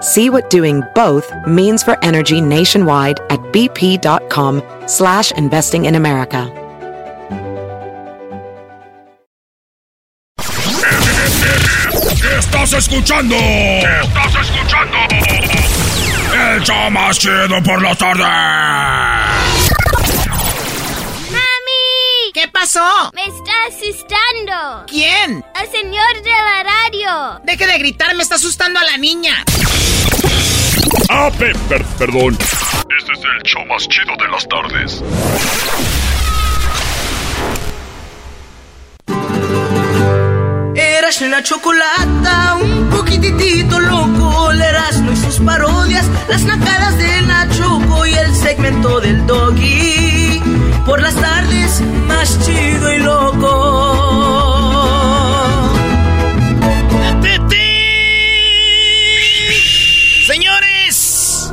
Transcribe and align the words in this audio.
See 0.00 0.30
what 0.30 0.50
doing 0.50 0.82
both 0.94 1.32
means 1.46 1.82
for 1.82 2.02
energy 2.04 2.40
nationwide 2.40 3.20
at 3.30 3.40
bp.com 3.52 4.62
slash 4.86 5.32
investing 5.32 5.86
in 5.86 5.94
America. 5.94 6.52
estás 12.38 12.72
escuchando? 12.72 13.36
estás 13.36 14.34
escuchando? 14.42 14.96
El 16.52 16.62
show 16.62 16.90
más 16.90 17.18
chido 17.18 17.62
por 17.64 17.82
la 17.82 17.94
tarde. 17.94 19.57
¿Qué 22.40 22.46
pasó? 22.46 23.10
Me 23.14 23.24
está 23.24 23.50
asustando. 23.66 24.86
¿Quién? 24.86 25.44
El 25.60 25.70
señor 25.72 26.22
de 26.22 26.30
la 26.30 26.62
radio. 26.62 27.40
Deje 27.42 27.66
de 27.66 27.78
gritar, 27.78 28.14
me 28.14 28.22
está 28.22 28.36
asustando 28.36 28.78
a 28.78 28.84
la 28.84 28.96
niña. 28.96 29.44
Ah, 31.08 31.32
pe 31.36 31.52
per 31.68 31.84
perdón. 31.98 32.38
Este 32.96 33.12
es 33.12 33.18
el 33.18 33.42
show 33.42 33.66
más 33.66 33.88
chido 33.88 34.14
de 34.16 34.28
las 34.28 34.46
tardes. 34.46 35.02
Eras 40.76 41.20
la 41.22 41.42
chocolata, 41.42 42.54
un 42.62 42.88
poquitito 42.88 43.80
loco, 43.80 44.52
el 44.52 44.62
Erasmo 44.62 45.10
y 45.10 45.16
sus 45.16 45.40
parodias, 45.40 46.06
las 46.28 46.44
nacadas 46.44 46.98
de 46.98 47.22
Nachoco 47.22 48.06
y 48.06 48.14
el 48.14 48.32
segmento 48.36 49.00
del 49.00 49.26
doggy. 49.26 50.17
Por 50.88 51.02
las 51.02 51.14
tardes, 51.16 51.82
más 52.06 52.46
chido 52.46 52.94
y 52.94 52.98
loco. 53.00 54.08
Señores, 60.26 61.52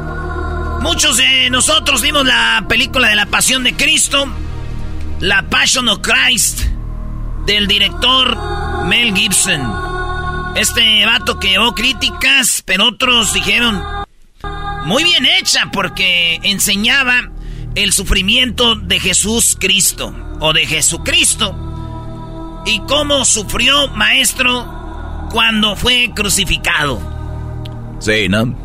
muchos 0.80 1.18
de 1.18 1.50
nosotros 1.50 2.02
vimos 2.02 2.26
la 2.26 2.64
película 2.70 3.10
de 3.10 3.16
la 3.16 3.26
Pasión 3.26 3.66
de 3.66 3.76
Cristo, 3.76 4.26
La 5.20 5.50
Passion 5.50 5.90
of 5.90 6.00
Christ, 6.00 6.62
del 7.46 7.68
director 7.68 8.86
Mel 8.86 9.14
Gibson. 9.14 9.62
Este 10.56 11.06
vato 11.06 11.42
que 11.42 11.50
llevó 11.50 11.76
críticas, 11.76 12.64
pero 12.66 12.88
otros 12.88 13.34
dijeron 13.34 13.84
muy 14.86 15.04
bien 15.04 15.26
hecha 15.26 15.72
porque 15.74 16.40
enseñaba 16.44 17.35
el 17.76 17.92
sufrimiento 17.92 18.76
de 18.76 19.00
Jesús 19.00 19.58
Cristo 19.60 20.16
o 20.40 20.54
de 20.54 20.66
Jesucristo 20.66 21.56
y 22.66 22.80
cómo 22.88 23.26
sufrió 23.26 23.90
maestro 23.90 25.28
cuando 25.32 25.76
fue 25.76 26.12
crucificado. 26.16 27.00
Sí, 28.00 28.28
¿no? 28.30 28.56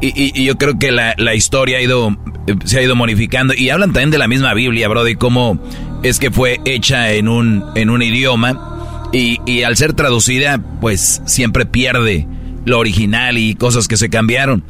Y, 0.00 0.44
yo 0.44 0.56
creo 0.56 0.78
que 0.78 0.92
la, 0.92 1.14
la 1.18 1.34
historia 1.34 1.78
ha 1.78 1.82
ido, 1.82 2.16
se 2.64 2.78
ha 2.78 2.82
ido 2.82 2.94
modificando. 2.94 3.54
Y 3.54 3.70
hablan 3.70 3.92
también 3.92 4.10
de 4.10 4.18
la 4.18 4.28
misma 4.28 4.54
Biblia, 4.54 4.88
bro, 4.88 5.04
de 5.04 5.16
cómo 5.16 5.58
es 6.02 6.18
que 6.18 6.30
fue 6.30 6.60
hecha 6.64 7.12
en 7.12 7.28
un, 7.28 7.64
en 7.74 7.90
un 7.90 8.02
idioma. 8.02 9.08
Y, 9.12 9.40
y 9.46 9.62
al 9.62 9.76
ser 9.76 9.94
traducida, 9.94 10.58
pues 10.80 11.22
siempre 11.24 11.66
pierde 11.66 12.26
lo 12.64 12.78
original 12.78 13.38
y 13.38 13.54
cosas 13.54 13.88
que 13.88 13.96
se 13.96 14.10
cambiaron. 14.10 14.64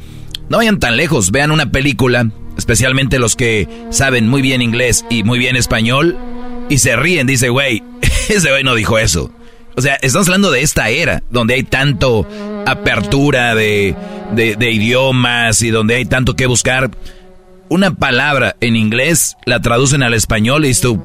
No 0.49 0.57
vayan 0.57 0.79
tan 0.79 0.97
lejos, 0.97 1.31
vean 1.31 1.51
una 1.51 1.71
película, 1.71 2.31
especialmente 2.59 3.17
los 3.17 3.35
que 3.35 3.67
saben 3.89 4.27
muy 4.27 4.43
bien 4.43 4.61
inglés 4.61 5.05
y 5.09 5.23
muy 5.23 5.39
bien 5.39 5.55
español, 5.55 6.15
y 6.69 6.77
se 6.77 6.95
ríen, 6.95 7.25
dice, 7.25 7.49
güey, 7.49 7.81
ese 8.29 8.51
güey 8.51 8.63
no 8.63 8.75
dijo 8.75 8.99
eso. 8.99 9.31
O 9.75 9.81
sea, 9.81 9.95
estamos 10.01 10.27
hablando 10.27 10.51
de 10.51 10.61
esta 10.61 10.89
era, 10.89 11.23
donde 11.29 11.55
hay 11.55 11.63
tanto 11.63 12.27
apertura 12.65 13.55
de, 13.55 13.95
de, 14.33 14.71
idiomas 14.71 15.61
y 15.61 15.69
donde 15.69 15.95
hay 15.95 16.05
tanto 16.05 16.35
que 16.35 16.45
buscar. 16.47 16.91
Una 17.69 17.93
palabra 17.93 18.55
en 18.61 18.75
inglés 18.75 19.37
la 19.45 19.61
traducen 19.61 20.03
al 20.03 20.13
español 20.13 20.65
y 20.65 20.73
tú, 20.73 21.01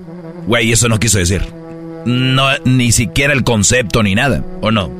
güey, 0.46 0.72
eso 0.72 0.88
no 0.88 0.98
quiso 0.98 1.18
decir. 1.18 1.42
No, 2.04 2.48
ni 2.64 2.90
siquiera 2.90 3.32
el 3.32 3.44
concepto 3.44 4.02
ni 4.02 4.14
nada, 4.14 4.44
¿o 4.60 4.70
no? 4.70 4.90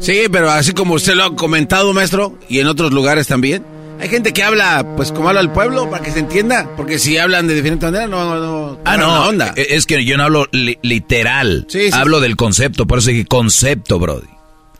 Sí, 0.00 0.24
pero 0.30 0.50
así 0.50 0.72
como 0.72 0.94
usted 0.94 1.14
lo 1.14 1.24
ha 1.24 1.36
comentado, 1.36 1.92
maestro, 1.92 2.38
y 2.48 2.60
en 2.60 2.66
otros 2.66 2.92
lugares 2.92 3.26
también, 3.26 3.64
hay 4.00 4.08
gente 4.08 4.32
que 4.32 4.42
habla, 4.42 4.84
pues 4.96 5.12
como 5.12 5.28
habla 5.28 5.40
el 5.40 5.50
pueblo, 5.50 5.88
para 5.90 6.02
que 6.04 6.10
se 6.10 6.18
entienda, 6.18 6.68
porque 6.76 6.98
si 6.98 7.16
hablan 7.18 7.46
de 7.46 7.54
diferente 7.54 7.86
manera, 7.86 8.06
no, 8.06 8.34
no, 8.38 8.78
Ah, 8.84 8.96
no, 8.96 9.28
onda. 9.28 9.52
e- 9.56 9.68
es 9.70 9.86
que 9.86 10.04
yo 10.04 10.16
no 10.16 10.24
hablo 10.24 10.46
li- 10.52 10.78
literal, 10.82 11.66
Sí, 11.68 11.90
sí, 11.90 11.96
hablo 11.96 12.18
sí. 12.18 12.22
del 12.24 12.36
concepto, 12.36 12.86
por 12.86 12.98
eso 12.98 13.10
dije 13.10 13.24
concepto, 13.26 13.98
brody. 13.98 14.26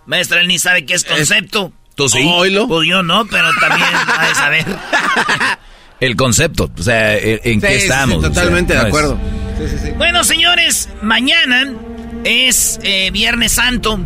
Maestra, 0.07 0.41
él 0.41 0.49
ni 0.49 0.59
sabe 0.59 0.85
qué 0.85 0.95
es 0.95 1.05
concepto. 1.05 1.73
¿Tú 1.95 2.09
sí? 2.09 2.19
Oílo. 2.27 2.67
Pues 2.69 2.89
yo 2.89 3.03
no, 3.03 3.25
pero 3.27 3.49
también 3.61 3.89
ha 4.19 4.29
de 4.29 4.35
saber. 4.35 4.65
El 6.01 6.17
concepto, 6.17 6.71
o 6.77 6.83
sea, 6.83 7.17
¿en, 7.17 7.41
en 7.45 7.61
Sí, 7.61 7.67
qué 7.67 7.75
sí, 7.75 7.79
sí, 7.81 7.83
estamos? 7.85 8.19
O 8.19 8.21
sea, 8.21 8.31
totalmente 8.31 8.75
no 8.75 8.81
de 8.81 8.87
es- 8.87 8.89
acuerdo. 8.89 9.19
Sí, 9.59 9.65
sí, 9.71 9.77
sí. 9.85 9.91
Bueno, 9.97 10.25
señores, 10.25 10.89
mañana 11.03 11.73
es 12.25 12.81
eh, 12.83 13.11
Viernes 13.13 13.53
Santo 13.53 14.01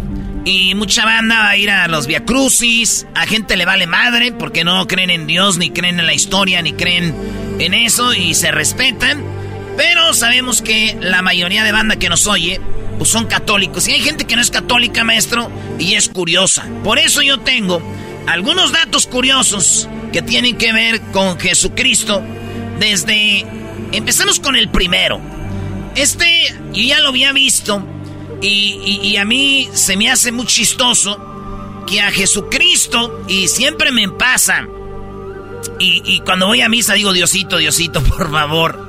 y 0.49 0.75
mucha 0.75 1.05
banda 1.05 1.41
va 1.41 1.51
a 1.51 1.57
ir 1.59 1.71
a 1.71 1.89
los 1.89 2.07
Via 2.07 2.25
Crucis. 2.25 3.07
A 3.15 3.27
gente 3.27 3.55
le 3.55 3.67
vale 3.67 3.87
madre 3.87 4.33
porque 4.33 4.65
no 4.65 4.87
creen 4.87 5.11
en 5.11 5.27
Dios, 5.27 5.59
ni 5.59 5.69
creen 5.69 6.01
en 6.01 6.07
la 6.07 6.15
historia, 6.15 6.63
ni 6.63 6.73
creen 6.73 7.15
en 7.59 7.75
eso 7.75 8.15
y 8.15 8.33
se 8.33 8.51
respetan. 8.51 9.23
Pero 9.77 10.15
sabemos 10.15 10.63
que 10.63 10.97
la 11.03 11.21
mayoría 11.21 11.65
de 11.65 11.73
banda 11.73 11.97
que 11.97 12.09
nos 12.09 12.27
oye 12.27 12.63
pues 12.97 13.11
son 13.11 13.27
católicos. 13.27 13.87
Y 13.89 13.93
hay 13.93 14.01
gente 14.01 14.25
que 14.25 14.37
no 14.37 14.43
es 14.43 14.51
católica, 14.51 15.05
maestro, 15.05 15.53
y 15.79 15.95
es 15.95 16.09
curiosa. 16.09 16.67
Por 16.83 16.99
eso 16.99 17.21
yo 17.21 17.39
tengo 17.41 17.83
algunos 18.27 18.73
datos 18.73 19.07
curiosos 19.07 19.87
que 20.15 20.23
tienen 20.23 20.57
que 20.57 20.73
ver 20.73 21.03
con 21.13 21.39
Jesucristo 21.39 22.23
desde... 22.81 23.45
Empezamos 23.93 24.41
con 24.41 24.57
el 24.57 24.71
primero. 24.71 25.21
Este 25.95 26.55
yo 26.73 26.83
ya 26.83 27.01
lo 27.01 27.09
había 27.09 27.33
visto 27.33 27.87
y, 28.41 28.81
y- 29.03 29.09
y 29.09 29.17
a 29.17 29.25
mí 29.25 29.69
se 29.73 29.97
me 29.97 30.11
hace 30.11 30.33
muy 30.33 30.47
chistoso 30.47 31.19
que 31.87 32.01
a 32.01 32.11
Jesucristo, 32.11 33.25
y 33.29 33.49
siempre 33.49 33.91
me 33.93 34.09
pasa, 34.09 34.67
y, 35.79 36.03
y 36.05 36.21
cuando 36.21 36.47
voy 36.47 36.61
a 36.61 36.69
misa 36.69 36.95
digo, 36.95 37.13
Diosito, 37.13 37.57
Diosito, 37.59 38.03
por 38.17 38.31
favor, 38.31 38.89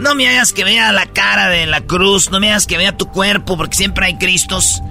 no 0.00 0.14
me 0.14 0.28
hagas 0.28 0.52
que 0.52 0.64
vea 0.64 0.92
la 0.92 1.06
cara 1.06 1.48
de 1.48 1.66
la 1.66 1.80
cruz, 1.82 2.30
no 2.30 2.40
me 2.40 2.50
hagas 2.50 2.66
que 2.66 2.76
vea 2.76 2.96
tu 2.96 3.06
cuerpo, 3.10 3.56
porque 3.56 3.76
siempre 3.76 4.06
hay 4.06 4.18
Cristos. 4.18 4.82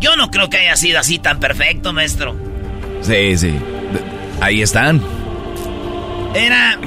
Yo 0.00 0.16
no 0.16 0.30
creo 0.30 0.48
que 0.50 0.56
haya 0.58 0.76
sido 0.76 0.98
así 0.98 1.18
tan 1.18 1.38
perfecto, 1.40 1.92
maestro. 1.92 2.34
Sí, 3.02 3.36
sí. 3.38 3.54
Ahí 4.40 4.62
están. 4.62 5.00
Era, 6.34 6.78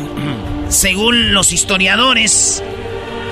según 0.70 1.34
los 1.34 1.52
historiadores, 1.54 2.64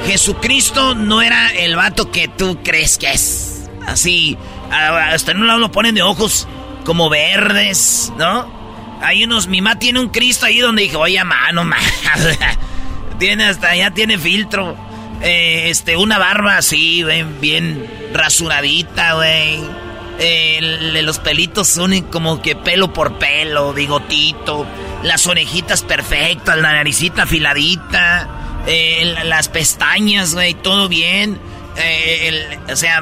Jesucristo 0.06 0.96
no 0.96 1.22
era 1.22 1.50
el 1.50 1.76
vato 1.76 2.12
que 2.12 2.28
tú 2.28 2.60
crees 2.64 2.98
que 2.98 3.12
es. 3.12 3.70
Así, 3.88 4.38
hasta 4.72 5.32
en 5.32 5.42
un 5.42 5.48
lado 5.48 5.60
lo 5.60 5.72
ponen 5.72 5.96
de 5.96 6.02
ojos 6.02 6.48
como 6.86 7.10
verdes, 7.10 8.12
¿no? 8.18 8.62
Hay 9.02 9.24
unos, 9.24 9.48
mi 9.48 9.62
mamá 9.62 9.80
tiene 9.80 10.00
un 10.00 10.10
Cristo 10.10 10.46
ahí 10.46 10.60
donde 10.60 10.84
dije, 10.84 10.96
oye, 10.96 11.24
mano, 11.24 11.64
ma. 11.64 11.78
tiene 13.20 13.46
hasta, 13.46 13.76
ya 13.76 13.92
tiene 13.92 14.18
filtro. 14.18 14.76
Eh, 15.22 15.70
este, 15.70 15.98
una 15.98 16.18
barba 16.18 16.58
así, 16.58 17.04
güey, 17.04 17.24
bien 17.24 17.88
rasuradita, 18.14 19.14
güey. 19.14 19.60
Eh, 20.20 21.00
los 21.02 21.18
pelitos 21.20 21.68
son 21.68 22.00
como 22.04 22.42
que 22.42 22.56
pelo 22.56 22.94
por 22.94 23.18
pelo, 23.18 23.74
bigotito. 23.74 24.68
Las 25.04 25.26
orejitas 25.26 25.82
perfectas, 25.82 26.58
la 26.58 26.74
naricita 26.74 27.24
afiladita. 27.24 28.41
Eh, 28.68 29.02
la- 29.16 29.24
las 29.24 29.50
pestañas, 29.50 30.34
güey, 30.34 30.54
todo 30.54 30.88
bien. 30.88 31.40
eh, 31.78 32.60
o 32.72 32.76
sea, 32.76 33.02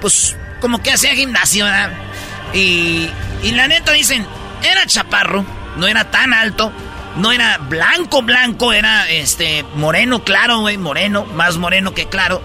pues 0.00 0.36
como 0.60 0.82
que 0.82 0.92
hacía 0.92 1.14
gimnasio, 1.14 1.64
¿verdad? 1.64 1.92
Y, 2.52 3.08
y 3.42 3.50
la 3.52 3.66
neta 3.66 3.92
dicen, 3.92 4.26
era 4.62 4.86
chaparro, 4.86 5.44
no 5.76 5.86
era 5.86 6.10
tan 6.10 6.32
alto, 6.34 6.70
no 7.16 7.32
era 7.32 7.58
blanco, 7.58 8.22
blanco, 8.22 8.72
era 8.72 9.08
este 9.10 9.64
moreno, 9.74 10.22
claro, 10.24 10.60
güey, 10.60 10.76
moreno, 10.76 11.24
más 11.26 11.56
moreno 11.56 11.94
que 11.94 12.06
claro. 12.08 12.42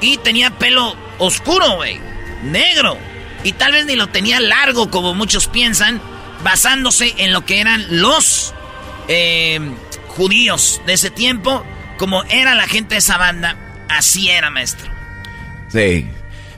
Y 0.00 0.18
tenía 0.18 0.50
pelo 0.50 0.94
oscuro, 1.18 1.76
güey, 1.76 1.98
negro. 2.42 2.96
Y 3.44 3.52
tal 3.52 3.72
vez 3.72 3.86
ni 3.86 3.96
lo 3.96 4.08
tenía 4.08 4.40
largo 4.40 4.90
como 4.90 5.14
muchos 5.14 5.46
piensan, 5.48 6.00
basándose 6.44 7.14
en 7.18 7.32
lo 7.32 7.44
que 7.44 7.60
eran 7.60 7.84
los 8.00 8.52
eh, 9.08 9.58
judíos 10.08 10.80
de 10.86 10.92
ese 10.92 11.10
tiempo, 11.10 11.64
como 11.98 12.24
era 12.24 12.54
la 12.54 12.66
gente 12.66 12.94
de 12.94 13.00
esa 13.00 13.18
banda, 13.18 13.56
así 13.90 14.30
era, 14.30 14.48
maestro. 14.48 14.90
Sí. 15.70 16.06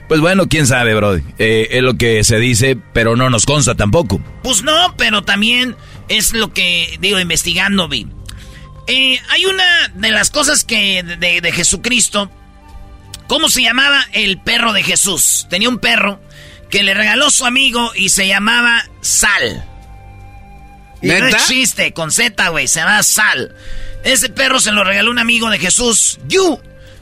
Pues 0.07 0.19
bueno, 0.21 0.47
quién 0.47 0.67
sabe, 0.67 0.93
bro. 0.93 1.15
Eh, 1.37 1.67
es 1.71 1.81
lo 1.81 1.95
que 1.95 2.23
se 2.23 2.37
dice, 2.37 2.77
pero 2.93 3.15
no 3.15 3.29
nos 3.29 3.45
consta 3.45 3.75
tampoco. 3.75 4.21
Pues 4.43 4.63
no, 4.63 4.95
pero 4.97 5.23
también 5.23 5.75
es 6.09 6.33
lo 6.33 6.53
que, 6.53 6.97
digo, 6.99 7.19
investigando 7.19 7.87
vi. 7.87 8.07
Eh, 8.87 9.19
hay 9.29 9.45
una 9.45 9.87
de 9.95 10.11
las 10.11 10.29
cosas 10.29 10.63
que 10.65 11.03
de, 11.03 11.51
Jesucristo, 11.53 12.29
¿cómo 13.27 13.47
se 13.47 13.61
llamaba 13.61 14.05
el 14.11 14.39
perro 14.39 14.73
de 14.73 14.83
Jesús? 14.83 15.47
Tenía 15.49 15.69
un 15.69 15.79
perro 15.79 16.21
que 16.69 16.83
le 16.83 16.93
regaló 16.93 17.29
su 17.29 17.45
amigo 17.45 17.91
y 17.95 18.09
se 18.09 18.27
llamaba 18.27 18.83
Sal. 19.01 19.65
Y 21.01 21.07
no 21.07 21.27
existe, 21.27 21.93
con 21.93 22.11
Z, 22.11 22.49
güey, 22.49 22.67
se 22.67 22.79
llama 22.79 23.01
Sal. 23.03 23.55
Ese 24.03 24.29
perro 24.29 24.59
se 24.59 24.71
lo 24.71 24.83
regaló 24.83 25.11
un 25.11 25.19
amigo 25.19 25.49
de 25.49 25.59
Jesús, 25.59 26.19
Yu, 26.27 26.59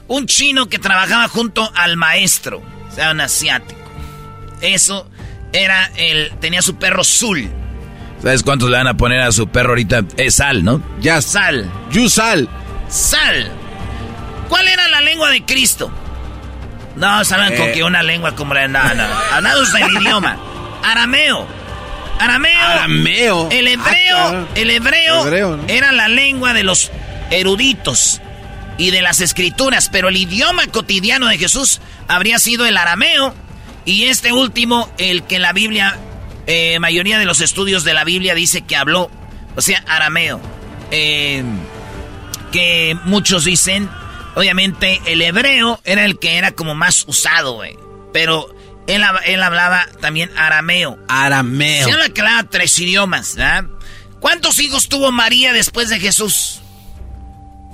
un 0.08 0.26
chino 0.26 0.68
que 0.68 0.78
trabajaba 0.78 1.28
junto 1.28 1.70
al 1.74 1.96
maestro, 1.96 2.62
o 2.90 2.94
sea, 2.94 3.10
un 3.10 3.20
asiático. 3.20 3.80
Eso 4.60 5.08
era 5.52 5.90
el, 5.96 6.32
tenía 6.40 6.62
su 6.62 6.76
perro 6.76 7.04
Zul. 7.04 7.50
¿Sabes 8.22 8.42
cuántos 8.42 8.68
le 8.68 8.76
van 8.76 8.86
a 8.86 8.96
poner 8.96 9.20
a 9.20 9.32
su 9.32 9.48
perro 9.48 9.70
ahorita? 9.70 10.02
Es 10.16 10.36
sal, 10.36 10.62
¿no? 10.62 10.82
Ya. 11.00 11.22
Sal. 11.22 11.70
You 11.90 12.08
sal. 12.10 12.48
Sal. 12.88 13.50
¿Cuál 14.48 14.68
era 14.68 14.88
la 14.88 15.00
lengua 15.00 15.30
de 15.30 15.42
Cristo? 15.44 15.90
No, 16.96 17.24
saben 17.24 17.56
con 17.56 17.68
eh. 17.68 17.72
que 17.72 17.82
una 17.82 18.02
lengua 18.02 18.34
como 18.34 18.52
la... 18.52 18.68
No, 18.68 18.94
no. 18.94 19.04
Hablamos 19.32 19.72
del 19.72 19.90
idioma. 20.02 20.36
Arameo. 20.84 21.46
Arameo. 22.20 22.60
Arameo. 22.60 23.48
El 23.50 23.66
ah, 23.66 23.70
hebreo. 23.70 24.48
el 24.54 24.70
hebreo, 24.70 25.64
era 25.68 25.92
la 25.92 26.08
lengua 26.08 26.52
de 26.52 26.62
los 26.62 26.90
eruditos 27.30 28.20
y 28.78 28.90
de 28.90 29.02
las 29.02 29.20
escrituras, 29.20 29.88
pero 29.90 30.08
el 30.08 30.16
idioma 30.16 30.66
cotidiano 30.68 31.26
de 31.26 31.38
Jesús 31.38 31.80
habría 32.08 32.38
sido 32.38 32.66
el 32.66 32.76
arameo 32.76 33.34
y 33.84 34.04
este 34.04 34.32
último, 34.32 34.90
el 34.98 35.24
que 35.24 35.38
la 35.38 35.52
Biblia 35.52 35.98
eh, 36.46 36.78
mayoría 36.80 37.18
de 37.18 37.24
los 37.24 37.40
estudios 37.40 37.84
de 37.84 37.94
la 37.94 38.04
Biblia 38.04 38.34
dice 38.34 38.62
que 38.62 38.76
habló, 38.76 39.10
o 39.56 39.60
sea, 39.60 39.82
arameo. 39.86 40.40
Eh, 40.90 41.44
que 42.52 42.96
muchos 43.04 43.44
dicen, 43.44 43.88
obviamente, 44.34 45.00
el 45.06 45.22
hebreo 45.22 45.80
era 45.84 46.04
el 46.04 46.18
que 46.18 46.36
era 46.36 46.52
como 46.52 46.74
más 46.74 47.04
usado, 47.06 47.54
güey. 47.54 47.76
Pero 48.12 48.52
él, 48.94 49.02
él, 49.24 49.42
hablaba 49.42 49.86
también 50.00 50.30
arameo. 50.36 50.98
Arameo. 51.08 51.86
Se 51.86 51.92
habla 51.92 52.08
que 52.08 52.20
hablaba 52.20 52.48
tres 52.48 52.78
idiomas, 52.78 53.36
¿verdad? 53.36 53.64
¿Cuántos 54.20 54.58
hijos 54.58 54.88
tuvo 54.88 55.10
María 55.12 55.52
después 55.52 55.88
de 55.88 55.98
Jesús? 55.98 56.60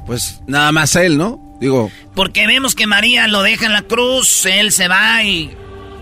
Pues 0.07 0.41
nada 0.47 0.71
más 0.73 0.95
él, 0.97 1.19
¿no? 1.19 1.41
Digo. 1.61 1.91
Porque 2.15 2.47
vemos 2.47 2.75
que 2.75 2.87
María 2.87 3.27
lo 3.27 3.43
deja 3.43 3.67
en 3.67 3.73
la 3.73 3.83
cruz, 3.83 4.47
él 4.47 4.73
se 4.73 4.89
va 4.89 5.23
y. 5.25 5.51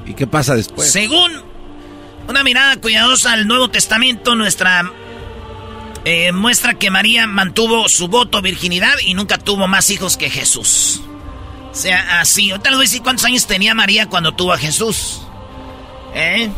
¿Y 0.06 0.14
qué 0.14 0.26
pasa 0.26 0.54
después? 0.54 0.90
Según 0.90 1.32
una 2.28 2.44
mirada 2.44 2.76
cuidadosa 2.76 3.32
al 3.32 3.46
Nuevo 3.46 3.70
Testamento, 3.70 4.34
nuestra 4.34 4.90
eh, 6.04 6.32
muestra 6.32 6.74
que 6.74 6.90
María 6.90 7.26
mantuvo 7.26 7.88
su 7.88 8.08
voto 8.08 8.42
virginidad 8.42 8.94
y 9.04 9.14
nunca 9.14 9.38
tuvo 9.38 9.66
más 9.66 9.88
hijos 9.90 10.16
que 10.16 10.28
Jesús. 10.28 11.00
Sea, 11.74 12.20
así. 12.20 12.50
Ahorita 12.50 12.70
les 12.70 12.78
voy 12.78 12.84
a 12.84 12.88
decir 12.88 13.02
cuántos 13.02 13.26
años 13.26 13.46
tenía 13.46 13.74
María 13.74 14.06
cuando 14.06 14.32
tuvo 14.32 14.52
a 14.52 14.58
Jesús. 14.58 15.20
¿Eh? 16.14 16.48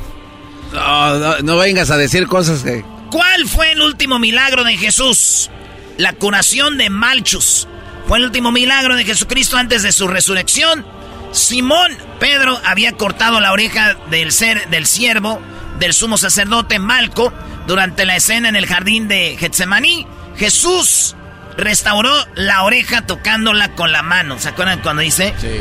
No, 0.73 1.39
no, 1.43 1.57
vengas 1.57 1.91
a 1.91 1.97
decir 1.97 2.27
cosas 2.27 2.63
que... 2.63 2.85
¿Cuál 3.11 3.49
fue 3.49 3.73
el 3.73 3.83
último 3.83 4.19
milagro 4.19 4.63
de 4.63 4.77
Jesús? 4.77 5.51
La 5.97 6.13
curación 6.13 6.77
de 6.77 6.91
Malchus. 6.91 7.67
Fue 8.07 8.19
el 8.19 8.25
último 8.25 8.53
milagro 8.53 8.95
de 8.95 9.05
Jesucristo 9.05 9.57
antes 9.57 9.83
de 9.83 9.91
su 9.91 10.07
resurrección. 10.07 10.85
Simón 11.33 11.97
Pedro 12.21 12.61
había 12.65 12.93
cortado 12.93 13.41
la 13.41 13.53
oreja 13.53 13.97
del 14.11 14.33
ser 14.33 14.69
del 14.69 14.87
siervo 14.87 15.41
del 15.79 15.93
sumo 15.93 16.17
sacerdote 16.17 16.79
Malco 16.79 17.33
durante 17.67 18.05
la 18.05 18.17
escena 18.17 18.49
en 18.49 18.57
el 18.57 18.67
jardín 18.67 19.09
de 19.09 19.37
Getsemaní. 19.39 20.07
Jesús 20.37 21.17
restauró 21.57 22.13
la 22.35 22.63
oreja 22.65 23.07
tocándola 23.07 23.73
con 23.73 23.93
la 23.93 24.03
mano. 24.03 24.39
¿Se 24.39 24.49
acuerdan 24.49 24.81
cuando 24.81 25.03
dice? 25.03 25.35
Sí. 25.41 25.61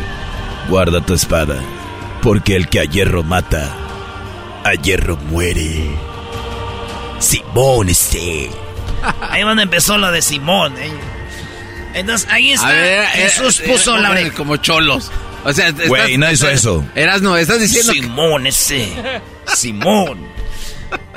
Guarda 0.69 1.01
tu 1.01 1.13
espada, 1.13 1.57
porque 2.21 2.55
el 2.55 2.67
que 2.67 2.79
a 2.79 2.83
hierro 2.85 3.23
mata, 3.23 3.69
a 4.63 4.73
hierro 4.73 5.17
muere. 5.17 5.89
Simón 7.19 7.89
este. 7.89 8.49
Ahí 9.21 9.41
es 9.41 9.47
donde 9.47 9.63
empezó 9.63 9.97
lo 9.97 10.11
de 10.11 10.21
Simón. 10.21 10.75
¿eh? 10.77 10.91
Entonces 11.93 12.27
ahí 12.31 12.51
está. 12.51 12.73
Eh, 12.73 13.07
Jesús 13.13 13.59
eh, 13.59 13.69
puso 13.69 13.97
la 13.97 14.11
oreja. 14.11 14.35
Como 14.35 14.57
cholos. 14.57 15.11
O 15.43 15.53
sea, 15.53 15.71
güey, 15.71 16.17
no 16.17 16.31
hizo 16.31 16.49
eso. 16.49 16.83
Eras 16.95 17.21
no, 17.21 17.37
estás 17.37 17.59
diciendo. 17.59 17.93
Simón 17.93 18.47
ese. 18.47 18.89
Simón. 19.55 20.27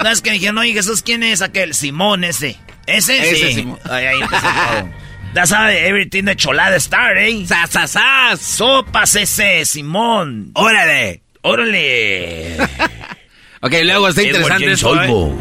No 0.03 0.11
es 0.11 0.21
que 0.21 0.33
dijeron, 0.33 0.59
oye 0.59 0.73
Jesús, 0.73 1.03
¿quién 1.03 1.23
es 1.23 1.41
aquel? 1.41 1.75
Simón 1.75 2.25
ese. 2.25 2.59
¿Ese? 2.89 3.31
Ese 3.31 3.53
sí. 3.53 3.69
Ay, 3.85 4.07
ahí 4.07 4.21
empezó 4.21 4.47
todo. 5.49 5.69
Everything 5.69 6.25
de 6.25 6.37
cholada 6.37 6.77
star, 6.77 7.17
¿eh? 7.19 7.47
¡Sasasas! 7.47 8.41
¡Sopas 8.41 9.15
ese, 9.15 9.65
Simón! 9.67 10.51
¡Órale! 10.55 11.23
¡Órale! 11.43 12.57
ok, 13.61 13.73
luego 13.85 14.09
está 14.09 14.23
interesante 14.23 14.73
¿eh? 14.73 15.33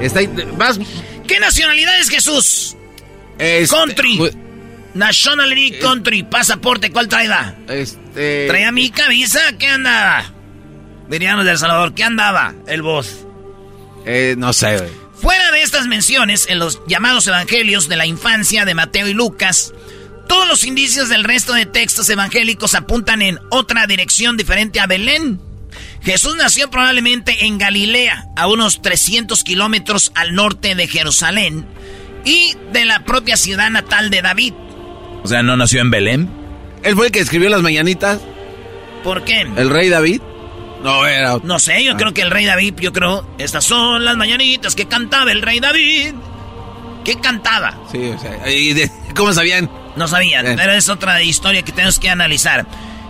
Está 0.00 0.20
más... 0.56 0.78
¿Qué 1.26 1.40
nacionalidad 1.40 2.00
es 2.00 2.08
Jesús? 2.08 2.76
Este, 3.38 3.74
Country. 3.74 4.30
Nationality 4.94 5.78
Country, 5.78 6.22
pasaporte, 6.22 6.90
¿cuál 6.90 7.08
traía? 7.08 7.56
Este. 7.68 8.46
¿Traía 8.46 8.70
mi 8.70 8.90
camisa? 8.90 9.40
¿Qué 9.58 9.66
andaba? 9.66 10.32
Diríamos 11.08 11.44
de 11.44 11.50
El 11.50 11.58
Salvador, 11.58 11.94
¿qué 11.94 12.04
andaba? 12.04 12.54
El 12.66 12.82
voz. 12.82 13.26
Eh, 14.06 14.34
no 14.38 14.52
sé, 14.52 14.78
güey. 14.78 15.01
Fuera 15.22 15.52
de 15.52 15.62
estas 15.62 15.86
menciones, 15.86 16.48
en 16.48 16.58
los 16.58 16.80
llamados 16.88 17.28
evangelios 17.28 17.88
de 17.88 17.96
la 17.96 18.06
infancia 18.06 18.64
de 18.64 18.74
Mateo 18.74 19.06
y 19.06 19.14
Lucas, 19.14 19.72
todos 20.26 20.48
los 20.48 20.64
indicios 20.64 21.08
del 21.08 21.22
resto 21.22 21.52
de 21.52 21.64
textos 21.64 22.10
evangélicos 22.10 22.74
apuntan 22.74 23.22
en 23.22 23.38
otra 23.48 23.86
dirección 23.86 24.36
diferente 24.36 24.80
a 24.80 24.88
Belén. 24.88 25.40
Jesús 26.02 26.34
nació 26.34 26.70
probablemente 26.70 27.46
en 27.46 27.56
Galilea, 27.56 28.26
a 28.36 28.48
unos 28.48 28.82
300 28.82 29.44
kilómetros 29.44 30.10
al 30.16 30.34
norte 30.34 30.74
de 30.74 30.88
Jerusalén 30.88 31.66
y 32.24 32.56
de 32.72 32.84
la 32.84 33.04
propia 33.04 33.36
ciudad 33.36 33.70
natal 33.70 34.10
de 34.10 34.22
David. 34.22 34.54
O 35.22 35.28
sea, 35.28 35.44
¿no 35.44 35.56
nació 35.56 35.82
en 35.82 35.92
Belén? 35.92 36.30
¿Él 36.82 36.96
fue 36.96 37.06
el 37.06 37.12
que 37.12 37.20
escribió 37.20 37.48
las 37.48 37.62
mañanitas? 37.62 38.20
¿Por 39.04 39.22
qué? 39.22 39.42
¿El 39.56 39.70
rey 39.70 39.88
David? 39.88 40.20
No, 40.82 41.06
era... 41.06 41.38
No 41.42 41.58
sé, 41.58 41.84
yo 41.84 41.92
ah. 41.92 41.96
creo 41.96 42.12
que 42.12 42.22
el 42.22 42.30
rey 42.30 42.44
David, 42.44 42.74
yo 42.80 42.92
creo... 42.92 43.26
Estas 43.38 43.64
son 43.64 44.04
las 44.04 44.16
mañanitas 44.16 44.74
que 44.74 44.86
cantaba 44.86 45.30
el 45.32 45.42
rey 45.42 45.60
David. 45.60 46.14
¿Qué 47.04 47.20
cantaba? 47.20 47.74
Sí, 47.90 48.10
o 48.10 48.18
sea... 48.18 48.50
¿y 48.50 48.90
¿Cómo 49.14 49.32
sabían? 49.32 49.70
No 49.96 50.08
sabían, 50.08 50.46
eh. 50.46 50.54
pero 50.56 50.72
es 50.72 50.88
otra 50.88 51.22
historia 51.22 51.62
que 51.62 51.72
tenemos 51.72 51.98
que 51.98 52.10
analizar. 52.10 52.66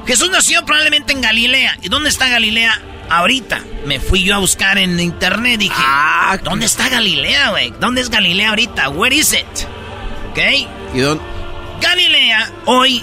Jesús 0.06 0.30
nació 0.30 0.64
probablemente 0.64 1.12
en 1.12 1.20
Galilea. 1.20 1.78
¿Y 1.82 1.88
dónde 1.88 2.08
está 2.08 2.28
Galilea 2.28 2.80
ahorita? 3.08 3.60
Me 3.86 4.00
fui 4.00 4.24
yo 4.24 4.34
a 4.34 4.38
buscar 4.38 4.78
en 4.78 4.98
internet 4.98 5.54
y 5.54 5.68
dije... 5.68 5.74
Ah, 5.76 6.38
¿Dónde 6.42 6.66
está 6.66 6.88
Galilea, 6.88 7.50
güey? 7.50 7.72
¿Dónde 7.80 8.00
es 8.00 8.10
Galilea 8.10 8.50
ahorita? 8.50 8.88
Where 8.90 9.14
is 9.14 9.32
it? 9.32 9.68
¿Ok? 10.30 10.38
¿Y 10.94 11.00
dónde...? 11.00 11.24
Galilea 11.80 12.50
hoy 12.66 13.02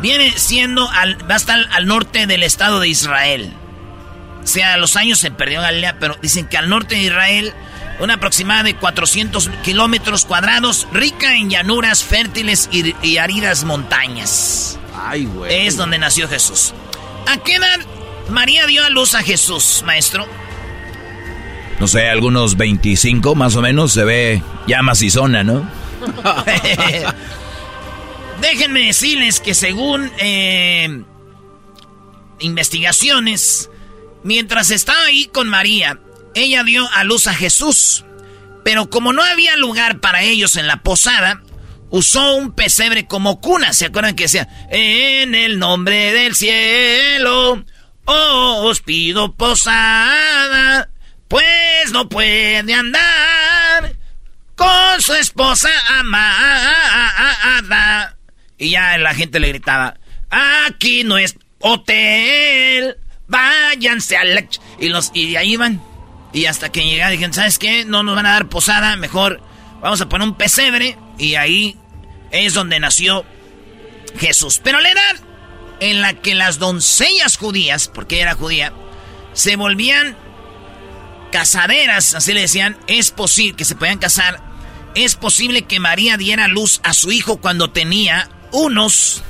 viene 0.00 0.32
siendo 0.36 0.90
al, 0.90 1.18
va 1.30 1.34
a 1.34 1.36
estar 1.36 1.58
al 1.70 1.86
norte 1.86 2.26
del 2.26 2.42
estado 2.42 2.80
de 2.80 2.88
Israel. 2.88 3.52
O 4.46 4.48
sea, 4.48 4.74
a 4.74 4.76
los 4.76 4.94
años 4.94 5.18
se 5.18 5.32
perdió 5.32 5.60
Galilea, 5.60 5.96
pero 5.98 6.16
dicen 6.22 6.46
que 6.46 6.56
al 6.56 6.68
norte 6.68 6.94
de 6.94 7.02
Israel, 7.02 7.52
una 7.98 8.14
aproximada 8.14 8.62
de 8.62 8.76
400 8.76 9.50
kilómetros 9.64 10.24
cuadrados, 10.24 10.86
rica 10.92 11.34
en 11.34 11.50
llanuras 11.50 12.04
fértiles 12.04 12.68
y, 12.70 12.94
y 13.04 13.18
áridas 13.18 13.64
montañas. 13.64 14.78
Ay, 14.94 15.24
güey. 15.24 15.66
Es 15.66 15.76
donde 15.76 15.98
nació 15.98 16.28
Jesús. 16.28 16.74
¿A 17.26 17.38
qué 17.38 17.56
edad 17.56 17.80
María 18.28 18.68
dio 18.68 18.84
a 18.84 18.88
luz 18.88 19.16
a 19.16 19.24
Jesús, 19.24 19.82
maestro? 19.84 20.24
No 21.80 21.88
sé, 21.88 22.08
algunos 22.08 22.56
25 22.56 23.34
más 23.34 23.56
o 23.56 23.62
menos, 23.62 23.94
se 23.94 24.04
ve 24.04 24.44
ya 24.68 24.80
macizona, 24.80 25.42
¿no? 25.42 25.68
Déjenme 28.40 28.86
decirles 28.86 29.40
que 29.40 29.54
según 29.54 30.08
eh, 30.20 31.02
investigaciones. 32.38 33.70
Mientras 34.26 34.72
estaba 34.72 35.04
ahí 35.04 35.26
con 35.26 35.48
María, 35.48 36.00
ella 36.34 36.64
dio 36.64 36.84
a 36.94 37.04
luz 37.04 37.28
a 37.28 37.34
Jesús. 37.34 38.04
Pero 38.64 38.90
como 38.90 39.12
no 39.12 39.22
había 39.22 39.54
lugar 39.54 40.00
para 40.00 40.22
ellos 40.22 40.56
en 40.56 40.66
la 40.66 40.82
posada, 40.82 41.44
usó 41.90 42.34
un 42.34 42.50
pesebre 42.52 43.06
como 43.06 43.40
cuna. 43.40 43.72
¿Se 43.72 43.86
acuerdan 43.86 44.16
que 44.16 44.24
decía? 44.24 44.48
En 44.68 45.36
el 45.36 45.60
nombre 45.60 46.12
del 46.12 46.34
cielo, 46.34 47.64
os 48.04 48.80
pido 48.80 49.36
posada, 49.36 50.90
pues 51.28 51.92
no 51.92 52.08
puede 52.08 52.74
andar 52.74 53.94
con 54.56 55.02
su 55.02 55.14
esposa 55.14 55.70
amada. 56.00 57.28
Y 58.58 58.70
ya 58.70 58.98
la 58.98 59.14
gente 59.14 59.38
le 59.38 59.50
gritaba, 59.50 59.96
aquí 60.30 61.04
no 61.04 61.16
es 61.16 61.36
hotel, 61.60 62.96
váyanse 63.28 64.16
al... 64.16 64.48
Y, 64.78 64.88
los, 64.88 65.10
y 65.14 65.36
ahí 65.36 65.52
iban. 65.52 65.82
Y 66.32 66.46
hasta 66.46 66.70
que 66.70 66.84
llegaron, 66.84 67.12
dijeron, 67.12 67.32
¿sabes 67.32 67.58
qué? 67.58 67.84
No 67.84 68.02
nos 68.02 68.16
van 68.16 68.26
a 68.26 68.32
dar 68.32 68.48
posada, 68.48 68.96
mejor 68.96 69.40
vamos 69.80 70.00
a 70.00 70.08
poner 70.08 70.28
un 70.28 70.34
pesebre. 70.34 70.98
Y 71.18 71.36
ahí 71.36 71.76
es 72.30 72.54
donde 72.54 72.80
nació 72.80 73.24
Jesús. 74.18 74.60
Pero 74.62 74.80
la 74.80 74.90
edad 74.90 75.16
en 75.80 76.00
la 76.00 76.14
que 76.14 76.34
las 76.34 76.58
doncellas 76.58 77.36
judías, 77.36 77.88
porque 77.88 78.20
era 78.20 78.34
judía, 78.34 78.72
se 79.32 79.56
volvían 79.56 80.16
casaderas, 81.32 82.14
así 82.14 82.32
le 82.32 82.40
decían, 82.40 82.78
es 82.86 83.10
posible 83.10 83.56
que 83.56 83.64
se 83.64 83.74
podían 83.74 83.98
casar, 83.98 84.40
es 84.94 85.16
posible 85.16 85.62
que 85.62 85.80
María 85.80 86.16
diera 86.16 86.48
luz 86.48 86.80
a 86.82 86.94
su 86.94 87.12
hijo 87.12 87.38
cuando 87.38 87.70
tenía 87.70 88.30
unos 88.52 89.22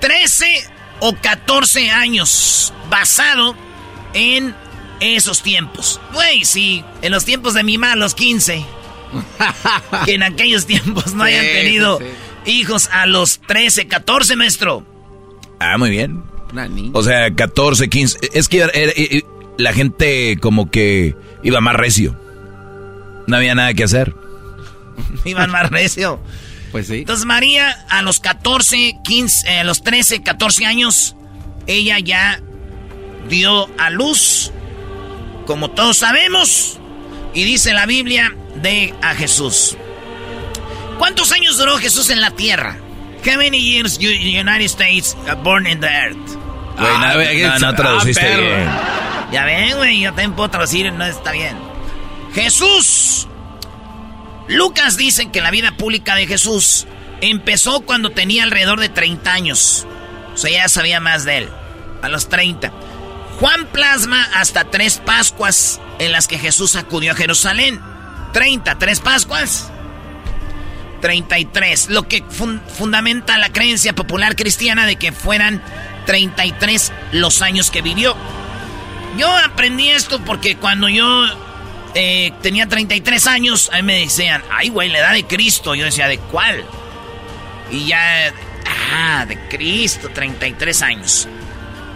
13 0.00 0.73
o 1.00 1.14
14 1.14 1.90
años, 1.90 2.72
basado 2.88 3.54
en 4.12 4.54
esos 5.00 5.42
tiempos. 5.42 6.00
Güey, 6.12 6.44
sí, 6.44 6.84
en 7.02 7.12
los 7.12 7.24
tiempos 7.24 7.54
de 7.54 7.62
mi 7.62 7.78
mamá, 7.78 7.96
los 7.96 8.14
15. 8.14 8.64
que 10.04 10.14
en 10.14 10.22
aquellos 10.22 10.66
tiempos 10.66 11.14
no 11.14 11.22
hayan 11.22 11.44
tenido 11.44 12.00
hijos 12.46 12.88
a 12.92 13.06
los 13.06 13.40
13, 13.40 13.86
14, 13.86 14.36
maestro. 14.36 14.84
Ah, 15.60 15.78
muy 15.78 15.90
bien. 15.90 16.22
O 16.92 17.02
sea, 17.02 17.34
14, 17.34 17.88
15. 17.88 18.18
Es 18.32 18.48
que 18.48 19.24
la 19.56 19.72
gente 19.72 20.36
como 20.40 20.70
que 20.70 21.16
iba 21.42 21.60
más 21.60 21.76
recio. 21.76 22.18
No 23.26 23.36
había 23.36 23.54
nada 23.54 23.74
que 23.74 23.84
hacer. 23.84 24.14
Iban 25.24 25.50
más 25.50 25.70
recio. 25.70 26.20
Pues 26.74 26.88
sí. 26.88 26.96
Entonces 26.98 27.24
María 27.24 27.70
a 27.88 28.02
los 28.02 28.18
14, 28.18 28.98
15, 29.04 29.48
eh, 29.48 29.60
a 29.60 29.64
los 29.64 29.84
13, 29.84 30.24
14 30.24 30.66
años, 30.66 31.14
ella 31.68 32.00
ya 32.00 32.40
dio 33.28 33.68
a 33.78 33.90
luz, 33.90 34.50
como 35.46 35.70
todos 35.70 35.98
sabemos, 35.98 36.80
y 37.32 37.44
dice 37.44 37.74
la 37.74 37.86
Biblia 37.86 38.34
de 38.56 38.92
a 39.02 39.14
Jesús. 39.14 39.76
¿Cuántos 40.98 41.30
años 41.30 41.58
duró 41.58 41.78
Jesús 41.78 42.10
en 42.10 42.20
la 42.20 42.32
tierra? 42.32 42.76
How 43.24 43.36
many 43.36 43.60
years 43.60 43.96
United 44.00 44.64
States 44.64 45.16
uh, 45.30 45.36
born 45.44 45.68
in 45.68 45.78
the 45.78 45.86
earth? 45.86 46.36
Ah, 46.76 47.14
no, 47.16 47.58
no, 47.60 47.74
traduciste 47.76 48.36
bien. 48.36 48.68
Ya 49.30 49.44
ven, 49.44 49.76
güey, 49.76 50.00
yo 50.00 50.08
también 50.08 50.32
puedo 50.32 50.50
traducir, 50.50 50.92
no 50.92 51.04
está 51.06 51.30
bien. 51.30 51.56
Jesús. 52.34 53.28
Lucas 54.48 54.96
dice 54.96 55.30
que 55.30 55.40
la 55.40 55.50
vida 55.50 55.76
pública 55.76 56.14
de 56.14 56.26
Jesús 56.26 56.86
empezó 57.20 57.80
cuando 57.80 58.10
tenía 58.10 58.42
alrededor 58.42 58.80
de 58.80 58.88
30 58.88 59.32
años. 59.32 59.86
O 60.34 60.36
sea, 60.36 60.50
ya 60.50 60.68
sabía 60.68 61.00
más 61.00 61.24
de 61.24 61.38
él. 61.38 61.48
A 62.02 62.08
los 62.08 62.28
30. 62.28 62.72
Juan 63.40 63.66
plasma 63.66 64.22
hasta 64.34 64.64
tres 64.64 65.00
Pascuas 65.04 65.80
en 65.98 66.12
las 66.12 66.28
que 66.28 66.38
Jesús 66.38 66.76
acudió 66.76 67.12
a 67.12 67.16
Jerusalén. 67.16 67.80
30, 68.32 68.78
tres 68.78 69.00
Pascuas. 69.00 69.70
33, 71.00 71.90
lo 71.90 72.08
que 72.08 72.24
fundamenta 72.78 73.36
la 73.36 73.52
creencia 73.52 73.94
popular 73.94 74.36
cristiana 74.36 74.86
de 74.86 74.96
que 74.96 75.12
fueran 75.12 75.62
33 76.06 76.92
los 77.12 77.42
años 77.42 77.70
que 77.70 77.82
vivió. 77.82 78.16
Yo 79.18 79.30
aprendí 79.36 79.90
esto 79.90 80.20
porque 80.24 80.56
cuando 80.56 80.88
yo 80.88 81.26
eh, 81.94 82.32
tenía 82.42 82.68
33 82.68 83.26
años, 83.28 83.70
a 83.72 83.76
mí 83.76 83.82
me 83.82 84.00
decían, 84.00 84.42
ay, 84.50 84.68
güey, 84.68 84.90
la 84.90 84.98
edad 84.98 85.12
de 85.12 85.24
Cristo. 85.24 85.74
Yo 85.74 85.84
decía, 85.84 86.08
¿de 86.08 86.18
cuál? 86.18 86.64
Y 87.70 87.86
ya, 87.86 88.32
ah, 88.92 89.24
de 89.26 89.38
Cristo, 89.48 90.10
33 90.12 90.82
años. 90.82 91.28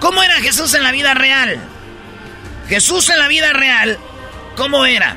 ¿Cómo 0.01 0.23
era 0.23 0.37
Jesús 0.37 0.75
en 0.75 0.85
la 0.85 0.93
vida 0.93 1.15
real? 1.15 1.59
Jesús 2.69 3.09
en 3.09 3.19
la 3.19 3.29
vida 3.29 3.53
real, 3.53 3.99
¿cómo 4.57 4.85
era? 4.85 5.17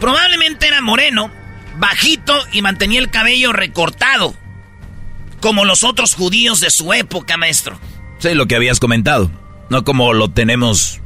Probablemente 0.00 0.66
era 0.66 0.80
moreno, 0.80 1.30
bajito 1.76 2.36
y 2.52 2.62
mantenía 2.62 3.00
el 3.00 3.10
cabello 3.10 3.52
recortado, 3.52 4.34
como 5.40 5.64
los 5.64 5.84
otros 5.84 6.14
judíos 6.14 6.60
de 6.60 6.70
su 6.70 6.92
época, 6.92 7.36
maestro. 7.36 7.78
Sí, 8.18 8.34
lo 8.34 8.46
que 8.46 8.56
habías 8.56 8.80
comentado, 8.80 9.30
no 9.70 9.84
como 9.84 10.12
lo 10.12 10.30
tenemos 10.30 11.00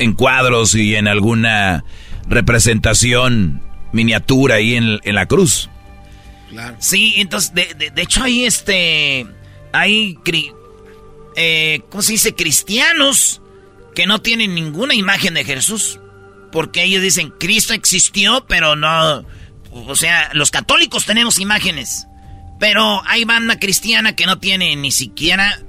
en 0.00 0.14
cuadros 0.14 0.74
y 0.74 0.96
en 0.96 1.06
alguna 1.06 1.84
representación 2.26 3.62
miniatura 3.92 4.56
ahí 4.56 4.74
en, 4.74 5.14
la 5.14 5.26
cruz. 5.26 5.68
Claro. 6.48 6.76
Sí, 6.80 7.14
entonces, 7.18 7.52
de, 7.54 7.92
hecho 7.96 8.24
hay 8.24 8.44
este, 8.44 9.26
hay, 9.72 10.18
eh, 11.36 11.82
¿cómo 11.90 12.02
se 12.02 12.12
dice? 12.12 12.34
Cristianos 12.34 13.42
que 13.94 14.06
no 14.06 14.20
tienen 14.20 14.54
ninguna 14.54 14.94
imagen 14.94 15.34
de 15.34 15.44
Jesús. 15.44 16.00
Porque 16.50 16.82
ellos 16.82 17.02
dicen, 17.02 17.32
Cristo 17.38 17.74
existió, 17.74 18.44
pero 18.48 18.74
no, 18.74 19.24
o 19.70 19.94
sea, 19.94 20.30
los 20.32 20.50
católicos 20.50 21.04
tenemos 21.04 21.38
imágenes. 21.38 22.06
Pero 22.58 23.02
hay 23.06 23.24
banda 23.24 23.58
cristiana 23.58 24.16
que 24.16 24.26
no 24.26 24.38
tiene 24.38 24.74
ni 24.76 24.90
siquiera 24.90 25.60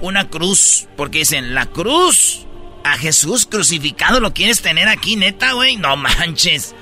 una 0.00 0.28
cruz. 0.28 0.88
Porque 0.96 1.20
dicen, 1.20 1.54
la 1.54 1.66
cruz 1.66 2.46
a 2.84 2.98
Jesús 2.98 3.46
crucificado 3.46 4.20
lo 4.20 4.34
quieres 4.34 4.60
tener 4.60 4.88
aquí, 4.88 5.16
neta, 5.16 5.52
güey. 5.52 5.76
No 5.76 5.96
manches. 5.96 6.74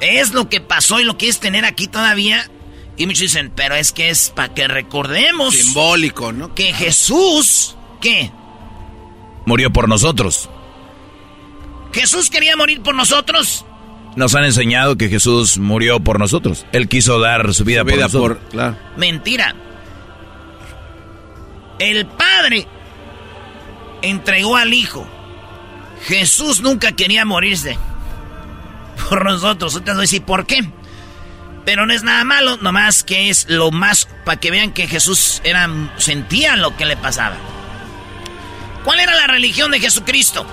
Es 0.00 0.32
lo 0.32 0.48
que 0.48 0.60
pasó 0.60 1.00
y 1.00 1.04
lo 1.04 1.18
quieres 1.18 1.40
tener 1.40 1.64
aquí 1.64 1.88
todavía. 1.88 2.48
Y 2.96 3.06
muchos 3.06 3.20
dicen, 3.20 3.52
pero 3.54 3.74
es 3.74 3.92
que 3.92 4.10
es 4.10 4.30
para 4.34 4.54
que 4.54 4.68
recordemos. 4.68 5.54
Simbólico, 5.54 6.32
¿no? 6.32 6.54
Que 6.54 6.72
Jesús, 6.72 7.76
¿qué? 8.00 8.30
Murió 9.44 9.72
por 9.72 9.88
nosotros. 9.88 10.48
¿Jesús 11.92 12.30
quería 12.30 12.56
morir 12.56 12.80
por 12.82 12.94
nosotros? 12.94 13.64
Nos 14.14 14.34
han 14.34 14.44
enseñado 14.44 14.96
que 14.96 15.08
Jesús 15.08 15.58
murió 15.58 16.00
por 16.00 16.18
nosotros. 16.18 16.66
Él 16.72 16.88
quiso 16.88 17.18
dar 17.18 17.52
su 17.54 17.64
vida, 17.64 17.84
por 17.84 17.98
nosotros. 17.98 18.38
claro. 18.50 18.76
Mentira. 18.96 19.54
El 21.78 22.06
Padre 22.06 22.66
entregó 24.02 24.56
al 24.56 24.72
Hijo. 24.74 25.06
Jesús 26.04 26.60
nunca 26.60 26.92
quería 26.92 27.24
morirse 27.24 27.78
por 29.08 29.24
nosotros. 29.24 29.74
Ahorita 29.74 29.94
no 29.94 30.00
decir 30.00 30.22
por 30.22 30.46
qué. 30.46 30.60
Pero 31.64 31.86
no 31.86 31.92
es 31.92 32.02
nada 32.02 32.24
malo, 32.24 32.56
nomás 32.56 33.04
que 33.04 33.30
es 33.30 33.48
lo 33.48 33.70
más 33.70 34.08
para 34.24 34.40
que 34.40 34.50
vean 34.50 34.72
que 34.72 34.88
Jesús 34.88 35.40
era, 35.44 35.68
sentía 35.96 36.56
lo 36.56 36.76
que 36.76 36.86
le 36.86 36.96
pasaba. 36.96 37.36
¿Cuál 38.84 38.98
era 38.98 39.14
la 39.14 39.28
religión 39.28 39.70
de 39.70 39.78
Jesucristo? 39.78 40.44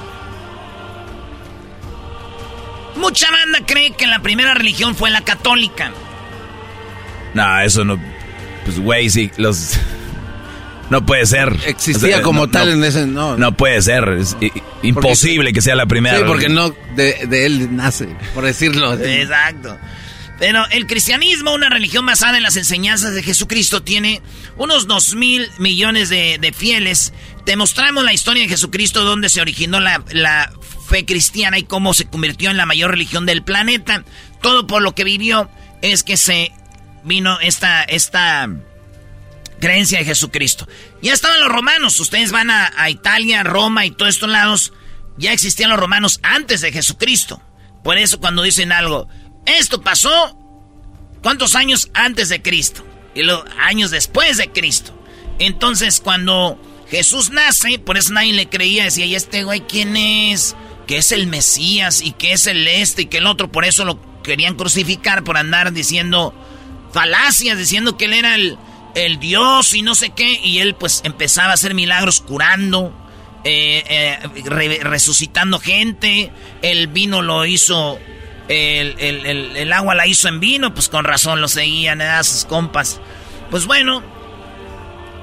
Mucha 2.95 3.31
banda 3.31 3.59
cree 3.65 3.91
que 3.91 4.05
la 4.05 4.19
primera 4.19 4.53
religión 4.53 4.93
fue 4.93 5.09
la 5.09 5.21
católica. 5.21 5.91
No, 7.33 7.61
eso 7.61 7.83
no. 7.83 7.99
Pues, 8.65 8.79
güey, 8.79 9.09
sí, 9.09 9.31
los. 9.37 9.79
No 10.89 11.05
puede 11.05 11.25
ser. 11.25 11.55
Existía 11.65 12.21
como 12.21 12.49
tal 12.49 12.69
en 12.69 12.83
ese. 12.83 13.05
No, 13.05 13.37
no 13.37 13.55
puede 13.55 13.81
ser. 13.81 14.09
Es 14.09 14.35
imposible 14.81 15.53
que 15.53 15.61
sea 15.61 15.75
la 15.75 15.85
primera. 15.85 16.17
Sí, 16.17 16.23
porque 16.25 16.49
no 16.49 16.73
de, 16.95 17.45
él 17.45 17.75
nace, 17.75 18.07
por 18.33 18.43
decirlo. 18.43 18.93
Exacto. 18.93 19.77
Pero 20.39 20.65
el 20.71 20.87
cristianismo, 20.87 21.53
una 21.53 21.69
religión 21.69 22.05
basada 22.05 22.37
en 22.37 22.43
las 22.43 22.55
enseñanzas 22.55 23.13
de 23.13 23.21
Jesucristo, 23.21 23.83
tiene 23.83 24.21
unos 24.57 24.87
dos 24.87 25.13
mil 25.15 25.49
millones 25.59 26.09
de, 26.09 26.53
fieles. 26.57 27.13
Te 27.45 27.55
mostramos 27.55 28.03
la 28.03 28.13
historia 28.13 28.43
de 28.43 28.49
Jesucristo, 28.49 29.03
donde 29.03 29.29
se 29.29 29.41
originó 29.41 29.79
la, 29.79 30.03
la 30.11 30.51
fe 30.89 31.05
cristiana 31.05 31.59
y 31.59 31.63
cómo 31.63 31.93
se 31.93 32.05
convirtió 32.05 32.49
en 32.49 32.57
la 32.57 32.65
mayor 32.65 32.91
religión 32.91 33.25
del 33.25 33.43
planeta. 33.43 34.03
Todo 34.41 34.65
por 34.65 34.81
lo 34.81 34.95
que 34.95 35.03
vivió 35.03 35.49
es 35.81 36.03
que 36.03 36.15
se 36.15 36.53
vino 37.03 37.39
esta, 37.41 37.83
esta 37.83 38.49
creencia 39.59 39.99
de 39.99 40.05
Jesucristo. 40.05 40.67
Ya 41.01 41.13
estaban 41.13 41.39
los 41.39 41.49
romanos, 41.49 41.99
ustedes 41.99 42.31
van 42.31 42.49
a, 42.49 42.89
Italia, 42.89 43.43
Roma 43.43 43.85
y 43.85 43.91
todos 43.91 44.15
estos 44.15 44.29
lados, 44.29 44.73
ya 45.17 45.33
existían 45.33 45.69
los 45.69 45.79
romanos 45.79 46.19
antes 46.23 46.61
de 46.61 46.71
Jesucristo. 46.71 47.41
Por 47.83 47.97
eso 47.97 48.19
cuando 48.19 48.43
dicen 48.43 48.71
algo, 48.71 49.07
esto 49.45 49.81
pasó, 49.81 50.37
¿cuántos 51.21 51.55
años 51.55 51.89
antes 51.93 52.29
de 52.29 52.41
Cristo? 52.41 52.85
Y 53.15 53.23
los 53.23 53.43
años 53.59 53.91
después 53.91 54.37
de 54.37 54.51
Cristo. 54.51 54.95
Entonces, 55.39 56.01
cuando 56.01 56.61
Jesús 56.89 57.31
nace, 57.31 57.79
por 57.79 57.97
eso 57.97 58.13
nadie 58.13 58.33
le 58.33 58.49
creía, 58.49 58.83
decía, 58.85 59.05
¿y 59.05 59.15
este 59.15 59.43
güey 59.43 59.61
quién 59.61 59.95
es? 59.95 60.55
Que 60.87 60.97
es 60.97 61.11
el 61.11 61.27
Mesías 61.27 62.01
y 62.01 62.11
que 62.11 62.33
es 62.33 62.47
el 62.47 62.67
este 62.67 63.03
y 63.03 63.05
que 63.05 63.17
el 63.17 63.27
otro, 63.27 63.51
por 63.51 63.63
eso 63.65 63.85
lo 63.85 64.21
querían 64.21 64.55
crucificar 64.55 65.23
por 65.23 65.37
andar 65.37 65.71
diciendo 65.71 66.33
falacias, 66.91 67.57
diciendo 67.57 67.97
que 67.97 68.05
él 68.05 68.13
era 68.13 68.35
el, 68.35 68.57
el 69.05 69.19
Dios 69.19 69.73
y 69.73 69.81
no 69.81 69.95
sé 69.95 70.11
qué, 70.11 70.39
y 70.43 70.59
él 70.59 70.75
pues 70.75 71.01
empezaba 71.03 71.51
a 71.51 71.53
hacer 71.53 71.73
milagros 71.73 72.21
curando, 72.21 72.93
eh, 73.43 73.83
eh, 73.87 74.79
resucitando 74.83 75.59
gente, 75.59 76.31
el 76.61 76.87
vino 76.87 77.21
lo 77.21 77.45
hizo, 77.45 77.99
el, 78.47 79.73
agua 79.73 79.95
la 79.95 80.07
hizo 80.07 80.27
en 80.27 80.39
vino, 80.39 80.73
pues 80.73 80.89
con 80.89 81.05
razón 81.05 81.41
lo 81.41 81.47
seguían, 81.47 82.01
a 82.01 82.23
sus 82.23 82.45
compas. 82.45 82.99
Pues 83.49 83.65
bueno, 83.65 84.03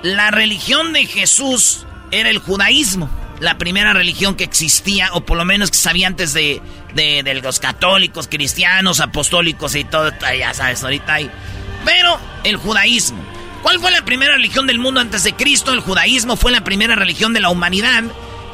la 0.02 0.30
religión 0.30 0.92
de 0.92 1.06
Jesús 1.06 1.86
era 2.10 2.30
el 2.30 2.38
judaísmo, 2.38 3.10
la 3.40 3.58
primera 3.58 3.92
religión 3.92 4.36
que 4.36 4.44
existía, 4.44 5.10
o 5.12 5.20
por 5.22 5.36
lo 5.36 5.44
menos 5.44 5.70
que 5.70 5.76
sabía 5.76 6.06
antes 6.06 6.32
de, 6.32 6.62
de, 6.94 7.34
los 7.42 7.60
católicos, 7.60 8.28
cristianos, 8.28 9.00
apostólicos 9.00 9.74
y 9.74 9.84
todo, 9.84 10.10
ya 10.38 10.54
sabes, 10.54 10.82
ahorita 10.82 11.14
hay. 11.14 11.30
Pero 11.84 12.18
el 12.44 12.56
judaísmo. 12.56 13.35
¿Cuál 13.62 13.80
fue 13.80 13.90
la 13.90 14.04
primera 14.04 14.34
religión 14.34 14.66
del 14.66 14.78
mundo 14.78 15.00
antes 15.00 15.24
de 15.24 15.34
Cristo? 15.34 15.72
El 15.72 15.80
judaísmo 15.80 16.36
fue 16.36 16.52
la 16.52 16.64
primera 16.64 16.94
religión 16.94 17.32
de 17.32 17.40
la 17.40 17.48
humanidad 17.48 18.04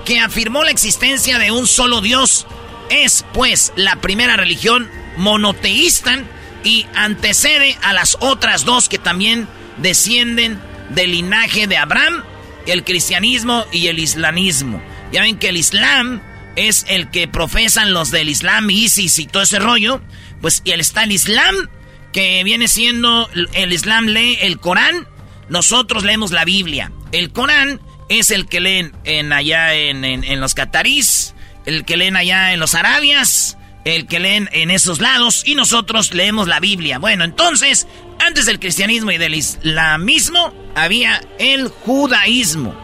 que 0.04 0.20
afirmó 0.20 0.64
la 0.64 0.70
existencia 0.70 1.38
de 1.38 1.50
un 1.50 1.66
solo 1.66 2.00
Dios. 2.00 2.46
Es, 2.90 3.24
pues, 3.32 3.72
la 3.76 3.96
primera 3.96 4.36
religión 4.36 4.90
monoteísta 5.16 6.22
y 6.64 6.86
antecede 6.94 7.76
a 7.82 7.92
las 7.92 8.16
otras 8.20 8.64
dos 8.64 8.88
que 8.88 8.98
también 8.98 9.48
descienden 9.78 10.60
del 10.90 11.12
linaje 11.12 11.66
de 11.66 11.76
Abraham, 11.76 12.22
el 12.66 12.84
cristianismo 12.84 13.64
y 13.72 13.88
el 13.88 13.98
islamismo. 13.98 14.82
Ya 15.12 15.22
ven 15.22 15.38
que 15.38 15.48
el 15.48 15.56
islam 15.56 16.22
es 16.56 16.84
el 16.88 17.10
que 17.10 17.28
profesan 17.28 17.92
los 17.92 18.10
del 18.10 18.28
islam, 18.28 18.70
ISIS 18.70 19.18
y 19.18 19.26
todo 19.26 19.42
ese 19.42 19.58
rollo. 19.58 20.00
Pues 20.40 20.62
y 20.64 20.72
está 20.72 21.04
el 21.04 21.12
islam 21.12 21.68
que 22.12 22.44
viene 22.44 22.68
siendo 22.68 23.28
el 23.54 23.72
Islam 23.72 24.06
lee 24.06 24.38
el 24.42 24.58
Corán, 24.58 25.08
nosotros 25.48 26.04
leemos 26.04 26.30
la 26.30 26.44
Biblia. 26.44 26.92
El 27.12 27.32
Corán 27.32 27.80
es 28.08 28.30
el 28.30 28.46
que 28.46 28.60
leen 28.60 28.92
en 29.04 29.32
allá 29.32 29.74
en, 29.74 30.40
los 30.40 30.54
catarís, 30.54 31.34
el 31.66 31.84
que 31.84 31.96
leen 31.96 32.16
allá 32.16 32.52
en 32.52 32.60
los 32.60 32.74
arabias, 32.74 33.56
el 33.84 34.06
que 34.06 34.20
leen 34.20 34.48
en 34.52 34.70
esos 34.70 35.00
lados 35.00 35.42
y 35.46 35.54
nosotros 35.54 36.14
leemos 36.14 36.48
la 36.48 36.60
Biblia. 36.60 36.98
Bueno, 36.98 37.24
entonces, 37.24 37.86
antes 38.24 38.46
del 38.46 38.60
cristianismo 38.60 39.10
y 39.10 39.18
del 39.18 39.34
islamismo 39.34 40.52
había 40.74 41.20
el 41.38 41.68
judaísmo. 41.68 42.74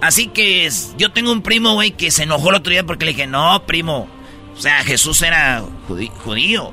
Así 0.00 0.28
que 0.28 0.70
yo 0.98 1.10
tengo 1.10 1.32
un 1.32 1.42
primo, 1.42 1.74
güey, 1.74 1.92
que 1.92 2.10
se 2.10 2.24
enojó 2.24 2.50
el 2.50 2.56
otro 2.56 2.70
día 2.70 2.84
porque 2.84 3.06
le 3.06 3.12
dije, 3.12 3.26
no, 3.26 3.64
primo, 3.66 4.08
o 4.56 4.60
sea, 4.60 4.84
Jesús 4.84 5.22
era 5.22 5.64
judío. 5.88 6.72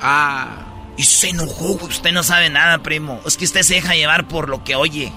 Ah. 0.00 0.67
Y 0.98 1.04
se 1.04 1.28
enojó, 1.28 1.78
usted 1.86 2.12
no 2.12 2.24
sabe 2.24 2.50
nada, 2.50 2.82
primo. 2.82 3.22
Es 3.24 3.36
que 3.36 3.44
usted 3.44 3.62
se 3.62 3.74
deja 3.74 3.94
llevar 3.94 4.26
por 4.26 4.48
lo 4.48 4.64
que 4.64 4.74
oye. 4.74 5.12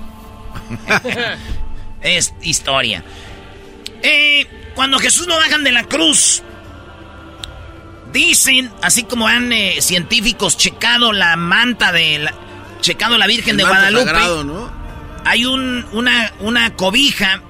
es 2.01 2.33
historia. 2.43 3.03
Eh, 4.03 4.47
cuando 4.75 4.99
Jesús 4.99 5.27
lo 5.27 5.35
bajan 5.35 5.63
de 5.63 5.71
la 5.71 5.83
cruz, 5.85 6.43
dicen, 8.13 8.71
así 8.83 9.03
como 9.03 9.27
han 9.27 9.51
eh, 9.51 9.77
científicos 9.81 10.55
checado 10.55 11.13
la 11.13 11.35
manta 11.35 11.91
de 11.91 12.19
la, 12.19 12.33
checado 12.81 13.17
la 13.17 13.25
Virgen 13.27 13.57
de 13.57 13.63
Guadalupe, 13.63 14.11
hay 15.25 15.45
un, 15.45 15.85
una, 15.93 16.31
una 16.39 16.75
cobija 16.75 17.41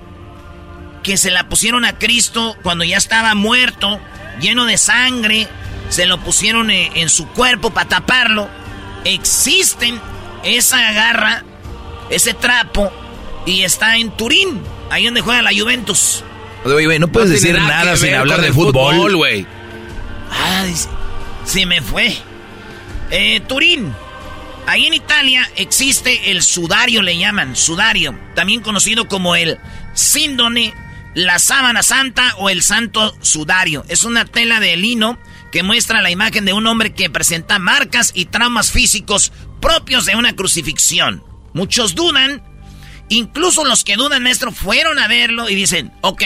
que 1.04 1.18
se 1.18 1.32
la 1.32 1.50
pusieron 1.50 1.84
a 1.84 1.98
Cristo 1.98 2.56
cuando 2.64 2.84
ya 2.84 2.98
estaba 2.98 3.34
muerto, 3.36 4.00
lleno 4.40 4.66
de 4.66 4.78
sangre, 4.78 5.48
se 5.92 6.06
lo 6.06 6.18
pusieron 6.22 6.72
eh, 6.72 6.90
en 6.96 7.10
su 7.10 7.28
cuerpo 7.28 7.70
para 7.72 7.90
taparlo. 7.90 8.50
Existen 9.04 10.00
esa 10.44 10.92
garra, 10.94 11.44
ese 12.10 12.34
trapo, 12.34 12.92
y 13.46 13.64
está 13.64 13.98
en 13.98 14.10
Turín, 14.12 14.62
ahí 14.90 15.06
donde 15.06 15.22
juega 15.22 15.42
la 15.42 15.52
Juventus. 15.54 16.24
Oye, 16.64 16.98
no 16.98 17.10
puedes 17.10 17.30
decir 17.30 17.60
nada, 17.60 17.98
sin 17.98 18.14
hablar 18.14 18.42
de 18.42 18.54
fútbol, 18.54 19.18
güey. 19.18 19.46
Ah, 20.32 20.66
se 21.44 21.66
me 21.66 21.82
fue. 21.82 22.16
Eh, 23.10 23.42
Turín. 23.48 23.94
Ahí 24.68 24.86
en 24.86 24.94
Italia 24.94 25.50
existe 25.58 26.32
el 26.32 26.42
sudario, 26.42 27.02
le 27.02 27.18
llaman, 27.18 27.56
sudario, 27.56 28.18
también 28.36 28.62
conocido 28.62 29.08
como 29.08 29.36
el 29.36 29.58
síndone, 29.94 30.74
la 31.16 31.40
sábana 31.40 31.84
santa 31.84 32.36
o 32.38 32.50
el 32.50 32.62
santo 32.62 33.14
sudario. 33.22 33.84
Es 33.90 34.04
una 34.06 34.24
tela 34.24 34.62
de 34.62 34.78
lino 34.78 35.18
que 35.52 35.64
muestra 35.64 36.02
la 36.02 36.12
imagen 36.12 36.46
de 36.46 36.54
un 36.54 36.66
hombre 36.68 36.94
que 36.94 37.10
presenta 37.10 37.60
marcas 37.60 38.12
y 38.16 38.26
traumas 38.26 38.72
físicos 38.72 39.32
propios 39.60 40.06
de 40.06 40.16
una 40.16 40.36
crucifixión. 40.36 41.24
Muchos 41.54 41.96
dudan, 41.96 42.44
incluso 43.10 43.66
los 43.66 43.84
que 43.84 43.96
dudan, 43.96 44.24
maestro, 44.24 44.52
fueron 44.52 45.00
a 45.00 45.08
verlo 45.08 45.50
y 45.50 45.56
dicen, 45.56 45.92
ok, 46.02 46.24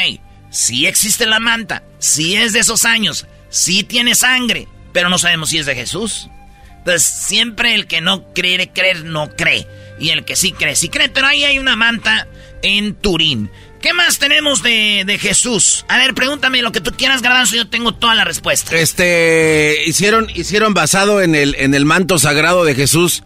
sí 0.51 0.85
existe 0.85 1.25
la 1.25 1.39
manta, 1.39 1.83
sí 1.99 2.35
es 2.35 2.53
de 2.53 2.59
esos 2.59 2.85
años, 2.85 3.25
sí 3.49 3.83
tiene 3.83 4.15
sangre, 4.15 4.67
pero 4.93 5.09
no 5.09 5.17
sabemos 5.17 5.49
si 5.49 5.57
es 5.57 5.65
de 5.65 5.75
Jesús. 5.75 6.29
Entonces, 6.77 7.03
siempre 7.03 7.73
el 7.73 7.87
que 7.87 7.99
no 7.99 8.31
cree 8.33 8.71
creer, 8.71 9.05
no 9.05 9.31
cree. 9.35 9.67
Y 9.99 10.09
el 10.09 10.23
que 10.23 10.35
sí 10.35 10.51
cree, 10.51 10.75
sí 10.75 10.89
cree. 10.89 11.09
Pero 11.09 11.25
ahí 11.25 11.43
hay 11.43 11.57
una 11.57 11.75
manta 11.75 12.27
en 12.61 12.93
Turín. 12.93 13.49
¿Qué 13.85 13.93
más 13.93 14.17
tenemos 14.17 14.63
de, 14.63 15.19
Jesús? 15.21 15.85
A 15.87 15.99
ver, 15.99 16.15
pregúntame 16.15 16.63
lo 16.63 16.71
que 16.71 16.81
tú 16.81 16.89
quieras, 16.97 17.21
Garbanzo, 17.21 17.55
yo 17.55 17.67
tengo 17.67 17.93
toda 17.93 18.15
la 18.15 18.23
respuesta. 18.23 18.75
Este, 18.75 19.77
hicieron, 19.85 20.27
hicieron 20.33 20.73
basado 20.73 21.21
en 21.21 21.35
el, 21.35 21.53
en 21.59 21.75
el 21.75 21.85
manto 21.85 22.17
sagrado 22.17 22.65
de 22.65 22.73
Jesús 22.73 23.21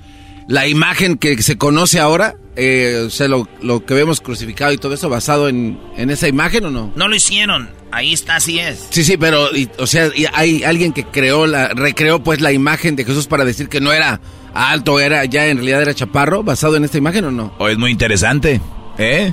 la 0.49 0.67
imagen 0.67 1.15
que 1.17 1.41
se 1.41 1.57
conoce 1.57 2.01
ahora, 2.01 2.35
eh, 2.57 3.05
o 3.07 3.09
sea, 3.09 3.29
lo, 3.29 3.85
que 3.85 3.93
vemos 3.93 4.19
crucificado 4.19 4.73
y 4.73 4.77
todo 4.77 4.93
eso, 4.93 5.07
basado 5.07 5.47
en, 5.47 5.79
esa 5.95 6.27
imagen 6.27 6.65
o 6.65 6.71
no? 6.71 6.91
No 6.93 7.07
lo 7.07 7.15
hicieron, 7.15 7.69
ahí 7.93 8.11
está, 8.11 8.35
así 8.35 8.59
es. 8.59 8.85
Sí, 8.89 9.05
sí, 9.05 9.15
pero, 9.15 9.47
o 9.77 9.87
sea, 9.87 10.09
hay 10.33 10.63
alguien 10.65 10.91
que 10.91 11.05
creó, 11.05 11.47
la, 11.47 11.69
recreó 11.69 12.21
pues 12.21 12.41
la 12.41 12.51
imagen 12.51 12.97
de 12.97 13.05
Jesús 13.05 13.27
para 13.27 13.45
decir 13.45 13.69
que 13.69 13.79
no 13.79 13.93
era 13.93 14.19
alto, 14.53 14.99
era 14.99 15.23
ya 15.23 15.45
en 15.45 15.55
realidad 15.55 15.83
era 15.83 15.93
chaparro, 15.93 16.43
basado 16.43 16.75
en 16.75 16.83
esta 16.83 16.97
imagen 16.97 17.23
o 17.23 17.31
no? 17.31 17.53
O 17.59 17.69
es 17.69 17.77
muy 17.77 17.91
interesante, 17.91 18.59
¿eh? 18.97 19.31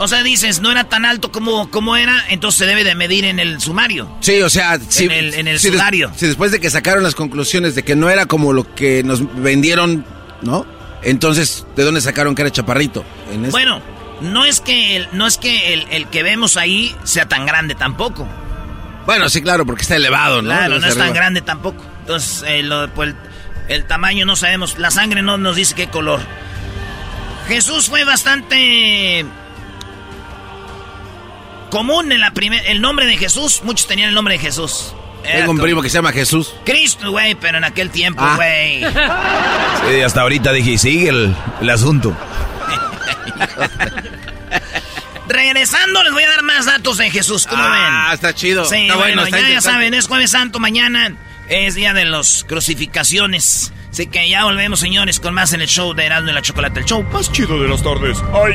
O 0.00 0.06
sea, 0.06 0.22
dices, 0.22 0.60
no 0.60 0.70
era 0.70 0.84
tan 0.84 1.04
alto 1.04 1.32
como, 1.32 1.70
como 1.70 1.96
era, 1.96 2.24
entonces 2.28 2.60
se 2.60 2.66
debe 2.66 2.84
de 2.84 2.94
medir 2.94 3.24
en 3.24 3.40
el 3.40 3.60
sumario. 3.60 4.08
Sí, 4.20 4.40
o 4.40 4.48
sea, 4.48 4.78
si, 4.88 5.06
en 5.06 5.10
el, 5.10 5.34
en 5.34 5.48
el 5.48 5.58
sumario. 5.58 6.12
si 6.14 6.26
después 6.26 6.52
de 6.52 6.60
que 6.60 6.70
sacaron 6.70 7.02
las 7.02 7.16
conclusiones 7.16 7.74
de 7.74 7.82
que 7.82 7.96
no 7.96 8.08
era 8.08 8.26
como 8.26 8.52
lo 8.52 8.74
que 8.76 9.02
nos 9.02 9.20
vendieron, 9.42 10.06
¿no? 10.42 10.64
Entonces, 11.02 11.66
¿de 11.74 11.82
dónde 11.82 12.00
sacaron 12.00 12.36
que 12.36 12.42
era 12.42 12.50
chaparrito? 12.52 13.04
bueno, 13.50 13.82
no 14.20 14.44
es 14.44 14.60
que, 14.60 14.96
el, 14.96 15.08
no 15.12 15.26
es 15.26 15.36
que 15.36 15.74
el, 15.74 16.06
que 16.08 16.22
vemos 16.22 16.56
ahí 16.56 16.94
sea 17.02 17.26
tan 17.26 17.44
grande 17.44 17.74
tampoco. 17.74 18.28
Bueno, 19.04 19.28
sí, 19.28 19.42
claro, 19.42 19.66
porque 19.66 19.82
está 19.82 19.96
elevado, 19.96 20.42
¿no? 20.42 20.50
Claro, 20.50 20.78
no 20.78 20.86
es 20.86 20.96
tan 20.96 21.12
grande 21.12 21.40
tampoco. 21.40 21.84
Entonces, 22.00 22.44
eh, 22.46 22.62
pues, 22.94 23.14
el 23.68 23.84
tamaño 23.84 24.26
no 24.26 24.36
sabemos. 24.36 24.78
La 24.78 24.92
sangre 24.92 25.22
no 25.22 25.38
nos 25.38 25.56
dice 25.56 25.74
qué 25.74 25.88
color. 25.88 26.20
Jesús 27.48 27.88
fue 27.88 28.04
bastante 28.04 29.24
común 31.68 32.12
en 32.12 32.20
la 32.20 32.32
primera. 32.32 32.62
El 32.64 32.80
nombre 32.80 33.06
de 33.06 33.16
Jesús, 33.16 33.62
muchos 33.64 33.86
tenían 33.86 34.08
el 34.08 34.14
nombre 34.14 34.34
de 34.34 34.40
Jesús. 34.40 34.94
Tengo 35.22 35.50
un 35.50 35.58
primo 35.58 35.82
que 35.82 35.90
se 35.90 35.98
llama 35.98 36.12
Jesús. 36.12 36.54
Cristo, 36.64 37.10
güey, 37.10 37.34
pero 37.34 37.58
en 37.58 37.64
aquel 37.64 37.90
tiempo, 37.90 38.22
ah. 38.24 38.36
güey. 38.36 38.84
Sí, 39.88 40.02
hasta 40.02 40.22
ahorita 40.22 40.52
dije, 40.52 40.76
sigue 40.76 41.08
el, 41.08 41.34
el 41.60 41.70
asunto. 41.70 42.16
Regresando, 45.28 46.02
les 46.02 46.12
voy 46.12 46.24
a 46.24 46.28
dar 46.28 46.42
más 46.42 46.66
datos 46.66 46.98
de 46.98 47.10
Jesús. 47.10 47.46
¿Cómo 47.46 47.62
ah, 47.62 47.70
ven? 47.70 47.84
Ah, 47.84 48.10
está 48.14 48.34
chido. 48.34 48.64
Sí, 48.64 48.88
bueno, 48.96 49.26
ya, 49.28 49.48
ya 49.48 49.60
saben, 49.60 49.94
es 49.94 50.08
Jueves 50.08 50.32
Santo, 50.32 50.58
mañana 50.58 51.14
es 51.48 51.74
día 51.74 51.94
de 51.94 52.04
las 52.04 52.44
crucificaciones. 52.44 53.72
Así 53.90 54.06
que 54.06 54.28
ya 54.28 54.44
volvemos, 54.44 54.80
señores, 54.80 55.20
con 55.20 55.34
más 55.34 55.52
en 55.52 55.60
el 55.60 55.68
show 55.68 55.94
de 55.94 56.06
Erasmo 56.06 56.30
y 56.30 56.32
la 56.32 56.42
Chocolate, 56.42 56.80
el 56.80 56.86
show 56.86 57.02
más 57.12 57.32
chido 57.32 57.60
de 57.60 57.68
las 57.68 57.82
tardes. 57.82 58.18
¡Ay! 58.32 58.54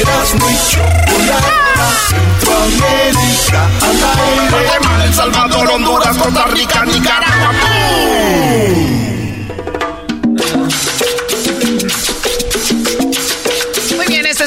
eras 0.00 0.34
muy 0.34 0.54
chocolata. 0.70 1.88
Centroamérica 2.08 3.64
al 3.82 3.96
aire. 4.20 4.64
Guatemala, 4.64 5.04
El 5.04 5.14
Salvador, 5.14 5.70
Honduras, 5.70 6.16
Costa 6.16 6.44
Rica, 6.46 6.84
Nicaragua. 6.84 7.52
Muy 7.52 9.01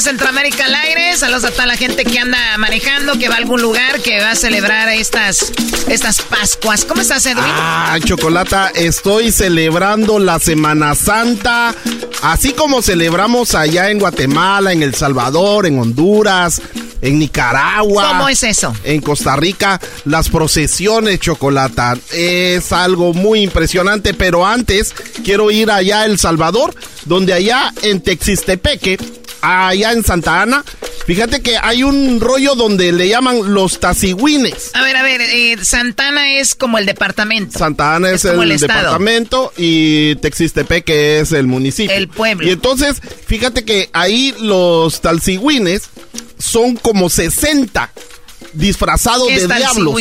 Centroamérica 0.06 0.66
al 0.66 0.76
aire. 0.76 1.18
Saludos 1.18 1.46
a 1.46 1.52
toda 1.52 1.66
la 1.66 1.78
gente 1.78 2.06
que 2.06 2.20
anda 2.20 2.38
manejando, 2.60 3.18
que 3.18 3.28
va 3.28 3.34
a 3.34 3.38
algún 3.40 3.60
lugar, 3.60 4.02
que 4.02 4.20
va 4.20 4.32
a 4.32 4.36
celebrar 4.36 4.88
estas, 4.90 5.52
estas 5.88 6.22
Pascuas. 6.22 6.86
¿Cómo 6.86 7.02
estás, 7.02 7.26
Edwin? 7.26 7.44
Ah, 7.44 7.98
Chocolata, 8.04 8.72
estoy 8.76 9.32
celebrando 9.32 10.20
la 10.20 10.38
Semana 10.38 10.94
Santa, 10.94 11.74
así 12.22 12.54
como 12.54 12.84
celebramos 12.84 13.56
allá 13.56 13.90
en 13.90 13.98
Guatemala, 13.98 14.74
en 14.74 14.84
El 14.84 14.94
Salvador, 14.94 15.66
en 15.66 15.80
Honduras, 15.80 16.62
en 17.02 17.18
Nicaragua. 17.18 18.10
¿Cómo 18.10 18.30
es 18.30 18.44
eso? 18.44 18.76
En 18.84 19.02
Costa 19.02 19.36
Rica, 19.36 19.82
las 20.06 20.30
procesiones, 20.30 21.20
Chocolata. 21.20 21.98
Es 22.12 22.72
algo 22.72 23.12
muy 23.16 23.42
impresionante, 23.42 24.14
pero 24.14 24.46
antes 24.46 24.94
quiero 25.24 25.50
ir 25.50 25.72
allá 25.72 26.02
a 26.02 26.06
El 26.06 26.20
Salvador, 26.20 26.76
donde 27.06 27.34
allá 27.34 27.74
en 27.82 28.02
Texistepeque, 28.02 29.00
allá 29.46 29.92
en 29.92 30.04
Santa 30.04 30.42
Ana, 30.42 30.64
fíjate 31.06 31.42
que 31.42 31.58
hay 31.58 31.84
un 31.84 32.20
rollo 32.20 32.56
donde 32.56 32.92
le 32.92 33.08
llaman 33.08 33.54
los 33.54 33.80
tacigüines. 33.80 34.72
A 34.74 34.82
ver, 34.82 34.96
a 34.96 35.04
ver, 35.04 35.22
eh, 35.22 35.58
Santana 35.64 36.34
es 36.40 36.56
como 36.56 36.78
el 36.78 36.86
departamento. 36.86 37.58
Santa 37.58 37.96
Ana 37.96 38.12
es, 38.12 38.26
el, 38.26 38.42
el 38.42 38.60
departamento 38.60 39.54
y 39.58 40.16
Texistepeque 40.16 41.20
es 41.20 41.32
el 41.32 41.48
municipio. 41.48 41.96
El 41.96 42.08
pueblo. 42.08 42.48
Y 42.48 42.52
entonces, 42.52 43.02
fíjate 43.28 43.64
que 43.66 43.90
ahí 43.94 44.34
los 44.40 45.02
talcigüines 45.02 45.90
son 46.38 46.76
como 46.76 47.10
60 47.10 47.92
disfrazados 48.56 49.28
¿Qué 49.28 49.48
de 49.48 49.56
diablos. 49.56 49.96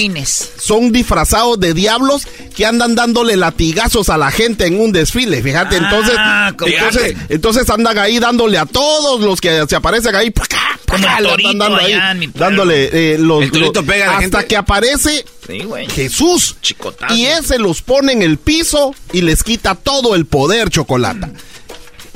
Son 0.58 0.92
disfrazados 0.92 1.58
de 1.60 1.74
diablos 1.74 2.22
que 2.56 2.64
andan 2.66 2.94
dándole 2.94 3.36
latigazos 3.36 4.08
a 4.08 4.16
la 4.18 4.30
gente 4.30 4.66
en 4.66 4.80
un 4.80 4.92
desfile, 4.92 5.42
fíjate. 5.42 5.76
Entonces, 5.76 6.14
Ah, 6.18 6.52
entonces, 6.66 7.16
entonces 7.28 7.68
andan 7.70 7.98
ahí 7.98 8.18
dándole 8.18 8.58
a 8.58 8.66
todos 8.66 9.20
los 9.20 9.40
que 9.40 9.64
se 9.68 9.76
aparecen 9.76 10.14
ahí. 10.14 10.30
¡pa' 10.30 10.44
acá, 10.44 10.78
pa' 10.86 10.94
Como 10.96 11.08
el 11.18 11.24
torito 11.24 11.48
dando 11.58 11.76
ahí, 11.76 11.92
allá 11.92 12.14
dándole 12.34 12.90
eh, 13.14 13.18
los, 13.18 13.42
El 13.42 13.50
torito 13.50 13.80
los- 13.80 13.84
pega 13.84 14.04
a 14.04 14.12
la 14.12 14.18
hasta 14.18 14.38
gente. 14.38 14.46
que 14.48 14.56
aparece 14.56 15.24
Sí, 15.46 15.58
güey. 15.60 15.86
Jesús. 15.90 16.56
Chicotazo. 16.62 17.14
Y 17.14 17.26
ese 17.26 17.58
los 17.58 17.82
pone 17.82 18.12
en 18.12 18.22
el 18.22 18.38
piso 18.38 18.94
y 19.12 19.20
les 19.22 19.42
quita 19.42 19.74
todo 19.74 20.14
el 20.14 20.24
poder, 20.26 20.70
Chocolata. 20.70 21.30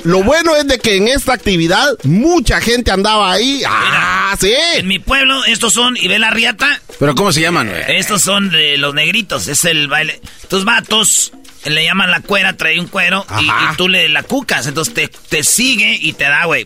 Lo 0.03 0.23
bueno 0.23 0.55
es 0.55 0.65
de 0.67 0.79
que 0.79 0.95
en 0.95 1.07
esta 1.07 1.33
actividad 1.33 1.87
mucha 2.03 2.61
gente 2.61 2.91
andaba 2.91 3.31
ahí. 3.31 3.61
Ah, 3.67 4.35
sí. 4.39 4.53
En 4.75 4.87
mi 4.87 4.99
pueblo, 4.99 5.43
estos 5.45 5.73
son, 5.73 5.97
y 5.97 6.07
ve 6.07 6.19
la 6.19 6.29
riata, 6.29 6.81
¿Pero 6.99 7.15
cómo 7.15 7.31
se 7.31 7.41
llaman? 7.41 7.71
estos 7.87 8.21
son 8.21 8.49
de 8.49 8.77
los 8.77 8.93
negritos, 8.93 9.47
es 9.47 9.65
el 9.65 9.87
baile. 9.87 10.21
Estos 10.41 10.65
vatos 10.65 11.31
le 11.65 11.83
llaman 11.83 12.11
la 12.11 12.21
cuera, 12.21 12.55
trae 12.55 12.79
un 12.79 12.87
cuero 12.87 13.25
y, 13.39 13.49
tú 13.77 13.87
le 13.87 14.09
la 14.09 14.23
cucas, 14.23 14.67
entonces 14.67 14.93
te, 14.93 15.07
te 15.07 15.43
sigue 15.43 15.97
y 15.99 16.13
te 16.13 16.25
da, 16.25 16.45
güey. 16.45 16.65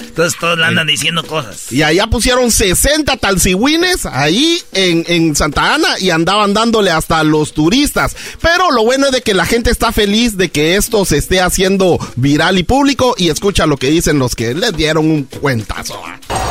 Entonces 0.00 0.38
todos 0.38 0.58
le 0.58 0.64
andan 0.64 0.86
diciendo 0.86 1.24
cosas. 1.24 1.72
Y 1.72 1.82
allá 1.82 2.06
pusieron 2.06 2.50
60 2.50 3.16
talcigüines 3.16 4.06
ahí 4.06 4.60
en, 4.72 5.04
en 5.08 5.36
Santa 5.36 5.74
Ana 5.74 5.98
y 6.00 6.10
andaban 6.10 6.54
dándole 6.54 6.90
hasta 6.90 7.20
a 7.20 7.24
los 7.24 7.52
turistas. 7.52 8.16
Pero 8.40 8.70
lo 8.70 8.84
bueno 8.84 9.06
es 9.06 9.12
de 9.12 9.22
que 9.22 9.34
la 9.34 9.46
gente 9.46 9.70
está 9.70 9.92
feliz 9.92 10.36
de 10.36 10.50
que 10.50 10.76
esto 10.76 11.04
se 11.04 11.18
esté 11.18 11.40
haciendo 11.40 11.98
viral 12.16 12.58
y 12.58 12.62
público 12.62 13.14
y 13.16 13.30
escucha 13.30 13.66
lo 13.66 13.76
que 13.76 13.90
dicen 13.90 14.18
los 14.18 14.34
que 14.34 14.54
les 14.54 14.76
dieron 14.76 15.10
un 15.10 15.24
cuentazo. 15.24 16.02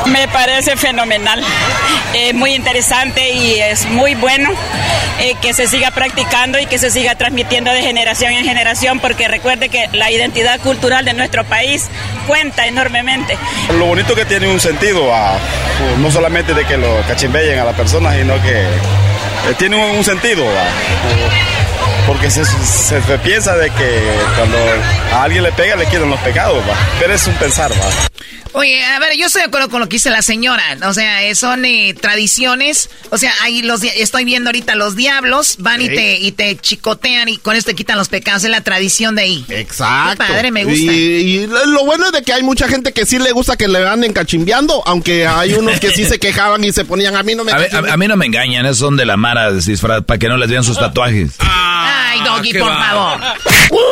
Me 0.06 0.26
parece 0.28 0.76
fenomenal, 0.76 1.44
eh, 2.14 2.32
muy 2.32 2.54
interesante 2.54 3.34
y 3.34 3.54
es 3.60 3.86
muy 3.86 4.14
bueno 4.14 4.50
eh, 5.20 5.34
que 5.42 5.52
se 5.52 5.66
siga 5.66 5.90
practicando 5.90 6.58
y 6.58 6.66
que 6.66 6.78
se 6.78 6.90
siga 6.90 7.16
transmitiendo 7.16 7.67
de 7.72 7.82
generación 7.82 8.32
en 8.32 8.44
generación 8.44 9.00
porque 9.00 9.28
recuerde 9.28 9.68
que 9.68 9.88
la 9.92 10.10
identidad 10.10 10.60
cultural 10.60 11.04
de 11.04 11.12
nuestro 11.14 11.44
país 11.44 11.86
cuenta 12.26 12.66
enormemente. 12.66 13.36
Lo 13.78 13.86
bonito 13.86 14.14
que 14.14 14.24
tiene 14.24 14.48
un 14.48 14.60
sentido, 14.60 15.14
ah, 15.14 15.36
no 15.98 16.10
solamente 16.10 16.54
de 16.54 16.64
que 16.64 16.76
lo 16.76 17.00
cachimbellen 17.06 17.58
a 17.58 17.64
la 17.64 17.72
persona, 17.72 18.12
sino 18.14 18.34
que 18.42 18.60
eh, 18.60 19.54
tiene 19.58 19.76
un, 19.76 20.04
sentido. 20.04 20.44
porque 22.06 22.30
se, 22.30 22.44
se- 22.44 23.00
piensa 23.18 23.56
de 23.56 23.70
que 23.70 24.00
cuando 24.36 24.56
a 25.12 25.22
alguien 25.24 25.42
le 25.42 25.52
pega 25.52 25.76
le 25.76 25.86
quitan 25.86 26.08
los 26.10 26.20
pecados, 26.20 26.62
pero 26.98 27.14
es 27.14 27.26
un 27.26 27.34
pensar. 27.34 27.70
Oye, 28.58 28.84
a 28.84 28.98
ver, 28.98 29.16
yo 29.16 29.26
estoy 29.26 29.42
de 29.42 29.46
acuerdo 29.46 29.68
con 29.68 29.78
lo 29.80 29.88
que 29.88 29.94
dice 29.96 30.10
la 30.10 30.20
señora. 30.20 30.64
O 30.84 30.92
sea, 30.92 31.22
eh, 31.22 31.36
son 31.36 31.64
eh, 31.64 31.94
tradiciones. 32.00 32.90
O 33.10 33.16
sea, 33.16 33.32
ahí 33.42 33.62
los 33.62 33.84
estoy 33.84 34.24
viendo 34.24 34.48
ahorita 34.48 34.74
los 34.74 34.96
diablos 34.96 35.56
van 35.60 35.80
y 35.80 35.86
te 35.88 36.18
y 36.18 36.32
te 36.32 36.56
chicotean 36.56 37.28
y 37.28 37.36
con 37.38 37.54
esto 37.54 37.70
te 37.70 37.76
quitan 37.76 37.96
los 37.96 38.08
pecados. 38.08 38.42
Es 38.42 38.50
la 38.50 38.62
tradición 38.62 39.14
de 39.14 39.22
ahí. 39.22 39.44
Exacto. 39.48 40.24
Qué 40.26 40.32
padre, 40.32 40.50
me 40.50 40.64
gusta. 40.64 40.80
Y, 40.80 40.86
y 40.88 41.46
lo 41.46 41.84
bueno 41.84 42.06
es 42.06 42.12
de 42.12 42.22
que 42.22 42.32
hay 42.32 42.42
mucha 42.42 42.66
gente 42.66 42.92
que 42.92 43.06
sí 43.06 43.18
le 43.20 43.30
gusta 43.30 43.56
que 43.56 43.68
le 43.68 43.86
anden 43.86 44.12
cachimbeando, 44.12 44.82
aunque 44.86 45.26
hay 45.28 45.52
unos 45.54 45.78
que 45.78 45.90
sí 45.90 46.04
se 46.04 46.18
quejaban 46.18 46.64
y 46.64 46.72
se 46.72 46.84
ponían 46.84 47.14
a 47.14 47.22
mí 47.22 47.36
no 47.36 47.44
me 47.44 47.52
A, 47.52 47.58
ver, 47.58 47.66
a- 47.66 47.70
cachimbean". 47.70 47.94
a 47.94 47.96
mí 47.96 48.08
no 48.08 48.16
me 48.16 48.26
engañan, 48.26 48.66
esos 48.66 48.78
son 48.78 48.96
de 48.96 49.06
la 49.06 49.16
Mara 49.16 49.52
disfraz 49.52 50.02
para 50.04 50.18
que 50.18 50.26
no 50.28 50.36
les 50.36 50.50
vean 50.50 50.64
sus 50.64 50.78
tatuajes. 50.80 51.30
Ay, 51.38 52.20
Doggy, 52.24 52.50
qué 52.50 52.58
por 52.58 52.70
va. 52.70 52.84
favor. 52.84 53.20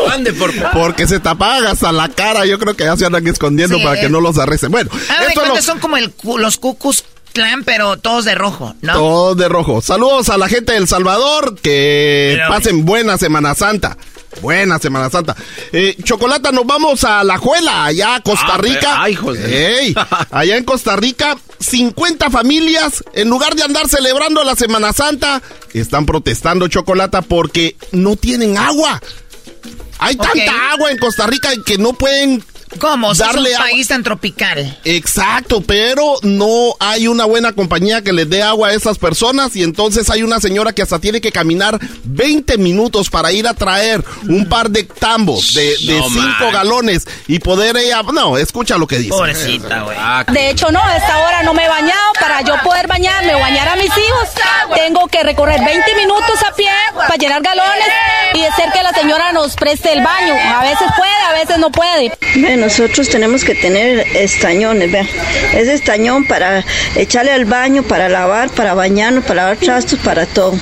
Ande 0.13 0.33
por 0.33 0.53
Porque 0.73 1.07
se 1.07 1.21
tapaban 1.21 1.67
hasta 1.67 1.93
la 1.93 2.09
cara, 2.09 2.47
yo 2.47 2.59
creo 2.59 2.75
que 2.75 2.85
ya 2.85 2.97
se 2.97 3.05
andan 3.07 3.27
escondiendo 3.29 3.77
Sí, 3.77 3.85
para 3.85 4.01
que 4.01 4.07
eh. 4.07 4.11
no 4.11 4.21
los 4.21 4.39
arresten. 4.39 4.56
Bueno, 4.69 4.91
ver, 4.93 5.31
esto 5.31 5.63
son 5.63 5.79
como 5.79 5.97
el, 5.97 6.13
los 6.39 6.57
cucus 6.59 7.05
clan, 7.33 7.65
pero 7.65 7.99
todos 7.99 8.25
de 8.25 8.35
rojo, 8.35 8.75
¿no? 8.81 8.95
Todos 8.95 9.37
de 9.37 9.49
rojo. 9.49 9.81
Saludos 9.83 10.29
a 10.31 10.39
la 10.39 10.49
gente 10.49 10.73
de 10.73 10.79
El 10.79 10.89
Salvador. 10.89 11.59
Que 11.61 12.31
Mira, 12.35 12.49
pasen 12.49 12.85
buena 12.85 13.19
Semana 13.19 13.55
Santa. 13.55 13.97
Buena 14.43 14.79
Semana 14.79 15.09
Santa. 15.11 15.35
Eh, 15.73 15.97
Chocolata, 16.03 16.53
nos 16.53 16.67
vamos 16.67 17.05
a 17.05 17.25
La 17.25 17.39
Juela, 17.39 17.85
allá 17.87 18.17
a 18.17 18.21
Costa 18.23 18.55
Ah, 18.55 18.59
Rica. 18.59 18.81
pero- 18.81 18.95
ay, 19.03 19.13
hijos 19.13 19.39
de- 19.39 19.79
Ey, 19.81 19.95
allá 20.31 20.57
en 20.57 20.65
Costa 20.65 20.95
Rica, 20.97 21.37
50 21.59 22.29
familias, 22.31 23.03
en 23.15 23.29
lugar 23.31 23.55
de 23.55 23.63
andar 23.63 23.89
celebrando 23.89 24.45
la 24.45 24.55
Semana 24.55 24.93
Santa, 24.93 25.41
están 25.73 26.05
protestando 26.05 26.69
Chocolata 26.69 27.23
porque 27.23 27.77
no 27.93 28.17
tienen 28.17 28.59
agua. 28.59 29.01
Hay 29.99 30.17
tanta 30.17 30.73
agua 30.73 30.91
en 30.91 30.99
Costa 30.99 31.27
Rica 31.27 31.51
que 31.65 31.79
no 31.79 31.95
pueden 31.95 32.45
¿Cómo? 32.79 33.15
Si 33.15 33.21
darle 33.23 33.51
es 33.51 33.57
un 33.57 33.63
agua. 33.63 33.71
país 33.71 33.89
tan 33.89 34.03
tropical. 34.03 34.79
Exacto, 34.85 35.61
pero 35.63 36.17
no 36.23 36.75
hay 36.81 37.09
una 37.09 37.25
buena 37.25 37.53
compañía 37.53 38.03
que 38.03 38.13
les 38.13 38.29
dé 38.29 38.43
agua 38.43 38.69
a 38.69 38.73
esas 38.75 38.99
personas 38.99 39.55
y 39.57 39.63
entonces 39.63 40.11
hay 40.11 40.23
una 40.23 40.41
señora 40.41 40.73
que 40.73 40.83
hasta 40.83 40.99
tiene 40.99 41.21
que 41.21 41.33
caminar 41.33 41.79
20 42.05 42.59
minutos 42.59 43.09
para 43.11 43.33
ir 43.33 43.47
a 43.47 43.55
traer 43.55 44.05
un 44.29 44.49
par 44.49 44.71
de 44.71 44.85
tambos 44.85 45.55
de, 45.55 45.77
de 45.87 45.99
No, 45.99 46.09
5 46.09 46.21
man. 46.21 46.53
galones 46.53 47.07
y 47.29 47.39
poder 47.39 47.77
ella... 47.77 48.03
No, 48.03 48.37
escucha 48.37 48.77
lo 48.79 48.87
que 48.87 48.99
dice. 48.99 49.11
Pobrecita, 49.11 49.83
güey. 49.83 49.97
De 50.33 50.51
hecho, 50.51 50.71
no, 50.71 50.83
a 50.83 50.97
esta 50.97 51.19
hora 51.19 51.43
no 51.43 51.55
me 51.55 51.65
he 51.65 51.69
bañado. 51.69 52.13
Para 52.21 52.43
yo 52.43 52.55
poder 52.65 52.87
bañarme 52.89 53.35
o 53.35 53.41
bañar 53.41 53.69
a 53.69 53.77
mis 53.77 53.87
hijos, 53.87 54.29
tengo 54.75 55.07
que 55.09 55.23
recorrer 55.23 55.65
20 55.65 55.95
minutos 55.97 56.43
a 56.51 56.55
pie 56.55 56.71
para 56.97 57.17
llenar 57.17 57.43
galones 57.43 57.87
y 58.35 58.43
hacer 58.45 58.71
que 58.73 58.83
la 58.83 58.93
señora 58.93 59.33
nos 59.33 59.55
preste 59.55 59.93
el 59.93 60.03
baño. 60.03 60.35
A 60.35 60.63
veces 60.63 60.89
puede, 60.97 61.13
a 61.29 61.33
veces 61.33 61.59
no 61.59 61.71
puede. 61.71 62.13
Nosotros 62.57 63.09
tenemos 63.09 63.45
que 63.45 63.55
tener 63.55 64.01
estañones, 64.17 64.91
vea. 64.91 65.07
Es 65.55 65.69
estañón 65.69 66.27
para 66.27 66.65
echarle 66.95 67.33
al 67.33 67.45
baño, 67.45 67.83
para 67.83 68.09
lavar, 68.09 68.51
para 68.51 68.75
bañarnos, 68.75 69.25
para 69.25 69.43
lavar 69.43 69.57
trastos, 69.59 69.99
para 70.01 70.27
todo. 70.27 70.59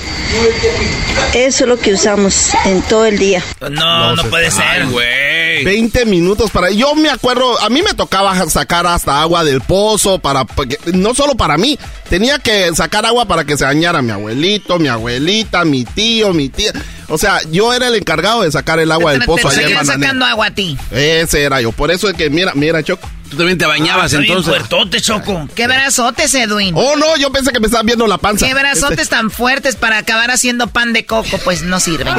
Eso 1.33 1.65
es 1.65 1.69
lo 1.69 1.79
que 1.79 1.93
usamos 1.95 2.51
en 2.65 2.83
todo 2.83 3.07
el 3.07 3.19
día. 3.19 3.43
No, 3.71 4.15
no, 4.17 4.23
puede 4.25 4.51
ser. 4.51 4.87
güey. 4.87 5.65
20 5.65 6.05
minutos 6.07 6.51
para... 6.51 6.71
Yo 6.71 6.95
me 6.95 7.09
acuerdo, 7.09 7.61
a 7.61 7.71
mí 7.71 7.81
me 7.83 7.95
tocaba 7.95 8.49
sacar 8.51 8.87
hasta 8.87 9.21
agua 9.21 9.45
del 9.45 9.61
pozo 9.61 10.19
para... 10.19 10.45
porque- 10.45 10.79
no 10.93 11.15
solo 11.15 11.37
para 11.37 11.57
mí, 11.57 11.79
tenía 12.09 12.39
que 12.39 12.75
sacar 12.75 13.07
agua 13.07 13.25
para 13.27 13.45
que 13.45 13.57
se 13.57 13.65
bañara 13.65 14.03
mi 14.03 14.11
abuelito, 14.11 14.79
mi 14.79 14.89
abuelita, 14.89 15.65
mi 15.65 15.85
tío, 15.85 16.33
mi 16.33 16.49
tía. 16.49 16.73
O 17.09 17.19
sea, 17.19 17.41
yo 17.51 17.73
era 17.75 17.89
el 17.89 17.95
encargado 17.95 18.43
de 18.43 18.51
sacar 18.53 18.79
el 18.79 18.91
agua 18.93 19.13
del 19.13 19.21
Te- 19.21 19.27
pozo 19.27 19.49
te 19.49 19.49
allá 19.49 19.57
en 19.57 19.63
seguían 19.69 19.87
Bananera. 19.87 20.07
sacando 20.09 20.27
agua 20.27 20.47
a 20.47 20.51
ti. 20.55 20.79
Ese 20.91 21.43
era 21.43 21.61
yo. 21.61 21.73
Por 21.73 21.91
eso 21.91 22.09
es 22.09 22.15
que, 22.15 22.31
mira, 22.31 22.53
mira, 22.55 22.83
Choco. 22.83 23.09
Tú 23.31 23.37
también 23.39 23.59
te 23.59 23.67
bañabas 23.67 24.13
Ah, 24.15 24.17
entonces. 24.19 24.47
fuertote, 24.55 25.01
Choco. 25.01 25.49
¿Qué 25.55 25.67
brazotes, 25.67 26.33
Edwin? 26.35 26.75
Oh, 26.77 26.95
no, 26.97 27.17
yo 27.17 27.33
pensé 27.33 27.51
que 27.53 27.59
me 27.61 27.67
estaban 27.67 27.87
viendo 27.87 28.07
la 28.07 28.19
panza. 28.19 28.47
¿Qué 28.47 28.55
brazotes 28.55 28.99
Este- 29.01 29.17
tan 29.17 29.31
fuertes 29.31 29.77
para 29.77 29.99
acabar 29.99 30.31
haciendo 30.31 30.69
pan 30.69 30.93
de 30.93 31.05
coco? 31.05 31.39
Pues 31.45 31.63
no 31.63 31.81
sirven. 31.81 32.15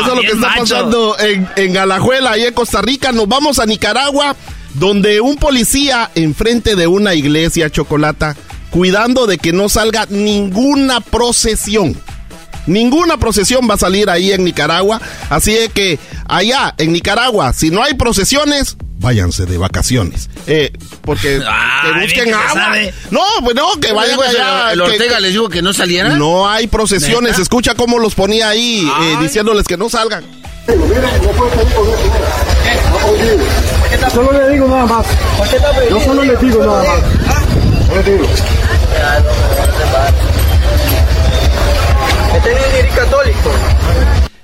Eso 0.00 0.08
es 0.08 0.14
lo 0.14 0.20
que 0.20 0.26
está 0.28 0.48
macho. 0.48 0.60
pasando 0.62 1.18
en, 1.18 1.48
en 1.56 1.76
Alajuela, 1.76 2.32
ahí 2.32 2.44
en 2.44 2.54
Costa 2.54 2.82
Rica. 2.82 3.12
Nos 3.12 3.28
vamos 3.28 3.58
a 3.58 3.66
Nicaragua, 3.66 4.34
donde 4.74 5.20
un 5.20 5.36
policía 5.36 6.10
enfrente 6.14 6.74
de 6.76 6.86
una 6.86 7.14
iglesia 7.14 7.70
chocolata, 7.70 8.36
cuidando 8.70 9.26
de 9.26 9.38
que 9.38 9.52
no 9.52 9.68
salga 9.68 10.06
ninguna 10.08 11.00
procesión. 11.00 11.96
Ninguna 12.66 13.16
procesión 13.16 13.68
va 13.68 13.74
a 13.74 13.78
salir 13.78 14.10
ahí 14.10 14.32
en 14.32 14.44
Nicaragua. 14.44 15.00
Así 15.30 15.56
es 15.56 15.70
que 15.72 15.98
allá 16.28 16.74
en 16.78 16.92
Nicaragua, 16.92 17.52
si 17.52 17.70
no 17.70 17.82
hay 17.82 17.94
procesiones, 17.94 18.76
váyanse 18.98 19.46
de 19.46 19.58
vacaciones. 19.58 20.28
Eh, 20.46 20.72
porque 21.02 21.40
Ah, 21.48 21.82
que 21.94 22.00
busquen 22.00 22.34
agua. 22.34 22.52
sabe. 22.52 22.94
No, 23.10 23.22
pues 23.42 23.54
no, 23.54 23.72
que 23.80 23.88
¿Cómo 23.88 24.00
vayan 24.00 24.20
allá. 24.20 24.72
el 24.72 24.80
Ortega 24.80 25.16
que- 25.16 25.20
les 25.22 25.32
dijo 25.32 25.48
que 25.48 25.62
no 25.62 25.72
salieran? 25.72 26.18
No 26.18 26.48
hay 26.48 26.66
procesiones. 26.66 27.32
¿Neta? 27.32 27.42
Escucha 27.42 27.74
cómo 27.74 27.98
los 27.98 28.14
ponía 28.14 28.48
ahí, 28.48 28.88
eh, 29.02 29.16
diciéndoles 29.20 29.66
que 29.66 29.76
no 29.76 29.88
salgan. 29.88 30.24
Solo 34.12 34.32
le 34.32 34.50
digo 34.54 34.66
nada 34.68 34.86
más. 34.86 35.06
Yo 35.90 36.00
solo 36.00 36.24
le 36.24 36.36
digo 36.36 36.64
nada 36.64 36.82
más. 36.82 37.00
Yo 37.88 38.02
le 38.02 38.12
digo. 38.12 38.26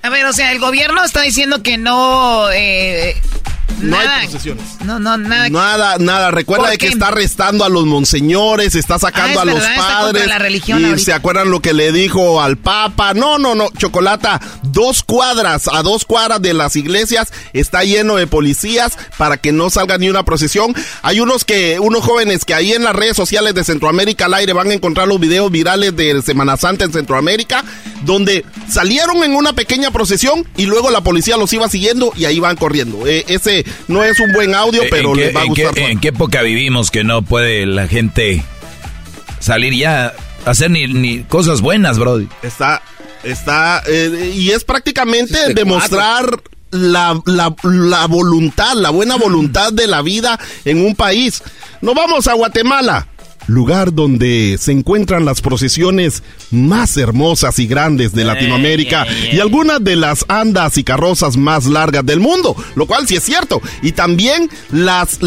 A 0.02 0.09
ver, 0.09 0.24
o 0.26 0.33
sea, 0.33 0.52
el 0.52 0.59
gobierno 0.59 1.05
está 1.05 1.22
diciendo 1.22 1.62
que 1.62 1.78
no... 1.78 2.50
Eh, 2.52 3.16
No 3.81 3.97
nada. 3.97 4.17
hay 4.17 4.29
procesiones. 4.29 4.65
No, 4.85 4.99
no, 4.99 5.17
nada. 5.17 5.49
Nada, 5.49 5.97
nada. 5.99 6.31
Recuerda 6.31 6.65
¿Por 6.65 6.71
de 6.73 6.79
que 6.79 6.89
está 6.89 7.09
arrestando 7.09 7.65
a 7.65 7.69
los 7.69 7.85
monseñores, 7.87 8.75
está 8.75 8.99
sacando 8.99 9.41
Ah, 9.41 9.43
a 9.43 9.47
es 9.47 9.51
los 9.55 9.61
verdad, 9.61 9.77
padres. 9.77 10.27
la 10.27 10.39
religión 10.39 10.81
y 10.81 10.85
ahorita. 10.85 11.05
se 11.05 11.13
acuerdan 11.13 11.51
lo 11.51 11.61
que 11.61 11.73
le 11.73 11.93
dijo 11.93 12.41
al 12.43 12.57
Papa. 12.59 13.15
No, 13.15 13.39
no, 13.39 13.55
no. 13.55 13.69
Chocolata, 13.77 14.41
dos 14.63 15.03
cuadras, 15.03 15.69
a 15.73 15.83
dos 15.83 16.05
cuadras 16.05 16.41
de 16.43 16.55
las 16.55 16.77
iglesias 16.77 17.33
está 17.53 17.85
lleno 17.85 18.17
de 18.17 18.27
policías 18.27 18.97
para 19.19 19.37
que 19.37 19.53
no 19.53 19.71
salga 19.71 19.99
ni 19.99 20.09
una 20.09 20.25
procesión. 20.25 20.75
Hay 21.03 21.21
unos 21.21 21.45
que, 21.45 21.79
unos 21.81 22.05
jóvenes 22.05 22.45
que 22.45 22.55
ahí 22.55 22.73
en 22.73 22.85
las 22.85 22.95
redes 22.95 23.17
sociales 23.17 23.55
de 23.55 23.65
Centroamérica 23.65 24.27
al 24.27 24.35
aire 24.35 24.53
van 24.53 24.71
a 24.71 24.75
encontrar 24.75 25.09
los 25.09 25.19
videos 25.21 25.51
virales 25.51 25.95
de 25.97 26.23
Semana 26.23 26.57
Santa 26.57 26.85
en 26.85 26.93
Centroamérica, 26.93 27.65
donde 28.05 28.45
salieron 28.69 29.23
en 29.25 29.35
una 29.35 29.53
pequeña 29.53 29.91
procesión 29.91 30.47
y 30.57 30.67
luego 30.67 30.91
la 30.91 31.01
policía 31.03 31.37
los 31.37 31.53
iba 31.53 31.69
siguiendo 31.69 32.12
y 32.17 32.25
ahí 32.25 32.38
van 32.41 32.57
corriendo. 32.57 33.07
Eh, 33.07 33.25
ese 33.29 33.65
no 33.88 34.03
es 34.05 34.19
un 34.21 34.33
buen 34.33 34.55
audio, 34.55 34.83
¿En 34.83 34.91
pero 34.91 35.12
qué- 35.12 35.27
les 35.27 35.37
va 35.37 35.41
a 35.41 35.45
en 35.45 35.55
qué- 35.55 35.65
gustar. 35.67 35.91
¿En 35.91 36.01
qué 36.01 36.09
época 36.09 36.43
vivimos 36.43 36.91
que 36.91 37.05
no 37.05 37.23
puede 37.23 37.67
la 37.67 37.88
gente 37.88 38.45
salir 39.41 39.75
ya 39.75 40.15
a 40.45 40.51
hacer 40.51 40.71
ni, 40.71 40.87
ni 40.87 41.23
cosas 41.25 41.61
buenas, 41.61 41.99
Brody? 41.99 42.29
Está, 42.43 42.83
está, 43.23 43.83
eh, 43.87 44.33
y 44.37 44.51
es 44.51 44.65
prácticamente 44.65 45.55
demostrar 45.55 46.41
la, 46.71 47.21
la, 47.27 47.55
la 47.62 48.07
voluntad, 48.07 48.75
la 48.75 48.91
buena 48.91 49.17
voluntad 49.17 49.73
de 49.73 49.87
la 49.87 50.03
vida 50.03 50.38
en 50.65 50.85
un 50.85 50.95
país. 50.95 51.43
Nos 51.83 51.95
vamos 51.95 52.27
a 52.29 52.35
Guatemala, 52.35 53.09
lugar 53.46 53.92
donde 53.92 54.57
se 54.61 54.72
encuentran 54.72 55.24
las 55.24 55.40
procesiones 55.40 56.22
más 56.50 56.96
hermosas 56.96 57.59
y 57.59 57.66
grandes 57.66 58.12
de 58.12 58.24
Latinoamérica 58.24 59.07
y 59.33 59.40
algunas 59.40 59.83
de 59.83 59.96
las 59.96 60.24
andas 60.28 60.78
y 60.78 60.85
carrozas 60.85 61.37
más 61.37 61.66
largas 61.66 62.05
del 62.05 62.20
mundo, 62.20 62.57
lo 62.74 62.87
cual 62.87 63.07
sí 63.07 63.16
es 63.16 63.24
cierto. 63.24 63.61
Y 63.83 63.92
también 63.92 64.48
las 64.70 65.18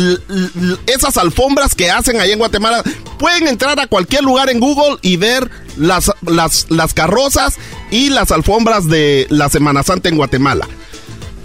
esas 0.88 1.18
alfombras 1.18 1.76
que 1.76 1.92
hacen 1.92 2.20
ahí 2.20 2.32
en 2.32 2.40
Guatemala 2.40 2.84
pueden 3.18 3.48
entrar 3.48 3.80
a 3.80 3.88
cualquier 3.88 4.24
lugar 4.24 4.50
en 4.50 4.60
Google 4.60 4.98
y 5.02 5.18
ver 5.18 5.50
las, 5.78 6.12
las, 6.22 6.68
las 6.70 6.94
carrozas 6.94 7.56
y 7.92 8.10
las 8.10 8.32
alfombras 8.32 8.88
de 8.88 9.28
la 9.30 9.50
Semana 9.50 9.84
Santa 9.84 10.10
en 10.10 10.18
Guatemala. 10.18 10.68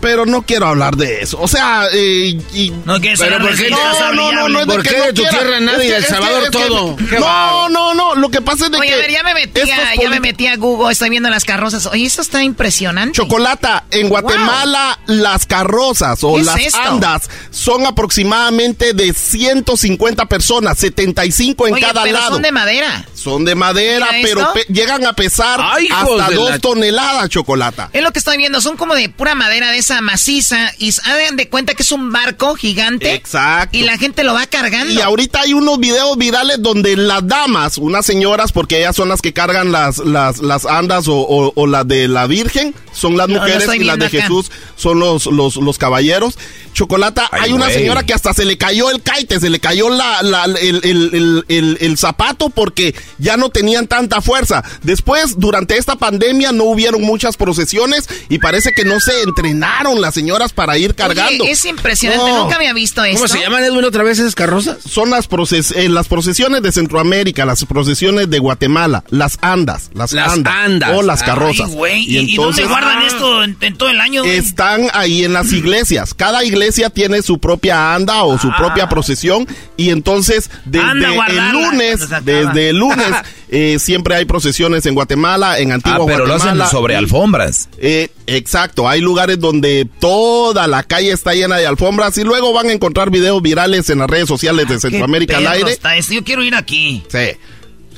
Pero 0.01 0.25
no 0.27 0.43
quiero 0.43 0.67
hablar 0.67 0.97
de 0.97 1.21
eso. 1.23 1.39
O 1.41 1.49
sea, 1.49 1.87
eh, 1.93 2.39
y, 2.55 2.71
No 2.85 3.01
quieres 3.01 3.21
pero 3.21 3.37
eso, 3.49 3.65
No, 3.71 4.13
no, 4.15 4.33
no, 4.33 4.49
no 4.49 4.61
es 4.61 4.67
de 4.67 4.73
¿Por 4.75 4.83
que 4.83 4.91
qué 4.91 4.99
no 4.99 5.05
de 5.05 5.13
tu 5.13 5.23
quiera. 5.23 5.39
tierra 5.39 5.61
nadie, 5.61 5.77
Es 5.79 5.81
que- 5.83 5.89
El 5.89 6.03
es 6.03 6.07
que- 6.07 6.13
Salvador 6.15 6.43
es 6.45 6.51
que- 6.51 6.59
todo? 6.59 6.97
No, 7.21 7.69
no, 7.69 7.95
no. 7.95 8.15
Lo 8.15 8.29
que 8.31 8.41
pasa 8.41 8.67
es 8.67 8.73
de 8.73 8.79
Oye, 8.79 8.89
que 8.89 8.95
a 8.95 8.99
ver, 8.99 9.11
ya 9.11 9.23
me 9.23 9.35
metí, 9.35 9.61
estos 9.61 9.79
a, 9.79 9.95
ya 10.03 10.09
me 10.11 10.21
metí 10.21 10.47
a 10.47 10.57
Google, 10.57 10.93
estoy 10.93 11.11
viendo 11.11 11.29
las 11.31 11.45
carrozas. 11.45 11.87
Oye, 11.87 12.07
esto 12.07 12.23
está 12.23 12.43
impresionante. 12.43 13.17
Chocolata, 13.17 13.85
en 13.91 14.09
Guatemala 14.09 14.99
las 15.07 15.47
carrozas 15.47 16.23
o 16.25 16.35
¿Qué 16.35 16.41
es 16.41 16.47
las 16.47 16.75
andas 16.75 17.29
son 17.51 17.85
aproximadamente 17.87 18.93
de 18.95 19.13
150 19.13 20.27
personas, 20.27 20.79
75 20.79 21.67
en 21.67 21.75
Oye, 21.75 21.83
cada 21.83 22.03
pero 22.03 22.19
lado. 22.19 22.33
son 22.35 22.43
de 22.43 22.53
madera. 22.53 23.05
Son 23.23 23.45
de 23.45 23.55
madera, 23.55 24.09
pero 24.23 24.53
llegan 24.69 25.05
a 25.07 25.13
pesar 25.13 25.61
Ay, 25.63 25.89
hasta 25.93 26.31
dos 26.35 26.51
la- 26.51 26.59
toneladas, 26.59 27.29
chocolata. 27.29 27.91
Es 27.93 28.03
lo 28.03 28.13
que 28.13 28.19
estoy 28.19 28.39
viendo, 28.39 28.61
son 28.63 28.77
como 28.79 28.95
de 28.95 29.09
pura 29.11 29.35
madera 29.35 29.71
de 29.73 29.79
esa 29.79 30.01
maciza 30.01 30.73
y 30.79 30.91
hagan 31.05 31.37
de 31.37 31.49
cuenta 31.49 31.75
que 31.75 31.83
es 31.83 31.93
un 31.93 32.13
barco 32.13 32.55
gigante. 32.55 33.13
Exacto. 33.15 33.77
Y 33.77 33.83
la 33.83 33.99
gente 33.99 34.25
lo 34.25 34.33
va 34.35 34.47
cargando. 34.47 34.93
Y 34.93 35.01
ahorita 35.01 35.43
hay 35.43 35.53
unos 35.53 35.79
videos 35.79 36.17
virales 36.17 36.63
donde 36.63 36.97
las 36.97 37.27
damas, 37.27 37.77
unas 37.79 38.07
señoras, 38.07 38.53
porque 38.53 38.79
ellas 38.79 38.97
son 38.97 39.09
las 39.11 39.21
que 39.21 39.33
cargan 39.33 39.71
las, 39.71 39.99
las, 39.99 40.39
las 40.39 40.65
andas 40.65 41.07
o, 41.09 41.17
o, 41.17 41.53
o 41.55 41.67
las 41.67 41.87
de 41.87 42.09
la 42.09 42.27
Virgen, 42.27 42.75
son 42.93 43.17
las 43.17 43.29
mujeres 43.29 43.69
y 43.75 43.85
las 43.85 43.99
de 43.99 44.07
acá. 44.07 44.23
Jesús 44.23 44.51
son 44.77 44.99
los, 44.99 45.27
los, 45.27 45.57
los 45.57 45.77
caballeros. 45.79 46.39
Chocolata, 46.73 47.29
Ay, 47.33 47.41
hay 47.45 47.53
una 47.53 47.69
señora 47.69 48.05
que 48.07 48.15
hasta 48.15 48.33
se 48.33 48.45
le 48.45 48.57
cayó 48.57 48.91
el 48.91 49.03
caite, 49.03 49.41
se 49.41 49.51
le 49.51 49.59
cayó 49.59 49.91
la, 49.91 50.23
la- 50.23 50.45
el, 50.45 50.81
el- 50.85 51.11
el- 51.13 51.45
el- 51.49 51.79
el 51.81 51.99
zapato 51.99 52.49
porque 52.49 52.95
ya 53.21 53.37
no 53.37 53.51
tenían 53.51 53.87
tanta 53.87 54.21
fuerza. 54.21 54.65
Después, 54.83 55.39
durante 55.39 55.77
esta 55.77 55.97
pandemia, 55.97 56.53
no 56.53 56.65
hubieron 56.65 57.03
muchas 57.03 57.37
procesiones 57.37 58.09
y 58.29 58.39
parece 58.39 58.73
que 58.73 58.85
no 58.85 58.99
se 59.01 59.23
entrenaron 59.23 60.01
las 60.01 60.15
señoras 60.15 60.53
para 60.53 60.77
ir 60.79 60.95
cargando. 60.95 61.45
Oye, 61.45 61.53
es 61.53 61.65
impresionante, 61.65 62.25
No. 62.31 62.45
nunca 62.45 62.57
había 62.57 62.73
visto 62.73 63.05
esto. 63.05 63.19
¿Cómo 63.19 63.29
se 63.29 63.41
llaman, 63.41 63.65
Edwin, 63.65 63.85
otra 63.85 64.03
vez 64.03 64.19
esas 64.19 64.35
carrozas? 64.35 64.79
son 64.85 65.11
las, 65.11 65.27
proces 65.29 65.71
eh, 65.73 65.89
las 65.89 66.09
procesiones 66.09 66.63
de 66.63 66.73
Centroamérica, 66.73 67.45
las 67.45 67.65
procesiones 67.65 68.29
de 68.31 68.39
Guatemala, 68.39 69.05
las 69.11 69.39
andas, 69.43 69.91
las, 69.95 70.13
Las 70.13 70.33
andas, 70.33 70.55
andas. 70.55 70.91
o 70.95 71.03
las 71.03 71.23
carrozas. 71.23 71.71
Ay, 71.85 72.05
¿y, 72.07 72.17
y 72.17 72.31
entonces 72.31 72.65
dónde 72.65 72.81
guardan 72.81 73.03
esto 73.03 73.45
en, 73.45 73.57
en 73.61 73.77
todo 73.77 73.89
el 73.91 74.01
año? 74.01 74.25
están 74.25 74.89
ahí 74.93 75.25
en 75.25 75.33
las 75.33 75.53
iglesias. 75.53 76.15
Cada 76.15 76.45
iglesia 76.45 76.91
tiene 76.91 77.23
su 77.23 77.39
propia 77.39 77.95
anda 77.95 78.23
o 78.25 78.39
su 78.39 78.51
propia 78.57 78.89
procesión 78.89 79.47
y 79.77 79.91
entonces 79.91 80.51
desde 80.65 80.87
Ah. 80.87 80.91
Anda 80.91 81.27
el 81.29 81.53
lunes, 81.53 82.09
desde 82.25 82.71
el 82.71 82.77
lunes 82.79 83.10
eh, 83.51 83.79
siempre 83.79 84.15
hay 84.15 84.25
procesiones 84.25 84.87
en 84.87 84.95
Guatemala, 84.95 85.59
en 85.59 85.73
Ah, 85.73 85.75
Antigua 85.75 86.05
pero 86.07 86.27
lo 86.27 86.35
hacen 86.35 86.49
Guatemala. 86.57 86.71
sobre 86.71 86.97
alfombras. 86.97 87.69
Eh, 87.79 88.09
exacto, 88.27 88.89
hay 88.89 89.01
lugares 89.01 89.39
donde 89.39 89.89
toda 89.99 90.67
la 90.67 90.83
calle 90.83 91.13
está 91.13 91.35
llena 91.35 91.57
de 91.57 91.67
alfombras 91.67 92.17
y 92.19 92.25
luego 92.25 92.53
van 92.53 92.69
a 92.69 92.73
encontrar 92.73 93.11
videos 93.11 93.41
virales 93.43 93.89
en 93.91 93.99
las 93.99 94.09
redes 94.11 94.29
sociales 94.29 94.69
de 94.69 94.75
Qué 94.75 94.81
Centroamérica 94.81 95.39
al 95.39 95.47
aire. 95.47 95.71
está. 95.73 95.99
Yo 95.99 96.25
quiero 96.25 96.43
ir 96.43 96.55
aquí. 96.55 97.03
Sí. 97.09 97.37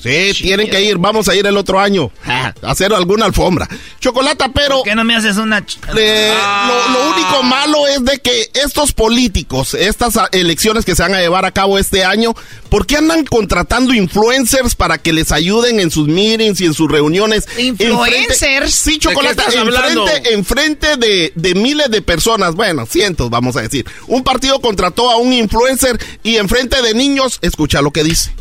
Sí, 0.02 0.32
tienen 0.42 0.68
que 0.68 0.82
ir. 0.82 0.98
Vamos 0.98 1.28
a 1.28 1.34
ir 1.34 1.46
el 1.46 1.56
otro 1.56 1.78
año 1.78 2.10
a 2.26 2.52
hacer 2.62 2.92
alguna 2.92 3.26
alfombra. 3.26 3.68
Chocolata, 4.00 4.50
pero... 4.52 4.78
¿Por 4.78 4.88
qué 4.88 4.94
no 4.94 5.04
me 5.04 5.14
haces 5.14 5.36
una... 5.36 5.64
Eh, 5.96 6.34
lo, 6.66 6.92
lo, 6.92 7.10
único 7.12 7.42
malo 7.44 7.86
es 7.86 8.04
de 8.04 8.18
que 8.18 8.50
estos 8.54 8.92
políticos, 8.92 9.74
estas 9.74 10.14
elecciones 10.32 10.84
que 10.84 10.96
se 10.96 11.02
van 11.02 11.14
a 11.14 11.20
llevar 11.20 11.44
a 11.44 11.52
cabo 11.52 11.78
este 11.78 12.04
año, 12.04 12.34
¿por 12.68 12.86
qué 12.86 12.96
andan 12.96 13.24
contratando 13.24 13.94
influencers 13.94 14.74
para 14.74 14.98
que 14.98 15.12
les 15.12 15.30
ayuden 15.30 15.78
en 15.78 15.90
sus 15.90 16.08
meetings 16.08 16.60
y 16.60 16.66
en 16.66 16.74
sus 16.74 16.90
reuniones? 16.90 17.46
¿Influencers? 17.56 18.72
sí, 18.72 18.98
Chocolata, 18.98 19.44
enfrente, 19.52 20.34
enfrente 20.34 20.96
de, 20.96 21.32
de 21.34 21.54
miles 21.54 21.90
de 21.90 22.02
personas, 22.02 22.54
bueno, 22.54 22.86
cientos 22.86 23.30
vamos 23.30 23.56
a 23.56 23.62
decir. 23.62 23.86
Un 24.08 24.24
partido 24.24 24.60
contrató 24.60 25.10
a 25.10 25.16
un 25.16 25.32
influencer 25.32 25.98
y 26.22 26.36
enfrente 26.36 26.82
de 26.82 26.94
niños, 26.94 27.38
escucha 27.42 27.80
lo 27.82 27.92
que 27.92 28.04
dice. 28.04 28.32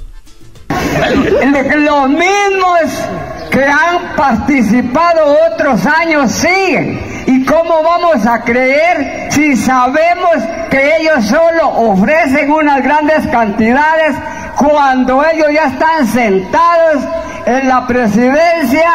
Los 1.78 2.10
mismos 2.10 3.10
que 3.52 3.64
han 3.64 4.16
participado 4.16 5.38
otros 5.52 5.86
años 5.86 6.32
siguen. 6.32 7.24
¿Y 7.28 7.46
cómo 7.46 7.84
vamos 7.84 8.26
a 8.26 8.42
creer 8.44 9.30
si 9.32 9.56
sabemos 9.56 10.38
que 10.70 10.98
ellos 10.98 11.26
solo 11.26 11.70
ofrecen 11.70 12.52
unas 12.52 12.82
grandes 12.82 13.28
cantidades 13.28 14.16
cuando 14.58 15.24
ellos 15.24 15.48
ya 15.54 15.66
están 15.68 16.08
sentados 16.08 17.04
en 17.46 17.68
la 17.68 17.86
presidencia? 17.86 18.90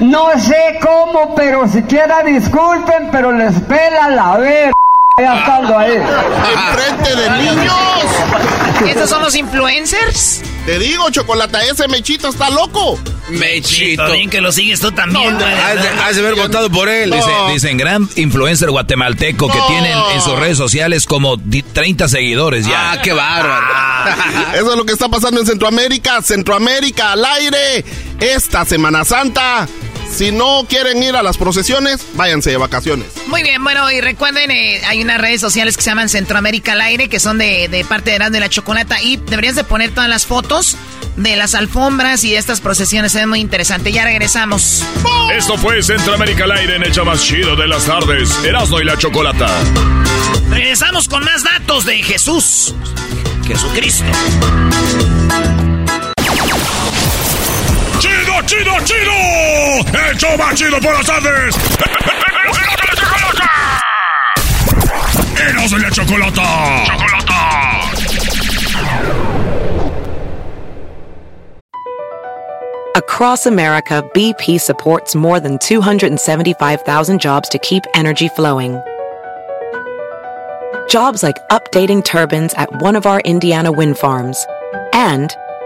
No 0.00 0.30
sé 0.38 0.78
cómo, 0.80 1.34
pero 1.34 1.66
siquiera 1.66 2.22
disculpen, 2.22 3.08
pero 3.10 3.32
les 3.32 3.60
pela 3.62 4.08
la 4.08 4.36
verga 4.36 4.72
ya 5.18 5.38
estando 5.38 5.78
ahí. 5.78 5.92
Enfrente 5.92 7.16
de 7.16 7.30
niños. 7.30 7.74
¿Esos 8.86 9.10
son 9.10 9.22
los 9.22 9.34
influencers? 9.34 10.42
Te 10.66 10.78
digo, 10.78 11.10
Chocolata, 11.10 11.64
ese 11.64 11.88
Mechito 11.88 12.28
está 12.28 12.50
loco. 12.50 12.98
Mechito. 13.30 14.12
Bien 14.12 14.30
que 14.30 14.40
lo 14.40 14.52
sigues 14.52 14.80
tú 14.80 14.92
también. 14.92 15.36
has, 15.36 16.16
de, 16.16 16.20
haber 16.20 16.34
votado 16.34 16.70
por 16.70 16.88
él. 16.88 17.14
dicen, 17.52 17.76
gran 17.78 18.08
influencer 18.16 18.70
guatemalteco 18.70 19.48
que 19.48 19.60
tiene 19.66 19.92
en 20.14 20.20
sus 20.20 20.38
redes 20.38 20.58
sociales 20.58 21.06
como 21.06 21.36
30 21.38 22.08
seguidores 22.08 22.66
ya. 22.66 22.92
Ah, 22.92 23.02
qué 23.02 23.12
bárbaro. 23.12 23.66
Eso 24.54 24.70
es 24.72 24.76
lo 24.76 24.84
que 24.84 24.92
está 24.92 25.08
pasando 25.08 25.40
en 25.40 25.46
Centroamérica. 25.46 26.22
Centroamérica 26.22 27.12
al 27.12 27.24
aire. 27.24 27.84
Esta 28.20 28.64
Semana 28.64 29.04
Santa 29.04 29.66
si 30.10 30.32
no 30.32 30.66
quieren 30.68 31.02
ir 31.02 31.16
a 31.16 31.22
las 31.22 31.38
procesiones, 31.38 32.04
váyanse 32.14 32.50
de 32.50 32.56
vacaciones. 32.56 33.08
Muy 33.26 33.42
bien, 33.42 33.62
bueno, 33.62 33.90
y 33.90 34.00
recuerden, 34.00 34.50
eh, 34.50 34.80
hay 34.86 35.02
unas 35.02 35.20
redes 35.20 35.40
sociales 35.40 35.76
que 35.76 35.82
se 35.82 35.90
llaman 35.90 36.08
Centroamérica 36.08 36.72
al 36.72 36.80
Aire, 36.80 37.08
que 37.08 37.20
son 37.20 37.38
de, 37.38 37.84
parte 37.88 38.10
de 38.10 38.16
Grande 38.16 38.36
de 38.36 38.40
la 38.40 38.48
Chocolata, 38.48 39.00
y 39.02 39.16
deberías 39.16 39.54
de 39.54 39.64
poner 39.64 39.90
todas 39.90 40.08
las 40.08 40.26
fotos 40.26 40.76
de 41.16 41.36
las 41.36 41.54
alfombras 41.54 42.24
y 42.24 42.32
de 42.32 42.38
estas 42.38 42.60
procesiones, 42.60 43.14
es 43.14 43.26
muy 43.26 43.40
interesante. 43.40 43.92
Ya 43.92 44.04
regresamos. 44.04 44.84
Esto 45.32 45.58
fue 45.58 45.82
Centroamérica 45.82 46.44
al 46.44 46.52
Aire 46.52 46.76
en 46.76 46.84
el 46.84 47.04
más 47.04 47.22
chido 47.22 47.56
de 47.56 47.68
las 47.68 47.84
tardes, 47.84 48.30
Erasmo 48.44 48.80
y 48.80 48.84
la 48.84 48.96
Chocolata. 48.96 49.48
Regresamos 50.50 51.08
con 51.08 51.24
más 51.24 51.44
datos 51.44 51.84
de 51.84 52.02
Jesús, 52.02 52.74
Jesucristo. 53.46 54.04
¡Chido, 58.48 58.72
chido! 58.82 59.12
¡El 60.08 60.16
show 60.16 60.34
más 60.38 60.54
chido 60.54 60.80
por 60.80 60.94
las 60.94 61.04
tardes! 61.04 61.54
¡Eros 65.38 65.70
de 65.70 65.78
la 65.78 65.90
chocolata! 65.90 66.84
¡Chocolata! 66.86 67.80
Across 72.96 73.44
America, 73.44 74.02
BP 74.14 74.58
supports 74.58 75.14
more 75.14 75.40
than 75.40 75.58
275,000 75.58 77.20
jobs 77.20 77.50
to 77.50 77.58
keep 77.58 77.84
energy 77.92 78.28
flowing. 78.28 78.80
Jobs 80.88 81.22
like 81.22 81.36
updating 81.50 82.02
turbines 82.02 82.54
at 82.54 82.80
one 82.80 82.96
of 82.96 83.04
our 83.04 83.20
Indiana 83.26 83.70
wind 83.70 83.98
farms 83.98 84.46
and 84.94 85.36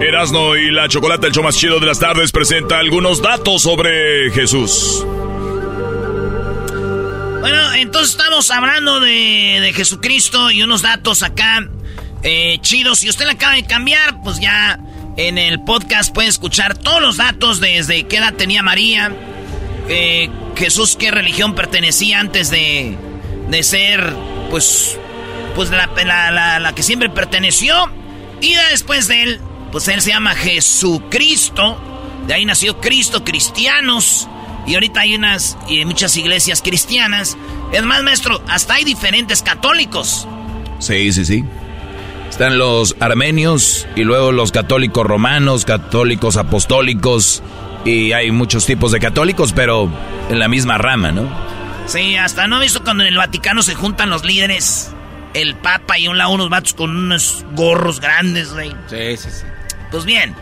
Erasno 0.00 0.56
y 0.56 0.70
la 0.70 0.88
Chocolate, 0.88 1.26
el 1.26 1.32
show 1.34 1.44
más 1.44 1.56
chido 1.56 1.78
de 1.78 1.86
las 1.86 1.98
tardes, 1.98 2.32
presenta 2.32 2.78
algunos 2.78 3.20
datos 3.20 3.62
sobre 3.62 4.30
Jesús. 4.30 5.04
Bueno, 7.40 7.74
entonces 7.74 8.12
estamos 8.12 8.50
hablando 8.50 9.00
de, 9.00 9.72
Jesucristo 9.74 10.50
y 10.50 10.62
unos 10.62 10.80
datos 10.80 11.22
acá 11.22 11.68
eh, 12.22 12.56
chidos. 12.62 13.00
Si 13.00 13.10
usted 13.10 13.26
la 13.26 13.32
acaba 13.32 13.54
de 13.54 13.66
cambiar, 13.66 14.22
pues 14.22 14.40
ya 14.40 14.80
en 15.18 15.36
el 15.36 15.62
podcast 15.64 16.14
puede 16.14 16.28
escuchar 16.28 16.78
todos 16.78 17.02
los 17.02 17.18
datos 17.18 17.60
desde 17.60 18.04
qué 18.04 18.16
edad 18.16 18.32
tenía 18.32 18.62
María, 18.62 19.12
eh, 19.88 20.30
Jesús 20.56 20.96
qué 20.98 21.10
religión 21.10 21.54
pertenecía 21.54 22.20
antes 22.20 22.50
de, 22.50 22.96
de 23.50 23.62
ser, 23.62 24.14
pues, 24.48 24.98
pues 25.54 25.68
la, 25.70 25.90
la, 26.04 26.58
la 26.58 26.74
que 26.74 26.82
siempre 26.82 27.10
perteneció. 27.10 27.74
Y 28.40 28.54
después 28.70 29.06
de 29.06 29.22
él, 29.22 29.40
pues 29.72 29.88
él 29.88 30.00
se 30.00 30.10
llama 30.10 30.34
Jesucristo. 30.34 31.78
De 32.26 32.34
ahí 32.34 32.44
nació 32.44 32.80
Cristo, 32.80 33.24
cristianos. 33.24 34.28
Y 34.66 34.74
ahorita 34.74 35.00
hay 35.00 35.14
unas 35.14 35.56
y 35.68 35.84
muchas 35.84 36.16
iglesias 36.16 36.62
cristianas. 36.62 37.36
Es 37.72 37.82
más, 37.82 38.02
maestro, 38.02 38.42
hasta 38.48 38.74
hay 38.74 38.84
diferentes 38.84 39.42
católicos. 39.42 40.26
Sí, 40.78 41.12
sí, 41.12 41.24
sí. 41.24 41.44
Están 42.28 42.58
los 42.58 42.96
armenios 43.00 43.86
y 43.96 44.04
luego 44.04 44.32
los 44.32 44.52
católicos 44.52 45.06
romanos, 45.06 45.64
católicos 45.64 46.36
apostólicos. 46.36 47.42
Y 47.84 48.12
hay 48.12 48.30
muchos 48.30 48.66
tipos 48.66 48.92
de 48.92 49.00
católicos, 49.00 49.52
pero 49.52 49.90
en 50.28 50.38
la 50.38 50.48
misma 50.48 50.78
rama, 50.78 51.10
¿no? 51.10 51.28
Sí, 51.86 52.16
hasta 52.16 52.46
no 52.46 52.58
he 52.58 52.62
visto 52.62 52.84
cuando 52.84 53.02
en 53.02 53.08
el 53.08 53.16
Vaticano 53.16 53.62
se 53.62 53.74
juntan 53.74 54.10
los 54.10 54.24
líderes. 54.24 54.92
El 55.34 55.56
Papa 55.56 55.98
y 55.98 56.08
un 56.08 56.18
lado 56.18 56.30
unos 56.30 56.50
vatos 56.50 56.74
con 56.74 56.90
unos 56.90 57.44
gorros 57.52 58.00
grandes, 58.00 58.52
güey. 58.52 58.70
Sí, 58.88 59.16
sí, 59.16 59.28
sí. 59.30 59.46
Pues 59.90 60.04
bien, 60.04 60.34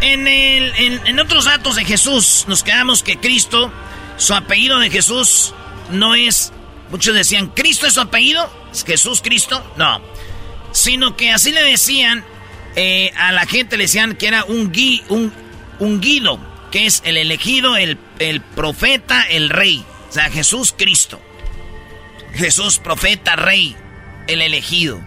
en, 0.00 0.26
en, 0.26 1.18
otros 1.18 1.46
datos 1.46 1.76
de 1.76 1.84
Jesús 1.84 2.44
nos 2.48 2.62
quedamos 2.62 3.02
que 3.02 3.16
Cristo, 3.16 3.72
su 4.16 4.34
apellido 4.34 4.78
de 4.78 4.90
Jesús 4.90 5.54
no 5.90 6.14
es, 6.14 6.52
muchos 6.90 7.14
decían, 7.14 7.48
¿Cristo 7.48 7.86
es 7.86 7.94
su 7.94 8.00
apellido? 8.00 8.50
¿Es 8.72 8.84
Jesús 8.84 9.20
Cristo? 9.22 9.64
No, 9.76 10.00
sino 10.72 11.16
que 11.16 11.30
así 11.32 11.52
le 11.52 11.62
decían 11.62 12.24
eh, 12.76 13.12
a 13.16 13.32
la 13.32 13.46
gente, 13.46 13.76
le 13.76 13.84
decían 13.84 14.16
que 14.16 14.28
era 14.28 14.44
un, 14.44 14.72
gui, 14.72 15.02
un 15.08 15.32
ungido, 15.78 16.38
que 16.70 16.86
es 16.86 17.02
el 17.04 17.16
elegido, 17.16 17.76
el, 17.76 17.98
el 18.18 18.40
profeta, 18.40 19.22
el 19.22 19.50
rey, 19.50 19.84
o 20.08 20.12
sea, 20.12 20.30
Jesús 20.30 20.74
Cristo. 20.76 21.20
Jesús, 22.34 22.78
profeta, 22.78 23.36
rey, 23.36 23.76
el 24.26 24.42
elegido. 24.42 25.00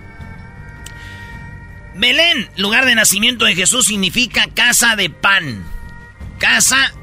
Belén, 1.98 2.50
lugar 2.58 2.86
de 2.86 2.96
nacimiento 2.96 3.46
de 3.46 3.56
Jesús, 3.56 3.88
significa 3.88 4.48
casa 4.54 4.96
de 4.96 5.10
pan. 5.10 5.66
Casa 6.38 6.94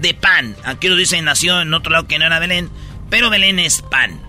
de 0.00 0.14
pan. 0.14 0.56
Aquí 0.64 0.88
lo 0.88 0.96
dicen, 0.96 1.24
nació 1.24 1.60
en 1.60 1.74
otro 1.74 1.92
lado 1.92 2.06
que 2.06 2.18
no 2.18 2.26
era 2.26 2.38
Belén, 2.38 2.70
pero 3.10 3.30
Belén 3.30 3.58
es 3.58 3.82
pan. 3.82 4.20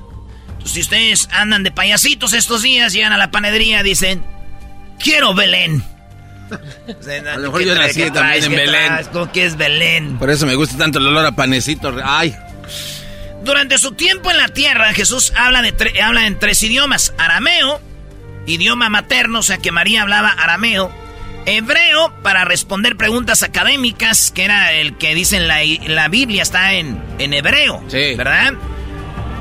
si 0.66 0.82
ustedes 0.82 1.30
andan 1.32 1.64
de 1.64 1.72
payasitos 1.72 2.34
estos 2.34 2.64
días, 2.64 2.92
llegan 2.92 3.14
a 3.14 3.18
la 3.18 3.30
panadería, 3.30 3.84
dicen, 3.84 4.26
quiero 5.00 5.36
Belén. 5.36 5.84
a 6.52 7.38
lo 7.38 7.52
mejor 7.52 7.64
yo 7.64 7.76
nací 7.76 8.10
también 8.10 8.44
en 8.46 8.52
Belén. 8.52 8.94
¿Cómo 9.12 9.32
que 9.32 9.46
es 9.46 9.58
Belén? 9.58 10.18
Por 10.18 10.32
eso 10.32 10.48
me 10.48 10.56
gusta 10.56 10.78
tanto 10.78 10.98
el 10.98 11.08
olor 11.08 11.26
a 11.26 11.36
panecito. 11.36 11.96
Ay. 12.04 12.36
Durante 13.44 13.78
su 13.78 13.92
tiempo 13.92 14.32
en 14.32 14.38
la 14.38 14.48
tierra, 14.48 14.92
Jesús 14.94 15.32
habla, 15.36 15.62
de 15.62 16.02
habla 16.02 16.26
en 16.26 16.40
tres 16.40 16.64
idiomas: 16.64 17.14
arameo, 17.20 17.80
idioma 18.46 18.90
materno, 18.90 19.40
o 19.40 19.44
sea 19.44 19.58
que 19.58 19.72
María 19.72 20.02
hablaba 20.02 20.30
arameo, 20.30 20.92
hebreo 21.46 22.14
para 22.22 22.46
responder 22.46 22.98
preguntas 22.98 23.44
académicas, 23.44 24.32
que 24.32 24.46
era 24.46 24.74
el 24.74 24.98
que 24.98 25.16
dice 25.16 25.38
en 25.38 25.48
la, 25.48 25.60
la 25.88 26.08
Biblia, 26.08 26.44
está 26.44 26.74
en, 26.74 27.02
en 27.20 27.34
hebreo, 27.34 27.84
¿verdad? 28.18 28.54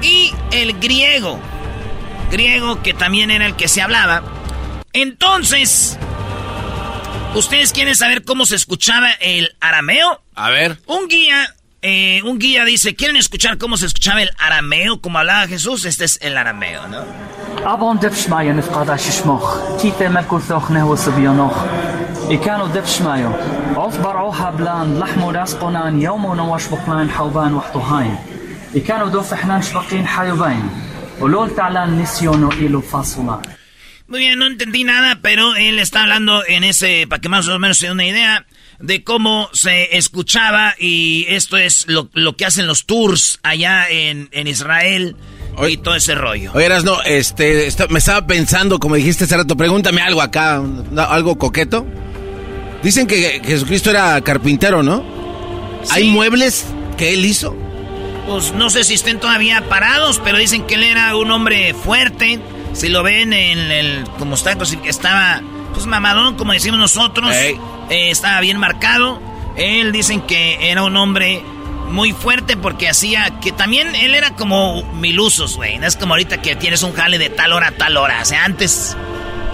Y 0.02 0.32
el 0.52 0.78
griego, 0.80 1.40
griego 2.30 2.82
que 2.82 2.94
también 2.94 3.30
era 3.30 3.46
el 3.46 3.57
que 3.57 3.68
se 3.68 3.80
hablaba. 3.80 4.22
Entonces, 4.92 5.98
¿ustedes 7.34 7.72
quieren 7.72 7.96
saber 7.96 8.22
cómo 8.24 8.46
se 8.46 8.57
escuchaba 8.57 9.11
el 9.12 9.57
arameo? 9.61 10.22
A 10.34 10.50
ver. 10.50 10.78
Un 10.86 11.09
guía, 11.09 11.55
eh, 11.87 12.22
un 12.24 12.39
guía 12.39 12.64
dice, 12.64 12.97
¿quieren 12.97 13.18
escuchar 13.18 13.59
cómo 13.59 13.76
se 13.76 13.85
escuchaba 13.85 14.22
el 14.22 14.30
arameo, 14.39 15.03
como 15.03 15.18
hablaba 15.18 15.47
Jesús? 15.47 15.85
Este 15.85 16.07
es 16.07 16.18
el 16.22 16.39
arameo, 16.39 16.89
¿no? 16.89 17.05
Muy 34.07 34.20
bien, 34.20 34.39
no 34.39 34.47
entendí 34.47 34.85
nada, 34.85 35.18
pero 35.20 35.55
él 35.55 35.78
está 35.78 36.05
hablando 36.05 36.47
en 36.47 36.64
ese, 36.64 37.07
para 37.07 37.20
que 37.20 37.28
más 37.28 37.47
o 37.47 37.59
menos 37.59 37.76
se 37.76 37.87
dé 37.87 37.93
una 37.93 38.07
idea 38.07 38.47
de 38.78 39.04
cómo 39.04 39.48
se 39.52 39.96
escuchaba 39.96 40.74
y 40.78 41.26
esto 41.28 41.56
es 41.56 41.86
lo, 41.88 42.08
lo 42.12 42.36
que 42.36 42.44
hacen 42.44 42.66
los 42.66 42.86
tours 42.86 43.38
allá 43.42 43.88
en, 43.88 44.28
en 44.32 44.46
Israel 44.46 45.16
y 45.68 45.76
todo 45.76 45.94
ese 45.94 46.14
rollo. 46.14 46.52
Oyeras, 46.54 46.84
no, 46.84 47.00
este, 47.02 47.68
me 47.88 47.98
estaba 47.98 48.26
pensando, 48.26 48.78
como 48.78 48.96
dijiste 48.96 49.24
hace 49.24 49.36
rato, 49.36 49.56
pregúntame 49.56 50.00
algo 50.02 50.20
acá, 50.22 50.62
algo 50.96 51.38
coqueto. 51.38 51.86
Dicen 52.82 53.06
que 53.06 53.40
Jesucristo 53.44 53.90
era 53.90 54.20
carpintero, 54.20 54.82
¿no? 54.82 55.04
¿Hay 55.90 56.04
muebles 56.04 56.66
que 56.98 57.14
él 57.14 57.24
hizo? 57.24 57.56
Pues 58.26 58.52
no 58.52 58.70
sé 58.70 58.84
si 58.84 58.94
estén 58.94 59.20
todavía 59.20 59.68
parados, 59.68 60.20
pero 60.22 60.38
dicen 60.38 60.66
que 60.66 60.74
él 60.74 60.84
era 60.84 61.16
un 61.16 61.30
hombre 61.30 61.74
fuerte. 61.74 62.40
Si 62.72 62.88
lo 62.88 63.02
ven 63.02 63.32
en 63.32 63.70
el, 63.70 64.04
como 64.18 64.34
está, 64.34 64.56
pues, 64.56 64.76
estaba, 64.84 65.42
pues 65.74 65.86
mamadón, 65.86 66.36
como 66.36 66.52
decimos 66.52 66.78
nosotros, 66.78 67.30
eh, 67.34 67.58
estaba 67.90 68.40
bien 68.40 68.56
marcado. 68.56 69.20
Él 69.56 69.92
dicen 69.92 70.22
que 70.22 70.70
era 70.70 70.82
un 70.82 70.96
hombre 70.96 71.42
muy 71.90 72.12
fuerte 72.12 72.56
porque 72.56 72.88
hacía, 72.88 73.40
que 73.40 73.52
también 73.52 73.94
él 73.94 74.14
era 74.14 74.30
como 74.30 74.82
milusos, 74.94 75.56
güey. 75.56 75.78
No 75.78 75.86
es 75.86 75.96
como 75.96 76.14
ahorita 76.14 76.40
que 76.40 76.56
tienes 76.56 76.82
un 76.82 76.92
jale 76.92 77.18
de 77.18 77.28
tal 77.28 77.52
hora 77.52 77.68
a 77.68 77.72
tal 77.72 77.96
hora. 77.96 78.20
O 78.22 78.24
sea, 78.24 78.44
antes, 78.44 78.96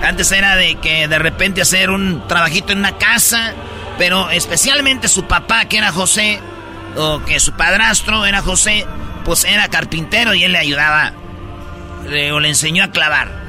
antes 0.03 0.31
era 0.31 0.57
de 0.57 0.77
que 0.77 1.09
de 1.09 1.19
repente 1.19 1.61
hacer 1.61 1.91
un 1.91 2.27
trabajito 2.29 2.73
en 2.73 2.79
una 2.79 2.97
casa, 2.99 3.55
pero 3.99 4.31
especialmente 4.31 5.09
su 5.09 5.25
papá, 5.25 5.65
que 5.67 5.79
era 5.79 5.91
José, 5.91 6.41
o 6.97 7.23
que 7.25 7.41
su 7.41 7.53
padrastro 7.53 8.27
era 8.27 8.43
José, 8.43 8.87
pues 9.25 9.45
era 9.45 9.69
carpintero 9.69 10.35
y 10.35 10.45
él 10.45 10.53
le 10.53 10.59
ayudaba, 10.59 11.13
le, 12.09 12.33
o 12.33 12.41
le 12.41 12.49
enseñó 12.49 12.85
a 12.85 12.91
clavar. 12.91 13.40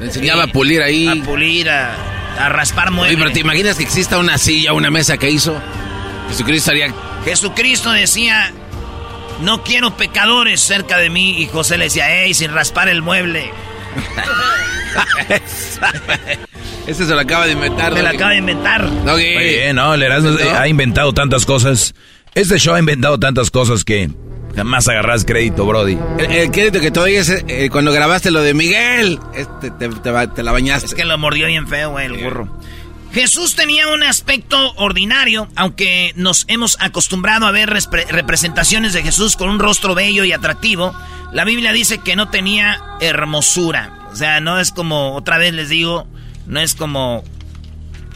Le 0.00 0.06
enseñaba 0.06 0.44
a 0.44 0.46
pulir 0.48 0.82
ahí. 0.82 1.06
A 1.08 1.24
pulir, 1.24 1.68
a, 1.70 1.94
a 2.38 2.48
raspar 2.48 2.88
Oye, 2.88 2.96
muebles. 2.96 3.18
pero 3.18 3.32
¿te 3.32 3.40
imaginas 3.40 3.76
que 3.76 3.82
exista 3.82 4.18
una 4.18 4.38
silla, 4.38 4.72
una 4.72 4.90
mesa 4.90 5.16
que 5.18 5.30
hizo? 5.30 5.60
Jesucristo 6.28 6.70
haría... 6.70 6.92
Jesucristo 7.24 7.90
decía, 7.90 8.52
no 9.40 9.62
quiero 9.64 9.96
pecadores 9.96 10.60
cerca 10.60 10.98
de 10.98 11.10
mí. 11.10 11.40
Y 11.42 11.46
José 11.46 11.76
le 11.78 11.84
decía, 11.84 12.04
hey, 12.08 12.34
sin 12.34 12.52
raspar 12.52 12.88
el 12.88 13.02
mueble. 13.02 13.50
Ese 16.86 17.06
se 17.06 17.12
lo 17.14 17.20
acaba 17.20 17.46
de 17.46 17.52
inventar. 17.52 17.92
Me 17.92 18.02
lo 18.02 18.08
acaba 18.08 18.30
de 18.32 18.38
inventar. 18.38 18.84
Oye, 19.08 19.72
no, 19.74 19.94
el 19.94 20.02
Erasmo 20.02 20.30
¿No? 20.30 20.58
ha 20.58 20.68
inventado 20.68 21.12
tantas 21.12 21.44
cosas. 21.44 21.94
Este 22.34 22.58
show 22.58 22.74
ha 22.74 22.78
inventado 22.78 23.18
tantas 23.18 23.50
cosas 23.50 23.84
que 23.84 24.10
jamás 24.56 24.88
agarras 24.88 25.24
crédito, 25.24 25.64
Brody. 25.66 25.98
El, 26.18 26.32
el 26.32 26.50
crédito 26.50 26.80
que 26.80 26.90
todavía 26.90 27.20
es 27.20 27.28
eh, 27.30 27.68
cuando 27.70 27.92
grabaste 27.92 28.30
lo 28.30 28.42
de 28.42 28.54
Miguel. 28.54 29.20
Este, 29.34 29.70
te, 29.70 29.88
te 29.88 30.10
va- 30.10 30.32
te 30.32 30.42
la 30.42 30.52
bañaste. 30.52 30.86
Es 30.86 30.94
que 30.94 31.04
lo 31.04 31.16
mordió 31.18 31.46
bien 31.46 31.68
feo, 31.68 31.90
güey, 31.90 32.06
el 32.06 32.24
burro. 32.24 32.48
Jesús 33.12 33.54
tenía 33.54 33.88
un 33.88 34.02
aspecto 34.02 34.72
ordinario, 34.74 35.48
aunque 35.56 36.12
nos 36.16 36.44
hemos 36.48 36.76
acostumbrado 36.80 37.46
a 37.46 37.50
ver 37.50 37.70
representaciones 37.70 38.92
de 38.92 39.02
Jesús 39.02 39.36
con 39.36 39.48
un 39.48 39.58
rostro 39.58 39.94
bello 39.94 40.24
y 40.24 40.32
atractivo. 40.32 40.94
La 41.32 41.44
Biblia 41.44 41.72
dice 41.72 41.98
que 41.98 42.16
no 42.16 42.28
tenía 42.28 42.78
hermosura. 43.00 44.08
O 44.12 44.16
sea, 44.16 44.40
no 44.40 44.58
es 44.60 44.70
como, 44.70 45.14
otra 45.14 45.38
vez 45.38 45.54
les 45.54 45.68
digo, 45.70 46.06
no 46.46 46.60
es 46.60 46.74
como, 46.74 47.24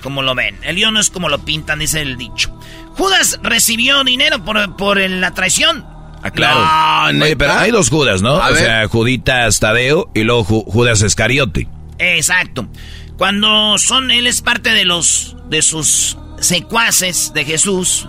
como 0.03 0.23
lo 0.23 0.35
ven. 0.35 0.59
El 0.63 0.77
lío 0.77 0.91
no 0.91 1.01
es 1.01 1.09
como 1.11 1.29
lo 1.29 1.39
pintan, 1.45 1.79
dice 1.79 2.01
el 2.03 2.17
dicho. 2.19 2.51
Judas 2.97 3.39
recibió 3.43 4.03
dinero 4.05 4.45
por, 4.45 4.77
por 4.77 4.99
la 5.01 5.33
traición. 5.33 5.87
Ah, 6.23 6.31
claro. 6.31 7.13
No, 7.15 7.25
Oye, 7.25 7.37
pero 7.37 7.53
hay 7.55 7.71
dos 7.71 7.89
Judas, 7.89 8.21
¿no? 8.23 8.37
A 8.37 8.51
o 8.51 8.53
ver. 8.55 8.63
sea, 8.65 8.89
Juditas 8.89 9.59
Tadeo 9.61 10.11
y 10.15 10.23
luego 10.25 10.45
Ju- 10.45 10.65
Judas 10.67 11.03
Escariote. 11.03 11.67
Exacto. 11.99 12.69
Cuando 13.17 13.77
son, 13.79 14.11
él 14.11 14.27
es 14.27 14.41
parte 14.43 14.71
de 14.71 14.85
los, 14.85 15.37
de 15.49 15.63
sus 15.63 16.17
secuaces 16.41 17.33
de 17.35 17.45
Jesús. 17.45 18.09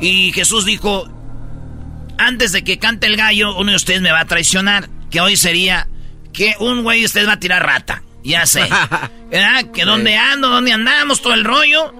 Y 0.00 0.32
Jesús 0.32 0.64
dijo, 0.64 1.08
antes 2.18 2.52
de 2.52 2.62
que 2.64 2.78
cante 2.78 3.06
el 3.06 3.16
gallo, 3.16 3.56
uno 3.56 3.70
de 3.70 3.76
ustedes 3.76 4.00
me 4.00 4.10
va 4.12 4.20
a 4.20 4.24
traicionar. 4.26 4.88
Que 5.10 5.20
hoy 5.20 5.36
sería 5.36 5.88
que 6.32 6.54
un 6.60 6.82
güey 6.82 7.00
de 7.00 7.06
ustedes 7.06 7.28
va 7.28 7.32
a 7.34 7.40
tirar 7.40 7.64
rata. 7.64 8.02
Ya 8.24 8.46
sé. 8.46 8.62
¿Verdad? 9.30 9.70
Que 9.72 9.84
dónde 9.84 10.16
ando, 10.16 10.48
dónde 10.48 10.72
andamos, 10.72 11.22
todo 11.22 11.34
el 11.34 11.44
rollo. 11.44 11.94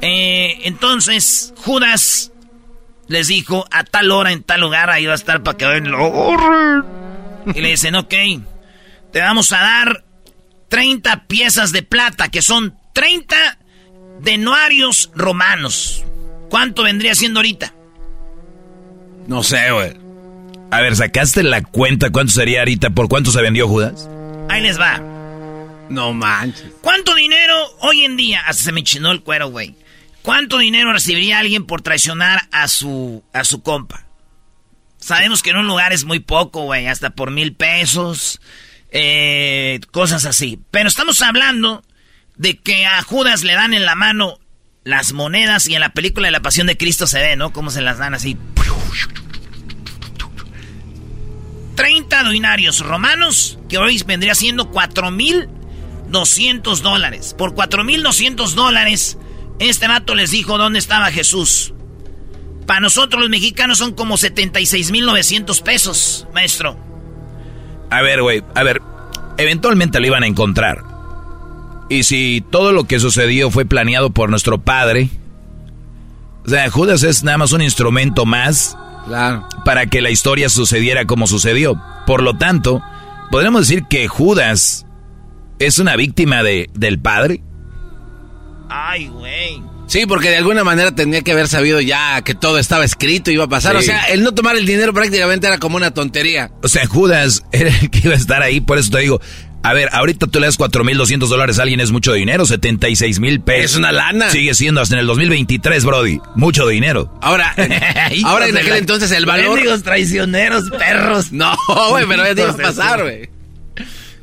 Eh, 0.00 0.60
entonces, 0.64 1.52
Judas 1.56 2.32
les 3.08 3.28
dijo, 3.28 3.66
a 3.70 3.84
tal 3.84 4.10
hora, 4.10 4.32
en 4.32 4.42
tal 4.42 4.60
lugar, 4.60 4.90
ahí 4.90 5.06
va 5.06 5.12
a 5.12 5.16
estar 5.16 5.42
para 5.42 5.56
que 5.56 5.64
lo 5.80 6.06
agarren". 6.06 6.84
Y 7.54 7.60
le 7.60 7.70
dicen, 7.70 7.94
ok, 7.94 8.14
te 9.12 9.20
vamos 9.20 9.52
a 9.52 9.58
dar 9.58 10.04
30 10.68 11.26
piezas 11.26 11.72
de 11.72 11.82
plata, 11.82 12.28
que 12.28 12.42
son 12.42 12.76
30 12.94 13.58
denuarios 14.20 15.10
romanos. 15.14 16.04
¿Cuánto 16.48 16.82
vendría 16.82 17.14
siendo 17.14 17.40
ahorita? 17.40 17.74
No 19.26 19.42
sé, 19.42 19.70
güey. 19.70 19.92
A 20.70 20.80
ver, 20.80 20.96
¿sacaste 20.96 21.42
la 21.42 21.62
cuenta 21.62 22.10
cuánto 22.10 22.32
sería 22.32 22.60
ahorita? 22.60 22.90
¿Por 22.90 23.08
cuánto 23.08 23.30
se 23.30 23.42
vendió 23.42 23.68
Judas? 23.68 24.08
Ahí 24.48 24.62
les 24.62 24.78
va. 24.80 25.00
No 25.88 26.12
manches. 26.12 26.72
¿Cuánto 26.80 27.14
dinero 27.14 27.54
hoy 27.80 28.04
en 28.04 28.16
día? 28.16 28.40
Hasta 28.46 28.64
se 28.64 28.72
me 28.72 28.82
chinó 28.82 29.10
el 29.10 29.22
cuero, 29.22 29.48
güey. 29.50 29.76
¿Cuánto 30.24 30.56
dinero 30.56 30.90
recibiría 30.90 31.38
alguien 31.38 31.66
por 31.66 31.82
traicionar 31.82 32.48
a 32.50 32.66
su, 32.66 33.22
a 33.34 33.44
su 33.44 33.62
compa? 33.62 34.06
Sabemos 34.98 35.42
que 35.42 35.50
en 35.50 35.58
un 35.58 35.66
lugar 35.66 35.92
es 35.92 36.04
muy 36.04 36.18
poco, 36.18 36.62
güey. 36.62 36.86
Hasta 36.86 37.10
por 37.10 37.30
mil 37.30 37.54
pesos. 37.54 38.40
eh, 38.90 39.80
cosas 39.92 40.24
así. 40.24 40.58
Pero 40.70 40.88
estamos 40.88 41.20
hablando 41.20 41.84
de 42.36 42.56
que 42.56 42.86
a 42.86 43.02
Judas 43.02 43.44
le 43.44 43.52
dan 43.52 43.74
en 43.74 43.84
la 43.84 43.96
mano 43.96 44.38
las 44.82 45.12
monedas 45.12 45.68
y 45.68 45.74
en 45.74 45.80
la 45.80 45.92
película 45.92 46.28
de 46.28 46.32
la 46.32 46.40
Pasión 46.40 46.68
de 46.68 46.78
Cristo 46.78 47.06
se 47.06 47.20
ve, 47.20 47.36
¿no? 47.36 47.52
Cómo 47.52 47.70
se 47.70 47.82
las 47.82 47.98
dan 47.98 48.14
así. 48.14 48.38
30 51.74 52.30
dinarios 52.30 52.80
romanos, 52.80 53.58
que 53.68 53.76
hoy 53.76 54.02
vendría 54.06 54.34
siendo 54.34 54.70
4.200 54.70 56.80
dólares. 56.80 57.34
Por 57.36 57.54
4.200 57.54 58.54
dólares, 58.54 59.18
este 59.58 59.88
vato 59.88 60.14
les 60.14 60.30
dijo 60.30 60.58
dónde 60.58 60.78
estaba 60.78 61.10
Jesús. 61.10 61.72
Para 62.66 62.80
nosotros 62.80 63.20
los 63.20 63.30
mexicanos 63.30 63.78
son 63.78 63.92
como 63.92 64.16
76.900 64.16 65.62
pesos, 65.62 66.26
maestro. 66.34 66.78
A 67.90 68.00
ver, 68.02 68.22
güey, 68.22 68.42
a 68.54 68.62
ver, 68.62 68.80
eventualmente 69.36 70.00
lo 70.00 70.06
iban 70.06 70.22
a 70.22 70.26
encontrar. 70.26 70.82
Y 71.90 72.04
si 72.04 72.42
todo 72.50 72.72
lo 72.72 72.84
que 72.84 72.98
sucedió 73.00 73.50
fue 73.50 73.66
planeado 73.66 74.10
por 74.10 74.30
nuestro 74.30 74.58
padre, 74.62 75.10
o 76.46 76.48
sea, 76.48 76.70
Judas 76.70 77.02
es 77.02 77.22
nada 77.22 77.38
más 77.38 77.52
un 77.52 77.62
instrumento 77.62 78.24
más 78.24 78.76
Claro. 79.06 79.46
para 79.66 79.86
que 79.86 80.00
la 80.00 80.08
historia 80.10 80.48
sucediera 80.48 81.04
como 81.04 81.26
sucedió. 81.26 81.80
Por 82.06 82.22
lo 82.22 82.38
tanto, 82.38 82.82
podríamos 83.30 83.68
decir 83.68 83.84
que 83.88 84.08
Judas 84.08 84.86
es 85.58 85.78
una 85.78 85.96
víctima 85.96 86.42
de, 86.42 86.70
del 86.72 86.98
padre. 86.98 87.42
Ay, 88.68 89.08
güey. 89.08 89.62
Sí, 89.86 90.06
porque 90.06 90.30
de 90.30 90.38
alguna 90.38 90.64
manera 90.64 90.94
tenía 90.94 91.22
que 91.22 91.32
haber 91.32 91.46
sabido 91.46 91.80
ya 91.80 92.22
que 92.22 92.34
todo 92.34 92.58
estaba 92.58 92.84
escrito 92.84 93.30
y 93.30 93.34
iba 93.34 93.44
a 93.44 93.48
pasar. 93.48 93.72
Sí. 93.72 93.78
O 93.78 93.82
sea, 93.82 94.04
el 94.04 94.22
no 94.22 94.32
tomar 94.32 94.56
el 94.56 94.66
dinero 94.66 94.92
prácticamente 94.94 95.46
era 95.46 95.58
como 95.58 95.76
una 95.76 95.92
tontería. 95.92 96.50
O 96.62 96.68
sea, 96.68 96.86
Judas 96.86 97.44
era 97.52 97.70
el 97.70 97.90
que 97.90 98.00
iba 98.04 98.14
a 98.14 98.18
estar 98.18 98.42
ahí, 98.42 98.60
por 98.60 98.78
eso 98.78 98.90
te 98.90 99.00
digo. 99.00 99.20
A 99.62 99.72
ver, 99.72 99.88
ahorita 99.92 100.26
tú 100.26 100.40
le 100.40 100.46
das 100.46 100.58
4.200 100.58 101.26
dólares 101.26 101.58
a 101.58 101.62
alguien, 101.62 101.80
es 101.80 101.90
mucho 101.90 102.12
dinero, 102.12 102.44
76 102.44 103.18
mil 103.18 103.40
pesos. 103.40 103.72
Es 103.72 103.76
una 103.78 103.92
lana. 103.92 104.28
Sigue 104.28 104.52
siendo 104.52 104.82
hasta 104.82 104.94
en 104.94 105.00
el 105.00 105.06
2023, 105.06 105.84
Brody. 105.86 106.20
Mucho 106.34 106.66
dinero. 106.68 107.18
Ahora, 107.22 107.54
ahora 108.24 108.46
en 108.46 108.58
aquel 108.58 108.74
entonces 108.74 109.10
el 109.10 109.24
valor. 109.24 109.54
Mendigos 109.54 109.82
traicioneros, 109.82 110.64
perros. 110.70 111.32
No, 111.32 111.56
güey, 111.88 112.04
pero 112.06 112.24
ya 112.24 112.34
te 112.34 112.42
iba 112.42 112.50
a 112.50 112.56
pasar, 112.56 113.02
güey. 113.02 113.30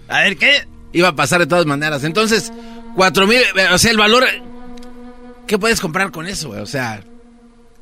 A 0.10 0.20
ver, 0.20 0.38
¿qué? 0.38 0.68
iba 0.94 1.10
a 1.10 1.16
pasar 1.16 1.40
de 1.40 1.48
todas 1.48 1.66
maneras. 1.66 2.04
Entonces, 2.04 2.52
cuatro 2.96 3.28
mil, 3.28 3.38
eh, 3.40 3.68
o 3.72 3.78
sea, 3.78 3.92
el 3.92 3.98
valor, 3.98 4.26
¿qué 5.48 5.58
puedes 5.58 5.80
comprar 5.80 6.12
con 6.12 6.28
eso, 6.28 6.50
güey? 6.50 6.62
O 6.62 6.66
sea... 6.66 7.04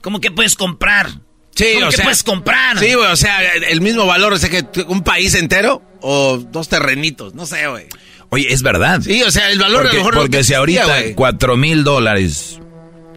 ¿Cómo 0.01 0.21
que 0.21 0.31
puedes 0.31 0.55
comprar? 0.55 1.09
Sí, 1.55 1.65
¿Cómo 1.73 1.87
o 1.87 1.89
que 1.89 1.97
sea, 1.97 2.05
puedes 2.05 2.23
comprar? 2.23 2.79
Sí, 2.79 2.93
güey, 2.93 3.11
o 3.11 3.15
sea, 3.17 3.41
el 3.53 3.81
mismo 3.81 4.05
valor, 4.05 4.31
o 4.31 4.37
sea, 4.37 4.49
que 4.49 4.65
un 4.87 5.03
país 5.03 5.35
entero 5.35 5.81
o 6.01 6.37
dos 6.37 6.69
terrenitos, 6.69 7.33
no 7.33 7.45
sé, 7.45 7.67
güey. 7.67 7.87
Oye, 8.29 8.53
es 8.53 8.61
verdad. 8.61 9.01
Sí, 9.01 9.21
o 9.23 9.31
sea, 9.31 9.49
el 9.51 9.59
valor 9.59 9.81
Porque, 9.81 9.97
a 9.97 9.99
lo 9.99 10.05
mejor... 10.05 10.15
porque 10.21 10.43
si 10.45 10.53
ahorita 10.53 10.85
güey. 10.85 11.15
cuatro 11.15 11.57
mil 11.57 11.83
dólares. 11.83 12.59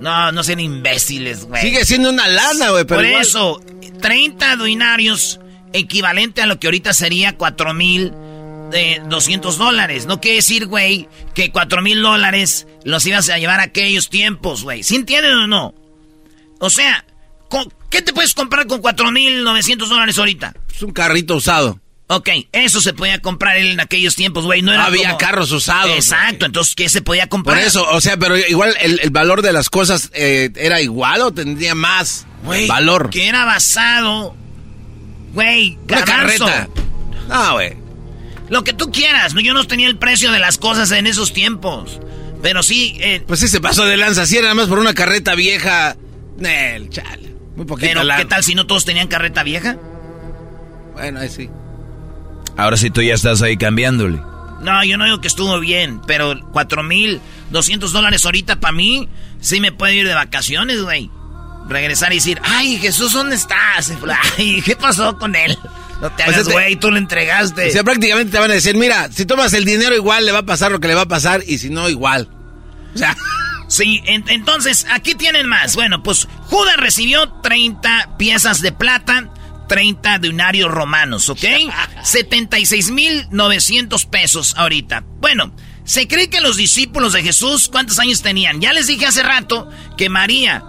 No, 0.01 0.33
no 0.33 0.43
sean 0.43 0.59
imbéciles, 0.59 1.45
güey. 1.45 1.63
Sigue 1.63 1.85
siendo 1.85 2.11
una 2.11 2.27
lana, 2.27 2.71
güey, 2.71 2.85
pero 2.85 2.99
Por 3.03 3.07
igual- 3.07 3.23
eso, 3.23 3.61
30 4.01 4.57
dinarios, 4.57 5.39
equivalente 5.73 6.43
a 6.43 6.47
lo 6.47 6.59
que 6.59 6.67
ahorita 6.67 6.93
sería 6.95 7.37
4 7.37 7.75
mil 7.75 8.13
de 8.73 9.01
200 9.07 9.57
dólares. 9.59 10.07
No 10.07 10.21
quiere 10.21 10.37
decir, 10.39 10.67
güey, 10.67 11.09
que 11.35 11.53
4 11.53 11.81
mil 11.83 12.03
dólares 12.03 12.67
los 12.85 13.07
ibas 13.07 13.29
a 13.29 13.39
llevar 13.39 13.61
a 13.61 13.65
aquellos 13.65 14.09
tiempos, 14.11 14.65
güey. 14.65 14.83
¿Sí 14.83 14.97
entienden 14.97 15.35
o 15.35 15.47
no? 15.47 15.75
O 16.59 16.71
sea, 16.71 17.05
¿con- 17.49 17.73
¿qué 17.91 18.03
te 18.03 18.13
puedes 18.13 18.35
comprar 18.35 18.67
con 18.67 18.81
4 18.81 19.13
mil 19.13 19.45
900 19.45 19.89
dólares 19.89 20.19
ahorita? 20.19 20.55
Es 20.75 20.83
un 20.83 20.93
carrito 20.93 21.37
usado. 21.37 21.79
Ok, 22.09 22.29
eso 22.53 22.81
se 22.83 22.93
podía 22.93 23.21
comprar 23.21 23.57
en 23.57 23.81
aquellos 23.81 24.17
tiempos, 24.17 24.45
güey. 24.45 24.61
No 24.61 24.73
Había 24.73 25.09
como- 25.11 25.19
carros 25.19 25.51
usados, 25.51 25.93
Exacto, 25.97 26.45
entonces, 26.45 26.75
¿qué 26.75 26.89
se 26.91 27.01
podía 27.01 27.27
comprar? 27.29 27.57
Por 27.57 27.67
eso, 27.67 27.89
o 27.91 28.01
sea, 28.03 28.19
pero 28.19 28.37
igual 28.37 28.75
el, 28.83 29.01
el 29.03 29.11
valor 29.11 29.41
de 29.41 29.53
las 29.55 29.71
cosas 29.71 30.11
eh, 30.13 30.51
era 30.57 30.83
igual 30.83 31.23
o 31.23 31.33
tendría 31.33 31.75
más 31.75 32.27
valor. 32.69 33.09
Que 33.09 33.29
era 33.29 33.45
basado. 33.47 34.37
Güey, 35.33 35.79
Una 35.89 36.03
carreta. 36.05 36.69
No, 37.29 37.53
güey. 37.55 37.82
Lo 38.53 38.65
que 38.65 38.75
tú 38.75 38.93
quieras. 38.93 39.33
No, 39.33 39.41
yo 39.41 39.55
no 39.55 39.65
tenía 39.65 39.89
el 39.89 39.97
precio 39.97 40.31
de 40.31 40.39
las 40.39 40.59
cosas 40.59 40.91
en 40.91 41.07
esos 41.07 41.33
tiempos. 41.33 41.99
Pero 42.43 42.63
sí. 42.63 42.99
eh, 43.01 43.25
Pues 43.27 43.41
sí 43.41 43.49
se 43.49 43.63
pasó 43.63 43.87
de 43.87 43.97
lanza, 43.97 44.27
si 44.27 44.37
era 44.37 44.43
nada 44.49 44.57
más 44.57 44.69
por 44.69 44.79
una 44.79 44.93
carreta 44.93 45.35
vieja. 45.35 45.97
Nel, 46.37 46.91
chale. 46.91 47.35
Muy 47.57 47.65
poquito 47.65 48.01
pero. 48.03 48.17
¿qué 48.19 48.27
tal 48.27 48.45
si 48.45 48.55
no 48.55 48.67
todos 48.67 48.85
tenían 48.85 49.09
carreta 49.09 49.43
vieja? 49.43 49.79
Bueno, 50.93 51.21
ahí 51.21 51.31
sí. 51.31 51.49
Ahora 52.59 52.77
sí 52.77 52.91
tú 52.91 53.01
ya 53.01 53.15
estás 53.15 53.41
ahí 53.41 53.57
cambiándole. 53.57 54.21
No, 54.61 54.85
yo 54.85 54.99
no 54.99 55.07
digo 55.07 55.23
que 55.23 55.29
estuvo 55.29 55.59
bien, 55.59 56.03
pero 56.07 56.39
4,200 56.53 57.91
dólares 57.91 58.23
ahorita 58.27 58.61
para 58.61 58.73
mí, 58.73 59.09
sí 59.41 59.61
me 59.61 59.73
puedo 59.73 59.95
ir 59.95 60.07
de 60.07 60.13
vacaciones, 60.15 60.83
güey. 60.83 61.11
Regresar 61.71 62.13
y 62.13 62.17
decir, 62.17 62.39
ay, 62.45 62.77
Jesús, 62.77 63.15
¿dónde 63.15 63.37
estás? 63.37 63.95
Ay, 64.37 64.61
¿qué 64.63 64.77
pasó 64.77 65.17
con 65.17 65.35
él? 65.37 65.57
No 66.03 66.11
te 66.11 66.25
O 66.25 66.27
sea, 66.27 66.35
hagas, 66.35 66.49
güey, 66.49 66.77
tú 66.77 66.91
lo 66.91 66.99
entregaste. 66.99 67.69
O 67.69 67.73
sea, 67.73 67.85
prácticamente 67.85 68.33
te 68.33 68.39
van 68.39 68.51
a 68.51 68.55
decir, 68.55 68.77
mira, 68.77 69.11
si 69.11 69.25
tomas 69.25 69.53
el 69.55 69.65
dinero 69.65 69.95
igual 69.95 70.27
le 70.27 70.33
va 70.33 70.41
a 70.41 70.47
pasar 70.47 70.73
lo 70.73 70.81
que 70.81 70.89
le 70.89 70.95
va 70.95 71.03
a 71.03 71.09
pasar 71.09 71.43
y 71.47 71.59
si 71.59 71.71
no, 71.71 71.89
igual. 71.89 72.29
O 72.95 72.99
sea... 72.99 73.17
Sí, 73.69 74.03
en- 74.05 74.29
entonces, 74.29 74.85
aquí 74.91 75.15
tienen 75.15 75.47
más. 75.47 75.77
Bueno, 75.77 76.03
pues 76.03 76.29
Judas 76.43 76.77
recibió 76.77 77.27
30 77.43 78.17
piezas 78.19 78.61
de 78.61 78.71
plata, 78.71 79.31
30 79.67 80.19
dinarios 80.19 80.71
romanos, 80.71 81.31
¿ok? 81.31 81.43
76,900 82.03 84.07
pesos 84.07 84.55
ahorita. 84.59 85.05
Bueno, 85.21 85.53
se 85.85 86.07
cree 86.07 86.29
que 86.29 86.41
los 86.41 86.57
discípulos 86.57 87.13
de 87.13 87.23
Jesús, 87.23 87.69
¿cuántos 87.69 87.99
años 87.99 88.23
tenían? 88.23 88.61
Ya 88.61 88.73
les 88.73 88.87
dije 88.87 89.07
hace 89.07 89.23
rato 89.23 89.69
que 89.97 90.09
María, 90.09 90.63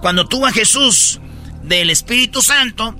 cuando 0.00 0.26
tuvo 0.26 0.46
a 0.46 0.52
Jesús 0.52 1.20
del 1.62 1.90
Espíritu 1.90 2.42
Santo, 2.42 2.96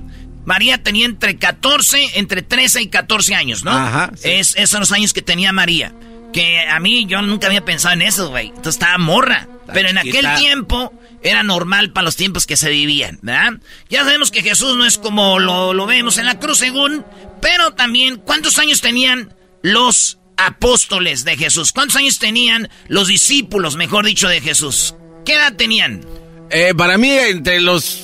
María 0.51 0.83
tenía 0.83 1.05
entre 1.05 1.37
14, 1.37 2.19
entre 2.19 2.41
13 2.41 2.81
y 2.81 2.87
14 2.87 3.35
años, 3.35 3.63
¿no? 3.63 3.71
Ajá, 3.71 4.11
sí. 4.15 4.31
Es, 4.31 4.53
esos 4.57 4.71
son 4.71 4.79
los 4.81 4.91
años 4.91 5.13
que 5.13 5.21
tenía 5.21 5.53
María. 5.53 5.93
Que 6.33 6.67
a 6.67 6.77
mí 6.81 7.05
yo 7.07 7.21
nunca 7.21 7.47
había 7.47 7.63
pensado 7.63 7.93
en 7.93 8.01
eso, 8.01 8.31
güey. 8.31 8.47
Entonces 8.47 8.73
estaba 8.75 8.97
morra. 8.97 9.47
Pero 9.71 9.87
en 9.87 9.97
aquel 9.97 10.27
tiempo 10.35 10.91
era 11.23 11.43
normal 11.43 11.93
para 11.93 12.03
los 12.03 12.17
tiempos 12.17 12.45
que 12.45 12.57
se 12.57 12.69
vivían, 12.69 13.17
¿verdad? 13.21 13.61
Ya 13.89 14.03
sabemos 14.03 14.29
que 14.29 14.43
Jesús 14.43 14.75
no 14.75 14.85
es 14.85 14.97
como 14.97 15.39
lo, 15.39 15.73
lo 15.73 15.85
vemos 15.85 16.17
en 16.17 16.25
la 16.25 16.37
cruz 16.37 16.57
según, 16.57 17.05
pero 17.41 17.71
también, 17.71 18.17
¿cuántos 18.17 18.59
años 18.59 18.81
tenían 18.81 19.33
los 19.61 20.19
apóstoles 20.35 21.23
de 21.23 21.37
Jesús? 21.37 21.71
¿Cuántos 21.71 21.95
años 21.95 22.19
tenían 22.19 22.69
los 22.89 23.07
discípulos, 23.07 23.77
mejor 23.77 24.05
dicho, 24.05 24.27
de 24.27 24.41
Jesús? 24.41 24.95
¿Qué 25.23 25.35
edad 25.35 25.55
tenían? 25.55 26.05
Eh, 26.49 26.73
para 26.75 26.97
mí, 26.97 27.09
entre 27.09 27.61
los 27.61 28.03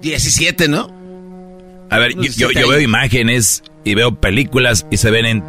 17, 0.00 0.68
¿no? 0.68 0.96
A 1.90 1.98
ver, 1.98 2.12
yo, 2.12 2.18
Unos 2.48 2.62
yo- 2.62 2.68
veo 2.68 2.80
imágenes 2.80 3.62
y 3.84 3.94
veo 3.94 4.20
películas 4.20 4.86
y 4.90 4.96
se 4.98 5.10
ven 5.10 5.26
en 5.26 5.44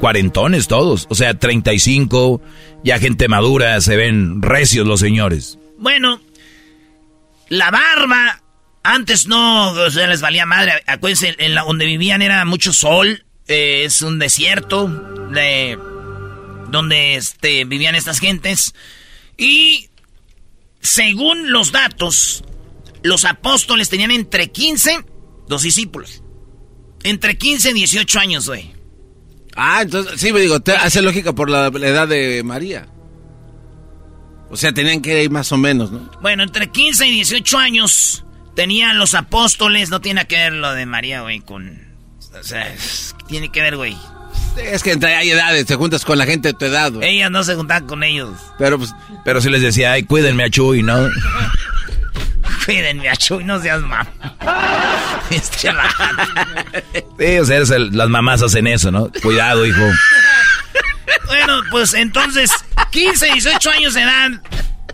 cuarentones 0.00 0.68
todos. 0.68 1.06
O 1.10 1.14
sea, 1.14 1.34
35, 1.38 2.40
ya 2.84 2.98
gente 2.98 3.28
madura, 3.28 3.80
se 3.80 3.96
ven 3.96 4.40
recios 4.42 4.86
los 4.86 5.00
señores. 5.00 5.58
Bueno, 5.78 6.20
la 7.48 7.70
barba, 7.70 8.42
antes 8.82 9.26
no, 9.26 9.70
o 9.72 9.90
sea, 9.90 10.06
les 10.06 10.20
valía 10.20 10.46
madre. 10.46 10.72
Acuérdense, 10.86 11.34
en 11.38 11.54
la 11.54 11.62
donde 11.62 11.86
vivían 11.86 12.22
era 12.22 12.44
mucho 12.44 12.72
sol, 12.72 13.24
eh, 13.48 13.82
es 13.84 14.02
un 14.02 14.18
desierto, 14.18 14.88
de, 15.32 15.78
donde 16.70 17.16
este, 17.16 17.64
vivían 17.64 17.94
estas 17.94 18.20
gentes. 18.20 18.74
Y 19.36 19.88
según 20.80 21.52
los 21.52 21.72
datos, 21.72 22.44
los 23.02 23.24
apóstoles 23.24 23.88
tenían 23.88 24.10
entre 24.10 24.50
15, 24.50 25.04
los 25.48 25.62
discípulos, 25.62 26.22
entre 27.02 27.36
15 27.36 27.70
y 27.70 27.74
18 27.74 28.18
años, 28.18 28.46
güey. 28.48 28.72
Ah, 29.56 29.80
entonces, 29.82 30.20
sí, 30.20 30.32
me 30.32 30.40
digo, 30.40 30.60
te 30.60 30.72
hace 30.72 31.02
lógica 31.02 31.32
por 31.32 31.50
la, 31.50 31.70
la 31.70 31.88
edad 31.88 32.06
de 32.08 32.42
María. 32.44 32.88
O 34.50 34.56
sea, 34.56 34.72
tenían 34.72 35.02
que 35.02 35.22
ir 35.22 35.30
más 35.30 35.52
o 35.52 35.56
menos, 35.56 35.90
¿no? 35.90 36.10
Bueno, 36.22 36.42
entre 36.42 36.70
15 36.70 37.06
y 37.06 37.10
18 37.12 37.58
años 37.58 38.24
tenían 38.54 38.98
los 38.98 39.14
apóstoles, 39.14 39.90
no 39.90 40.00
tiene 40.00 40.26
que 40.26 40.36
ver 40.36 40.52
lo 40.52 40.72
de 40.72 40.86
María, 40.86 41.22
güey, 41.22 41.40
con... 41.40 41.86
O 42.38 42.42
sea, 42.42 42.74
tiene 43.26 43.50
que 43.50 43.60
ver, 43.60 43.76
güey. 43.76 43.96
Es 44.56 44.82
que 44.82 44.92
entre 44.92 45.14
hay 45.14 45.30
edades, 45.30 45.66
te 45.66 45.76
juntas 45.76 46.04
con 46.04 46.18
la 46.18 46.26
gente 46.26 46.48
de 46.48 46.54
tu 46.54 46.64
edad, 46.64 46.92
güey. 46.92 47.16
Ellas 47.16 47.30
no 47.30 47.44
se 47.44 47.54
juntaban 47.54 47.86
con 47.86 48.02
ellos. 48.02 48.36
Pero 48.58 48.78
pues, 48.78 48.94
Pero 49.24 49.40
si 49.40 49.50
les 49.50 49.62
decía, 49.62 49.92
ay, 49.92 50.04
cuídenme 50.04 50.44
a 50.44 50.50
Chuy, 50.50 50.82
¿no? 50.82 50.96
Cuídenme 52.64 53.08
a 53.08 53.16
Chuy, 53.16 53.44
no 53.44 53.60
seas 53.60 53.80
mamá. 53.80 54.06
Este. 55.30 55.70
Sí, 57.18 57.38
o 57.38 57.44
sea, 57.66 57.76
el- 57.76 57.96
las 57.96 58.08
mamás 58.08 58.42
hacen 58.42 58.66
eso, 58.66 58.90
¿no? 58.90 59.10
Cuidado, 59.22 59.66
hijo. 59.66 59.80
bueno, 61.26 61.60
pues 61.70 61.94
entonces, 61.94 62.50
15, 62.90 63.32
18 63.34 63.70
años 63.70 63.94
de 63.94 64.02
edad, 64.02 64.30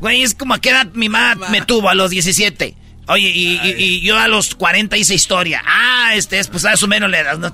güey, 0.00 0.22
es 0.22 0.34
como 0.34 0.54
a 0.54 0.60
qué 0.60 0.70
edad 0.70 0.86
mi 0.94 1.08
mamá 1.08 1.48
me 1.50 1.62
tuvo, 1.62 1.88
a 1.88 1.94
los 1.94 2.10
17. 2.10 2.76
Oye, 3.06 3.28
y, 3.28 3.60
y- 3.62 3.74
y 3.78 4.00
yo 4.00 4.18
a 4.18 4.26
los 4.28 4.54
40 4.54 4.96
hice 4.96 5.14
historia. 5.14 5.62
Ah, 5.66 6.12
este 6.14 6.38
es, 6.38 6.48
pues 6.48 6.64
a 6.64 6.76
su 6.76 6.88
menos 6.88 7.10
la 7.10 7.20
edad, 7.20 7.38
¿no? 7.38 7.52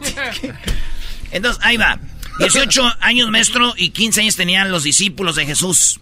Entonces, 1.32 1.62
ahí 1.64 1.76
va. 1.76 1.98
18 2.38 2.94
años 3.01 3.28
maestro 3.30 3.74
y 3.76 3.90
15 3.90 4.22
años 4.22 4.36
tenían 4.36 4.70
los 4.70 4.84
discípulos 4.84 5.36
de 5.36 5.44
Jesús. 5.46 6.01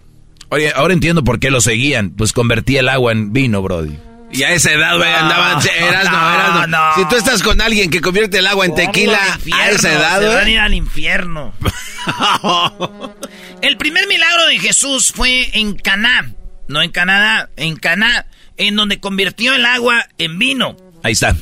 Oye, 0.51 0.72
ahora 0.74 0.94
entiendo 0.94 1.24
por 1.24 1.40
qué 1.40 1.51
lo 1.51 1.61
seguían. 1.61 2.11
Pues 2.11 2.32
convertía 2.32 2.80
el 2.80 2.88
agua 2.88 3.12
en 3.12 3.32
vino, 3.32 3.62
Brody. 3.62 3.96
y 4.32 4.42
a 4.42 4.53
esa 4.53 4.72
edad, 4.72 4.96
güey, 4.96 5.11
No, 5.11 5.16
andaban, 5.16 5.62
eras, 5.78 6.05
no, 6.05 6.11
no, 6.12 6.34
eras, 6.34 6.55
no. 6.55 6.66
no. 6.66 6.94
Si 6.96 7.09
tú 7.09 7.16
estás 7.16 7.42
con 7.42 7.61
alguien 7.61 7.90
que 7.90 8.01
convierte 8.01 8.38
el 8.38 8.46
agua 8.46 8.66
en 8.66 8.74
tequila 8.74 9.18
a 9.53 9.70
esa 9.70 9.92
edad, 9.92 10.20
se 10.20 10.26
van 10.26 10.36
a 10.38 10.42
güey. 10.42 10.53
ir 10.53 10.59
al 10.61 10.74
infierno. 10.74 11.53
El 13.62 13.76
primer 13.76 14.07
milagro 14.07 14.46
de 14.46 14.59
Jesús 14.59 15.12
fue 15.14 15.51
en 15.59 15.74
Caná, 15.76 16.32
no 16.68 16.82
en 16.82 16.90
Canadá, 16.90 17.51
en 17.57 17.76
Caná, 17.76 18.26
en 18.57 18.76
donde 18.76 19.01
convirtió 19.01 19.55
el 19.55 19.64
agua 19.66 20.07
en 20.18 20.38
vino. 20.38 20.76
Ahí 21.03 21.12
está. 21.12 21.36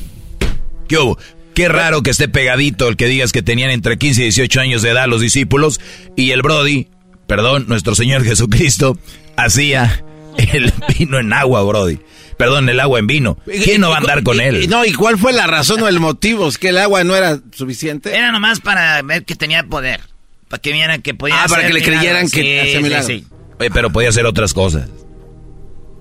¿Qué 0.89 0.97
hubo? 0.97 1.17
Qué 1.53 1.69
raro 1.69 2.03
que 2.03 2.11
esté 2.11 2.27
pegadito 2.27 2.87
el 2.87 2.97
que 2.97 3.07
digas 3.07 3.31
que 3.31 3.41
tenían 3.41 3.69
entre 3.71 3.97
15 3.97 4.21
y 4.21 4.23
18 4.25 4.61
años 4.61 4.81
de 4.81 4.89
edad 4.91 5.07
los 5.07 5.21
discípulos 5.21 5.79
y 6.15 6.31
el 6.31 6.41
Brody, 6.41 6.87
perdón, 7.27 7.65
nuestro 7.67 7.93
Señor 7.95 8.23
Jesucristo, 8.23 8.97
hacía 9.35 10.03
el 10.37 10.73
vino 10.97 11.19
en 11.19 11.33
agua, 11.33 11.61
Brody. 11.63 11.99
Perdón, 12.37 12.69
el 12.69 12.79
agua 12.79 12.99
en 12.99 13.07
vino. 13.07 13.37
¿Quién 13.45 13.81
no 13.81 13.89
va 13.89 13.95
a 13.95 13.99
andar 13.99 14.21
con 14.23 14.39
él? 14.39 14.63
y- 14.63 14.67
no, 14.67 14.85
¿y 14.85 14.93
cuál 14.93 15.17
fue 15.17 15.33
la 15.33 15.47
razón 15.47 15.81
o 15.81 15.87
el 15.87 15.99
motivo? 15.99 16.47
¿Es 16.47 16.57
que 16.59 16.69
el 16.69 16.77
agua 16.77 17.03
no 17.03 17.15
era 17.15 17.39
suficiente? 17.51 18.15
Era 18.15 18.31
nomás 18.31 18.59
para 18.59 19.01
ver 19.01 19.25
que 19.25 19.35
tenía 19.35 19.63
poder, 19.63 20.01
para 20.47 20.61
que 20.61 20.71
vieran 20.71 21.01
que 21.01 21.13
podía 21.15 21.43
Ah, 21.43 21.47
para 21.47 21.65
que 21.65 21.73
le 21.73 21.79
milagros. 21.79 21.99
creyeran 21.99 22.29
que 22.29 22.41
Sí, 22.41 22.59
hacía 22.59 22.77
sí, 22.77 22.83
milagros. 22.83 23.07
sí. 23.07 23.27
Oye, 23.59 23.71
pero 23.71 23.89
podía 23.91 24.09
hacer 24.09 24.25
otras 24.27 24.53
cosas. 24.53 24.87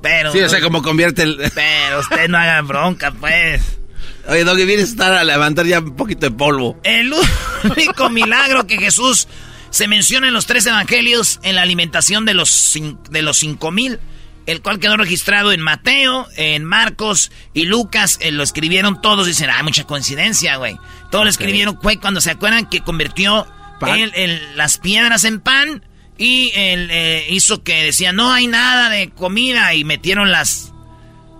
Pero, 0.03 0.31
Sí, 0.31 0.41
o 0.41 0.49
sea, 0.49 0.61
como 0.61 0.83
convierte 0.83 1.22
el... 1.22 1.37
pero 1.55 2.01
usted 2.01 2.29
no 2.29 2.37
haga 2.39 2.61
bronca, 2.62 3.12
pues. 3.12 3.62
Oye, 4.29 4.45
Doggy, 4.45 4.64
vienes 4.66 4.89
a 4.89 4.91
estar 4.91 5.12
a 5.14 5.24
levantar 5.24 5.64
ya 5.66 5.79
un 5.81 5.97
poquito 5.97 6.27
de 6.29 6.33
polvo. 6.37 6.79
El 6.85 7.14
único 7.64 8.11
milagro 8.11 8.66
que 8.66 8.77
Jesús 8.77 9.27
se 9.77 9.89
menciona 9.89 10.29
en 10.29 10.35
los 10.35 10.47
tres 10.47 10.66
evangelios 10.66 11.39
en 11.43 11.55
la 11.55 11.62
alimentación 11.62 12.24
de 12.24 12.35
los, 12.35 12.74
de 13.11 13.22
los 13.22 13.37
cinco 13.39 13.70
mil, 13.70 13.99
el 14.47 14.62
cual 14.62 14.79
quedó 14.79 14.97
registrado 14.97 15.53
en 15.53 15.61
Mateo, 15.61 16.27
en 16.37 16.64
Marcos 16.64 17.31
y 17.53 17.64
Lucas, 17.64 18.18
eh, 18.20 18.31
lo 18.31 18.43
escribieron 18.43 19.01
todos, 19.03 19.27
dicen, 19.27 19.51
ah, 19.51 19.62
mucha 19.62 19.85
coincidencia, 19.85 20.57
güey. 20.57 20.77
Todos 21.11 21.24
lo 21.24 21.31
escribieron, 21.31 21.79
fue 21.83 21.99
cuando 21.99 22.20
se 22.20 22.31
acuerdan 22.31 22.68
que 22.68 22.81
convirtió 22.81 23.47
las 24.55 24.79
piedras 24.79 25.24
en 25.24 25.41
pan 25.41 25.85
y 26.16 26.51
él 26.55 26.89
eh, 26.91 27.27
hizo 27.31 27.62
que 27.62 27.83
decía 27.85 28.12
no 28.12 28.33
hay 28.33 28.47
nada 28.47 28.89
de 28.89 29.11
comida 29.11 29.74
y 29.74 29.85
metieron 29.85 30.33
las 30.33 30.72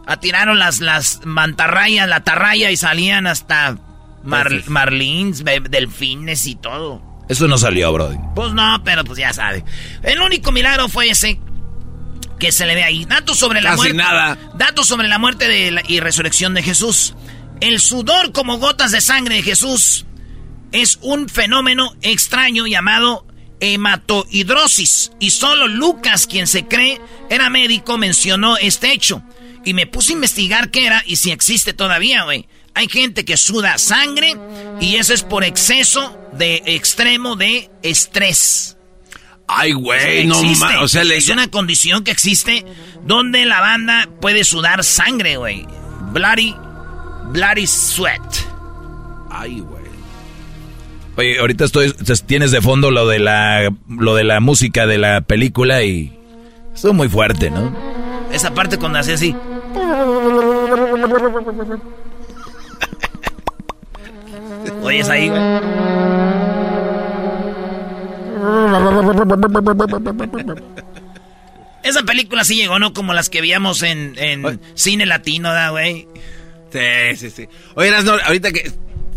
atiraron 0.07 0.59
las 0.59 0.81
las 0.81 1.21
mantarrayas, 1.25 2.07
la 2.09 2.25
tarraya 2.25 2.71
y 2.71 2.77
salían 2.77 3.27
hasta 3.27 3.79
mar- 4.23 4.63
marlins, 4.69 5.45
delfines 5.71 6.47
y 6.47 6.57
todo. 6.57 7.01
Eso 7.29 7.49
no 7.49 7.59
salió, 7.59 7.93
Brody. 7.93 8.19
Pues 8.35 8.53
no, 8.53 8.83
pero 8.85 9.05
pues 9.05 9.19
ya 9.19 9.33
sabe. 9.33 9.65
El 10.03 10.21
único 10.21 10.53
milagro 10.53 10.89
fue 10.89 11.11
ese 11.11 11.41
que 12.39 12.53
se 12.53 12.67
le 12.67 12.75
ve 12.75 12.85
ahí. 12.85 13.05
Datos 13.05 13.39
sobre 13.39 13.61
la 13.61 13.71
Casi 13.71 13.79
muerte. 13.79 13.97
nada. 13.97 14.39
Datos 14.55 14.87
sobre 14.87 15.09
la 15.09 15.19
muerte 15.19 15.49
de 15.49 15.71
la- 15.73 15.83
y 15.89 16.01
resurrección 16.01 16.55
de 16.55 16.63
Jesús. 16.63 17.15
El 17.61 17.81
sudor 17.81 18.33
como 18.33 18.59
gotas 18.59 18.93
de 18.93 19.01
sangre 19.01 19.37
de 19.37 19.43
Jesús 19.43 20.05
es 20.73 20.99
un 21.03 21.29
fenómeno 21.29 21.95
extraño 22.03 22.67
llamado 22.67 23.27
hematohidrosis. 23.61 25.13
Y 25.19 25.31
solo 25.31 25.67
Lucas, 25.67 26.27
quien 26.27 26.47
se 26.47 26.67
cree 26.67 27.01
era 27.31 27.51
médico, 27.51 27.99
mencionó 27.99 28.57
este 28.57 28.93
hecho. 28.93 29.23
Y 29.65 29.75
me 29.75 29.87
puse 29.87 30.13
a 30.13 30.17
investigar 30.17 30.71
qué 30.71 30.87
era 30.87 31.03
y 31.07 31.17
si 31.17 31.31
existe 31.33 31.73
todavía, 31.73 32.23
güey. 32.25 32.47
Hay 32.77 32.89
gente 32.89 33.25
que 33.25 33.37
suda 33.39 33.79
sangre 33.79 34.37
y 34.81 34.97
eso 34.97 35.15
es 35.15 35.23
por 35.23 35.43
exceso 35.45 36.17
de 36.35 36.63
extremo 36.67 37.35
de 37.35 37.71
estrés. 37.83 38.77
Ay, 39.49 39.73
güey, 39.73 40.27
no 40.27 40.35
Existe. 40.41 40.65
ma- 40.67 40.83
O 40.83 40.89
sea, 40.89 41.03
le... 41.03 41.17
es 41.17 41.29
una 41.31 41.49
condición 41.51 42.05
que 42.05 42.11
existe 42.11 42.67
donde 43.05 43.47
la 43.47 43.61
banda 43.61 44.09
puede 44.21 44.45
sudar 44.45 44.85
sangre, 44.85 45.39
güey. 45.39 45.67
Bloody, 46.13 46.55
bloody 47.31 47.67
sweat. 47.67 48.21
Ay, 49.31 49.61
güey. 49.61 49.87
Oye, 51.17 51.39
ahorita 51.39 51.65
estoy, 51.65 51.95
tienes 52.27 52.51
de 52.51 52.61
fondo 52.61 52.91
lo 52.91 53.07
de 53.09 53.19
la, 53.21 53.73
lo 53.89 54.15
de 54.15 54.25
la 54.25 54.41
música 54.41 54.87
de 54.87 54.99
la 54.99 55.23
película 55.23 55.83
y 55.83 56.13
estuvo 56.75 56.93
muy 56.93 57.09
fuerte, 57.09 57.49
¿no? 57.51 57.75
Esa 58.33 58.53
parte 58.53 58.77
cuando 58.77 58.99
hace 58.99 59.15
así. 59.15 59.35
Oyes 64.83 65.09
ahí, 65.09 65.29
güey. 65.29 65.41
Esa 71.83 72.03
película 72.03 72.45
sí 72.45 72.57
llegó, 72.57 72.79
¿no? 72.79 72.93
Como 72.93 73.13
las 73.13 73.31
que 73.31 73.41
veíamos 73.41 73.83
en, 73.83 74.15
en 74.19 74.61
cine 74.75 75.07
latino, 75.07 75.53
¿da, 75.53 75.71
güey? 75.71 76.09
Sí, 76.73 77.17
sí, 77.17 77.31
sí. 77.31 77.49
Oye, 77.75 77.89
Erasno, 77.89 78.15
ahorita 78.25 78.53
que... 78.53 78.73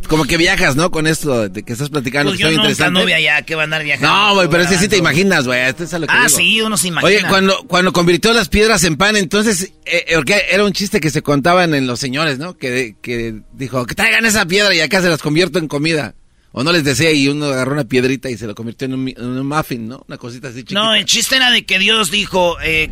Como 0.09 0.25
que 0.25 0.37
viajas, 0.37 0.75
¿no? 0.75 0.89
Con 0.89 1.05
esto 1.05 1.47
de 1.49 1.61
que 1.63 1.71
estás 1.73 1.89
platicando. 1.89 2.31
Pues 2.31 2.37
que 2.39 2.43
yo 2.43 2.49
nunca 2.49 2.63
interesante. 2.63 2.97
anduve 2.99 3.13
allá, 3.13 3.43
que 3.43 3.53
va 3.53 3.61
a 3.61 3.65
andar 3.65 3.83
viajando. 3.83 4.09
No, 4.13 4.33
güey, 4.33 4.49
pero 4.49 4.63
es 4.63 4.69
que 4.69 4.77
sí 4.77 4.87
te 4.87 4.97
imaginas, 4.97 5.45
güey. 5.45 5.59
Esto 5.61 5.83
es 5.83 5.93
a 5.93 5.99
lo 5.99 6.07
que 6.07 6.13
Ah, 6.13 6.25
digo. 6.25 6.37
sí, 6.37 6.61
uno 6.61 6.77
se 6.77 6.87
imagina. 6.87 7.07
Oye, 7.07 7.21
cuando, 7.29 7.55
cuando 7.67 7.93
convirtió 7.93 8.33
las 8.33 8.49
piedras 8.49 8.83
en 8.85 8.97
pan, 8.97 9.15
entonces, 9.15 9.71
eh, 9.85 10.05
eh, 10.07 10.15
porque 10.15 10.41
era 10.49 10.65
un 10.65 10.73
chiste 10.73 10.99
que 10.99 11.11
se 11.11 11.21
contaban 11.21 11.75
en 11.75 11.85
los 11.85 11.99
señores, 11.99 12.39
¿no? 12.39 12.57
Que, 12.57 12.95
que 13.01 13.41
dijo, 13.53 13.85
que 13.85 13.93
traigan 13.93 14.25
esa 14.25 14.47
piedra 14.47 14.73
y 14.73 14.79
acá 14.81 14.99
se 15.01 15.09
las 15.09 15.21
convierto 15.21 15.59
en 15.59 15.67
comida. 15.67 16.15
O 16.51 16.63
no 16.63 16.71
les 16.71 16.83
decía 16.83 17.11
y 17.11 17.27
uno 17.27 17.45
agarró 17.45 17.73
una 17.73 17.83
piedrita 17.83 18.31
y 18.31 18.35
se 18.37 18.47
lo 18.47 18.55
convirtió 18.55 18.85
en 18.87 18.95
un, 18.95 19.03
mi- 19.03 19.13
en 19.15 19.23
un 19.25 19.45
muffin, 19.47 19.87
¿no? 19.87 20.03
Una 20.07 20.17
cosita 20.17 20.47
así 20.47 20.61
chiquita. 20.63 20.79
No, 20.81 20.95
el 20.95 21.05
chiste 21.05 21.35
era 21.35 21.51
de 21.51 21.63
que 21.67 21.77
Dios 21.77 22.09
dijo, 22.09 22.57
eh, 22.63 22.89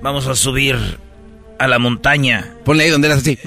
vamos 0.00 0.28
a 0.28 0.36
subir 0.36 0.76
a 1.60 1.68
la 1.68 1.78
montaña. 1.78 2.54
Ponle 2.64 2.84
ahí 2.84 2.90
donde 2.90 3.06
eras 3.08 3.18
así. 3.20 3.38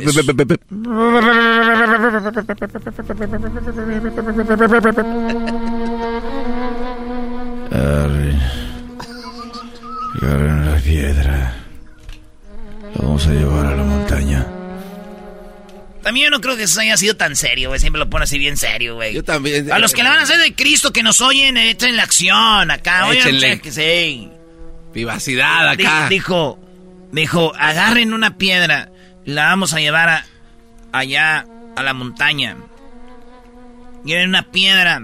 Agarren 10.21 10.71
la 10.71 10.77
piedra. 10.79 11.53
La 12.95 13.01
vamos 13.01 13.25
a 13.27 13.31
llevar 13.31 13.65
a 13.65 13.75
la 13.75 13.83
montaña. 13.83 14.45
También 16.03 16.25
yo 16.25 16.31
no 16.31 16.41
creo 16.41 16.55
que 16.57 16.63
eso 16.63 16.79
haya 16.81 16.97
sido 16.97 17.15
tan 17.15 17.35
serio, 17.35 17.69
güey. 17.69 17.79
Siempre 17.79 17.99
lo 17.99 18.09
pone 18.09 18.23
así 18.25 18.37
bien 18.37 18.57
serio, 18.57 18.95
güey. 18.95 19.13
Yo 19.13 19.23
también. 19.23 19.71
A 19.71 19.79
los 19.79 19.93
que 19.93 20.03
le 20.03 20.09
van 20.09 20.19
a 20.19 20.23
hacer 20.23 20.37
de 20.39 20.53
Cristo 20.53 20.91
que 20.93 21.01
nos 21.01 21.21
oyen, 21.21 21.57
echen 21.57 21.95
la 21.95 22.03
acción 22.03 22.69
acá. 22.69 23.07
Oigan, 23.07 23.27
Échenle. 23.29 23.59
que 23.61 23.71
sí. 23.71 24.29
Vivacidad 24.93 25.69
acá. 25.69 26.07
Di- 26.09 26.15
Dijo, 26.15 26.59
dijo, 27.21 27.53
agarren 27.57 28.13
una 28.13 28.37
piedra, 28.37 28.89
la 29.25 29.45
vamos 29.45 29.73
a 29.73 29.79
llevar 29.79 30.09
a- 30.09 30.25
allá 30.91 31.45
a 31.75 31.83
la 31.83 31.93
montaña. 31.93 32.57
Lleven 34.05 34.29
una 34.29 34.51
piedra 34.51 35.01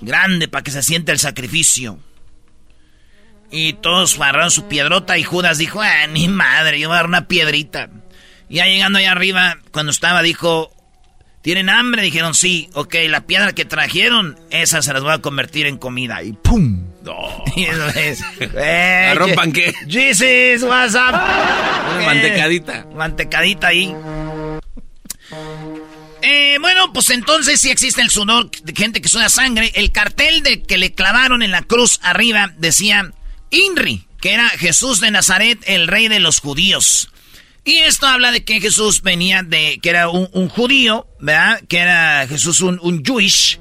grande 0.00 0.48
para 0.48 0.62
que 0.64 0.70
se 0.70 0.82
sienta 0.82 1.12
el 1.12 1.18
sacrificio. 1.18 1.98
Y 3.50 3.74
todos 3.74 4.16
agarraron 4.18 4.50
su 4.50 4.66
piedrota 4.66 5.16
y 5.18 5.22
Judas 5.22 5.58
dijo, 5.58 5.80
ah, 5.82 6.06
ni 6.08 6.28
madre, 6.28 6.80
yo 6.80 6.88
voy 6.88 6.94
a 6.94 6.98
dar 6.98 7.06
una 7.06 7.28
piedrita. 7.28 7.90
Y 8.48 8.56
ya 8.56 8.66
llegando 8.66 8.98
allá 8.98 9.12
arriba, 9.12 9.58
cuando 9.70 9.92
estaba, 9.92 10.22
dijo, 10.22 10.72
¿tienen 11.42 11.68
hambre? 11.68 12.02
Dijeron, 12.02 12.34
sí, 12.34 12.68
ok, 12.74 12.94
la 13.08 13.26
piedra 13.26 13.52
que 13.52 13.64
trajeron, 13.64 14.38
esa 14.50 14.82
se 14.82 14.92
las 14.92 15.02
voy 15.02 15.12
a 15.12 15.18
convertir 15.20 15.66
en 15.66 15.76
comida. 15.76 16.22
Y 16.22 16.32
¡pum! 16.32 16.84
Y 17.56 17.64
eso 17.64 17.88
es, 17.90 18.20
eh, 18.40 19.14
que- 19.26 19.34
panqué. 19.34 19.74
Jesus, 19.88 20.62
what's 20.68 20.94
up? 20.94 21.14
Una 21.94 22.02
Eh, 22.02 22.06
mantecadita. 22.06 22.86
Mantecadita 22.94 23.66
ahí. 23.68 23.94
Eh, 26.22 26.56
bueno, 26.60 26.92
pues 26.92 27.10
entonces 27.10 27.60
sí 27.60 27.70
existe 27.70 28.00
el 28.00 28.10
sudor 28.10 28.50
de 28.50 28.72
gente 28.74 29.00
que 29.02 29.08
suda 29.08 29.28
sangre. 29.28 29.70
El 29.74 29.92
cartel 29.92 30.42
de 30.42 30.62
que 30.62 30.78
le 30.78 30.94
clavaron 30.94 31.42
en 31.42 31.50
la 31.50 31.62
cruz 31.62 31.98
arriba 32.02 32.52
decía 32.56 33.12
INRI, 33.50 34.06
que 34.20 34.32
era 34.32 34.48
Jesús 34.50 35.00
de 35.00 35.10
Nazaret, 35.10 35.58
el 35.66 35.86
rey 35.86 36.08
de 36.08 36.20
los 36.20 36.40
judíos. 36.40 37.10
Y 37.66 37.78
esto 37.78 38.06
habla 38.06 38.30
de 38.32 38.44
que 38.44 38.60
Jesús 38.60 39.02
venía 39.02 39.42
de, 39.42 39.78
que 39.82 39.90
era 39.90 40.08
un, 40.08 40.28
un 40.32 40.48
judío, 40.48 41.06
¿verdad? 41.20 41.60
Que 41.68 41.78
era 41.78 42.26
Jesús 42.26 42.60
un, 42.60 42.78
un 42.82 43.02
Jewish. 43.04 43.58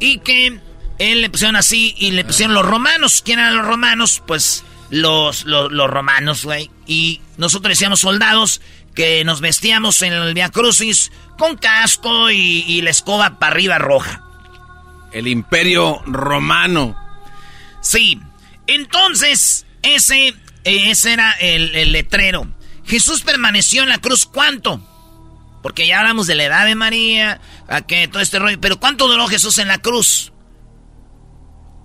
Y 0.00 0.18
que 0.18 0.60
él 0.98 1.20
le 1.20 1.30
pusieron 1.30 1.56
así 1.56 1.94
y 1.98 2.10
le 2.10 2.24
pusieron 2.24 2.54
los 2.54 2.66
romanos. 2.66 3.22
¿Quién 3.24 3.38
eran 3.38 3.56
los 3.56 3.66
romanos? 3.66 4.22
Pues 4.26 4.64
los, 4.90 5.44
los, 5.44 5.70
los 5.70 5.90
romanos, 5.90 6.44
güey. 6.44 6.70
Y 6.86 7.20
nosotros 7.36 7.70
decíamos 7.70 8.00
soldados 8.00 8.60
que 8.94 9.24
nos 9.24 9.40
vestíamos 9.40 10.02
en 10.02 10.12
el 10.12 10.34
Via 10.34 10.50
Crucis 10.50 11.12
con 11.38 11.56
casco 11.56 12.30
y, 12.30 12.64
y 12.66 12.82
la 12.82 12.90
escoba 12.90 13.38
para 13.38 13.52
arriba 13.52 13.78
roja. 13.78 14.24
El 15.12 15.28
imperio 15.28 16.02
romano. 16.06 16.96
Sí. 17.80 18.20
Entonces, 18.66 19.66
ese, 19.82 20.28
eh, 20.28 20.34
ese 20.64 21.12
era 21.12 21.32
el, 21.32 21.74
el 21.74 21.92
letrero. 21.92 22.48
Jesús 22.86 23.22
permaneció 23.22 23.82
en 23.82 23.88
la 23.88 23.98
cruz, 23.98 24.26
¿cuánto? 24.26 24.80
Porque 25.62 25.86
ya 25.86 26.00
hablamos 26.00 26.26
de 26.26 26.34
la 26.34 26.44
edad 26.44 26.66
de 26.66 26.74
María, 26.74 27.40
a 27.68 27.82
que 27.82 28.08
todo 28.08 28.22
este 28.22 28.38
rollo. 28.38 28.60
Pero 28.60 28.80
¿cuánto 28.80 29.08
duró 29.08 29.26
Jesús 29.28 29.58
en 29.58 29.68
la 29.68 29.78
cruz? 29.78 30.32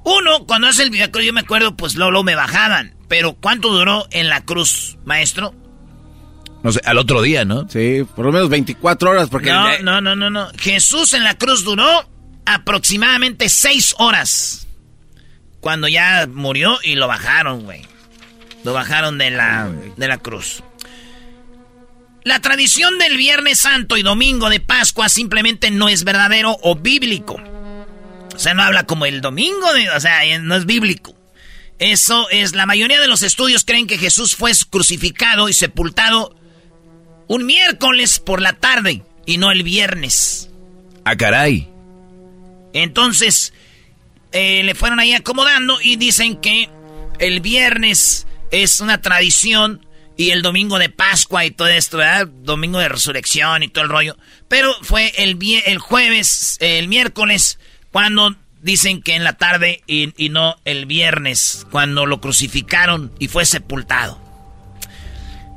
Uno, 0.06 0.45
cuando 0.45 0.68
hace 0.68 0.84
el 0.84 0.89
Via-Cruz, 0.89 1.26
yo 1.26 1.34
me 1.34 1.41
acuerdo, 1.41 1.76
pues 1.78 1.95
luego, 1.95 2.12
luego 2.12 2.24
me 2.24 2.36
bajaban. 2.36 2.95
Pero 3.08 3.34
¿cuánto 3.34 3.70
duró 3.70 4.06
en 4.12 4.28
la 4.30 4.43
cruz, 4.43 4.97
maestro? 5.06 5.54
No 6.64 6.72
sé, 6.72 6.82
al 6.86 6.97
otro 6.97 7.22
día, 7.22 7.45
¿no? 7.45 7.68
Sí, 7.70 8.06
por 8.16 8.26
lo 8.26 8.32
menos 8.32 8.49
24 8.49 9.10
horas, 9.12 9.30
porque... 9.30 9.49
No, 9.49 9.70
el- 9.70 9.84
no, 9.86 10.01
no, 10.01 10.16
no, 10.16 10.30
no. 10.30 10.49
Jesús 10.58 11.14
en 11.14 11.24
la 11.24 11.38
cruz 11.38 11.64
duró 11.64 11.88
aproximadamente 12.45 13.49
seis 13.49 13.95
horas. 13.97 14.68
Cuando 15.60 15.88
ya 15.88 16.28
murió 16.32 16.78
y 16.84 16.95
lo 16.95 17.08
bajaron, 17.08 17.64
güey. 17.64 17.82
Lo 18.64 18.74
bajaron 18.74 19.18
de 19.18 19.30
la, 19.32 19.70
de 19.97 20.08
la 20.08 20.18
cruz. 20.18 20.64
La 22.24 22.39
tradición 22.39 22.97
del 22.99 23.18
Viernes 23.18 23.60
Santo 23.60 23.97
y 23.97 24.04
Domingo 24.04 24.49
de 24.49 24.62
Pascua 24.62 25.10
simplemente 25.10 25.72
no 25.72 25.89
es 25.89 26.06
verdadero 26.06 26.58
o 26.62 26.76
bíblico. 26.76 27.41
O 28.34 28.40
sea, 28.40 28.54
no 28.54 28.64
habla 28.64 28.86
como 28.86 29.06
el 29.06 29.22
domingo, 29.22 29.74
de, 29.74 29.90
o 29.90 30.00
sea, 30.00 30.26
eh, 30.26 30.40
no 30.40 30.56
es 30.56 30.66
bíblico. 30.66 31.16
Eso 31.80 32.30
es, 32.30 32.56
la 32.56 32.66
mayoría 32.66 33.00
de 33.00 33.08
los 33.08 33.24
estudios 33.24 33.66
creen 33.66 33.88
que 33.88 33.98
Jesús 33.98 34.36
fue 34.36 34.52
crucificado 34.70 35.50
y 35.50 35.54
sepultado 35.54 36.36
un 37.28 37.46
miércoles 37.46 38.20
por 38.20 38.42
la 38.42 38.54
tarde 38.54 39.04
y 39.26 39.38
no 39.38 39.52
el 39.52 39.64
viernes. 39.64 40.50
Ah, 41.06 41.16
caray. 41.16 41.70
Entonces, 42.74 43.54
eh, 44.32 44.64
le 44.64 44.76
fueron 44.76 45.00
ahí 45.00 45.14
acomodando 45.14 45.80
y 45.82 45.96
dicen 45.96 46.38
que 46.38 46.70
el 47.20 47.40
viernes 47.40 48.28
es 48.52 48.80
una 48.80 49.02
tradición 49.02 49.86
y 50.16 50.30
el 50.30 50.42
domingo 50.42 50.78
de 50.80 50.90
Pascua 50.90 51.46
y 51.46 51.52
todo 51.52 51.68
esto, 51.68 51.98
¿verdad? 51.98 52.28
Domingo 52.28 52.80
de 52.80 52.90
resurrección 52.90 53.64
y 53.64 53.68
todo 53.68 53.84
el 53.84 53.90
rollo. 53.90 54.18
Pero 54.48 54.74
fue 54.84 55.12
el, 55.18 55.38
el 55.66 55.80
jueves, 55.80 56.58
el 56.60 56.88
miércoles, 56.88 57.60
cuando 57.94 58.36
dicen 58.64 59.04
que 59.04 59.14
en 59.14 59.24
la 59.24 59.34
tarde 59.34 59.84
y, 59.86 60.12
no 60.30 60.56
el 60.66 60.88
viernes, 60.88 61.68
cuando 61.70 62.08
lo 62.08 62.20
crucificaron 62.20 63.14
y 63.20 63.28
fue 63.28 63.46
sepultado. 63.46 64.20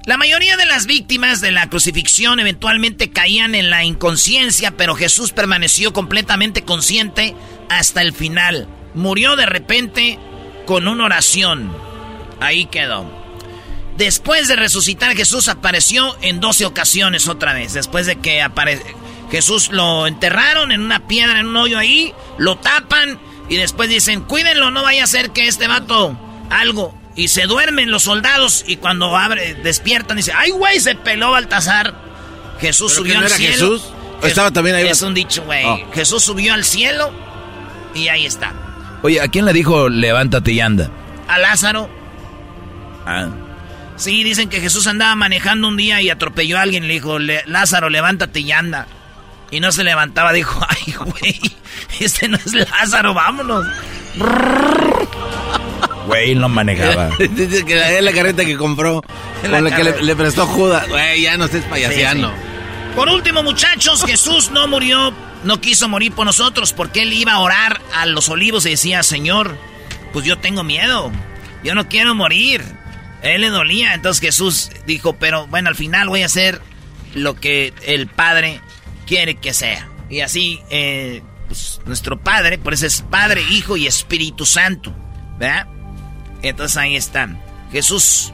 La 0.04 0.18
mayoría 0.18 0.58
de 0.58 0.66
las 0.66 0.86
víctimas 0.86 1.40
de 1.40 1.50
la 1.50 1.70
crucifixión 1.70 2.38
eventualmente 2.38 3.10
caían 3.10 3.54
en 3.54 3.70
la 3.70 3.84
inconsciencia, 3.84 4.76
pero 4.76 4.94
Jesús 4.94 5.32
permaneció 5.32 5.94
completamente 5.94 6.62
consciente 6.62 7.34
hasta 7.70 8.02
el 8.02 8.12
final. 8.12 8.68
Murió 8.94 9.34
de 9.34 9.46
repente 9.46 10.18
con 10.66 10.88
una 10.88 11.06
oración. 11.06 11.72
Ahí 12.38 12.66
quedó. 12.66 13.10
Después 13.96 14.46
de 14.46 14.56
resucitar, 14.56 15.16
Jesús 15.16 15.48
apareció 15.48 16.14
en 16.20 16.40
12 16.40 16.66
ocasiones 16.66 17.28
otra 17.28 17.54
vez. 17.54 17.72
Después 17.72 18.04
de 18.04 18.16
que 18.16 18.42
Jesús 19.30 19.70
lo 19.70 20.06
enterraron 20.06 20.72
en 20.72 20.80
una 20.80 21.06
piedra, 21.06 21.40
en 21.40 21.46
un 21.46 21.56
hoyo 21.56 21.78
ahí, 21.78 22.14
lo 22.38 22.56
tapan 22.56 23.18
y 23.48 23.56
después 23.56 23.88
dicen, 23.88 24.22
cuídenlo, 24.22 24.70
no 24.70 24.82
vaya 24.82 25.04
a 25.04 25.06
ser 25.06 25.30
que 25.30 25.46
este 25.46 25.66
vato 25.66 26.16
algo 26.50 26.96
y 27.14 27.28
se 27.28 27.46
duermen 27.46 27.90
los 27.90 28.04
soldados 28.04 28.64
y 28.66 28.76
cuando 28.76 29.16
abre, 29.16 29.54
despiertan 29.54 30.18
y 30.18 30.20
dice, 30.20 30.32
ay 30.36 30.50
güey, 30.50 30.80
se 30.80 30.94
peló 30.94 31.30
Baltasar. 31.30 31.94
Jesús 32.60 32.94
subió 32.94 33.18
al 33.18 33.28
cielo. 33.28 33.52
Jesús? 33.52 33.82
estaba 34.22 34.50
también 34.50 34.76
ahí? 34.76 34.86
Es 34.86 35.02
un 35.02 35.14
dicho, 35.14 35.42
güey. 35.44 35.64
Oh. 35.64 35.92
Jesús 35.92 36.22
subió 36.22 36.54
al 36.54 36.64
cielo 36.64 37.12
y 37.94 38.08
ahí 38.08 38.26
está. 38.26 38.52
Oye, 39.02 39.20
¿a 39.20 39.28
quién 39.28 39.44
le 39.44 39.52
dijo 39.52 39.88
levántate 39.88 40.52
y 40.52 40.60
anda? 40.60 40.90
A 41.28 41.38
Lázaro. 41.38 41.88
Ah. 43.06 43.28
Sí, 43.96 44.24
dicen 44.24 44.48
que 44.48 44.60
Jesús 44.60 44.86
andaba 44.86 45.14
manejando 45.14 45.68
un 45.68 45.76
día 45.76 46.02
y 46.02 46.10
atropelló 46.10 46.58
a 46.58 46.62
alguien 46.62 46.86
le 46.86 46.94
dijo, 46.94 47.18
Lázaro, 47.18 47.88
levántate 47.88 48.40
y 48.40 48.52
anda. 48.52 48.86
Y 49.50 49.60
no 49.60 49.72
se 49.72 49.84
levantaba, 49.84 50.32
dijo, 50.32 50.60
ay, 50.68 50.94
güey, 50.94 51.40
este 52.00 52.28
no 52.28 52.36
es 52.36 52.52
Lázaro, 52.52 53.14
vámonos. 53.14 53.66
Güey, 56.06 56.34
no 56.34 56.48
manejaba. 56.48 57.10
Dice 57.18 57.64
que 57.64 57.96
es 57.96 58.02
la 58.02 58.12
carreta 58.12 58.44
que 58.44 58.56
compró, 58.56 59.02
con 59.42 59.64
la, 59.64 59.74
que 59.74 59.84
le, 59.84 60.16
prestó 60.16 60.46
Judas. 60.46 60.88
Güey, 60.88 61.22
ya 61.22 61.36
no 61.36 61.46
estés 61.46 61.64
payasiano. 61.64 62.32
Por 62.94 63.08
último, 63.08 63.42
muchachos, 63.42 64.04
Jesús 64.04 64.50
no 64.50 64.66
murió, 64.68 65.12
no 65.44 65.60
quiso 65.60 65.88
morir 65.88 66.12
por 66.12 66.24
nosotros 66.24 66.72
porque 66.72 67.02
él 67.02 67.12
iba 67.12 67.32
a 67.32 67.40
orar 67.40 67.80
a 67.94 68.06
los 68.06 68.28
olivos 68.30 68.64
y 68.64 68.70
decía, 68.70 69.02
Señor, 69.02 69.58
pues 70.12 70.24
yo 70.24 70.38
tengo 70.38 70.64
miedo, 70.64 71.12
yo 71.62 71.74
no 71.74 71.88
quiero 71.88 72.14
morir. 72.14 72.64
él 73.22 73.42
le 73.42 73.50
dolía, 73.50 73.92
entonces 73.92 74.22
Jesús 74.22 74.70
dijo, 74.86 75.14
pero 75.18 75.46
bueno, 75.48 75.68
al 75.68 75.74
final 75.74 76.08
voy 76.08 76.22
a 76.22 76.26
hacer 76.26 76.62
lo 77.14 77.34
que 77.34 77.74
el 77.84 78.06
Padre 78.06 78.60
quiere 79.06 79.36
que 79.36 79.54
sea. 79.54 79.88
Y 80.08 80.20
así, 80.20 80.60
eh, 80.70 81.22
pues, 81.46 81.80
nuestro 81.86 82.18
Padre, 82.20 82.58
por 82.58 82.74
eso 82.74 82.86
es 82.86 83.02
Padre, 83.02 83.42
Hijo 83.50 83.76
y 83.76 83.86
Espíritu 83.86 84.44
Santo, 84.46 84.94
¿verdad? 85.38 85.66
Entonces 86.42 86.76
ahí 86.76 86.96
están. 86.96 87.40
Jesús. 87.72 88.32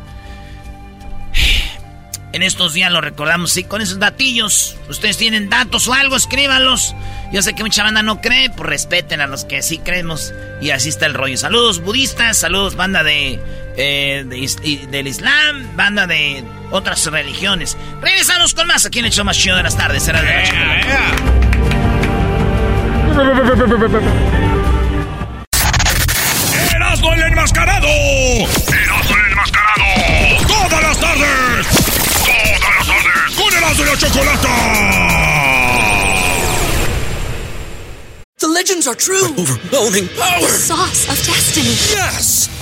En 2.33 2.43
estos 2.43 2.73
días 2.73 2.91
lo 2.91 3.03
recordamos, 3.03 3.53
sí, 3.53 3.65
con 3.65 3.83
esos 3.83 3.99
datillos. 3.99 4.77
Ustedes 4.89 5.19
tienen 5.19 5.51
datos 5.51 5.87
o 5.87 5.93
algo, 5.93 6.17
escríbanlos. 6.17 6.95
Yo 7.31 7.43
sé 7.43 7.55
que 7.55 7.63
mucha 7.63 7.83
banda 7.83 8.03
no 8.03 8.23
cree, 8.23 8.49
pues 8.49 8.67
respeten 8.67 9.21
a 9.21 9.27
los 9.27 9.45
que 9.45 9.61
sí 9.61 9.79
creemos. 9.79 10.33
Y 10.63 10.71
así 10.71 10.89
está 10.89 11.05
el 11.05 11.13
rollo. 11.13 11.37
Saludos 11.37 11.83
budistas, 11.83 12.39
saludos 12.39 12.75
banda 12.75 13.03
de, 13.03 13.39
eh, 13.77 14.25
del 14.91 15.07
Islam, 15.07 15.77
banda 15.77 16.07
de 16.07 16.45
otras 16.71 17.05
religiones. 17.07 17.77
Regresamos 18.01 18.55
con 18.55 18.67
más 18.67 18.87
aquí 18.87 18.99
en 18.99 19.07
el 19.07 19.13
show 19.13 19.25
más 19.25 19.37
chido 19.37 19.57
de 19.57 19.63
las 19.63 19.77
tardes. 19.77 20.03
Será 20.03 20.23
de 20.23 20.45
Erasmo 26.75 27.13
el 27.15 27.23
enmascarado. 27.23 27.89
Erasmo 27.89 29.17
el 29.17 29.33
enmascarado. 29.33 30.47
Todas 30.47 30.83
las 30.83 30.99
tardes. 31.01 31.67
Todas 32.25 32.61
las 32.77 32.87
tardes. 32.87 33.37
Con 33.37 33.55
Erasmo 33.55 33.85
y 33.85 33.87
la 33.87 33.97
Chocolata. 33.99 34.49
The 38.39 38.49
legends 38.49 38.87
are 38.89 38.97
true. 38.97 39.35
overwhelming 39.39 40.09
power. 40.19 40.41
The 40.41 40.49
sauce 40.49 41.09
of 41.09 41.17
destiny. 41.27 41.77
Yes. 41.95 42.62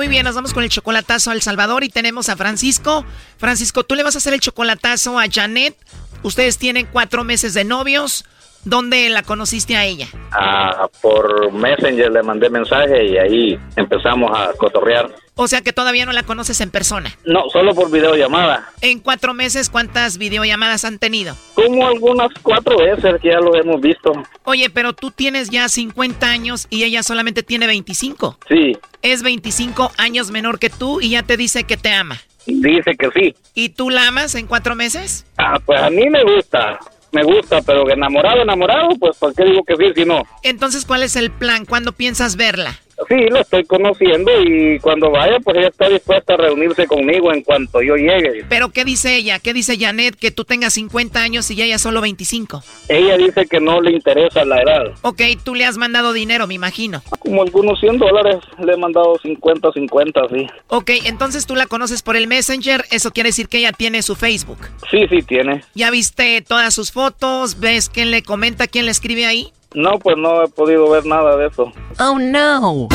Muy 0.00 0.08
bien, 0.08 0.24
nos 0.24 0.34
vamos 0.34 0.54
con 0.54 0.64
el 0.64 0.70
chocolatazo 0.70 1.30
a 1.30 1.34
El 1.34 1.42
Salvador 1.42 1.84
y 1.84 1.90
tenemos 1.90 2.30
a 2.30 2.36
Francisco. 2.38 3.04
Francisco, 3.36 3.84
tú 3.84 3.94
le 3.94 4.02
vas 4.02 4.14
a 4.14 4.18
hacer 4.18 4.32
el 4.32 4.40
chocolatazo 4.40 5.18
a 5.18 5.26
Janet. 5.30 5.76
Ustedes 6.22 6.56
tienen 6.56 6.88
cuatro 6.90 7.22
meses 7.22 7.52
de 7.52 7.64
novios. 7.64 8.24
¿Dónde 8.64 9.08
la 9.08 9.22
conociste 9.22 9.76
a 9.76 9.84
ella? 9.84 10.08
Ah, 10.32 10.88
por 11.00 11.52
Messenger 11.52 12.10
le 12.10 12.22
mandé 12.22 12.50
mensaje 12.50 13.06
y 13.06 13.16
ahí 13.16 13.58
empezamos 13.76 14.30
a 14.36 14.52
cotorrear. 14.54 15.10
O 15.34 15.48
sea 15.48 15.62
que 15.62 15.72
todavía 15.72 16.04
no 16.04 16.12
la 16.12 16.22
conoces 16.22 16.60
en 16.60 16.70
persona. 16.70 17.10
No, 17.24 17.48
solo 17.48 17.74
por 17.74 17.90
videollamada. 17.90 18.68
En 18.82 18.98
cuatro 18.98 19.32
meses, 19.32 19.70
¿cuántas 19.70 20.18
videollamadas 20.18 20.84
han 20.84 20.98
tenido? 20.98 21.34
Como 21.54 21.86
algunas 21.86 22.28
cuatro 22.42 22.76
veces 22.76 23.18
que 23.22 23.28
ya 23.28 23.40
lo 23.40 23.56
hemos 23.56 23.80
visto. 23.80 24.12
Oye, 24.44 24.68
pero 24.68 24.92
tú 24.92 25.10
tienes 25.10 25.48
ya 25.48 25.66
50 25.70 26.26
años 26.26 26.66
y 26.68 26.84
ella 26.84 27.02
solamente 27.02 27.42
tiene 27.42 27.66
25. 27.66 28.38
Sí. 28.46 28.76
Es 29.00 29.22
25 29.22 29.92
años 29.96 30.30
menor 30.30 30.58
que 30.58 30.68
tú 30.68 31.00
y 31.00 31.10
ya 31.10 31.22
te 31.22 31.38
dice 31.38 31.64
que 31.64 31.78
te 31.78 31.90
ama. 31.90 32.18
Dice 32.44 32.94
que 32.98 33.10
sí. 33.14 33.34
¿Y 33.54 33.70
tú 33.70 33.88
la 33.88 34.08
amas 34.08 34.34
en 34.34 34.46
cuatro 34.46 34.74
meses? 34.74 35.24
Ah, 35.38 35.58
pues 35.64 35.80
a 35.80 35.88
mí 35.88 36.10
me 36.10 36.22
gusta 36.22 36.78
me 37.12 37.22
gusta, 37.22 37.60
pero 37.62 37.90
enamorado, 37.90 38.42
enamorado, 38.42 38.90
pues 38.98 39.16
¿por 39.16 39.34
qué 39.34 39.44
digo 39.44 39.62
que 39.64 39.76
sí 39.76 39.92
si 39.94 40.04
no? 40.04 40.22
Entonces, 40.42 40.84
¿cuál 40.84 41.02
es 41.02 41.16
el 41.16 41.30
plan? 41.30 41.64
¿Cuándo 41.64 41.92
piensas 41.92 42.36
verla? 42.36 42.78
Sí, 43.08 43.16
lo 43.30 43.40
estoy 43.40 43.64
conociendo 43.64 44.30
y 44.42 44.78
cuando 44.80 45.10
vaya, 45.10 45.38
pues 45.40 45.56
ella 45.56 45.68
está 45.68 45.88
dispuesta 45.88 46.34
a 46.34 46.36
reunirse 46.36 46.86
conmigo 46.86 47.32
en 47.32 47.42
cuanto 47.42 47.82
yo 47.82 47.96
llegue. 47.96 48.44
¿Pero 48.48 48.70
qué 48.70 48.84
dice 48.84 49.16
ella? 49.16 49.38
¿Qué 49.38 49.52
dice 49.52 49.78
Janet? 49.78 50.16
Que 50.16 50.30
tú 50.30 50.44
tengas 50.44 50.74
50 50.74 51.20
años 51.20 51.50
y 51.50 51.60
ella 51.62 51.78
solo 51.78 52.00
25. 52.00 52.62
Ella 52.88 53.16
dice 53.16 53.46
que 53.46 53.60
no 53.60 53.80
le 53.80 53.92
interesa 53.92 54.44
la 54.44 54.62
edad. 54.62 54.92
Ok, 55.02 55.22
tú 55.42 55.54
le 55.54 55.64
has 55.64 55.76
mandado 55.76 56.12
dinero, 56.12 56.46
me 56.46 56.54
imagino. 56.54 57.02
Como 57.18 57.42
algunos 57.42 57.80
100 57.80 57.98
dólares, 57.98 58.36
le 58.64 58.72
he 58.72 58.76
mandado 58.76 59.18
50, 59.20 59.72
50, 59.72 60.20
sí. 60.28 60.46
Ok, 60.68 60.90
entonces 61.04 61.46
tú 61.46 61.56
la 61.56 61.66
conoces 61.66 62.02
por 62.02 62.16
el 62.16 62.26
Messenger, 62.26 62.84
eso 62.90 63.10
quiere 63.10 63.30
decir 63.30 63.48
que 63.48 63.58
ella 63.58 63.72
tiene 63.72 64.02
su 64.02 64.14
Facebook. 64.14 64.58
Sí, 64.90 65.06
sí, 65.08 65.22
tiene. 65.22 65.62
¿Ya 65.74 65.90
viste 65.90 66.42
todas 66.42 66.74
sus 66.74 66.92
fotos? 66.92 67.58
¿Ves 67.58 67.88
quién 67.88 68.10
le 68.10 68.22
comenta, 68.22 68.66
quién 68.66 68.84
le 68.84 68.90
escribe 68.90 69.26
ahí? 69.26 69.52
No, 69.74 69.98
pues 69.98 70.16
no 70.16 70.42
he 70.42 70.48
podido 70.48 70.90
ver 70.90 71.06
nada 71.06 71.36
de 71.36 71.46
eso. 71.46 71.72
Oh, 71.98 72.18
no. 72.18 72.88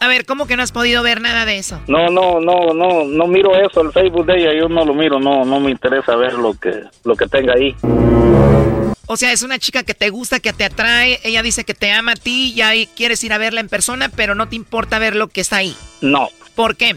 A 0.00 0.08
ver, 0.08 0.26
¿cómo 0.26 0.46
que 0.46 0.56
no 0.56 0.62
has 0.62 0.72
podido 0.72 1.02
ver 1.02 1.20
nada 1.20 1.44
de 1.44 1.58
eso? 1.58 1.80
No, 1.86 2.08
no, 2.08 2.40
no, 2.40 2.74
no, 2.74 3.04
no 3.04 3.26
miro 3.26 3.56
eso, 3.56 3.80
el 3.80 3.92
Facebook 3.92 4.26
de 4.26 4.38
ella, 4.38 4.52
yo 4.52 4.68
no 4.68 4.84
lo 4.84 4.94
miro, 4.94 5.18
no, 5.18 5.44
no 5.44 5.60
me 5.60 5.70
interesa 5.70 6.16
ver 6.16 6.34
lo 6.34 6.54
que, 6.54 6.72
lo 7.04 7.16
que 7.16 7.26
tenga 7.26 7.54
ahí. 7.54 7.74
O 9.06 9.16
sea, 9.16 9.32
es 9.32 9.42
una 9.42 9.58
chica 9.58 9.84
que 9.84 9.94
te 9.94 10.10
gusta, 10.10 10.40
que 10.40 10.52
te 10.52 10.64
atrae, 10.64 11.20
ella 11.22 11.42
dice 11.42 11.64
que 11.64 11.74
te 11.74 11.92
ama 11.92 12.12
a 12.12 12.16
ti 12.16 12.52
y 12.54 12.60
ahí 12.60 12.88
quieres 12.96 13.22
ir 13.22 13.32
a 13.32 13.38
verla 13.38 13.60
en 13.60 13.68
persona, 13.68 14.08
pero 14.08 14.34
no 14.34 14.48
te 14.48 14.56
importa 14.56 14.98
ver 14.98 15.14
lo 15.14 15.28
que 15.28 15.40
está 15.40 15.56
ahí. 15.56 15.76
No. 16.00 16.28
¿Por 16.56 16.76
qué? 16.76 16.96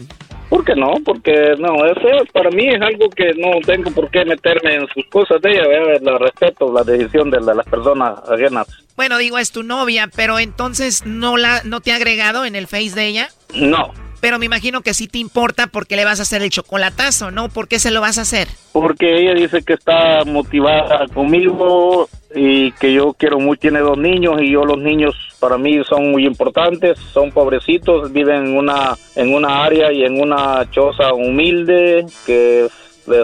¿Por 0.50 0.64
qué 0.64 0.74
no? 0.74 0.94
Porque 1.04 1.54
no, 1.60 1.86
eso 1.86 2.24
para 2.32 2.50
mí 2.50 2.68
es 2.68 2.82
algo 2.82 3.08
que 3.08 3.32
no 3.38 3.60
tengo 3.64 3.92
por 3.92 4.10
qué 4.10 4.24
meterme 4.24 4.74
en 4.74 4.88
sus 4.88 5.06
cosas 5.06 5.40
de 5.40 5.52
ella, 5.52 5.62
la 6.02 6.18
respeto 6.18 6.72
la 6.72 6.82
decisión 6.82 7.30
de, 7.30 7.40
las 7.40 7.64
personas 7.66 8.18
ajenas. 8.28 8.66
Bueno, 8.96 9.16
digo, 9.16 9.38
es 9.38 9.52
tu 9.52 9.62
novia, 9.62 10.10
pero 10.14 10.40
entonces 10.40 11.06
no 11.06 11.36
la 11.36 11.62
no 11.64 11.80
te 11.80 11.92
ha 11.92 11.96
agregado 11.96 12.44
en 12.44 12.56
el 12.56 12.66
Face 12.66 12.96
de 12.96 13.06
ella? 13.06 13.28
No. 13.54 13.92
Pero 14.20 14.40
me 14.40 14.46
imagino 14.46 14.80
que 14.82 14.92
sí 14.92 15.06
te 15.06 15.18
importa 15.18 15.68
porque 15.68 15.94
le 15.94 16.04
vas 16.04 16.18
a 16.18 16.22
hacer 16.22 16.42
el 16.42 16.50
chocolatazo, 16.50 17.30
¿no? 17.30 17.48
¿Por 17.48 17.68
qué 17.68 17.78
se 17.78 17.92
lo 17.92 18.00
vas 18.00 18.18
a 18.18 18.22
hacer? 18.22 18.48
Porque 18.72 19.18
ella 19.18 19.34
dice 19.34 19.62
que 19.62 19.74
está 19.74 20.24
motivada 20.26 21.06
conmigo 21.14 22.08
y 22.34 22.72
que 22.72 22.92
yo 22.92 23.12
quiero 23.14 23.40
mucho, 23.40 23.60
tiene 23.60 23.80
dos 23.80 23.98
niños 23.98 24.40
y 24.40 24.52
yo 24.52 24.64
los 24.64 24.78
niños 24.78 25.14
para 25.40 25.58
mí 25.58 25.82
son 25.88 26.10
muy 26.10 26.26
importantes, 26.26 26.98
son 27.12 27.32
pobrecitos, 27.32 28.12
viven 28.12 28.46
en 28.46 28.56
una, 28.56 28.96
en 29.16 29.34
una 29.34 29.64
área 29.64 29.92
y 29.92 30.04
en 30.04 30.20
una 30.20 30.70
choza 30.70 31.12
humilde 31.12 32.06
que 32.26 32.68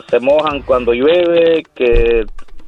se 0.08 0.20
mojan 0.20 0.62
cuando 0.62 0.92
llueve, 0.92 1.62
que 1.74 2.24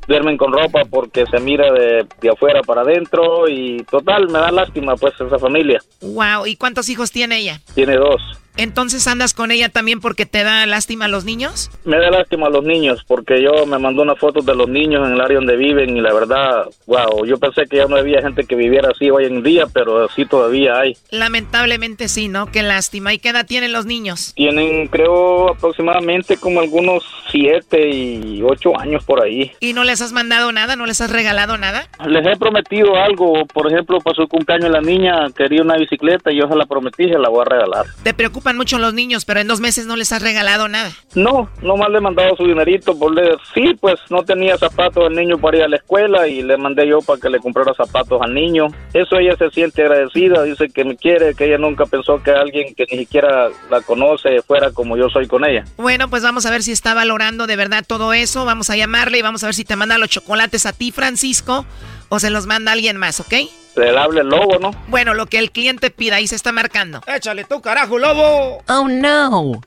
duermen 0.07 0.37
con 0.37 0.53
ropa 0.53 0.83
porque 0.89 1.25
se 1.27 1.41
mira 1.41 1.73
de, 1.73 2.07
de 2.21 2.31
afuera 2.31 2.63
para 2.63 2.83
adentro 2.83 3.49
y 3.49 3.83
total, 3.91 4.29
me 4.29 4.39
da 4.39 4.51
lástima 4.51 4.97
pues 4.97 5.15
esa 5.21 5.39
familia. 5.39 5.81
Wow, 6.01 6.47
¿y 6.47 6.57
cuántos 6.57 6.89
hijos 6.89 7.11
tiene 7.11 7.39
ella? 7.39 7.61
Tiene 7.75 7.97
dos. 7.97 8.21
Entonces 8.59 9.07
andas 9.07 9.35
con 9.35 9.53
ella 9.53 9.69
también 9.69 10.01
porque 10.01 10.27
te 10.27 10.43
da 10.43 10.67
lástima 10.67 11.05
a 11.05 11.09
los 11.09 11.25
niños? 11.25 11.71
Me 11.85 11.97
da 11.97 12.11
lástima 12.11 12.49
a 12.49 12.51
los 12.51 12.65
niños 12.65 13.05
porque 13.07 13.41
yo 13.41 13.67
me 13.67 13.79
mandó 13.79 14.03
una 14.03 14.17
foto 14.17 14.43
de 14.43 14.53
los 14.53 14.69
niños 14.69 15.07
en 15.07 15.15
el 15.15 15.21
área 15.21 15.37
donde 15.37 15.57
viven 15.57 15.97
y 15.97 16.01
la 16.01 16.13
verdad, 16.13 16.67
wow, 16.87 17.25
yo 17.25 17.39
pensé 17.39 17.67
que 17.71 17.77
ya 17.77 17.87
no 17.87 17.95
había 17.95 18.21
gente 18.21 18.45
que 18.45 18.57
viviera 18.57 18.91
así 18.91 19.11
hoy 19.11 19.27
en 19.27 19.45
día, 19.45 19.67
pero 19.73 20.09
sí 20.09 20.25
todavía 20.25 20.77
hay. 20.77 20.97
Lamentablemente 21.11 22.09
sí, 22.09 22.27
¿no? 22.27 22.47
Qué 22.47 22.65
lástima. 22.65 23.15
¿Y 23.15 23.21
qué 23.21 23.29
edad 23.29 23.47
tienen 23.47 23.71
los 23.71 23.87
niños? 23.87 24.33
Tienen 24.35 24.89
creo 24.89 25.51
aproximadamente 25.51 26.37
como 26.37 26.59
algunos 26.59 27.05
siete 27.31 27.89
y 27.89 28.43
ocho 28.43 28.77
años 28.77 29.05
por 29.05 29.23
ahí. 29.23 29.53
¿Y 29.61 29.73
no 29.73 29.85
les 29.85 30.03
has 30.03 30.13
mandado 30.13 30.51
nada? 30.51 30.75
¿No 30.75 30.85
les 30.85 31.01
has 31.01 31.13
regalado 31.13 31.59
nada? 31.59 31.89
Les 32.09 32.27
he 32.27 32.37
prometido 32.37 32.97
algo, 32.97 33.47
por 33.47 33.73
ejemplo, 33.73 34.01
para 34.01 34.17
su 34.17 34.27
cumpleaños 34.27 34.71
la 34.71 34.81
niña 34.81 35.27
quería 35.37 35.63
una 35.63 35.77
bicicleta 35.77 36.33
y 36.33 36.41
yo 36.41 36.49
se 36.49 36.57
la 36.57 36.67
prometí 36.67 37.05
y 37.05 37.13
se 37.13 37.19
la 37.19 37.29
voy 37.29 37.43
a 37.43 37.45
regalar. 37.45 37.87
¿Te 38.03 38.15
preocupa 38.15 38.48
mucho 38.57 38.79
los 38.79 38.95
niños, 38.95 39.25
pero 39.25 39.41
en 39.41 39.49
dos 39.49 39.61
meses 39.61 39.87
no 39.87 39.97
les 39.97 40.13
has 40.13 40.23
regalado 40.23 40.69
nada. 40.69 40.93
No, 41.15 41.49
nomás 41.63 41.91
le 41.91 41.99
he 41.99 42.01
mandado 42.01 42.37
su 42.37 42.45
dinerito 42.45 42.99
por 42.99 43.15
leer. 43.15 43.37
Sí, 43.55 43.75
pues 43.81 43.99
no 44.11 44.23
tenía 44.23 44.57
zapatos 44.57 45.09
el 45.09 45.17
niño 45.17 45.39
para 45.39 45.59
ir 45.59 45.63
a 45.65 45.69
la 45.69 45.77
escuela 45.77 46.27
y 46.29 46.43
le 46.43 46.57
mandé 46.57 46.87
yo 46.87 47.01
para 47.01 47.21
que 47.21 47.29
le 47.29 47.39
comprara 47.39 47.75
zapatos 47.75 48.21
al 48.23 48.35
niño. 48.35 48.69
Eso 48.93 49.17
ella 49.19 49.37
se 49.37 49.51
siente 49.51 49.83
agradecida, 49.83 50.43
dice 50.43 50.69
que 50.69 50.85
me 50.85 50.97
quiere, 50.97 51.35
que 51.35 51.47
ella 51.47 51.59
nunca 51.59 51.87
pensó 51.87 52.23
que 52.23 52.31
alguien 52.31 52.75
que 52.75 52.87
ni 52.91 52.99
siquiera 52.99 53.49
la 53.71 53.81
conoce 53.83 54.43
fuera 54.43 54.71
como 54.71 54.97
yo 54.97 55.09
soy 55.09 55.27
con 55.27 55.45
ella. 55.45 55.65
Bueno, 55.77 56.09
pues 56.09 56.23
vamos 56.23 56.47
a 56.47 56.51
ver 56.51 56.63
si 56.63 56.73
está 56.73 56.95
valorando 56.95 57.47
de 57.47 57.57
verdad 57.57 57.85
todo 57.87 58.13
eso. 58.13 58.45
Vamos 58.45 58.71
a 58.71 58.77
llamarle 58.77 59.19
y 59.19 59.23
vamos 59.23 59.43
a 59.43 59.47
ver 59.47 59.55
si 59.55 59.65
te 59.65 59.77
manda 59.77 59.99
los 59.99 60.09
chocolates 60.09 60.67
a 60.67 60.73
ti, 60.73 60.93
Francisco, 60.93 61.65
o 62.09 62.19
se 62.19 62.31
los 62.31 62.47
manda 62.47 62.73
alguien 62.73 62.97
más, 62.97 63.21
¿ok? 63.21 63.35
Le 63.79 63.99
hable 63.99 64.21
el 64.21 64.29
lobo, 64.29 64.59
¿no? 64.59 64.71
Bueno, 64.89 65.15
lo 65.15 65.27
que 65.27 65.39
el 65.39 65.51
cliente 65.51 65.91
pida, 65.91 66.17
ahí 66.17 66.27
se 66.27 66.37
está 66.37 66.53
marcando. 66.53 67.01
Échale 67.07 67.45
tú, 67.45 67.61
carajo, 67.61 67.99
lobo. 67.99 68.63
Oh, 68.69 68.89
no. 68.89 69.61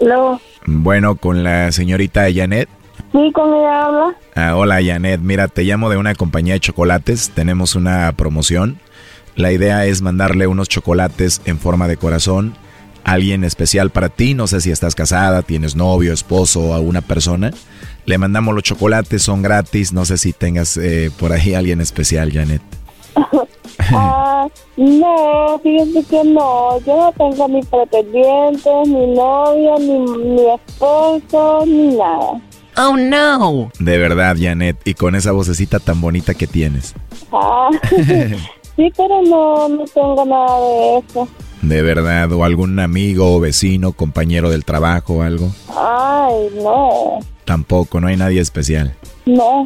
Hello. 0.00 0.40
Bueno, 0.66 1.16
con 1.16 1.42
la 1.42 1.72
señorita 1.72 2.26
Janet. 2.32 2.68
Sí, 3.12 3.32
con 3.32 3.54
ella 3.54 3.84
habla. 3.86 4.16
Ah, 4.34 4.56
hola 4.56 4.80
Janet, 4.84 5.20
mira, 5.20 5.48
te 5.48 5.64
llamo 5.64 5.88
de 5.90 5.96
una 5.96 6.14
compañía 6.14 6.54
de 6.54 6.60
chocolates, 6.60 7.30
tenemos 7.30 7.74
una 7.74 8.12
promoción. 8.12 8.78
La 9.34 9.50
idea 9.50 9.86
es 9.86 10.02
mandarle 10.02 10.46
unos 10.46 10.68
chocolates 10.68 11.40
en 11.44 11.58
forma 11.58 11.88
de 11.88 11.96
corazón 11.96 12.54
a 13.04 13.12
alguien 13.12 13.44
especial 13.44 13.90
para 13.90 14.08
ti, 14.08 14.34
no 14.34 14.46
sé 14.46 14.60
si 14.60 14.70
estás 14.70 14.94
casada, 14.94 15.42
tienes 15.42 15.74
novio, 15.74 16.12
esposo 16.12 16.60
o 16.60 16.74
alguna 16.74 17.00
persona. 17.00 17.52
Le 18.08 18.16
mandamos 18.16 18.54
los 18.54 18.64
chocolates, 18.64 19.22
son 19.22 19.42
gratis. 19.42 19.92
No 19.92 20.06
sé 20.06 20.16
si 20.16 20.32
tengas 20.32 20.78
eh, 20.78 21.10
por 21.18 21.30
ahí 21.30 21.52
alguien 21.52 21.82
especial, 21.82 22.32
Janet. 22.32 22.62
ah, 23.92 24.48
no, 24.78 25.60
fíjate 25.62 26.02
que 26.08 26.24
no. 26.24 26.80
Yo 26.86 26.96
no 26.96 27.12
tengo 27.18 27.48
ni 27.48 27.62
pretendientes, 27.64 28.88
ni 28.88 29.14
novio, 29.14 29.78
ni, 29.78 30.40
esposo, 30.54 31.66
ni 31.66 31.96
nada. 31.98 32.40
Oh, 32.78 32.96
no. 32.96 33.70
De 33.78 33.98
verdad, 33.98 34.36
Janet. 34.40 34.78
Y 34.86 34.94
con 34.94 35.14
esa 35.14 35.32
vocecita 35.32 35.78
tan 35.78 36.00
bonita 36.00 36.32
que 36.32 36.46
tienes. 36.46 36.94
Ah, 37.30 37.68
sí, 37.90 38.90
pero 38.96 39.20
no, 39.20 39.68
no 39.68 39.84
tengo 39.84 40.24
nada 40.24 40.60
de 40.60 40.98
eso. 41.00 41.28
¿De 41.62 41.82
verdad? 41.82 42.30
¿O 42.32 42.44
algún 42.44 42.78
amigo 42.78 43.34
o 43.34 43.40
vecino, 43.40 43.92
compañero 43.92 44.50
del 44.50 44.64
trabajo 44.64 45.14
o 45.14 45.22
algo? 45.22 45.50
Ay, 45.68 46.48
no. 46.62 47.18
Tampoco, 47.44 48.00
no 48.00 48.06
hay 48.06 48.16
nadie 48.16 48.40
especial. 48.40 48.94
No, 49.26 49.64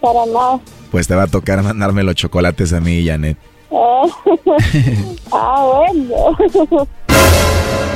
para 0.00 0.24
nada. 0.26 0.60
Pues 0.90 1.06
te 1.06 1.14
va 1.14 1.24
a 1.24 1.26
tocar 1.26 1.62
mandarme 1.62 2.02
los 2.02 2.14
chocolates 2.14 2.72
a 2.72 2.80
mí, 2.80 3.04
Janet. 3.04 3.36
ah, 5.32 5.66
bueno. 5.66 6.86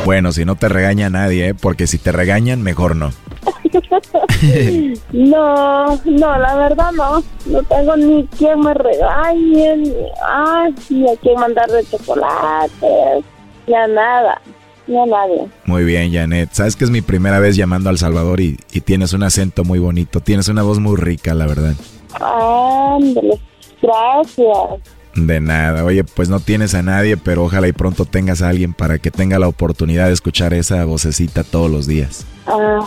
bueno, 0.04 0.32
si 0.32 0.44
no 0.44 0.56
te 0.56 0.68
regaña 0.68 1.08
nadie, 1.10 1.48
¿eh? 1.48 1.54
porque 1.54 1.86
si 1.86 1.98
te 1.98 2.12
regañan, 2.12 2.62
mejor 2.62 2.96
no. 2.96 3.12
no, 5.12 5.96
no, 6.04 6.38
la 6.38 6.56
verdad 6.56 6.92
no. 6.92 7.22
No 7.46 7.62
tengo 7.64 7.96
ni 7.96 8.26
quien 8.38 8.60
me 8.60 8.74
regañe, 8.74 9.76
ni, 9.76 9.92
ay, 10.26 10.74
ni 10.90 11.10
a 11.10 11.16
quien 11.16 11.38
mandarle 11.38 11.84
chocolates, 11.84 13.24
ya 13.66 13.86
nada. 13.86 14.40
No, 14.86 15.06
nadie. 15.06 15.46
Muy 15.66 15.84
bien, 15.84 16.12
Janet. 16.12 16.50
Sabes 16.52 16.74
que 16.74 16.84
es 16.84 16.90
mi 16.90 17.00
primera 17.00 17.38
vez 17.38 17.54
llamando 17.54 17.90
al 17.90 17.98
Salvador 17.98 18.40
y, 18.40 18.56
tienes 18.84 19.12
un 19.12 19.22
acento 19.22 19.62
muy 19.62 19.78
bonito. 19.78 20.20
Tienes 20.20 20.48
una 20.48 20.62
voz 20.62 20.80
muy 20.80 20.96
rica, 20.96 21.32
la 21.32 21.46
verdad. 21.46 21.74
Ándale, 22.14 23.40
gracias. 23.80 24.80
De 25.14 25.40
nada. 25.40 25.84
Oye, 25.84 26.02
pues 26.02 26.28
no 26.28 26.40
tienes 26.40 26.74
a 26.74 26.82
nadie, 26.82 27.16
pero 27.16 27.44
ojalá 27.44 27.68
y 27.68 27.72
pronto 27.72 28.04
tengas 28.04 28.42
a 28.42 28.48
alguien 28.48 28.74
para 28.74 28.98
que 28.98 29.12
tenga 29.12 29.38
la 29.38 29.46
oportunidad 29.46 30.06
de 30.06 30.12
escuchar 30.12 30.54
esa 30.54 30.84
vocecita 30.84 31.44
todos 31.44 31.70
los 31.70 31.86
días. 31.86 32.26
Ah, 32.46 32.80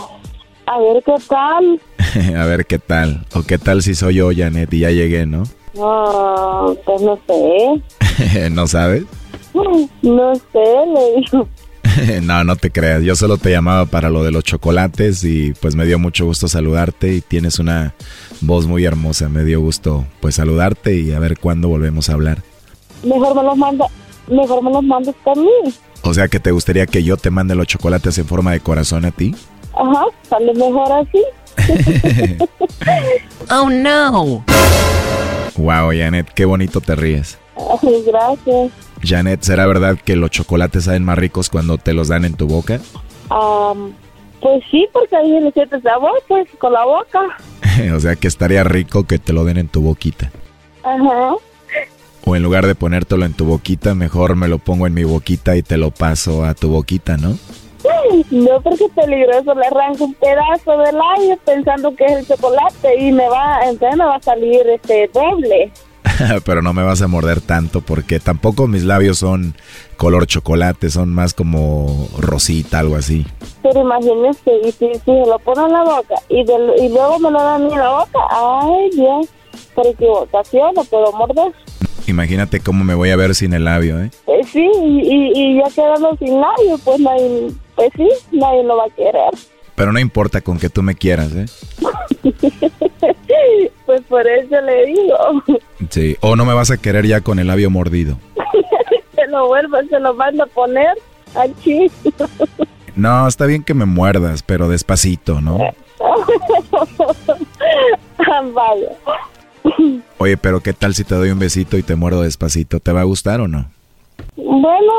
a 0.73 0.79
ver 0.79 1.03
qué 1.03 1.15
tal. 1.27 2.35
a 2.37 2.45
ver 2.45 2.65
qué 2.65 2.79
tal. 2.79 3.25
O 3.33 3.43
qué 3.43 3.57
tal 3.57 3.81
si 3.81 3.95
soy 3.95 4.15
yo, 4.15 4.31
Janet, 4.35 4.73
y 4.73 4.79
ya 4.79 4.91
llegué, 4.91 5.25
¿no? 5.25 5.43
No, 5.75 6.75
pues 6.85 7.01
no 7.01 7.19
sé. 7.27 8.49
¿No 8.51 8.67
sabes? 8.67 9.03
No 10.01 10.33
sé, 10.35 10.59
le 10.59 11.21
digo. 11.21 11.47
no, 12.23 12.43
no 12.43 12.55
te 12.55 12.71
creas. 12.71 13.03
Yo 13.03 13.15
solo 13.15 13.37
te 13.37 13.51
llamaba 13.51 13.85
para 13.85 14.09
lo 14.09 14.23
de 14.23 14.31
los 14.31 14.43
chocolates 14.43 15.23
y 15.23 15.53
pues 15.53 15.75
me 15.75 15.85
dio 15.85 15.99
mucho 15.99 16.25
gusto 16.25 16.47
saludarte 16.47 17.13
y 17.13 17.21
tienes 17.21 17.59
una 17.59 17.93
voz 18.41 18.65
muy 18.65 18.83
hermosa. 18.83 19.29
Me 19.29 19.43
dio 19.43 19.61
gusto 19.61 20.05
pues 20.21 20.35
saludarte 20.35 20.95
y 20.95 21.11
a 21.11 21.19
ver 21.19 21.37
cuándo 21.37 21.67
volvemos 21.67 22.09
a 22.09 22.13
hablar. 22.13 22.39
Mejor 23.03 23.35
me 23.35 23.43
los 23.43 23.57
manda, 23.57 23.85
mejor 24.27 24.63
me 24.63 24.71
los 24.71 24.83
mandes 24.83 25.15
a 25.25 25.39
mí. 25.39 25.73
O 26.01 26.13
sea 26.13 26.27
que 26.27 26.39
te 26.39 26.51
gustaría 26.51 26.87
que 26.87 27.03
yo 27.03 27.15
te 27.17 27.29
mande 27.29 27.53
los 27.55 27.67
chocolates 27.67 28.17
en 28.17 28.25
forma 28.25 28.51
de 28.51 28.59
corazón 28.59 29.05
a 29.05 29.11
ti. 29.11 29.35
Ajá, 29.75 30.05
sale 30.23 30.53
mejor 30.53 30.91
así. 30.91 31.23
oh 33.51 33.69
no. 33.69 34.43
Wow, 35.55 35.91
Janet, 35.95 36.29
qué 36.33 36.45
bonito 36.45 36.81
te 36.81 36.95
ríes. 36.95 37.37
gracias. 38.07 38.71
Janet, 39.01 39.41
¿será 39.43 39.65
verdad 39.67 39.97
que 40.03 40.15
los 40.15 40.31
chocolates 40.31 40.85
saben 40.85 41.03
más 41.03 41.17
ricos 41.17 41.49
cuando 41.49 41.77
te 41.77 41.93
los 41.93 42.07
dan 42.07 42.25
en 42.25 42.33
tu 42.33 42.47
boca? 42.47 42.79
pues 44.39 44.63
sí, 44.69 44.87
porque 44.91 45.15
ahí 45.15 45.39
le 45.39 45.51
sientes 45.51 45.81
sabor, 45.81 46.21
pues, 46.27 46.47
con 46.59 46.73
la 46.73 46.85
boca. 46.85 47.21
o 47.95 47.99
sea 47.99 48.15
que 48.15 48.27
estaría 48.27 48.63
rico 48.63 49.05
que 49.05 49.17
te 49.17 49.33
lo 49.33 49.45
den 49.45 49.57
en 49.57 49.67
tu 49.67 49.81
boquita. 49.81 50.31
Ajá. 50.83 51.35
O 52.25 52.35
en 52.35 52.43
lugar 52.43 52.67
de 52.67 52.75
ponértelo 52.75 53.25
en 53.25 53.33
tu 53.33 53.45
boquita, 53.45 53.95
mejor 53.95 54.35
me 54.35 54.47
lo 54.47 54.57
pongo 54.57 54.87
en 54.87 54.93
mi 54.93 55.03
boquita 55.03 55.55
y 55.57 55.63
te 55.63 55.77
lo 55.77 55.91
paso 55.91 56.45
a 56.45 56.53
tu 56.53 56.69
boquita, 56.69 57.17
¿no? 57.17 57.37
No, 58.31 58.61
porque 58.61 58.85
es 58.85 58.91
peligroso, 58.91 59.53
le 59.55 59.67
arranco 59.67 60.05
un 60.05 60.13
pedazo 60.13 60.77
del 60.77 60.97
labio 60.97 61.37
pensando 61.45 61.95
que 61.95 62.05
es 62.05 62.11
el 62.11 62.27
chocolate 62.27 62.99
y 62.99 63.11
me 63.11 63.27
va, 63.29 63.59
entonces 63.65 63.97
me 63.97 64.05
va 64.05 64.15
a 64.15 64.21
salir 64.21 64.67
este 64.67 65.09
doble. 65.13 65.71
pero 66.45 66.61
no 66.61 66.73
me 66.73 66.83
vas 66.83 67.01
a 67.01 67.07
morder 67.07 67.41
tanto 67.41 67.81
porque 67.81 68.19
tampoco 68.19 68.67
mis 68.67 68.83
labios 68.83 69.19
son 69.19 69.55
color 69.97 70.27
chocolate, 70.27 70.89
son 70.89 71.13
más 71.13 71.33
como 71.33 72.07
rosita, 72.17 72.79
algo 72.79 72.95
así. 72.95 73.25
Pero 73.61 73.81
imagínese, 73.81 74.51
y 74.63 74.71
si, 74.71 74.93
se 74.93 75.11
lo 75.11 75.39
pone 75.39 75.65
en 75.65 75.73
la 75.73 75.83
boca 75.83 76.15
y, 76.29 76.41
y 76.41 76.89
luego 76.89 77.19
me 77.19 77.31
lo 77.31 77.41
dan 77.41 77.63
en 77.63 77.77
la 77.77 77.89
boca, 77.89 78.19
ay 78.29 78.89
Dios, 78.93 79.27
por 79.75 79.87
equivocación 79.87 80.73
no 80.75 80.83
puedo 80.83 81.11
morder. 81.13 81.53
Imagínate 82.07 82.59
cómo 82.59 82.83
me 82.83 82.95
voy 82.95 83.11
a 83.11 83.15
ver 83.15 83.33
sin 83.33 83.53
el 83.53 83.63
labio, 83.63 84.01
¿eh? 84.01 84.11
eh 84.27 84.41
sí, 84.43 84.69
y, 84.83 85.31
y, 85.35 85.57
ya 85.57 85.69
quedando 85.73 86.15
sin 86.17 86.39
labio, 86.39 86.77
pues 86.83 86.99
nadie, 86.99 87.51
pues 87.91 88.09
sí, 88.09 88.37
nadie 88.37 88.63
lo 88.63 88.77
va 88.77 88.85
a 88.85 88.89
querer. 88.89 89.31
Pero 89.75 89.91
no 89.91 89.99
importa 89.99 90.41
con 90.41 90.59
que 90.59 90.69
tú 90.69 90.83
me 90.83 90.95
quieras, 90.95 91.31
¿eh? 91.35 91.45
pues 93.85 94.01
por 94.03 94.27
eso 94.27 94.61
le 94.61 94.85
digo. 94.85 95.17
Sí, 95.89 96.15
o 96.21 96.35
no 96.35 96.45
me 96.45 96.53
vas 96.53 96.71
a 96.71 96.77
querer 96.77 97.07
ya 97.07 97.21
con 97.21 97.39
el 97.39 97.47
labio 97.47 97.69
mordido. 97.69 98.17
se 99.15 99.27
lo 99.27 99.47
vuelvo, 99.47 99.77
se 99.89 99.99
lo 99.99 100.15
van 100.15 100.39
a 100.39 100.45
poner 100.45 100.95
aquí. 101.35 101.91
no, 102.95 103.27
está 103.27 103.45
bien 103.45 103.63
que 103.63 103.73
me 103.73 103.85
muerdas, 103.85 104.43
pero 104.43 104.69
despacito, 104.69 105.41
¿no? 105.41 105.57
Vaya. 108.53 108.89
Oye, 110.17 110.37
pero 110.37 110.61
¿qué 110.61 110.73
tal 110.73 110.93
si 110.93 111.03
te 111.03 111.15
doy 111.15 111.31
un 111.31 111.39
besito 111.39 111.77
y 111.77 111.83
te 111.83 111.95
muerdo 111.95 112.21
despacito? 112.21 112.79
¿Te 112.79 112.91
va 112.91 113.01
a 113.01 113.05
gustar 113.05 113.41
o 113.41 113.47
no? 113.47 113.65
Bueno, 114.35 114.93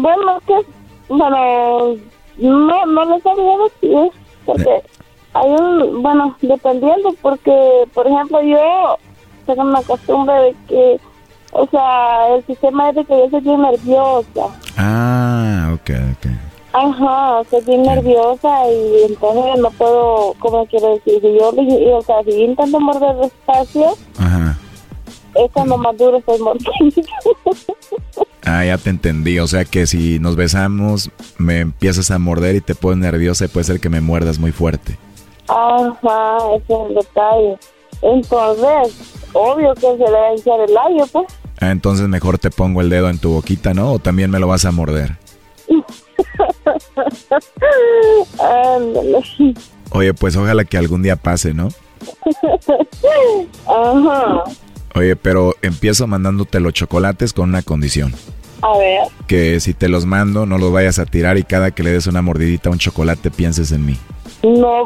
bueno, 0.00 0.40
que, 0.46 0.54
bueno, 1.08 1.96
no, 2.38 2.86
no 2.86 3.04
lo 3.04 3.20
sabía 3.20 3.56
decir, 3.58 4.10
porque 4.44 4.82
hay 5.34 5.50
un, 5.50 6.02
bueno, 6.02 6.36
dependiendo, 6.40 7.14
porque, 7.20 7.84
por 7.94 8.06
ejemplo, 8.06 8.42
yo 8.42 8.96
tengo 9.46 9.62
una 9.62 9.82
costumbre 9.82 10.34
de 10.34 10.56
que, 10.68 11.00
o 11.52 11.66
sea, 11.66 12.34
el 12.34 12.44
sistema 12.46 12.90
es 12.90 12.96
de 12.96 13.04
que 13.04 13.18
yo 13.18 13.30
soy 13.30 13.40
bien 13.40 13.62
nerviosa. 13.62 14.46
Ah, 14.76 15.74
ok, 15.74 15.90
ok. 16.12 16.30
Ajá, 16.72 17.42
soy 17.50 17.62
bien 17.64 17.82
nerviosa 17.82 18.70
y 18.70 19.04
entonces 19.08 19.60
no 19.60 19.70
puedo, 19.70 20.34
¿cómo 20.38 20.66
quiero 20.66 20.94
decir? 20.94 21.20
Si 21.20 21.38
yo, 21.38 21.48
o 21.96 22.02
sea, 22.02 22.22
si 22.24 22.30
intento 22.30 22.78
morder 22.78 23.16
despacio, 23.16 23.94
Ajá. 24.18 24.56
es 25.34 25.50
cuando 25.52 25.78
más 25.78 25.96
duro 25.96 26.18
estoy 26.18 26.38
mordiendo. 26.40 27.02
Ah, 28.44 28.64
ya 28.64 28.78
te 28.78 28.90
entendí. 28.90 29.38
O 29.38 29.46
sea 29.46 29.64
que 29.64 29.86
si 29.86 30.18
nos 30.18 30.36
besamos, 30.36 31.10
me 31.38 31.60
empiezas 31.60 32.10
a 32.10 32.18
morder 32.18 32.56
y 32.56 32.60
te 32.60 32.74
pones 32.74 32.98
nerviosa 32.98 33.44
y 33.44 33.48
puede 33.48 33.64
ser 33.64 33.80
que 33.80 33.88
me 33.88 34.00
muerdas 34.00 34.38
muy 34.38 34.52
fuerte. 34.52 34.98
Ajá, 35.48 36.38
ese 36.56 36.72
es 36.72 36.88
el 36.88 36.94
detalle. 36.94 37.58
Entonces, 38.02 39.14
obvio 39.32 39.74
que 39.74 39.80
se 39.80 39.96
le 39.96 40.10
va 40.10 40.28
a 40.28 40.34
hinchar 40.34 40.60
el 40.60 40.74
labio, 40.74 41.06
pues. 41.10 41.26
Ah, 41.60 41.70
entonces 41.72 42.06
mejor 42.08 42.38
te 42.38 42.50
pongo 42.50 42.80
el 42.80 42.90
dedo 42.90 43.10
en 43.10 43.18
tu 43.18 43.30
boquita, 43.30 43.74
¿no? 43.74 43.92
O 43.92 43.98
también 43.98 44.30
me 44.30 44.38
lo 44.38 44.46
vas 44.46 44.64
a 44.64 44.70
morder. 44.70 45.18
Ándale. 48.38 49.24
Oye, 49.90 50.14
pues 50.14 50.36
ojalá 50.36 50.64
que 50.64 50.78
algún 50.78 51.02
día 51.02 51.16
pase, 51.16 51.52
¿no? 51.54 51.68
Ajá. 53.66 54.44
Oye, 54.94 55.16
pero 55.16 55.54
empiezo 55.62 56.06
mandándote 56.06 56.60
los 56.60 56.72
chocolates 56.72 57.32
con 57.32 57.48
una 57.50 57.62
condición. 57.62 58.12
A 58.62 58.76
ver. 58.76 59.02
Que 59.26 59.60
si 59.60 59.74
te 59.74 59.88
los 59.88 60.04
mando, 60.04 60.46
no 60.46 60.58
los 60.58 60.72
vayas 60.72 60.98
a 60.98 61.06
tirar 61.06 61.38
y 61.38 61.44
cada 61.44 61.70
que 61.70 61.82
le 61.82 61.92
des 61.92 62.06
una 62.06 62.22
mordidita 62.22 62.68
a 62.68 62.72
un 62.72 62.78
chocolate 62.78 63.30
pienses 63.30 63.70
en 63.72 63.86
mí. 63.86 63.96
No, 64.42 64.84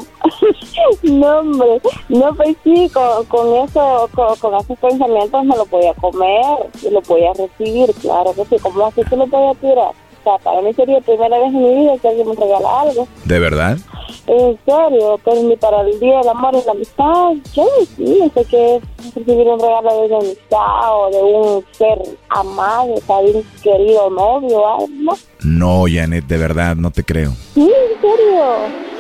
no, 1.03 1.39
hombre. 1.39 1.81
No, 2.09 2.35
pues 2.35 2.57
sí, 2.65 2.91
con, 2.93 3.25
con 3.27 3.65
eso, 3.65 4.09
con, 4.15 4.37
con 4.37 4.55
esos 4.55 4.79
pensamientos 4.79 5.45
me 5.45 5.57
lo 5.57 5.67
voy 5.67 5.87
a 5.87 5.95
comer 5.95 6.43
y 6.83 6.91
lo 6.91 7.01
voy 7.03 7.25
a 7.25 7.33
recibir, 7.33 7.95
claro 8.01 8.35
que 8.35 8.45
sí. 8.47 8.57
¿Cómo 8.63 8.87
así 8.87 9.03
que 9.05 9.17
lo 9.17 9.27
voy 9.27 9.51
a 9.51 9.61
tirar? 9.61 9.89
O 9.89 10.25
sea, 10.25 10.39
para 10.39 10.63
mí 10.63 10.73
sería 10.75 10.97
la 10.97 11.01
primera 11.01 11.39
vez 11.39 11.49
en 11.49 11.63
mi 11.63 11.75
vida 11.81 11.99
que 12.01 12.09
alguien 12.09 12.29
me 12.29 12.35
regala 12.35 12.81
algo. 12.81 13.09
¿De 13.25 13.39
verdad? 13.39 13.79
En 14.27 14.59
serio, 14.65 15.19
pero 15.25 15.43
ni 15.43 15.57
para 15.57 15.81
el 15.81 15.99
Día 15.99 16.19
del 16.19 16.29
Amor 16.29 16.55
y 16.55 16.65
la 16.65 16.73
Amistad, 16.73 17.33
yo 17.55 17.67
sí, 17.97 18.19
no 18.21 18.31
sé 18.33 18.49
qué 18.49 18.77
es 18.77 19.15
recibir 19.15 19.49
un 19.49 19.59
regalo 19.59 20.01
de 20.01 20.07
una 20.07 20.19
amistad 20.19 20.97
o 20.97 21.11
de 21.11 21.23
un 21.23 21.65
ser 21.73 21.99
amado, 22.29 22.95
o 22.95 23.01
sea, 23.01 23.21
de 23.21 23.33
un 23.33 23.45
querido 23.63 24.11
novio, 24.11 24.67
algo, 24.67 24.89
¿no? 24.91 25.13
No, 25.41 25.85
Janet, 25.93 26.25
de 26.27 26.39
verdad, 26.39 26.77
no 26.77 26.91
te 26.93 27.05
creo. 27.05 27.33
Sí, 27.55 27.63
en 27.63 28.01
serio. 28.01 28.93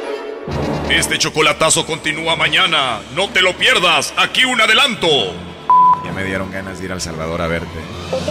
Este 0.91 1.19
chocolatazo 1.19 1.87
continúa 1.87 2.37
mañana. 2.37 3.01
No 3.15 3.29
te 3.31 3.41
lo 3.41 3.57
pierdas. 3.57 4.13
Aquí 4.17 4.45
un 4.45 4.61
adelanto. 4.61 5.07
Ya 6.05 6.13
me 6.13 6.25
dieron 6.25 6.51
ganas 6.51 6.79
de 6.79 6.87
ir 6.87 6.93
al 6.93 7.01
Salvador 7.01 7.41
a 7.41 7.47
verte. 7.47 7.69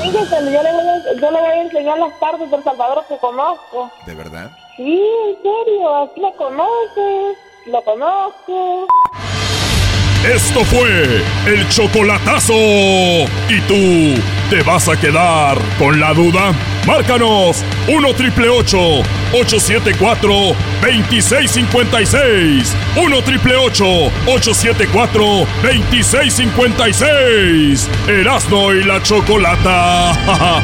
Fíjate, 0.01 0.51
yo 0.51 0.63
le, 0.63 0.71
voy 0.73 0.87
a, 0.87 1.13
yo 1.13 1.31
le 1.31 1.39
voy 1.39 1.49
a 1.49 1.61
enseñar 1.61 1.97
las 1.99 2.13
partes 2.13 2.51
del 2.51 2.63
Salvador 2.63 3.05
que 3.07 3.17
conozco. 3.17 3.91
¿De 4.05 4.13
verdad? 4.13 4.51
Sí, 4.75 5.01
en 5.27 5.35
serio, 5.41 5.95
aquí 6.03 6.21
lo 6.21 6.35
conoces, 6.35 7.37
lo 7.67 7.81
conozco. 7.83 8.87
Esto 10.23 10.63
fue 10.65 11.23
el 11.47 11.67
chocolatazo. 11.69 12.53
¿Y 12.53 13.59
tú 13.67 14.21
te 14.51 14.61
vas 14.61 14.87
a 14.87 14.95
quedar 14.95 15.57
con 15.79 15.99
la 15.99 16.13
duda? 16.13 16.53
Márcanos 16.85 17.63
1 17.87 18.13
triple 18.13 18.47
874 18.49 20.55
2656. 20.81 22.75
1 22.97 23.21
triple 23.23 23.55
874 23.55 25.47
2656. 25.63 27.89
Erasno 28.07 28.73
y 28.73 28.83
la 28.83 29.01
chocolata. 29.01 30.61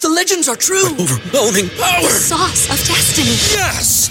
The 0.00 0.08
legends 0.08 0.48
are 0.48 0.56
true. 0.56 0.86
Overwhelming 1.00 1.68
power! 1.70 2.02
The 2.02 2.08
sauce 2.08 2.70
of 2.70 2.78
destiny. 2.86 3.32
Yes! 3.50 4.10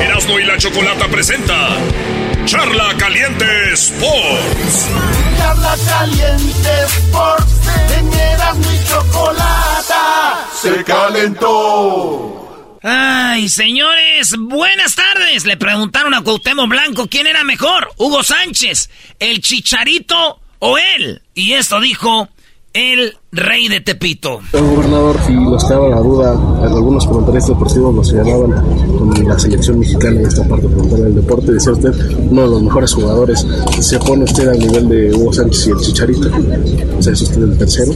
Erasno 0.00 0.38
y 0.38 0.44
la 0.44 0.58
chocolata 0.58 1.08
presenta 1.08 1.76
Charla 2.44 2.94
Caliente 2.98 3.72
Sports. 3.72 4.88
Charla 5.38 5.76
caliente 5.88 6.68
Sports, 6.84 7.52
en 7.98 8.12
Erasmo 8.12 8.72
y 8.72 8.88
Chocolata, 8.88 10.46
se 10.52 10.84
calentó. 10.84 12.78
Ay, 12.82 13.48
señores, 13.48 14.36
buenas 14.38 14.94
tardes. 14.94 15.44
Le 15.44 15.56
preguntaron 15.56 16.14
a 16.14 16.22
Cuauhtémoc 16.22 16.68
Blanco 16.68 17.08
quién 17.08 17.26
era 17.26 17.42
mejor, 17.42 17.90
Hugo 17.96 18.22
Sánchez, 18.22 18.90
el 19.18 19.40
Chicharito 19.40 20.40
o 20.60 20.78
él. 20.78 21.22
Y 21.34 21.54
esto 21.54 21.80
dijo 21.80 22.28
el 22.72 23.16
rey 23.36 23.68
de 23.68 23.80
Tepito. 23.80 24.40
Señor 24.50 24.66
gobernador, 24.76 25.16
si 25.26 25.32
nos 25.32 25.64
quedaba 25.64 25.88
la 25.88 25.96
duda, 26.00 26.32
algunos 26.62 27.06
comentaristas 27.06 27.50
deportivos 27.50 27.94
lo 27.94 28.04
señalaban 28.04 28.52
con 28.98 29.28
la 29.28 29.38
selección 29.38 29.78
mexicana 29.78 30.20
en 30.20 30.26
esta 30.26 30.42
parte 30.48 30.68
frontal 30.68 31.02
del 31.04 31.14
deporte, 31.16 31.52
decía 31.52 31.72
usted, 31.72 31.92
uno 32.30 32.42
de 32.42 32.48
los 32.48 32.62
mejores 32.62 32.92
jugadores, 32.94 33.46
se 33.80 33.98
pone 33.98 34.24
usted 34.24 34.48
al 34.48 34.58
nivel 34.58 34.88
de 34.88 35.14
Hugo 35.14 35.32
Sánchez 35.32 35.66
y 35.66 35.70
el 35.70 35.78
Chicharito, 35.78 36.30
o 36.98 37.02
sea, 37.02 37.12
es 37.12 37.22
usted 37.22 37.42
el 37.42 37.58
tercero, 37.58 37.92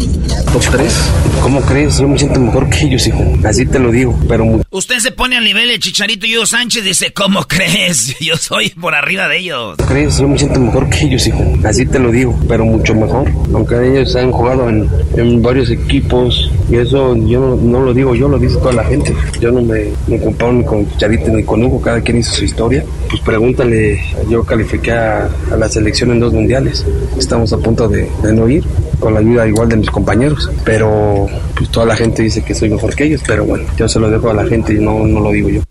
top 0.52 0.62
tres. 0.72 0.94
¿Cómo 1.42 1.60
crees? 1.62 1.98
Yo 1.98 2.08
me 2.08 2.18
siento 2.18 2.38
mejor 2.40 2.68
que 2.68 2.84
ellos, 2.86 3.06
hijo. 3.06 3.24
Así 3.44 3.64
te 3.66 3.78
lo 3.78 3.90
digo, 3.90 4.18
pero 4.28 4.44
mu- 4.44 4.62
Usted 4.70 4.98
se 4.98 5.10
pone 5.10 5.36
al 5.36 5.44
nivel 5.44 5.68
de 5.68 5.78
Chicharito 5.78 6.26
y 6.26 6.36
Hugo 6.36 6.46
Sánchez 6.46 6.84
dice, 6.84 7.12
¿cómo 7.12 7.42
crees? 7.44 8.14
Yo 8.20 8.36
soy 8.36 8.70
por 8.70 8.94
arriba 8.94 9.26
de 9.28 9.38
ellos. 9.38 9.76
crees? 9.88 10.18
Yo 10.18 10.28
me 10.28 10.38
siento 10.38 10.60
mejor 10.60 10.88
que 10.90 11.06
ellos, 11.06 11.26
hijo. 11.26 11.42
Así 11.64 11.86
te 11.86 11.98
lo 11.98 12.10
digo, 12.10 12.38
pero 12.46 12.64
mucho 12.64 12.94
mejor. 12.94 13.30
Aunque 13.54 13.74
ellos 13.98 14.14
han 14.16 14.30
jugado 14.30 14.68
en, 14.68 14.88
en 15.16 15.29
varios 15.38 15.70
equipos 15.70 16.50
y 16.70 16.76
eso 16.76 17.16
yo 17.16 17.58
no, 17.60 17.82
lo 17.82 17.92
digo 17.92 18.14
yo, 18.14 18.28
lo 18.28 18.38
dice 18.38 18.56
toda 18.56 18.72
la 18.72 18.84
gente. 18.84 19.14
Yo 19.40 19.50
no 19.50 19.62
me, 19.62 19.92
comparo 20.22 20.52
ni 20.52 20.64
con 20.64 20.88
Chicharito 20.90 21.30
ni 21.30 21.42
con 21.42 21.64
Hugo, 21.64 21.80
cada 21.80 22.00
quien 22.00 22.18
hizo 22.18 22.32
su 22.32 22.44
historia. 22.44 22.84
Pues 23.08 23.20
pregúntale, 23.22 24.00
yo 24.28 24.44
califiqué 24.44 24.92
a, 24.92 25.28
a 25.50 25.56
la 25.56 25.68
selección 25.68 26.12
en 26.12 26.20
dos 26.20 26.32
mundiales. 26.32 26.86
Estamos 27.18 27.52
a 27.52 27.58
punto 27.58 27.88
de, 27.88 28.08
de 28.22 28.32
no 28.32 28.48
ir, 28.48 28.64
con 28.98 29.14
la 29.14 29.20
ayuda 29.20 29.48
igual 29.48 29.68
de 29.68 29.76
mis 29.76 29.90
compañeros. 29.90 30.50
Pero 30.64 31.26
pues 31.56 31.70
toda 31.70 31.86
la 31.86 31.96
gente 31.96 32.22
dice 32.22 32.42
que 32.42 32.54
soy 32.54 32.70
mejor 32.70 32.94
que 32.94 33.04
ellos, 33.04 33.22
pero 33.26 33.44
bueno, 33.44 33.64
yo 33.76 33.88
se 33.88 33.98
lo 33.98 34.10
dejo 34.10 34.30
a 34.30 34.34
la 34.34 34.46
gente 34.46 34.74
y 34.74 34.78
no, 34.78 35.06
no 35.06 35.20
lo 35.20 35.32
digo 35.32 35.48
yo. 35.48 35.69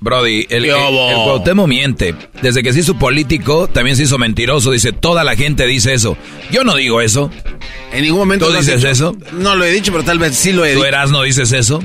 Brody, 0.00 0.46
el, 0.48 0.64
el, 0.64 0.70
el 0.70 0.74
Cuauhtémoc 0.76 1.66
miente. 1.66 2.14
Desde 2.40 2.62
que 2.62 2.72
se 2.72 2.80
hizo 2.80 2.98
político, 2.98 3.66
también 3.68 3.96
se 3.96 4.04
hizo 4.04 4.16
mentiroso. 4.18 4.70
Dice, 4.70 4.92
toda 4.92 5.24
la 5.24 5.34
gente 5.36 5.66
dice 5.66 5.92
eso. 5.94 6.16
Yo 6.52 6.62
no 6.64 6.76
digo 6.76 7.00
eso. 7.00 7.30
En 7.92 8.02
ningún 8.02 8.20
momento 8.20 8.46
¿Tú 8.46 8.52
dices 8.52 8.76
dicho. 8.76 8.88
eso? 8.88 9.16
No 9.32 9.56
lo 9.56 9.64
he 9.64 9.72
dicho, 9.72 9.90
pero 9.90 10.04
tal 10.04 10.18
vez 10.18 10.36
sí 10.36 10.52
lo 10.52 10.64
he 10.64 10.70
¿Tú 10.74 10.78
dicho. 10.80 10.86
eras 10.88 11.10
no 11.10 11.22
dices 11.22 11.50
eso? 11.52 11.82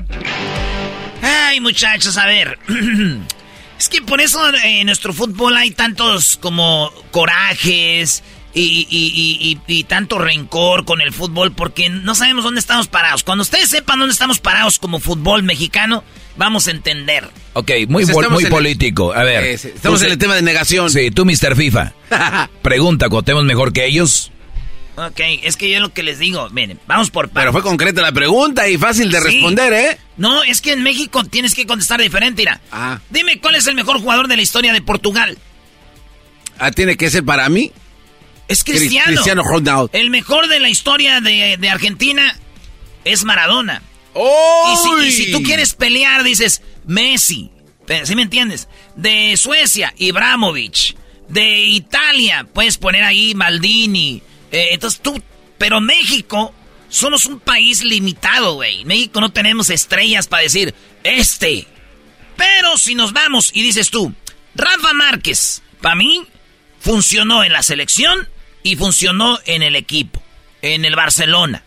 Ay, 1.21 1.59
muchachos, 1.59 2.17
a 2.17 2.25
ver. 2.25 2.59
es 3.79 3.89
que 3.89 4.01
por 4.01 4.21
eso 4.21 4.39
en 4.63 4.85
nuestro 4.85 5.13
fútbol 5.13 5.55
hay 5.57 5.71
tantos 5.71 6.37
como 6.37 6.91
corajes 7.11 8.23
y, 8.53 8.61
y- 8.61 8.87
y- 8.91 9.57
y- 9.67 9.79
y 9.79 9.83
tanto 9.85 10.19
rencor 10.19 10.85
con 10.85 11.01
el 11.01 11.11
fútbol 11.13 11.51
porque 11.53 11.89
no 11.89 12.13
sabemos 12.15 12.43
dónde 12.43 12.59
estamos 12.59 12.87
parados. 12.87 13.23
Cuando 13.23 13.41
ustedes 13.41 13.69
sepan 13.69 13.99
dónde 13.99 14.13
estamos 14.13 14.39
parados 14.39 14.77
como 14.79 14.99
fútbol 14.99 15.43
mexicano, 15.43 16.03
vamos 16.37 16.67
a 16.67 16.71
entender. 16.71 17.29
Ok, 17.53 17.71
muy, 17.87 18.05
Pues 18.05 18.29
muy 18.29 18.43
el- 18.45 18.49
político. 18.49 19.13
A 19.13 19.23
ver. 19.23 19.43
Eh, 19.43 19.53
estamos 19.53 19.99
tú 19.99 20.05
en 20.05 20.11
el 20.11 20.17
tema 20.17 20.35
de 20.35 20.41
negación. 20.41 20.89
Sí, 20.89 21.11
tú, 21.11 21.25
Mr. 21.25 21.55
FIFA. 21.55 21.93
Pregunta, 22.61 23.09
¿Cuauhtémoc 23.09 23.43
mejor 23.43 23.73
que 23.73 23.85
ellos? 23.85 24.31
Ok, 24.95 25.19
es 25.41 25.57
que 25.57 25.71
yo 25.71 25.79
lo 25.79 25.91
que 25.91 26.03
les 26.03 26.19
digo, 26.19 26.49
miren, 26.51 26.79
vamos 26.85 27.09
por 27.09 27.29
Pero 27.29 27.51
fue 27.51 27.63
concreta 27.63 28.01
la 28.03 28.11
pregunta 28.11 28.69
y 28.69 28.77
fácil 28.77 29.11
de 29.11 29.17
Sí. 29.19 29.23
responder, 29.25 29.73
¿eh? 29.73 29.97
No, 30.17 30.43
es 30.43 30.61
que 30.61 30.71
en 30.73 30.83
México 30.83 31.23
tienes 31.23 31.55
que 31.55 31.65
contestar 31.65 31.99
diferente, 31.99 32.43
mira. 32.43 32.61
Ah. 32.71 32.99
Dime 33.09 33.39
cuál 33.39 33.55
es 33.55 33.65
el 33.65 33.73
mejor 33.73 33.99
jugador 33.99 34.27
de 34.27 34.35
la 34.35 34.43
historia 34.43 34.71
de 34.71 34.83
Portugal. 34.83 35.37
Ah, 36.59 36.69
tiene 36.69 36.95
que 36.95 37.09
ser 37.09 37.23
para 37.25 37.49
mí. 37.49 37.71
Es 38.47 38.63
Cristiano. 38.63 39.07
Cristiano 39.13 39.41
Ronaldo. 39.43 39.89
El 39.93 40.11
mejor 40.11 40.47
de 40.47 40.59
la 40.59 40.69
historia 40.69 41.21
de, 41.21 41.57
de 41.59 41.69
Argentina 41.69 42.37
es 43.03 43.23
Maradona. 43.23 43.81
¡Oh! 44.13 44.99
Y 45.01 45.11
si, 45.11 45.21
y 45.21 45.25
si 45.25 45.31
tú 45.31 45.43
quieres 45.43 45.73
pelear, 45.73 46.23
dices 46.23 46.61
Messi. 46.85 47.51
¿Sí 48.03 48.15
me 48.15 48.21
entiendes? 48.21 48.67
De 48.95 49.35
Suecia, 49.37 49.93
Ibrahimovic. 49.97 50.95
De 51.27 51.61
Italia, 51.61 52.47
puedes 52.53 52.77
poner 52.77 53.03
ahí 53.03 53.33
Maldini. 53.35 54.21
Eh, 54.51 54.69
entonces 54.71 55.01
tú. 55.01 55.21
Pero 55.57 55.79
México, 55.79 56.53
somos 56.89 57.25
un 57.25 57.39
país 57.39 57.83
limitado, 57.83 58.55
güey. 58.55 58.85
México 58.85 59.19
no 59.21 59.31
tenemos 59.31 59.69
estrellas 59.69 60.27
para 60.27 60.43
decir 60.43 60.73
este. 61.03 61.67
Pero 62.35 62.77
si 62.77 62.95
nos 62.95 63.13
vamos 63.13 63.51
y 63.53 63.61
dices 63.61 63.89
tú, 63.89 64.13
Rafa 64.55 64.93
Márquez, 64.93 65.61
para 65.81 65.95
mí, 65.95 66.25
funcionó 66.79 67.43
en 67.43 67.53
la 67.53 67.63
selección 67.63 68.27
y 68.61 68.75
funcionó 68.75 69.39
en 69.45 69.63
el 69.63 69.75
equipo, 69.75 70.21
en 70.61 70.85
el 70.85 70.95
Barcelona. 70.95 71.63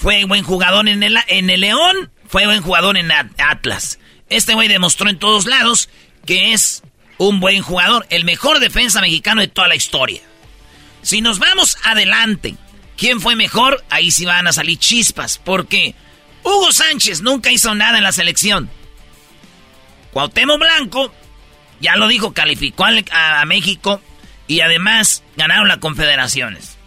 Fue 0.00 0.24
buen 0.24 0.42
jugador 0.42 0.88
en 0.88 1.02
el, 1.02 1.18
en 1.28 1.50
el 1.50 1.60
León, 1.60 2.10
fue 2.26 2.46
buen 2.46 2.62
jugador 2.62 2.96
en 2.96 3.12
Atlas. 3.12 3.98
Este 4.30 4.54
güey 4.54 4.66
demostró 4.66 5.10
en 5.10 5.18
todos 5.18 5.44
lados 5.44 5.90
que 6.24 6.54
es 6.54 6.82
un 7.18 7.38
buen 7.38 7.60
jugador, 7.60 8.06
el 8.08 8.24
mejor 8.24 8.60
defensa 8.60 9.02
mexicano 9.02 9.42
de 9.42 9.48
toda 9.48 9.68
la 9.68 9.74
historia. 9.74 10.22
Si 11.02 11.20
nos 11.20 11.38
vamos 11.38 11.76
adelante, 11.84 12.54
¿quién 12.96 13.20
fue 13.20 13.36
mejor? 13.36 13.84
Ahí 13.90 14.10
sí 14.10 14.24
van 14.24 14.46
a 14.46 14.54
salir 14.54 14.78
chispas, 14.78 15.36
porque 15.36 15.94
Hugo 16.44 16.72
Sánchez 16.72 17.20
nunca 17.20 17.52
hizo 17.52 17.74
nada 17.74 17.98
en 17.98 18.04
la 18.04 18.12
selección. 18.12 18.70
Cuauhtémoc 20.12 20.58
Blanco, 20.58 21.12
ya 21.80 21.96
lo 21.96 22.08
dijo, 22.08 22.32
calificó 22.32 22.86
a, 22.86 23.44
México 23.44 24.00
y 24.46 24.62
además 24.62 25.22
ganaron 25.36 25.68
las 25.68 25.78
confederaciones. 25.78 26.78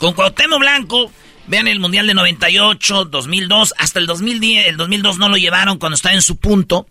Con 0.00 0.14
Cuauhtémoc 0.14 0.58
Blanco 0.58 1.12
Vean 1.46 1.68
el 1.68 1.80
Mundial 1.80 2.06
de 2.06 2.14
98, 2.14 3.04
2002, 3.06 3.74
hasta 3.78 3.98
el 3.98 4.06
2010. 4.06 4.66
El 4.66 4.76
2002 4.76 5.18
no 5.18 5.28
lo 5.28 5.36
llevaron 5.36 5.78
cuando 5.78 5.96
estaba 5.96 6.14
en 6.14 6.22
su 6.22 6.36
punto. 6.36 6.86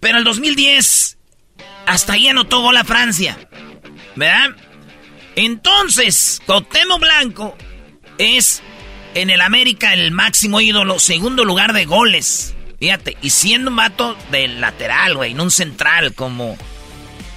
Pero 0.00 0.18
el 0.18 0.24
2010, 0.24 1.18
hasta 1.86 2.12
ahí 2.12 2.28
anotó 2.28 2.60
gol 2.60 2.76
a 2.76 2.84
Francia. 2.84 3.38
¿Verdad? 4.14 4.50
Entonces, 5.34 6.40
Cotemo 6.46 6.98
Blanco 6.98 7.56
es 8.18 8.62
en 9.14 9.30
el 9.30 9.40
América 9.40 9.92
el 9.92 10.10
máximo 10.10 10.60
ídolo, 10.60 10.98
segundo 10.98 11.44
lugar 11.44 11.72
de 11.72 11.84
goles. 11.84 12.54
Fíjate, 12.78 13.16
y 13.22 13.30
siendo 13.30 13.70
un 13.70 13.76
vato 13.76 14.16
del 14.30 14.60
lateral, 14.60 15.16
güey, 15.16 15.34
no 15.34 15.44
un 15.44 15.50
central 15.50 16.14
como... 16.14 16.56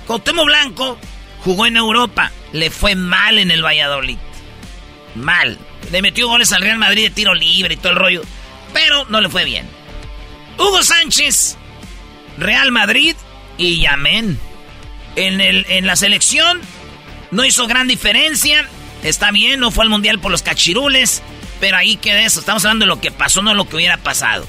Cotemo 0.05 0.45
Blanco 0.45 0.99
jugó 1.43 1.66
en 1.66 1.78
Europa, 1.78 2.32
le 2.53 2.70
fue 2.70 2.95
mal 2.95 3.38
en 3.39 3.49
el 3.49 3.64
Valladolid. 3.64 4.18
Mal. 5.16 5.57
Le 5.91 6.01
metió 6.01 6.28
goles 6.28 6.51
al 6.51 6.62
Real 6.62 6.78
Madrid 6.78 7.03
de 7.03 7.09
tiro 7.09 7.34
libre 7.34 7.74
y 7.74 7.78
todo 7.78 7.93
el 7.93 7.99
rollo. 7.99 8.22
Pero 8.74 9.05
no 9.09 9.22
le 9.22 9.30
fue 9.30 9.43
bien. 9.43 9.68
Hugo 10.57 10.84
Sánchez, 10.84 11.57
Real 12.38 12.72
Madrid 12.72 13.16
y 13.57 13.86
amén. 13.86 14.39
En, 15.16 15.41
en 15.41 15.86
la 15.86 15.95
selección 15.95 16.62
no 17.32 17.45
hizo 17.45 17.68
gran 17.68 17.88
diferencia. 17.88 18.68
Está 19.03 19.32
bien, 19.32 19.59
no 19.59 19.72
fue 19.72 19.84
al 19.84 19.89
mundial 19.89 20.20
por 20.20 20.32
los 20.32 20.43
cachirules. 20.43 21.22
Pero 21.59 21.78
ahí 21.78 21.97
queda 21.97 22.22
eso. 22.22 22.39
Estamos 22.39 22.66
hablando 22.66 22.86
de 22.86 22.89
lo 22.89 23.01
que 23.01 23.12
pasó, 23.12 23.41
no 23.41 23.53
lo 23.53 23.68
que 23.68 23.76
hubiera 23.76 23.97
pasado. 23.97 24.47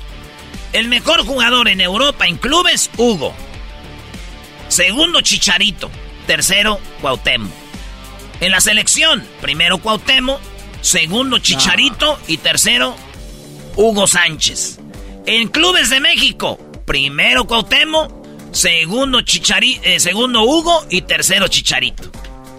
El 0.73 0.89
mejor 0.89 1.25
jugador 1.27 1.69
en 1.69 1.81
Europa 1.81 2.27
en 2.27 2.37
clubes, 2.37 2.91
Hugo. 2.97 3.35
Segundo, 4.69 5.21
Chicharito. 5.21 5.91
Tercero, 6.27 6.81
Cuauhtémoc. 7.01 7.51
En 8.41 8.51
la 8.51 8.61
selección, 8.61 9.23
primero 9.41 9.79
Cuauhtémoc, 9.79 10.41
segundo 10.83 11.39
Chicharito 11.39 12.19
y 12.29 12.37
tercero 12.37 12.95
Hugo 13.77 14.07
Sánchez. 14.07 14.79
En 15.25 15.49
clubes 15.49 15.89
de 15.89 16.01
México, 16.01 16.59
primero 16.85 17.47
Cuauhtémoc, 17.47 18.13
segundo 18.51 19.23
Chichari, 19.23 19.81
eh, 19.83 20.01
segundo 20.01 20.43
Hugo 20.43 20.85
y 20.91 21.03
tercero 21.03 21.49
Chicharito. 21.49 22.11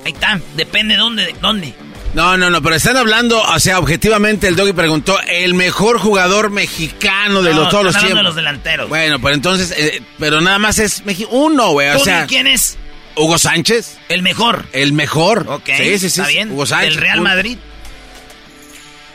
Ahí 0.06 0.14
está, 0.14 0.40
depende 0.56 0.96
de 0.96 1.00
dónde, 1.00 1.26
de 1.28 1.36
dónde. 1.40 1.74
No, 2.14 2.38
no, 2.38 2.50
no, 2.50 2.62
pero 2.62 2.76
están 2.76 2.96
hablando, 2.96 3.42
o 3.42 3.60
sea, 3.60 3.80
objetivamente 3.80 4.48
el 4.48 4.56
Doggy 4.56 4.74
preguntó 4.74 5.20
el 5.28 5.56
mejor 5.56 5.98
jugador 6.00 6.52
mexicano 6.52 7.42
de 7.42 7.54
los, 7.54 7.70
todos 7.70 7.86
los 7.86 7.96
tiempos. 7.96 8.18
de 8.18 8.24
los 8.24 8.36
delanteros. 8.36 8.88
Bueno, 8.88 9.20
pero 9.20 9.34
entonces, 9.34 9.74
eh, 9.76 10.02
pero 10.20 10.40
nada 10.40 10.60
más 10.60 10.78
es 10.78 11.06
México 11.06 11.30
uno, 11.32 11.72
güey, 11.72 11.90
o 11.90 12.00
sea. 12.00 12.28
¿Quién 12.28 12.48
es? 12.48 12.78
Hugo 13.16 13.38
Sánchez. 13.38 13.98
El 14.10 14.22
mejor. 14.22 14.66
El 14.74 14.94
mejor. 14.94 15.46
Ok. 15.48 15.70
Sí, 15.78 16.00
sí, 16.00 16.10
sí. 16.10 16.22
Está 16.22 16.28
bien. 16.28 16.52
Hugo 16.52 16.66
Sánchez. 16.66 16.94
El 16.94 17.02
Real 17.02 17.22
Madrid. 17.22 17.58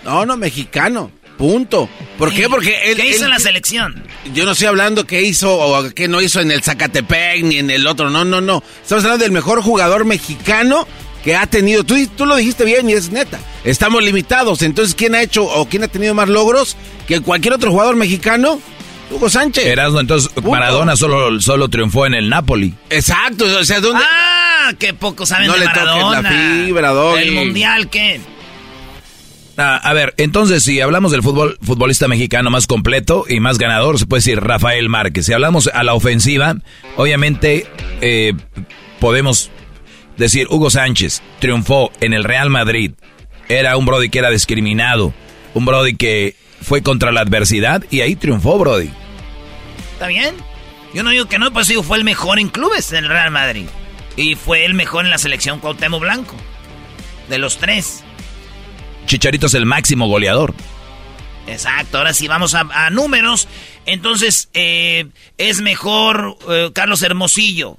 No, 0.05 0.25
no, 0.27 0.37
mexicano. 0.37 1.11
Punto. 1.37 1.89
¿Por 2.19 2.33
qué? 2.35 2.49
Porque 2.49 2.91
él. 2.91 2.97
¿Qué 2.97 3.09
hizo 3.11 3.19
él- 3.21 3.25
en 3.27 3.31
la 3.31 3.39
selección? 3.39 4.03
Yo 4.35 4.45
no 4.45 4.53
estoy 4.53 4.67
hablando 4.67 5.07
qué 5.07 5.23
hizo 5.23 5.57
o 5.57 5.89
qué 5.91 6.09
no 6.09 6.21
hizo 6.21 6.41
en 6.41 6.51
el 6.51 6.63
Zacatepec 6.63 7.45
ni 7.45 7.59
en 7.59 7.71
el 7.71 7.87
otro. 7.87 8.11
No, 8.11 8.25
no, 8.25 8.41
no. 8.41 8.63
Estamos 8.83 9.05
hablando 9.05 9.23
del 9.23 9.33
mejor 9.33 9.63
jugador 9.63 10.05
mexicano 10.05 10.87
que 11.23 11.37
ha 11.37 11.47
tenido. 11.47 11.85
Tú, 11.85 11.95
tú 12.17 12.27
lo 12.27 12.35
dijiste 12.37 12.65
bien 12.65 12.91
y 12.91 12.95
es 12.95 13.11
neta. 13.13 13.39
Estamos 13.63 14.03
limitados. 14.03 14.63
Entonces, 14.63 14.97
¿quién 14.97 15.15
ha 15.15 15.23
hecho 15.23 15.45
o 15.45 15.69
quién 15.69 15.85
ha 15.85 15.89
tenido 15.89 16.13
más 16.13 16.29
logros 16.29 16.77
que 17.07 17.21
cualquier 17.21 17.55
otro 17.55 17.71
jugador 17.71 17.95
mexicano? 17.95 18.61
Hugo 19.11 19.31
Sánchez. 19.31 19.65
Erasmo, 19.65 20.01
entonces 20.01 20.31
Maradona 20.45 20.95
solo, 20.97 21.41
solo 21.41 21.69
triunfó 21.69 22.05
en 22.05 22.15
el 22.15 22.29
Napoli. 22.29 22.75
Exacto. 22.91 23.45
O 23.45 23.65
sea, 23.65 23.81
¿dónde? 23.81 24.03
Ah, 24.05 24.73
qué 24.79 24.93
poco 24.93 25.25
saben 25.25 25.47
No 25.47 25.53
de 25.55 25.61
le 25.61 25.65
toques 25.67 25.83
la 25.85 25.95
Maradona. 25.95 26.31
fibra, 26.65 26.91
Doggy. 26.91 27.23
El 27.23 27.33
mundial, 27.33 27.89
¿qué? 27.89 28.21
Ah, 29.61 29.77
a 29.83 29.93
ver, 29.93 30.15
entonces 30.19 30.63
si 30.63 30.81
hablamos 30.81 31.11
del 31.11 31.25
fútbol 31.25 31.59
futbolista 31.61 32.07
mexicano 32.07 32.49
más 32.49 32.69
completo 32.69 33.25
y 33.29 33.41
más 33.41 33.59
ganador, 33.59 33.99
se 33.99 34.07
puede 34.07 34.21
decir 34.21 34.41
Rafael 34.41 34.89
Márquez. 34.89 35.27
Si 35.27 35.33
hablamos 35.33 35.67
a 35.67 35.83
la 35.83 35.95
ofensiva, 35.95 36.55
obviamente 36.97 37.67
eh, 38.01 38.35
podemos 39.01 39.51
decir 40.17 40.47
Hugo 40.49 40.71
Sánchez 40.71 41.23
triunfó 41.41 41.91
en 42.01 42.13
el 42.13 42.23
Real 42.23 42.51
Madrid. 42.51 42.93
Era 43.49 43.77
un 43.77 43.85
Brody 43.85 44.11
que 44.11 44.21
era 44.21 44.31
discriminado, 44.31 45.13
un 45.55 45.65
Brody 45.65 45.97
que 45.97 46.37
fue 46.63 46.83
contra 46.85 47.11
la 47.11 47.23
adversidad 47.23 47.83
y 47.91 48.03
ahí 48.03 48.15
triunfó 48.15 48.59
Brody. 48.59 48.91
¿Está 49.95 50.07
bien? 50.07 50.37
Yo 50.95 51.03
no 51.03 51.11
digo 51.11 51.27
que 51.27 51.41
no, 51.41 51.53
pues 51.53 51.67
digo, 51.67 51.83
fue 51.83 51.99
el 51.99 52.05
mejor 52.05 52.39
en 52.39 52.49
clubes 52.49 52.91
del 52.91 53.09
Real 53.09 53.33
Madrid. 53.33 53.67
Y 54.15 54.37
fue 54.37 54.65
el 54.65 54.75
mejor 54.75 55.05
en 55.05 55.11
la 55.11 55.19
selección 55.19 55.59
Cuauhtémoc 55.59 56.01
Blanco. 56.01 56.37
De 57.29 57.39
los 57.39 57.59
tres. 57.59 58.05
Chicharito 59.09 59.47
es 59.47 59.55
el 59.55 59.67
máximo 59.67 60.07
goleador. 60.07 60.55
Exacto, 61.49 61.99
ahora 61.99 62.13
sí 62.15 62.29
vamos 62.29 62.55
a, 62.55 62.61
a 62.71 62.91
números. 62.91 63.49
Entonces, 63.87 64.51
eh, 64.55 65.07
es 65.39 65.61
mejor 65.63 66.37
eh, 66.49 66.71
Carlos 66.75 67.03
Hermosillo 67.03 67.77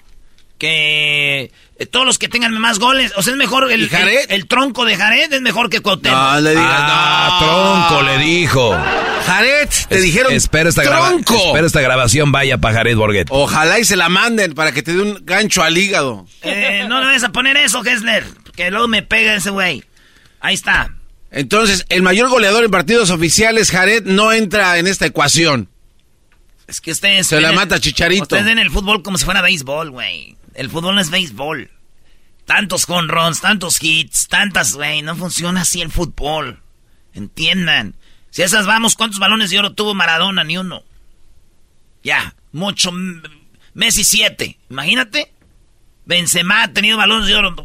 que 0.58 1.52
eh, 1.78 1.86
todos 1.86 2.06
los 2.06 2.18
que 2.20 2.28
tengan 2.28 2.52
más 2.60 2.80
goles. 2.80 3.14
O 3.16 3.22
sea, 3.24 3.32
es 3.32 3.38
mejor 3.38 3.72
el, 3.72 3.84
¿Y 3.84 3.90
Jared? 3.90 4.26
el, 4.30 4.36
el 4.42 4.48
tronco 4.48 4.84
de 4.86 4.98
Jared, 4.98 5.32
es 5.32 5.42
mejor 5.42 5.70
que 5.70 5.80
Cuauhtémoc. 5.82 6.20
No, 6.20 6.42
le 6.42 6.50
digas. 6.50 6.66
Ah, 6.68 7.40
no. 7.40 7.88
tronco, 7.96 8.04
le 8.12 8.18
dijo. 8.26 8.78
Jared, 9.26 9.70
te 9.88 9.96
Es- 9.98 10.04
dijeron. 10.04 10.34
Espera 10.34 10.68
esta, 10.70 10.82
tronco. 10.84 11.36
espera 11.36 11.66
esta 11.68 11.80
grabación 11.82 12.32
vaya 12.34 12.58
para 12.58 12.74
Jared 12.76 12.98
Borghet. 12.98 13.28
Ojalá 13.30 13.80
y 13.80 13.86
se 13.86 13.96
la 13.96 14.10
manden 14.10 14.54
para 14.54 14.72
que 14.74 14.82
te 14.84 14.94
dé 14.94 15.02
un 15.02 15.20
gancho 15.24 15.64
al 15.64 15.78
hígado. 15.78 16.26
Eh, 16.42 16.86
no 16.90 17.00
le 17.00 17.06
vayas 17.06 17.24
a 17.24 17.32
poner 17.32 17.56
eso, 17.56 17.86
Hessler, 17.86 18.26
que 18.56 18.70
luego 18.72 18.88
me 18.90 19.02
pega 19.04 19.36
ese 19.36 19.52
güey. 19.52 19.84
Ahí 20.42 20.56
está. 20.56 20.94
Entonces, 21.32 21.86
el 21.90 22.02
mayor 22.02 22.30
goleador 22.30 22.64
en 22.64 22.72
partidos 22.72 23.12
oficiales, 23.12 23.72
Jared, 23.72 24.04
no 24.06 24.32
entra 24.32 24.78
en 24.78 24.88
esta 24.88 25.06
ecuación. 25.06 25.70
Es 26.68 26.82
que 26.82 26.92
ustedes... 26.92 27.28
Se 27.28 27.42
la 27.42 27.52
mata 27.52 27.80
Chicharito. 27.80 28.24
Ustedes 28.24 28.46
ven 28.46 28.60
el 28.60 28.72
fútbol 28.72 29.04
como 29.04 29.18
si 29.18 29.26
fuera 29.26 29.42
béisbol, 29.42 29.92
güey. 29.92 30.36
El 30.54 30.70
fútbol 30.70 30.96
no 30.96 31.02
es 31.02 31.10
béisbol. 31.10 31.70
Tantos 32.46 32.88
runs, 32.88 33.42
tantos 33.42 33.82
hits, 33.82 34.28
tantas, 34.28 34.74
güey. 34.74 35.02
No 35.02 35.16
funciona 35.16 35.62
así 35.62 35.82
el 35.82 35.92
fútbol. 35.92 36.62
Entiendan. 37.14 37.96
Si 38.32 38.42
esas 38.42 38.66
vamos, 38.66 38.96
¿cuántos 38.96 39.20
balones 39.20 39.50
de 39.50 39.60
oro 39.60 39.74
tuvo 39.74 39.94
Maradona? 39.94 40.44
Ni 40.44 40.58
uno. 40.58 40.84
Ya, 42.04 42.36
mucho. 42.52 42.92
Messi 43.74 44.04
siete. 44.04 44.58
Imagínate. 44.70 45.32
Benzema 46.06 46.64
ha 46.64 46.74
tenido 46.74 46.98
balones 46.98 47.28
de 47.28 47.36
oro. 47.36 47.56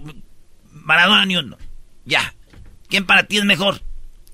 Maradona 0.72 1.24
ni 1.24 1.36
uno. 1.36 1.56
Ya. 2.04 2.34
¿Quién 2.88 3.06
para 3.06 3.24
ti 3.24 3.38
es 3.38 3.44
mejor? 3.44 3.80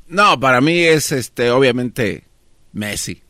No, 0.09 0.39
para 0.41 0.61
mí 0.61 0.79
es, 0.81 1.13
este, 1.13 1.51
obviamente, 1.51 2.25
Messi. 2.73 3.23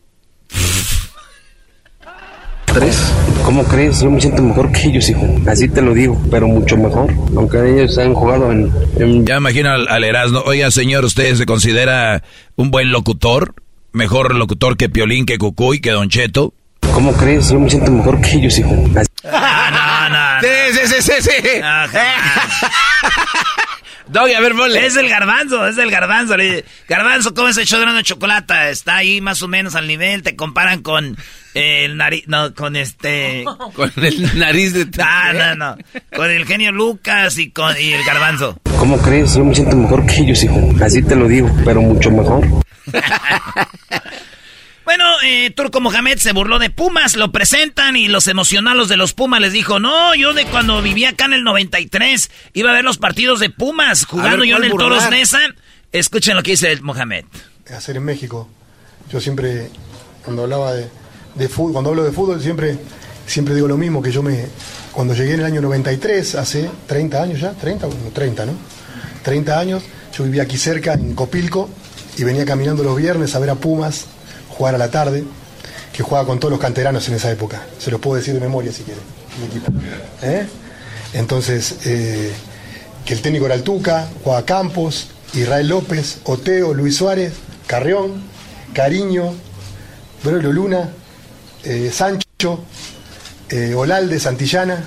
Tres. 2.66 3.12
¿Cómo 3.44 3.64
crees? 3.64 4.00
Yo 4.00 4.10
me 4.10 4.20
siento 4.20 4.42
mejor 4.42 4.70
que 4.70 4.82
ellos, 4.88 5.08
hijo. 5.08 5.26
Así 5.48 5.68
te 5.68 5.82
lo 5.82 5.92
digo, 5.92 6.20
pero 6.30 6.46
mucho 6.46 6.76
mejor. 6.76 7.12
Aunque 7.36 7.58
ellos 7.68 7.98
han 7.98 8.14
jugado 8.14 8.52
en... 8.52 8.72
en- 8.96 9.26
Ya 9.26 9.38
imagino 9.38 9.70
al, 9.70 9.88
al 9.88 10.04
Erasmo. 10.04 10.40
Oiga, 10.46 10.70
señor, 10.70 11.04
¿usted 11.04 11.34
se 11.34 11.46
considera 11.46 12.22
un 12.54 12.70
buen 12.70 12.92
locutor? 12.92 13.54
¿Mejor 13.92 14.36
locutor 14.36 14.76
que 14.76 14.88
Piolín, 14.88 15.26
que 15.26 15.36
Cucuy, 15.38 15.80
que 15.80 15.90
Don 15.90 16.08
Cheto? 16.08 16.54
¿Cómo 16.94 17.12
crees? 17.12 17.50
Yo 17.50 17.58
me 17.58 17.68
siento 17.68 17.90
mejor 17.90 18.20
que 18.20 18.34
ellos, 18.36 18.56
hijo. 18.58 18.70
Así- 18.96 19.08
Ah, 19.32 20.08
no, 20.10 20.10
no, 20.10 20.34
no. 20.36 20.40
Sí, 20.40 20.48
sí, 20.86 21.02
sí, 21.02 21.02
sí, 21.02 21.12
sí. 21.42 21.60
No. 21.60 21.68
Doggy, 24.10 24.34
a 24.34 24.40
ver, 24.40 24.54
mole. 24.54 24.84
Es 24.86 24.96
el 24.96 25.08
garbanzo, 25.08 25.66
es 25.68 25.78
el 25.78 25.90
garbanzo. 25.90 26.36
Le- 26.36 26.64
Garbanzo, 26.88 27.32
¿cómo 27.32 27.48
es 27.48 27.56
el 27.58 27.66
show 27.66 27.80
de 27.80 28.02
chocolate? 28.02 28.70
Está 28.70 28.96
ahí 28.96 29.20
más 29.20 29.40
o 29.42 29.48
menos 29.48 29.74
al 29.76 29.86
nivel. 29.86 30.22
Te 30.22 30.34
comparan 30.36 30.82
con 30.82 31.16
el 31.54 31.96
nariz, 31.96 32.24
no, 32.26 32.54
con 32.54 32.76
este... 32.76 33.44
Con 33.74 33.92
el 33.96 34.38
nariz 34.38 34.72
de... 34.72 34.88
Ah, 35.02 35.32
no, 35.32 35.54
no. 35.54 35.76
Con 36.14 36.30
el 36.30 36.44
genio 36.46 36.72
Lucas 36.72 37.38
y 37.38 37.50
con 37.50 37.74
y 37.80 37.92
el 37.92 38.04
garbanzo. 38.04 38.58
¿Cómo 38.78 38.98
crees? 38.98 39.34
Yo 39.34 39.44
me 39.44 39.54
siento 39.54 39.76
mejor 39.76 40.04
que 40.06 40.16
ellos, 40.22 40.42
hijo. 40.42 40.60
Así 40.84 41.02
te 41.02 41.14
lo 41.16 41.26
digo, 41.28 41.50
pero 41.64 41.80
mucho 41.82 42.10
mejor. 42.10 42.46
Bueno, 44.90 45.04
eh, 45.22 45.52
Turco 45.52 45.80
Mohamed 45.80 46.18
se 46.18 46.32
burló 46.32 46.58
de 46.58 46.68
Pumas, 46.68 47.14
lo 47.14 47.30
presentan 47.30 47.94
y 47.94 48.08
los 48.08 48.26
emocionalos 48.26 48.88
de 48.88 48.96
los 48.96 49.12
Pumas 49.12 49.40
les 49.40 49.52
dijo, 49.52 49.78
no, 49.78 50.16
yo 50.16 50.34
de 50.34 50.46
cuando 50.46 50.82
vivía 50.82 51.10
acá 51.10 51.26
en 51.26 51.34
el 51.34 51.44
93 51.44 52.28
iba 52.54 52.70
a 52.70 52.72
ver 52.72 52.84
los 52.84 52.98
partidos 52.98 53.38
de 53.38 53.50
Pumas 53.50 54.04
jugando 54.04 54.38
ver, 54.38 54.48
yo 54.48 54.56
en 54.56 54.62
¿cuál 54.62 54.64
el 54.64 54.70
burlar? 54.72 54.88
Toros 54.88 55.10
Nesa. 55.10 55.38
Escuchen 55.92 56.34
lo 56.34 56.42
que 56.42 56.50
dice 56.50 56.72
el 56.72 56.82
Mohamed. 56.82 57.24
hacer 57.72 57.98
en 57.98 58.02
México. 58.04 58.48
Yo 59.12 59.20
siempre, 59.20 59.70
cuando 60.24 60.42
hablaba 60.42 60.72
de, 60.72 60.88
de 61.36 61.48
fútbol, 61.48 61.72
cuando 61.72 61.90
hablo 61.90 62.02
de 62.02 62.10
fútbol, 62.10 62.42
siempre, 62.42 62.76
siempre 63.28 63.54
digo 63.54 63.68
lo 63.68 63.76
mismo, 63.76 64.02
que 64.02 64.10
yo 64.10 64.24
me, 64.24 64.44
cuando 64.90 65.14
llegué 65.14 65.34
en 65.34 65.40
el 65.40 65.46
año 65.46 65.60
93, 65.60 66.34
hace 66.34 66.68
30 66.88 67.22
años 67.22 67.40
ya, 67.40 67.52
30, 67.52 67.86
bueno, 67.86 68.10
30, 68.12 68.44
¿no? 68.44 68.54
30 69.22 69.56
años, 69.56 69.84
yo 70.18 70.24
vivía 70.24 70.42
aquí 70.42 70.58
cerca, 70.58 70.94
en 70.94 71.14
Copilco, 71.14 71.70
y 72.18 72.24
venía 72.24 72.44
caminando 72.44 72.82
los 72.82 72.96
viernes 72.96 73.36
a 73.36 73.38
ver 73.38 73.50
a 73.50 73.54
Pumas 73.54 74.08
jugar 74.60 74.74
a 74.74 74.78
la 74.78 74.90
tarde, 74.90 75.24
que 75.90 76.02
jugaba 76.02 76.26
con 76.26 76.38
todos 76.38 76.52
los 76.52 76.60
canteranos 76.60 77.08
en 77.08 77.14
esa 77.14 77.30
época. 77.30 77.62
Se 77.78 77.90
los 77.90 77.98
puedo 77.98 78.16
decir 78.18 78.34
de 78.34 78.40
memoria 78.40 78.70
si 78.70 78.82
quieren. 78.82 79.02
¿Eh? 80.20 80.46
Entonces, 81.14 81.76
eh, 81.86 82.30
que 83.06 83.14
el 83.14 83.22
técnico 83.22 83.46
era 83.46 83.54
el 83.54 83.62
Tuca, 83.62 84.06
jugaba 84.22 84.44
Campos, 84.44 85.08
Israel 85.32 85.66
López, 85.68 86.18
Oteo, 86.24 86.74
Luis 86.74 86.94
Suárez, 86.94 87.32
Carrión, 87.66 88.22
Cariño, 88.74 89.32
Brolo 90.22 90.52
Luna, 90.52 90.90
eh, 91.64 91.90
Sancho, 91.90 92.62
Olalde, 93.76 94.20
Santillana, 94.20 94.84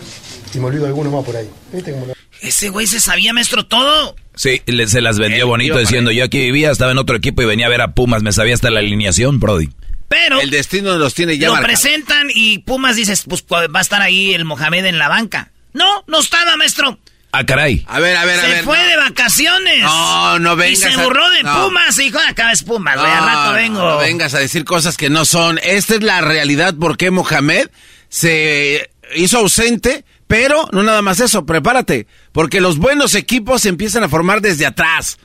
y 0.54 0.60
me 0.60 0.66
olvido 0.68 0.86
alguno 0.86 1.10
más 1.10 1.26
por 1.26 1.36
ahí. 1.36 1.50
¿Viste 1.74 1.94
cómo 1.94 2.06
lo- 2.06 2.14
Ese 2.42 2.70
güey 2.70 2.86
se 2.86 3.00
sabía, 3.00 3.34
maestro, 3.34 3.66
todo. 3.66 4.16
Sí, 4.36 4.62
le- 4.66 4.88
se 4.88 5.02
las 5.02 5.20
vendió 5.20 5.48
bonito 5.48 5.78
diciendo, 5.78 6.12
yo 6.12 6.24
aquí 6.24 6.40
vivía, 6.40 6.72
estaba 6.72 6.92
en 6.92 6.98
otro 6.98 7.16
equipo 7.16 7.42
y 7.42 7.46
venía 7.46 7.68
a 7.68 7.70
ver 7.70 7.82
a 7.82 7.94
Pumas, 7.94 8.24
me 8.24 8.32
sabía 8.32 8.54
hasta 8.56 8.72
la 8.72 8.80
alineación, 8.80 9.40
Brody. 9.40 9.70
Pero 10.08 10.42
El 10.42 10.50
destino 10.52 10.96
los 10.98 11.14
tiene 11.16 11.38
ya 11.38 11.48
lo 11.50 11.60
presentan 11.62 12.28
y 12.34 12.60
Pumas 12.60 12.96
dices, 12.96 13.24
pues 13.28 13.44
va 13.44 13.80
a 13.80 13.82
estar 13.82 14.02
ahí 14.02 14.34
el 14.34 14.46
Mohamed 14.46 14.86
en 14.86 14.98
la 15.00 15.08
banca. 15.08 15.52
No, 15.74 16.04
no 16.08 16.20
estaba, 16.20 16.56
maestro. 16.56 17.00
Ah, 17.36 17.46
caray. 17.48 17.84
A 17.88 18.00
ver, 18.00 18.16
a 18.16 18.26
ver, 18.26 18.40
a 18.40 18.44
se 18.44 18.48
ver. 18.48 18.64
fue 18.64 18.78
no. 18.78 18.88
de 18.90 18.98
vacaciones. 18.98 19.80
No, 19.82 20.38
no 20.38 20.54
Y 20.54 20.58
vengas 20.58 20.80
se 20.80 20.90
a- 20.90 21.04
burló 21.04 21.28
de 21.32 21.42
no. 21.42 21.66
Pumas 21.66 21.98
y 21.98 22.04
dijo, 22.04 22.20
acá 22.20 22.52
es 22.52 22.62
Pumas, 22.62 22.96
No, 22.96 23.02
al 23.04 23.26
rato 23.26 23.46
no, 23.48 23.54
vengo. 23.54 23.80
No, 23.80 23.98
vengas 23.98 24.36
a 24.36 24.40
decir 24.40 24.66
cosas 24.66 24.98
que 24.98 25.10
no 25.10 25.26
son. 25.26 25.60
Esta 25.64 25.96
es 25.96 26.04
la 26.04 26.22
realidad 26.22 26.76
por 26.80 26.96
qué 26.96 27.10
Mohamed 27.10 27.70
se 28.10 28.92
hizo 29.16 29.40
ausente, 29.40 30.06
pero 30.34 30.66
no 30.72 30.82
nada 30.82 31.04
más 31.04 31.20
eso, 31.20 31.46
prepárate, 31.46 32.08
porque 32.32 32.60
los 32.60 32.80
buenos 32.80 33.14
equipos 33.14 33.62
se 33.62 33.70
empiezan 33.70 34.02
a 34.04 34.10
formar 34.10 34.42
desde 34.42 34.66
atrás. 34.66 35.18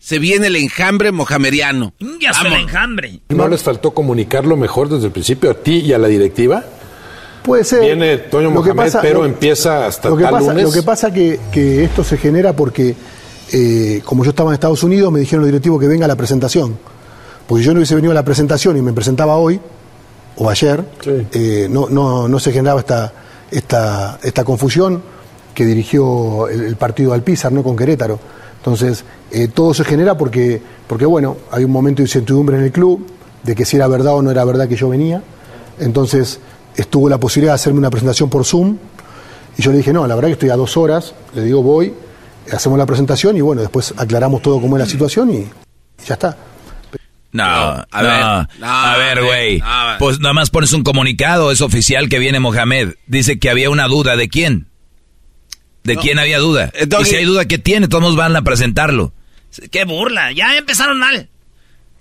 Se 0.00 0.18
viene 0.18 0.48
el 0.48 0.56
enjambre 0.56 1.12
mohamediano. 1.12 1.92
Ya 2.20 2.32
se 2.34 2.48
el 2.48 2.54
enjambre. 2.54 3.20
¿No 3.28 3.46
les 3.46 3.62
faltó 3.62 3.92
comunicarlo 3.92 4.56
mejor 4.56 4.88
desde 4.88 5.06
el 5.06 5.12
principio 5.12 5.52
a 5.52 5.54
ti 5.54 5.76
y 5.86 5.92
a 5.92 5.98
la 5.98 6.08
directiva? 6.08 6.64
Puede 7.44 7.62
ser. 7.62 7.82
Viene 7.82 8.18
Toño 8.18 8.50
Lo 8.50 8.60
que 8.62 8.72
Mohamed, 8.74 8.92
pasa- 8.92 9.00
pero 9.02 9.20
lo- 9.20 9.24
empieza 9.26 9.86
hasta 9.86 10.08
lo 10.08 10.16
que 10.16 10.24
tal 10.24 10.32
pasa, 10.32 10.48
lunes. 10.50 10.64
Lo 10.64 10.72
que 10.72 10.82
pasa 10.82 11.12
que, 11.12 11.38
que 11.52 11.84
esto 11.84 12.02
se 12.02 12.16
genera 12.18 12.52
porque, 12.56 12.96
eh, 13.52 14.02
como 14.04 14.24
yo 14.24 14.30
estaba 14.30 14.50
en 14.50 14.54
Estados 14.54 14.82
Unidos, 14.82 15.12
me 15.12 15.20
dijeron 15.20 15.42
los 15.42 15.48
directivos 15.48 15.80
que 15.80 15.86
venga 15.86 16.06
a 16.06 16.08
la 16.08 16.16
presentación. 16.16 16.76
Porque 17.46 17.62
si 17.62 17.66
yo 17.68 17.72
no 17.74 17.78
hubiese 17.78 17.94
venido 17.94 18.10
a 18.10 18.14
la 18.16 18.24
presentación 18.24 18.76
y 18.76 18.82
me 18.82 18.92
presentaba 18.92 19.36
hoy, 19.36 19.60
o 20.36 20.50
ayer, 20.50 20.82
eh, 21.06 21.68
no, 21.70 21.88
no, 21.88 22.26
no 22.26 22.40
se 22.40 22.50
generaba 22.52 22.80
esta, 22.80 23.12
esta, 23.50 24.18
esta 24.22 24.44
confusión 24.44 25.02
que 25.54 25.64
dirigió 25.64 26.48
el, 26.48 26.62
el 26.62 26.76
partido 26.76 27.12
al 27.12 27.22
Pizar, 27.22 27.52
¿no? 27.52 27.62
Con 27.62 27.76
Querétaro. 27.76 28.18
Entonces, 28.58 29.04
eh, 29.30 29.48
todo 29.48 29.72
se 29.72 29.84
genera 29.84 30.16
porque, 30.18 30.60
porque, 30.86 31.06
bueno, 31.06 31.36
hay 31.50 31.64
un 31.64 31.70
momento 31.70 31.98
de 31.98 32.04
incertidumbre 32.04 32.58
en 32.58 32.64
el 32.64 32.72
club, 32.72 33.06
de 33.42 33.54
que 33.54 33.64
si 33.64 33.76
era 33.76 33.88
verdad 33.88 34.14
o 34.14 34.22
no 34.22 34.30
era 34.30 34.44
verdad 34.44 34.68
que 34.68 34.76
yo 34.76 34.88
venía. 34.88 35.22
Entonces, 35.78 36.40
estuvo 36.76 37.08
la 37.08 37.18
posibilidad 37.18 37.52
de 37.52 37.56
hacerme 37.56 37.78
una 37.78 37.90
presentación 37.90 38.28
por 38.28 38.44
Zoom. 38.44 38.76
Y 39.56 39.62
yo 39.62 39.70
le 39.70 39.78
dije, 39.78 39.92
no, 39.92 40.06
la 40.06 40.14
verdad 40.14 40.28
que 40.28 40.34
estoy 40.34 40.50
a 40.50 40.56
dos 40.56 40.76
horas, 40.76 41.14
le 41.34 41.42
digo, 41.42 41.62
voy, 41.62 41.94
hacemos 42.52 42.78
la 42.78 42.86
presentación 42.86 43.36
y 43.36 43.40
bueno, 43.40 43.62
después 43.62 43.94
aclaramos 43.96 44.42
todo 44.42 44.60
cómo 44.60 44.76
es 44.76 44.80
la 44.80 44.88
situación 44.88 45.30
y 45.32 45.48
ya 46.06 46.14
está. 46.14 46.36
No, 47.32 47.44
a 47.44 47.86
a 47.90 48.02
ver, 48.02 48.10
ver, 48.12 48.60
no, 48.60 48.66
a 48.68 48.96
ver, 48.96 49.22
güey. 49.24 49.62
Pues 50.00 50.18
nada 50.18 50.32
más 50.32 50.50
pones 50.50 50.72
un 50.72 50.82
comunicado, 50.82 51.52
es 51.52 51.60
oficial 51.60 52.08
que 52.08 52.18
viene 52.18 52.40
Mohamed. 52.40 52.94
Dice 53.06 53.38
que 53.38 53.50
había 53.50 53.70
una 53.70 53.86
duda, 53.86 54.16
¿de 54.16 54.28
quién? 54.28 54.66
¿De 55.84 55.96
quién 55.96 56.18
había 56.18 56.38
duda? 56.38 56.70
Eh, 56.74 56.86
y 57.00 57.04
si 57.04 57.16
hay 57.16 57.24
duda, 57.24 57.46
¿qué 57.46 57.58
tiene? 57.58 57.86
Todos 57.88 58.16
van 58.16 58.34
a 58.36 58.42
presentarlo. 58.42 59.12
Qué 59.70 59.84
burla, 59.84 60.32
ya 60.32 60.56
empezaron 60.56 60.98
mal. 60.98 61.28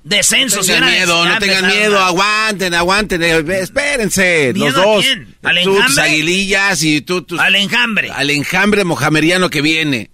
Descenso, 0.03 0.57
No 0.57 0.63
tengan 0.65 0.85
miedo, 0.91 1.25
no 1.25 1.39
tengan 1.39 1.67
miedo, 1.67 1.93
mal. 1.99 2.03
aguanten, 2.07 2.73
aguanten, 2.73 3.21
eh, 3.21 3.43
espérense, 3.61 4.51
¿Miedo 4.55 4.65
los 4.71 4.75
dos. 4.75 5.05
¿Al 5.43 5.55
Tú, 5.63 5.69
tus 5.71 5.77
enjambre? 5.77 6.03
aguilillas 6.03 6.83
y 6.83 7.01
tú, 7.01 7.21
tus- 7.21 7.39
Al 7.39 7.55
enjambre. 7.55 8.09
al 8.09 8.29
enjambre 8.31 8.83
mohamediano 8.85 9.49
que 9.49 9.61
viene. 9.61 10.09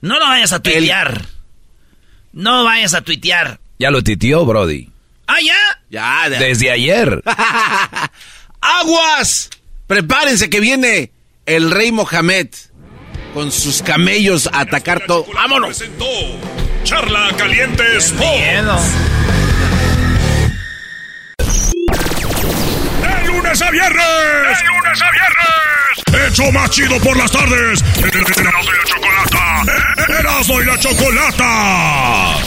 No 0.00 0.18
lo 0.18 0.26
vayas 0.26 0.52
a 0.52 0.60
tuitear. 0.62 1.26
No 2.32 2.64
vayas 2.64 2.94
a 2.94 3.00
tuitear. 3.02 3.58
Ya 3.78 3.90
lo 3.90 4.02
titió, 4.02 4.44
Brody. 4.44 4.90
Ah, 5.26 5.38
ya. 5.44 5.56
Ya, 5.90 6.28
de- 6.30 6.38
Desde 6.38 6.70
ayer. 6.70 7.22
¡Aguas! 8.60 9.50
Prepárense 9.86 10.50
que 10.50 10.60
viene 10.60 11.12
el 11.46 11.70
rey 11.70 11.92
Mohamed 11.92 12.48
con 13.34 13.52
sus 13.52 13.82
camellos 13.82 14.48
a 14.52 14.60
atacar 14.60 15.02
todo. 15.06 15.26
¡Vámonos! 15.34 15.82
Charla 16.84 17.28
Caliente 17.36 17.96
Sports. 17.98 18.94
De 23.02 23.26
lunes 23.26 23.62
a 23.62 23.70
viernes. 23.70 24.02
De 24.58 24.66
lunes 24.66 25.02
a 25.02 25.10
viernes. 25.10 25.77
Hecho 26.26 26.50
más 26.52 26.70
chido 26.70 26.98
por 27.00 27.16
las 27.16 27.30
tardes. 27.30 27.82
Erasmo 27.96 28.72
y 28.72 28.76
la 28.76 28.84
chocolata. 28.84 29.64
Erasmo 30.18 30.60
y 30.60 30.64
la 30.64 30.78
chocolata. 30.78 32.38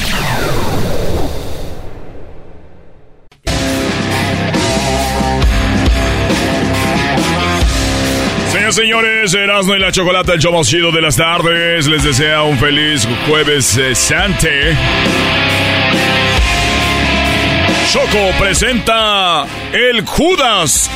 Señores, 8.52 8.76
señores, 8.76 9.34
Erasmo 9.34 9.76
y 9.76 9.80
la 9.80 9.92
Chocolata, 9.92 10.34
el 10.34 10.40
show 10.40 10.54
más 10.54 10.68
chido 10.68 10.92
de 10.92 11.02
las 11.02 11.16
tardes. 11.16 11.88
Les 11.88 12.04
desea 12.04 12.44
un 12.44 12.58
feliz 12.58 13.08
jueves 13.28 13.78
eh, 13.78 13.96
sante. 13.96 14.76
Choco 17.92 18.32
presenta 18.40 19.46
el 19.74 20.06
Judas 20.06 20.90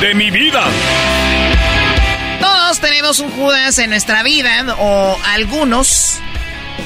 de 0.00 0.14
mi 0.14 0.30
vida. 0.30 0.64
Todos 2.80 2.92
tenemos 2.92 3.18
un 3.18 3.30
Judas 3.32 3.78
en 3.78 3.90
nuestra 3.90 4.22
vida, 4.22 4.64
o 4.78 5.18
algunos. 5.26 6.18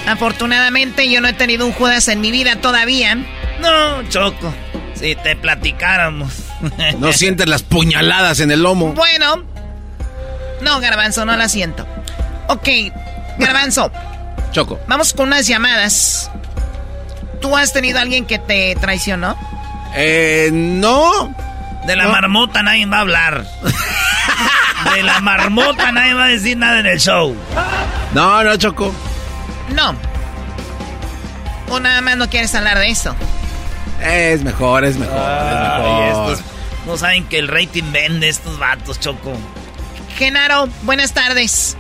Afortunadamente 0.09 1.09
yo 1.09 1.21
no 1.21 1.29
he 1.29 1.33
tenido 1.33 1.67
un 1.67 1.73
Judas 1.73 2.09
en 2.09 2.21
mi 2.21 2.33
vida 2.33 2.57
todavía. 2.57 3.15
No, 3.61 4.03
Choco. 4.09 4.53
Si 4.95 5.15
te 5.15 5.37
platicáramos. 5.37 6.33
No 6.99 7.13
sientes 7.13 7.47
las 7.47 7.63
puñaladas 7.63 8.41
en 8.41 8.51
el 8.51 8.63
lomo. 8.63 8.95
Bueno. 8.95 9.45
No, 10.63 10.81
Garbanzo, 10.81 11.27
no 11.27 11.37
la 11.37 11.49
siento. 11.49 11.87
Ok, 12.49 12.69
Garbanzo. 13.39 13.93
Choco. 14.53 14.81
Vamos 14.89 15.13
con 15.13 15.29
unas 15.29 15.47
llamadas. 15.47 16.31
¿Tú 17.43 17.55
has 17.57 17.73
tenido 17.73 17.99
a 17.99 18.03
alguien 18.03 18.25
que 18.25 18.39
te 18.39 18.75
traicionó? 18.81 19.37
Eh, 19.95 20.49
no. 20.53 21.35
De 21.87 21.97
la 21.97 22.09
marmota 22.09 22.63
nadie 22.63 22.87
va 22.87 22.99
a 22.99 23.01
hablar. 23.01 23.47
De 24.93 25.03
la 25.03 25.21
marmota 25.21 25.93
nadie 25.93 26.15
va 26.15 26.25
a 26.25 26.29
decir 26.29 26.57
nada 26.57 26.81
en 26.81 26.87
el 26.87 27.01
show. 27.01 27.35
No, 28.13 28.45
no, 28.45 28.57
Choco. 28.57 28.95
No. 29.75 29.95
O 31.71 31.81
nada 31.81 32.01
más 32.01 32.17
no 32.17 32.29
quieres 32.29 32.55
hablar 32.55 32.79
de 32.79 32.91
eso. 32.91 33.15
Es 34.03 34.43
mejor, 34.43 34.85
es 34.85 34.97
mejor, 34.97 35.17
es 35.17 35.79
mejor. 35.79 36.33
Estos 36.33 36.55
no 36.87 36.97
saben 36.97 37.25
que 37.25 37.39
el 37.39 37.49
rating 37.49 37.93
vende 37.93 38.29
estos 38.29 38.59
vatos, 38.59 39.01
Choco. 39.01 39.33
Genaro, 40.17 40.69
buenas 40.83 41.13
tardes. 41.13 41.77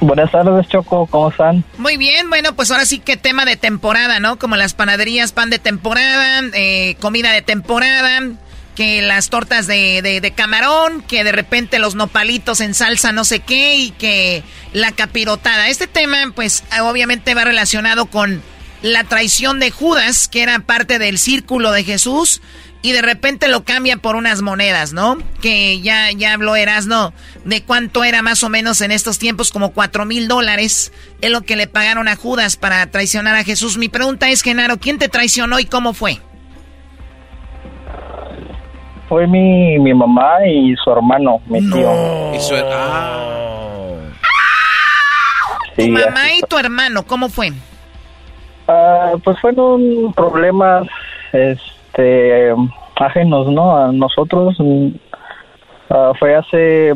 Buenas 0.00 0.30
tardes, 0.30 0.68
Choco, 0.68 1.06
¿cómo 1.06 1.30
están? 1.30 1.64
Muy 1.78 1.96
bien, 1.96 2.28
bueno, 2.28 2.54
pues 2.54 2.70
ahora 2.70 2.84
sí 2.84 2.98
que 2.98 3.16
tema 3.16 3.44
de 3.44 3.56
temporada, 3.56 4.20
¿no? 4.20 4.38
Como 4.38 4.56
las 4.56 4.74
panaderías, 4.74 5.32
pan 5.32 5.48
de 5.50 5.58
temporada, 5.58 6.42
eh, 6.52 6.96
comida 7.00 7.32
de 7.32 7.42
temporada. 7.42 8.20
Que 8.76 9.02
las 9.02 9.30
tortas 9.30 9.66
de, 9.66 10.02
de, 10.02 10.30
camarón, 10.32 11.02
que 11.02 11.24
de 11.24 11.32
repente 11.32 11.80
los 11.80 11.94
nopalitos 11.96 12.60
en 12.60 12.74
salsa 12.74 13.10
no 13.10 13.24
sé 13.24 13.40
qué 13.40 13.74
y 13.76 13.90
que 13.90 14.44
la 14.72 14.92
capirotada. 14.92 15.68
Este 15.68 15.86
tema 15.86 16.18
pues 16.34 16.62
obviamente 16.82 17.34
va 17.34 17.44
relacionado 17.44 18.06
con 18.06 18.42
la 18.82 19.04
traición 19.04 19.58
de 19.58 19.70
Judas, 19.70 20.28
que 20.28 20.42
era 20.42 20.60
parte 20.60 20.98
del 20.98 21.18
círculo 21.18 21.72
de 21.72 21.82
Jesús, 21.84 22.42
y 22.82 22.92
de 22.92 23.02
repente 23.02 23.48
lo 23.48 23.64
cambia 23.64 23.96
por 23.96 24.14
unas 24.14 24.42
monedas, 24.42 24.92
¿no? 24.92 25.18
Que 25.40 25.80
ya, 25.80 26.12
ya 26.12 26.34
habló 26.34 26.54
Erasno 26.54 27.14
de 27.44 27.62
cuánto 27.62 28.04
era 28.04 28.20
más 28.20 28.42
o 28.44 28.50
menos 28.50 28.82
en 28.82 28.92
estos 28.92 29.18
tiempos, 29.18 29.50
como 29.50 29.72
cuatro 29.72 30.04
mil 30.04 30.28
dólares, 30.28 30.92
es 31.22 31.30
lo 31.30 31.40
que 31.40 31.56
le 31.56 31.66
pagaron 31.66 32.06
a 32.08 32.14
Judas 32.14 32.56
para 32.56 32.86
traicionar 32.90 33.34
a 33.34 33.44
Jesús. 33.44 33.78
Mi 33.78 33.88
pregunta 33.88 34.28
es, 34.28 34.42
Genaro, 34.42 34.78
¿quién 34.78 34.98
te 34.98 35.08
traicionó 35.08 35.58
y 35.58 35.64
cómo 35.64 35.94
fue? 35.94 36.20
Fue 39.08 39.26
mi, 39.26 39.78
mi 39.78 39.94
mamá 39.94 40.44
y 40.46 40.74
su 40.76 40.90
hermano, 40.90 41.40
mi 41.46 41.60
tío. 41.70 42.34
Y 42.34 42.40
su, 42.40 42.54
ah. 42.56 44.00
tu 45.76 45.88
mamá 45.88 46.32
y 46.36 46.40
tu 46.42 46.58
hermano, 46.58 47.04
¿cómo 47.06 47.28
fue? 47.28 47.52
Ah, 48.66 49.12
pues 49.22 49.38
fueron 49.40 50.12
problemas, 50.14 50.88
este, 51.32 52.52
ajenos, 52.96 53.46
¿no? 53.48 53.76
A 53.76 53.92
nosotros. 53.92 54.56
Mm, 54.58 54.88
ah, 55.90 56.12
fue 56.18 56.34
hace 56.34 56.92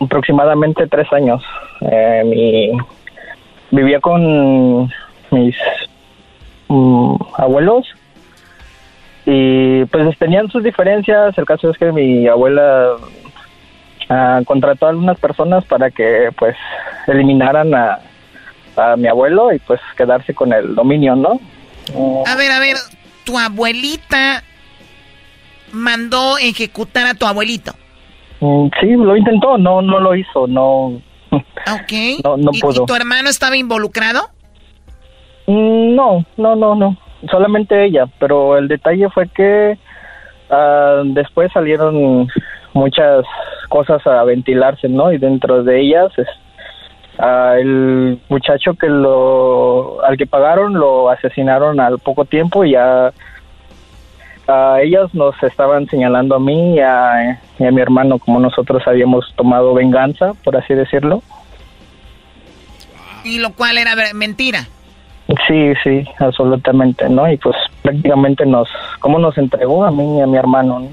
aproximadamente 0.00 0.88
tres 0.88 1.12
años. 1.12 1.44
Eh, 1.82 2.72
vivía 3.70 4.00
con 4.00 4.92
mis 5.30 5.56
mm, 6.66 7.14
abuelos 7.38 7.86
y 9.24 9.84
pues 9.86 10.18
tenían 10.18 10.50
sus 10.50 10.62
diferencias. 10.62 11.36
El 11.36 11.44
caso 11.44 11.70
es 11.70 11.78
que 11.78 11.92
mi 11.92 12.26
abuela 12.26 12.96
ah, 14.08 14.40
contrató 14.44 14.86
a 14.86 14.90
algunas 14.90 15.18
personas 15.18 15.64
para 15.64 15.90
que 15.90 16.30
pues 16.38 16.56
eliminaran 17.06 17.74
a, 17.74 18.00
a 18.76 18.96
mi 18.96 19.08
abuelo 19.08 19.52
y 19.52 19.58
pues 19.60 19.80
quedarse 19.96 20.34
con 20.34 20.52
el 20.52 20.74
dominio, 20.74 21.14
¿no? 21.14 21.40
A 22.26 22.36
ver, 22.36 22.50
a 22.52 22.60
ver, 22.60 22.76
tu 23.24 23.38
abuelita 23.38 24.42
mandó 25.72 26.38
ejecutar 26.38 27.06
a 27.06 27.14
tu 27.14 27.26
abuelito. 27.26 27.72
Mm, 28.40 28.68
sí, 28.80 28.88
lo 28.88 29.16
intentó, 29.16 29.56
no, 29.58 29.82
no 29.82 30.00
lo 30.00 30.14
hizo, 30.14 30.46
no. 30.46 31.00
Ok. 31.30 31.92
no, 32.24 32.36
no 32.36 32.50
¿Y, 32.52 32.60
pudo. 32.60 32.82
¿Y 32.82 32.86
tu 32.86 32.94
hermano 32.94 33.28
estaba 33.28 33.56
involucrado? 33.56 34.28
Mm, 35.46 35.94
no, 35.94 36.24
no, 36.36 36.56
no, 36.56 36.74
no. 36.74 36.96
Solamente 37.30 37.84
ella, 37.84 38.06
pero 38.18 38.56
el 38.58 38.68
detalle 38.68 39.08
fue 39.10 39.28
que 39.28 39.78
ah, 40.50 41.02
después 41.04 41.52
salieron 41.52 42.28
muchas 42.74 43.24
cosas 43.68 44.06
a 44.06 44.24
ventilarse, 44.24 44.88
¿no? 44.88 45.12
Y 45.12 45.18
dentro 45.18 45.62
de 45.62 45.80
ellas, 45.80 46.12
uh, 47.18 47.54
el 47.58 48.20
muchacho 48.28 48.74
que 48.74 48.88
lo, 48.88 50.04
al 50.04 50.16
que 50.16 50.26
pagaron 50.26 50.74
lo 50.74 51.10
asesinaron 51.10 51.80
al 51.80 51.98
poco 51.98 52.24
tiempo 52.24 52.64
y 52.64 52.72
ya 52.72 53.12
uh, 54.48 54.76
ellos 54.76 55.14
nos 55.14 55.40
estaban 55.42 55.86
señalando 55.88 56.36
a 56.36 56.40
mí 56.40 56.76
y 56.76 56.80
a, 56.80 57.40
mi 57.58 57.80
hermano 57.80 58.18
como 58.18 58.40
nosotros 58.40 58.82
habíamos 58.86 59.32
tomado 59.36 59.74
venganza, 59.74 60.32
por 60.44 60.56
así 60.56 60.74
decirlo. 60.74 61.22
Y 63.24 63.38
lo 63.38 63.52
cual 63.52 63.78
era 63.78 63.94
mentira. 64.14 64.66
Sí, 65.46 65.72
sí, 65.82 66.04
absolutamente, 66.18 67.08
¿no? 67.08 67.30
Y 67.30 67.36
pues 67.36 67.56
prácticamente 67.82 68.44
nos, 68.44 68.68
¿cómo 69.00 69.18
nos 69.18 69.36
entregó 69.38 69.84
a 69.84 69.90
mí 69.90 70.18
y 70.18 70.20
a 70.20 70.26
mi 70.26 70.36
hermano? 70.36 70.88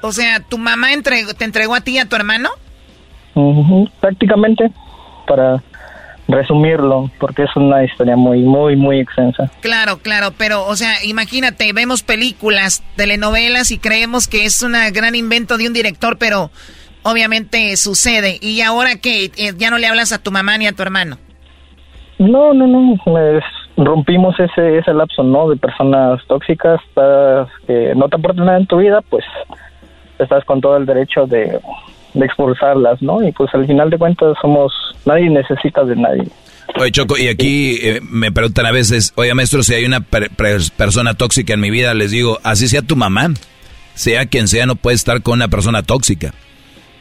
O 0.00 0.12
sea, 0.12 0.40
¿tu 0.40 0.58
mamá 0.58 0.92
entregó, 0.92 1.34
te 1.34 1.44
entregó 1.44 1.74
a 1.74 1.80
ti 1.80 1.92
y 1.92 1.98
a 1.98 2.08
tu 2.08 2.16
hermano? 2.16 2.50
prácticamente, 4.00 4.70
para 5.26 5.62
resumirlo, 6.28 7.10
porque 7.18 7.42
es 7.42 7.54
una 7.54 7.84
historia 7.84 8.16
muy, 8.16 8.40
muy, 8.40 8.76
muy 8.76 9.00
extensa. 9.00 9.50
Claro, 9.60 9.98
claro, 9.98 10.32
pero, 10.36 10.66
o 10.66 10.74
sea, 10.74 11.04
imagínate, 11.04 11.72
vemos 11.72 12.02
películas, 12.02 12.82
telenovelas 12.96 13.70
y 13.70 13.78
creemos 13.78 14.26
que 14.26 14.46
es 14.46 14.62
un 14.62 14.72
gran 14.92 15.14
invento 15.14 15.58
de 15.58 15.66
un 15.66 15.74
director, 15.74 16.16
pero 16.18 16.50
obviamente 17.02 17.76
sucede. 17.76 18.38
¿Y 18.40 18.62
ahora 18.62 18.96
qué? 18.96 19.30
Eh, 19.36 19.52
¿Ya 19.56 19.70
no 19.70 19.78
le 19.78 19.86
hablas 19.86 20.12
a 20.12 20.18
tu 20.18 20.32
mamá 20.32 20.56
ni 20.58 20.66
a 20.66 20.72
tu 20.72 20.82
hermano? 20.82 21.18
No, 22.18 22.54
no, 22.54 22.66
no, 22.66 22.96
rompimos 23.76 24.38
ese, 24.40 24.78
ese 24.78 24.94
lapso, 24.94 25.22
¿no? 25.22 25.50
De 25.50 25.56
personas 25.56 26.20
tóxicas 26.26 26.80
que 27.66 27.94
no 27.94 28.08
te 28.08 28.16
aportan 28.16 28.46
nada 28.46 28.58
en 28.58 28.66
tu 28.66 28.78
vida, 28.78 29.02
pues 29.02 29.24
estás 30.18 30.44
con 30.44 30.60
todo 30.60 30.76
el 30.76 30.86
derecho 30.86 31.26
de, 31.26 31.60
expulsarlas, 32.14 33.02
¿no? 33.02 33.22
Y 33.22 33.30
pues 33.32 33.52
al 33.52 33.66
final 33.66 33.90
de 33.90 33.98
cuentas 33.98 34.34
somos, 34.40 34.72
nadie 35.04 35.28
necesita 35.28 35.84
de 35.84 35.96
nadie. 35.96 36.26
Oye, 36.80 36.90
Choco, 36.90 37.18
y 37.18 37.28
aquí 37.28 37.78
eh, 37.82 38.00
me 38.02 38.32
preguntan 38.32 38.64
a 38.64 38.72
veces, 38.72 39.12
oye, 39.16 39.34
maestro, 39.34 39.62
si 39.62 39.74
hay 39.74 39.84
una 39.84 40.00
persona 40.00 41.12
tóxica 41.12 41.52
en 41.52 41.60
mi 41.60 41.70
vida, 41.70 41.92
les 41.92 42.10
digo, 42.10 42.38
así 42.42 42.68
sea 42.68 42.80
tu 42.80 42.96
mamá, 42.96 43.28
sea 43.92 44.24
quien 44.24 44.48
sea, 44.48 44.64
no 44.64 44.76
puede 44.76 44.96
estar 44.96 45.20
con 45.20 45.34
una 45.34 45.48
persona 45.48 45.82
tóxica. 45.82 46.32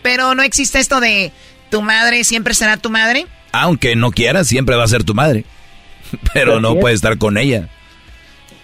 Pero 0.02 0.36
no 0.36 0.44
existe 0.44 0.80
esto 0.80 1.00
de 1.00 1.32
tu 1.72 1.82
madre 1.82 2.26
siempre 2.26 2.54
será 2.54 2.76
tu 2.78 2.90
madre 2.90 3.26
aunque 3.62 3.96
no 3.96 4.12
quieras, 4.12 4.48
siempre 4.48 4.76
va 4.76 4.84
a 4.84 4.88
ser 4.88 5.04
tu 5.04 5.14
madre. 5.14 5.46
Pero 6.34 6.60
no 6.60 6.80
puedes 6.80 6.96
estar 6.96 7.18
con 7.18 7.38
ella. 7.38 7.70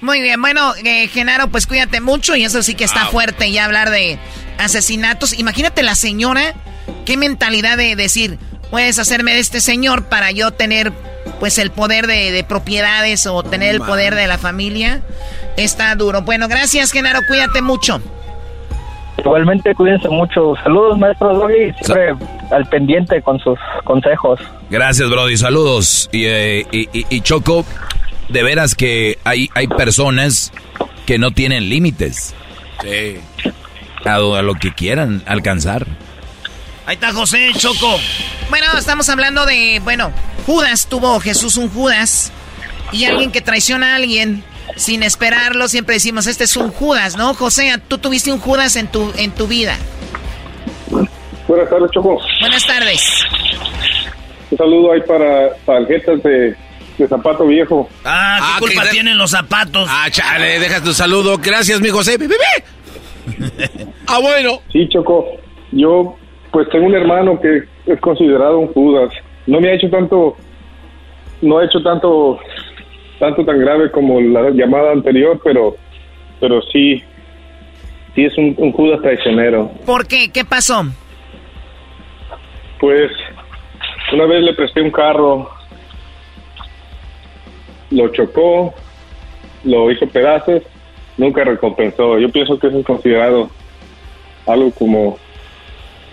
Muy 0.02 0.20
bien, 0.20 0.42
bueno, 0.42 0.74
eh, 0.84 1.08
Genaro, 1.10 1.50
pues 1.50 1.68
cuídate 1.68 2.02
mucho 2.02 2.36
y 2.36 2.44
eso 2.44 2.64
sí 2.64 2.74
que 2.74 2.84
está 2.84 3.06
fuerte 3.06 3.52
ya 3.52 3.66
hablar 3.66 3.92
de 3.92 4.18
asesinatos. 4.58 5.38
Imagínate 5.38 5.84
la 5.84 5.94
señora, 5.94 6.56
qué 7.06 7.18
mentalidad 7.18 7.78
de 7.78 7.96
decir, 7.96 8.40
puedes 8.72 8.98
hacerme 8.98 9.34
de 9.36 9.40
este 9.40 9.62
señor 9.62 10.06
para 10.06 10.32
yo 10.32 10.52
tener 10.52 10.92
pues 11.40 11.60
el 11.60 11.70
poder 11.70 12.08
de, 12.08 12.44
propiedades 12.48 13.28
o 13.28 13.44
tener 13.44 13.76
el 13.76 13.82
poder 13.82 14.16
de 14.16 14.26
la 14.26 14.40
familia. 14.40 15.04
Está 15.56 15.94
duro. 15.94 16.24
Bueno, 16.24 16.48
gracias 16.48 16.92
Genaro, 16.92 17.20
cuídate 17.28 17.62
mucho. 17.62 18.02
Igualmente, 19.24 19.76
cuídense 19.76 20.10
mucho. 20.10 20.56
Saludos, 20.64 20.98
maestro 20.98 21.34
Doggy. 21.34 21.74
Siempre 21.82 22.16
al 22.52 22.66
pendiente 22.68 23.22
con 23.22 23.40
sus 23.40 23.58
consejos. 23.84 24.40
Gracias, 24.70 25.10
Brody. 25.10 25.38
Saludos. 25.38 26.10
Eh, 26.12 26.66
y, 26.72 27.22
Choco, 27.22 27.66
de 28.30 28.44
veras 28.44 28.76
que 28.76 29.20
hay, 29.24 29.50
hay 29.54 29.68
personas 29.68 30.52
que 31.06 31.18
no 31.18 31.32
tienen 31.32 31.70
límites. 31.70 32.36
Sí. 32.82 33.20
A, 34.06 34.16
a 34.16 34.42
lo 34.42 34.56
que 34.56 34.74
quieran 34.74 35.22
alcanzar. 35.28 35.86
Ahí 36.88 36.96
está 36.96 37.14
José, 37.14 37.52
Choco. 37.56 38.00
Bueno, 38.50 38.66
estamos 38.78 39.08
hablando 39.10 39.46
de, 39.46 39.80
bueno, 39.84 40.12
Judas 40.46 40.88
tuvo 40.88 41.20
Jesús 41.20 41.58
un 41.58 41.70
Judas 41.70 42.32
y 42.92 43.06
alguien 43.06 43.32
que 43.32 43.42
traiciona 43.42 43.94
a 43.94 43.96
alguien 43.98 44.44
sin 44.76 45.04
esperarlo, 45.04 45.68
siempre 45.68 45.96
decimos, 45.96 46.28
este 46.28 46.46
es 46.46 46.56
un 46.58 46.70
Judas, 46.72 47.18
¿no? 47.18 47.34
José, 47.34 47.74
tú 47.88 47.98
tuviste 47.98 48.32
un 48.32 48.40
Judas 48.40 48.76
en 48.76 48.88
tu, 48.88 49.12
en 49.18 49.32
tu 49.32 49.48
vida. 49.48 49.78
Buenas 51.48 51.70
tardes, 51.70 51.92
Choco. 51.92 52.20
Buenas 52.40 52.66
tardes. 52.66 53.26
Un 54.52 54.58
saludo 54.58 54.94
ahí 54.94 55.02
para 55.02 55.54
tarjetas 55.66 56.24
de, 56.24 56.56
de 56.98 57.08
zapato 57.08 57.46
viejo. 57.46 57.90
Ah, 58.06 58.38
¿qué 58.40 58.46
ah, 58.48 58.56
culpa 58.60 58.90
tienen 58.90 59.18
los 59.18 59.32
zapatos? 59.32 59.88
Ah, 59.90 60.08
chale, 60.10 60.60
deja 60.60 60.82
tu 60.82 60.94
saludo. 60.94 61.38
Gracias, 61.38 61.82
mi 61.82 61.90
José. 61.90 62.18
¡Bebé! 62.18 62.36
ah, 64.08 64.20
bueno. 64.20 64.60
Sí, 64.72 64.88
Choco. 64.90 65.26
Yo, 65.72 66.16
pues 66.52 66.70
tengo 66.70 66.86
un 66.86 66.96
hermano 66.96 67.40
que 67.40 67.64
es 67.86 68.00
considerado 68.00 68.60
un 68.60 68.68
Judas. 68.74 69.14
No 69.48 69.60
me 69.60 69.70
ha 69.70 69.74
hecho 69.74 69.90
tanto, 69.90 70.38
no 71.42 71.60
ha 71.60 71.66
hecho 71.66 71.82
tanto 71.82 72.40
tanto 73.22 73.46
tan 73.46 73.60
grave 73.60 73.92
como 73.92 74.20
la 74.20 74.50
llamada 74.50 74.94
anterior, 74.94 75.40
pero, 75.44 75.76
pero 76.40 76.60
sí, 76.64 77.04
sí 78.16 78.26
es 78.26 78.36
un, 78.36 78.72
Judas 78.72 79.00
traicionero. 79.00 79.70
¿Por 79.86 80.08
qué? 80.08 80.32
¿Qué 80.32 80.44
pasó? 80.44 80.84
Pues 82.80 83.12
una 84.12 84.26
vez 84.26 84.42
le 84.42 84.56
presté 84.56 84.82
un 84.82 84.90
carro, 84.90 85.52
lo 87.92 88.08
chocó, 88.08 88.74
lo 89.66 89.92
hizo 89.92 90.08
pedazos, 90.08 90.64
nunca 91.16 91.44
recompensó. 91.44 92.18
Yo 92.18 92.28
pienso 92.30 92.58
que 92.58 92.70
eso 92.70 92.80
es 92.80 92.86
considerado 92.88 93.52
algo 94.48 94.72
como 94.72 95.20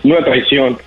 una 0.03 0.23
traición. 0.23 0.77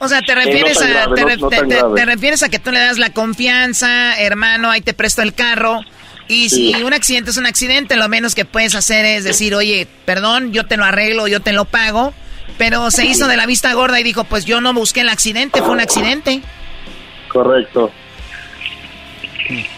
O 0.00 0.08
sea, 0.08 0.22
te 0.22 0.34
refieres, 0.34 0.80
a, 0.80 1.12
te, 1.12 2.04
refieres 2.04 2.42
a 2.44 2.48
que 2.48 2.58
tú 2.60 2.70
le 2.70 2.78
das 2.78 2.98
la 2.98 3.12
confianza, 3.12 4.18
hermano, 4.20 4.70
ahí 4.70 4.80
te 4.80 4.94
presto 4.94 5.22
el 5.22 5.34
carro. 5.34 5.80
Y 6.28 6.50
si 6.50 6.74
un 6.82 6.92
accidente 6.92 7.30
es 7.30 7.36
un 7.36 7.46
accidente, 7.46 7.96
lo 7.96 8.08
menos 8.08 8.34
que 8.34 8.44
puedes 8.44 8.74
hacer 8.74 9.04
es 9.04 9.24
decir, 9.24 9.54
oye, 9.54 9.88
perdón, 10.04 10.52
yo 10.52 10.66
te 10.66 10.76
lo 10.76 10.84
arreglo, 10.84 11.26
yo 11.26 11.40
te 11.40 11.52
lo 11.52 11.64
pago. 11.64 12.14
Pero 12.58 12.90
se 12.90 13.06
hizo 13.06 13.28
de 13.28 13.36
la 13.36 13.46
vista 13.46 13.72
gorda 13.72 13.98
y 13.98 14.02
dijo, 14.02 14.24
pues 14.24 14.44
yo 14.44 14.60
no 14.60 14.72
busqué 14.72 15.00
el 15.00 15.08
accidente, 15.08 15.60
fue 15.60 15.70
un 15.70 15.80
accidente. 15.80 16.42
Correcto. 17.28 17.90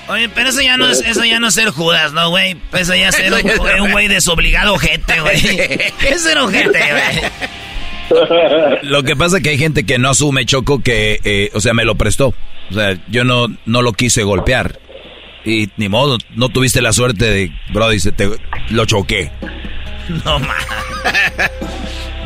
Oye, 0.09 0.29
pero 0.29 0.51
eso 0.51 0.61
ya 0.61 0.77
no 0.77 0.89
es, 0.89 1.01
eso 1.01 1.25
ya 1.25 1.39
no 1.39 1.49
es 1.49 1.55
ser 1.55 1.71
Judas, 1.71 2.13
¿no, 2.13 2.31
güey? 2.31 2.57
Eso 2.73 2.95
ya 2.95 3.09
es 3.09 3.15
ser 3.15 3.33
un, 3.79 3.81
un 3.83 3.93
güey 3.93 4.09
desobligado 4.09 4.75
ojete, 4.75 5.21
güey. 5.21 5.37
Es 6.01 6.23
ser 6.23 6.39
ojete, 6.39 6.79
güey. 6.79 7.31
Lo 8.83 9.03
que 9.03 9.17
pasa 9.17 9.39
es 9.39 9.43
que 9.43 9.51
hay 9.51 9.59
gente 9.59 9.85
que 9.85 9.99
no 9.99 10.11
asume, 10.11 10.45
Choco, 10.45 10.83
que, 10.83 11.19
eh, 11.25 11.51
o 11.55 11.61
sea, 11.61 11.75
me 11.75 11.85
lo 11.85 11.95
prestó. 11.95 12.35
O 12.71 12.75
sea, 12.75 12.97
yo 13.09 13.25
no, 13.25 13.47
no 13.67 13.83
lo 13.83 13.93
quise 13.93 14.23
golpear. 14.23 14.79
Y 15.45 15.69
ni 15.77 15.89
modo, 15.89 16.19
no 16.35 16.49
tuviste 16.51 16.83
la 16.83 16.93
suerte 16.93 17.25
de, 17.25 17.51
bro, 17.73 17.89
dice, 17.89 18.13
te, 18.13 18.29
lo 18.71 18.85
choqué. 18.85 19.31
No, 20.25 20.41
ma. 20.41 20.57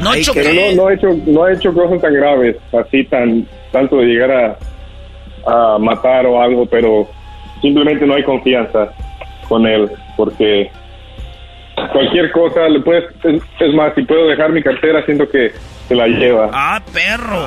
No 0.00 0.14
choqué. 0.22 0.72
no, 0.74 0.84
no, 0.84 0.90
he 0.90 0.94
hecho, 0.94 1.08
no 1.26 1.46
he 1.46 1.52
hecho 1.52 1.74
cosas 1.74 2.00
tan 2.00 2.14
graves, 2.14 2.56
así 2.72 3.04
tan 3.04 3.46
tanto 3.72 3.98
de 3.98 4.06
llegar 4.06 4.30
a, 4.30 5.74
a 5.74 5.78
matar 5.78 6.24
o 6.24 6.40
algo, 6.40 6.64
pero 6.64 7.06
simplemente 7.60 8.06
no 8.06 8.14
hay 8.14 8.22
confianza 8.22 8.88
con 9.48 9.66
él, 9.66 9.90
porque 10.16 10.70
cualquier 11.92 12.30
cosa 12.30 12.68
le 12.68 12.80
puedes, 12.80 13.04
es, 13.24 13.42
es 13.60 13.74
más, 13.74 13.94
si 13.94 14.02
puedo 14.02 14.28
dejar 14.28 14.52
mi 14.52 14.62
cartera, 14.62 15.04
siento 15.04 15.28
que 15.28 15.52
se 15.88 15.94
la 15.94 16.06
lleva. 16.06 16.50
Ah, 16.52 16.82
perro. 16.92 17.42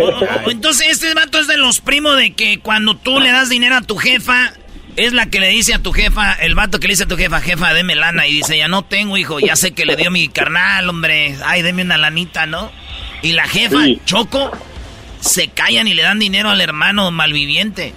O- 0.00 0.50
Entonces, 0.50 0.88
este 0.90 1.14
vato 1.14 1.38
es 1.38 1.46
de 1.48 1.56
los 1.56 1.80
primos 1.80 2.16
de 2.16 2.32
que 2.32 2.58
cuando 2.60 2.96
tú 2.96 3.20
le 3.20 3.30
das 3.30 3.48
dinero 3.48 3.76
a 3.76 3.82
tu 3.82 3.96
jefa, 3.96 4.52
es 4.96 5.12
la 5.12 5.26
que 5.26 5.40
le 5.40 5.48
dice 5.48 5.74
a 5.74 5.78
tu 5.78 5.92
jefa, 5.92 6.32
el 6.34 6.54
vato 6.54 6.78
que 6.80 6.86
le 6.88 6.92
dice 6.92 7.04
a 7.04 7.08
tu 7.08 7.16
jefa, 7.16 7.40
jefa, 7.40 7.72
deme 7.74 7.94
lana. 7.94 8.26
Y 8.26 8.32
dice, 8.32 8.56
ya 8.58 8.68
no 8.68 8.82
tengo, 8.82 9.16
hijo, 9.16 9.40
ya 9.40 9.56
sé 9.56 9.72
que 9.72 9.84
le 9.86 9.96
dio 9.96 10.10
mi 10.10 10.28
carnal, 10.28 10.88
hombre. 10.88 11.34
Ay, 11.44 11.62
deme 11.62 11.82
una 11.82 11.96
lanita, 11.98 12.46
¿no? 12.46 12.70
Y 13.22 13.32
la 13.32 13.44
jefa, 13.46 13.78
Choco, 14.04 14.50
se 15.20 15.48
callan 15.48 15.86
y 15.88 15.94
le 15.94 16.02
dan 16.02 16.18
dinero 16.18 16.50
al 16.50 16.60
hermano 16.60 17.10
malviviente. 17.10 17.94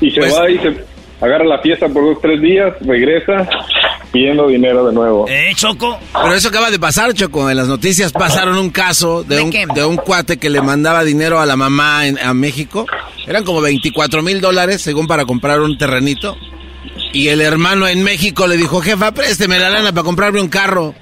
Y 0.00 0.10
se 0.12 0.20
va 0.20 0.50
y 0.50 0.58
se 0.58 0.84
agarra 1.20 1.44
la 1.44 1.58
fiesta 1.58 1.88
por 1.88 2.02
dos, 2.04 2.20
tres 2.22 2.40
días, 2.40 2.72
regresa 2.80 3.46
pidiendo 4.12 4.48
dinero 4.48 4.86
de 4.86 4.92
nuevo. 4.92 5.26
¿Eh, 5.28 5.52
Choco? 5.54 5.98
Pero 6.12 6.34
eso 6.34 6.48
acaba 6.48 6.70
de 6.70 6.78
pasar, 6.78 7.12
Choco. 7.14 7.48
En 7.50 7.56
las 7.56 7.68
noticias 7.68 8.12
pasaron 8.12 8.56
un 8.58 8.70
caso 8.70 9.24
de, 9.24 9.40
un, 9.40 9.50
de 9.50 9.84
un 9.84 9.96
cuate 9.96 10.38
que 10.38 10.50
le 10.50 10.60
mandaba 10.60 11.04
dinero 11.04 11.40
a 11.40 11.46
la 11.46 11.56
mamá 11.56 12.06
en, 12.06 12.18
a 12.18 12.34
México. 12.34 12.86
Eran 13.26 13.44
como 13.44 13.60
24 13.60 14.22
mil 14.22 14.40
dólares, 14.40 14.82
según 14.82 15.06
para 15.06 15.24
comprar 15.24 15.60
un 15.60 15.78
terrenito. 15.78 16.36
Y 17.12 17.28
el 17.28 17.40
hermano 17.40 17.88
en 17.88 18.02
México 18.02 18.46
le 18.46 18.56
dijo, 18.56 18.80
jefa, 18.80 19.12
présteme 19.12 19.58
la 19.58 19.70
lana 19.70 19.92
para 19.92 20.04
comprarme 20.04 20.40
un 20.40 20.48
carro. 20.48 20.94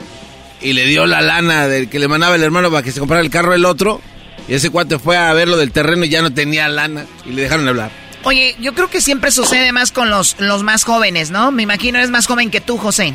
Y 0.60 0.72
le 0.72 0.84
dio 0.86 1.06
la 1.06 1.20
lana 1.20 1.68
del 1.68 1.88
que 1.88 1.98
le 1.98 2.08
mandaba 2.08 2.34
el 2.34 2.42
hermano 2.42 2.70
para 2.70 2.82
que 2.82 2.92
se 2.92 2.98
comprara 2.98 3.22
el 3.22 3.30
carro 3.30 3.54
el 3.54 3.64
otro. 3.64 4.00
Y 4.48 4.54
ese 4.54 4.70
cuate 4.70 4.98
fue 4.98 5.16
a 5.16 5.32
ver 5.34 5.46
lo 5.48 5.56
del 5.56 5.72
terreno 5.72 6.04
y 6.04 6.08
ya 6.08 6.22
no 6.22 6.32
tenía 6.32 6.68
lana. 6.68 7.06
Y 7.26 7.32
le 7.32 7.42
dejaron 7.42 7.68
hablar. 7.68 8.07
Oye, 8.24 8.56
yo 8.60 8.74
creo 8.74 8.90
que 8.90 9.00
siempre 9.00 9.30
sucede 9.30 9.72
más 9.72 9.92
con 9.92 10.10
los, 10.10 10.36
los 10.38 10.62
más 10.62 10.84
jóvenes, 10.84 11.30
¿no? 11.30 11.50
Me 11.52 11.62
imagino 11.62 11.98
eres 11.98 12.10
más 12.10 12.26
joven 12.26 12.50
que 12.50 12.60
tú, 12.60 12.76
José. 12.76 13.14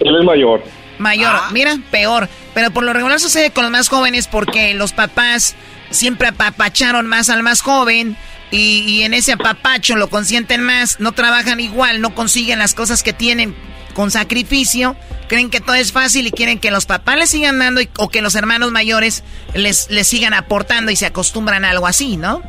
Él 0.00 0.16
es 0.18 0.24
mayor. 0.24 0.64
Mayor, 0.98 1.32
mira, 1.52 1.76
peor. 1.90 2.28
Pero 2.54 2.70
por 2.70 2.84
lo 2.84 2.92
regular 2.92 3.18
sucede 3.20 3.50
con 3.50 3.64
los 3.64 3.72
más 3.72 3.88
jóvenes 3.88 4.26
porque 4.28 4.74
los 4.74 4.92
papás 4.92 5.54
siempre 5.90 6.28
apapacharon 6.28 7.06
más 7.06 7.30
al 7.30 7.42
más 7.42 7.60
joven 7.62 8.16
y, 8.50 8.80
y 8.86 9.02
en 9.02 9.14
ese 9.14 9.32
apapacho 9.32 9.96
lo 9.96 10.08
consienten 10.10 10.62
más, 10.62 11.00
no 11.00 11.12
trabajan 11.12 11.58
igual, 11.60 12.00
no 12.00 12.14
consiguen 12.14 12.58
las 12.58 12.74
cosas 12.74 13.02
que 13.02 13.12
tienen 13.12 13.54
con 13.94 14.10
sacrificio, 14.10 14.96
creen 15.28 15.50
que 15.50 15.60
todo 15.60 15.74
es 15.76 15.92
fácil 15.92 16.26
y 16.26 16.30
quieren 16.32 16.58
que 16.58 16.70
los 16.72 16.84
papás 16.86 17.16
les 17.16 17.30
sigan 17.30 17.58
dando 17.60 17.80
y- 17.80 17.88
o 17.96 18.08
que 18.08 18.22
los 18.22 18.34
hermanos 18.34 18.72
mayores 18.72 19.22
les, 19.54 19.88
les 19.90 20.06
sigan 20.08 20.34
aportando 20.34 20.90
y 20.90 20.96
se 20.96 21.06
acostumbran 21.06 21.64
a 21.64 21.70
algo 21.70 21.86
así, 21.86 22.16
¿no? 22.16 22.42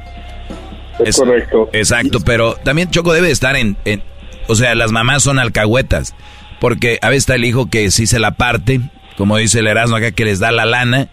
Es, 1.03 1.17
correcto. 1.17 1.69
Exacto, 1.73 2.19
pero 2.21 2.55
también 2.63 2.89
Choco 2.91 3.13
debe 3.13 3.31
estar 3.31 3.55
en, 3.55 3.75
en- 3.85 4.03
O 4.47 4.55
sea, 4.55 4.75
las 4.75 4.91
mamás 4.91 5.23
son 5.23 5.39
alcahuetas. 5.39 6.13
Porque 6.59 6.99
a 7.01 7.09
veces 7.09 7.23
está 7.23 7.35
el 7.35 7.45
hijo 7.45 7.69
que 7.69 7.91
sí 7.91 8.07
se 8.07 8.17
la 8.19 8.31
parte, 8.31 8.79
como 9.17 9.37
dice 9.37 9.59
el 9.59 9.67
Erasmo 9.67 9.97
acá, 9.97 10.11
que 10.11 10.25
les 10.25 10.39
da 10.39 10.51
la 10.51 10.65
lana. 10.65 11.09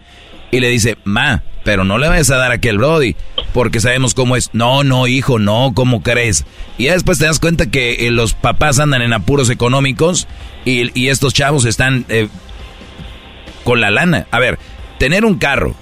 Y 0.51 0.59
le 0.61 0.69
dice, 0.69 0.97
ma, 1.03 1.43
pero 1.63 1.83
no 1.83 1.97
le 1.97 2.07
vayas 2.07 2.29
a 2.29 2.37
dar 2.37 2.51
a 2.51 2.55
aquel 2.55 2.77
Brody. 2.77 3.15
Porque 3.53 3.79
sabemos 3.81 4.13
cómo 4.13 4.35
es. 4.35 4.51
No, 4.53 4.83
no, 4.83 5.07
hijo, 5.07 5.37
no, 5.39 5.71
¿cómo 5.75 6.01
crees? 6.01 6.45
Y 6.77 6.85
ya 6.85 6.93
después 6.93 7.17
te 7.19 7.25
das 7.25 7.39
cuenta 7.39 7.69
que 7.69 8.07
eh, 8.07 8.11
los 8.11 8.33
papás 8.33 8.79
andan 8.79 9.01
en 9.01 9.13
apuros 9.13 9.49
económicos 9.49 10.27
y, 10.63 10.97
y 10.99 11.09
estos 11.09 11.33
chavos 11.33 11.65
están 11.65 12.05
eh, 12.09 12.29
con 13.63 13.81
la 13.81 13.91
lana. 13.91 14.27
A 14.31 14.39
ver, 14.39 14.59
tener 14.99 15.25
un 15.25 15.37
carro 15.37 15.75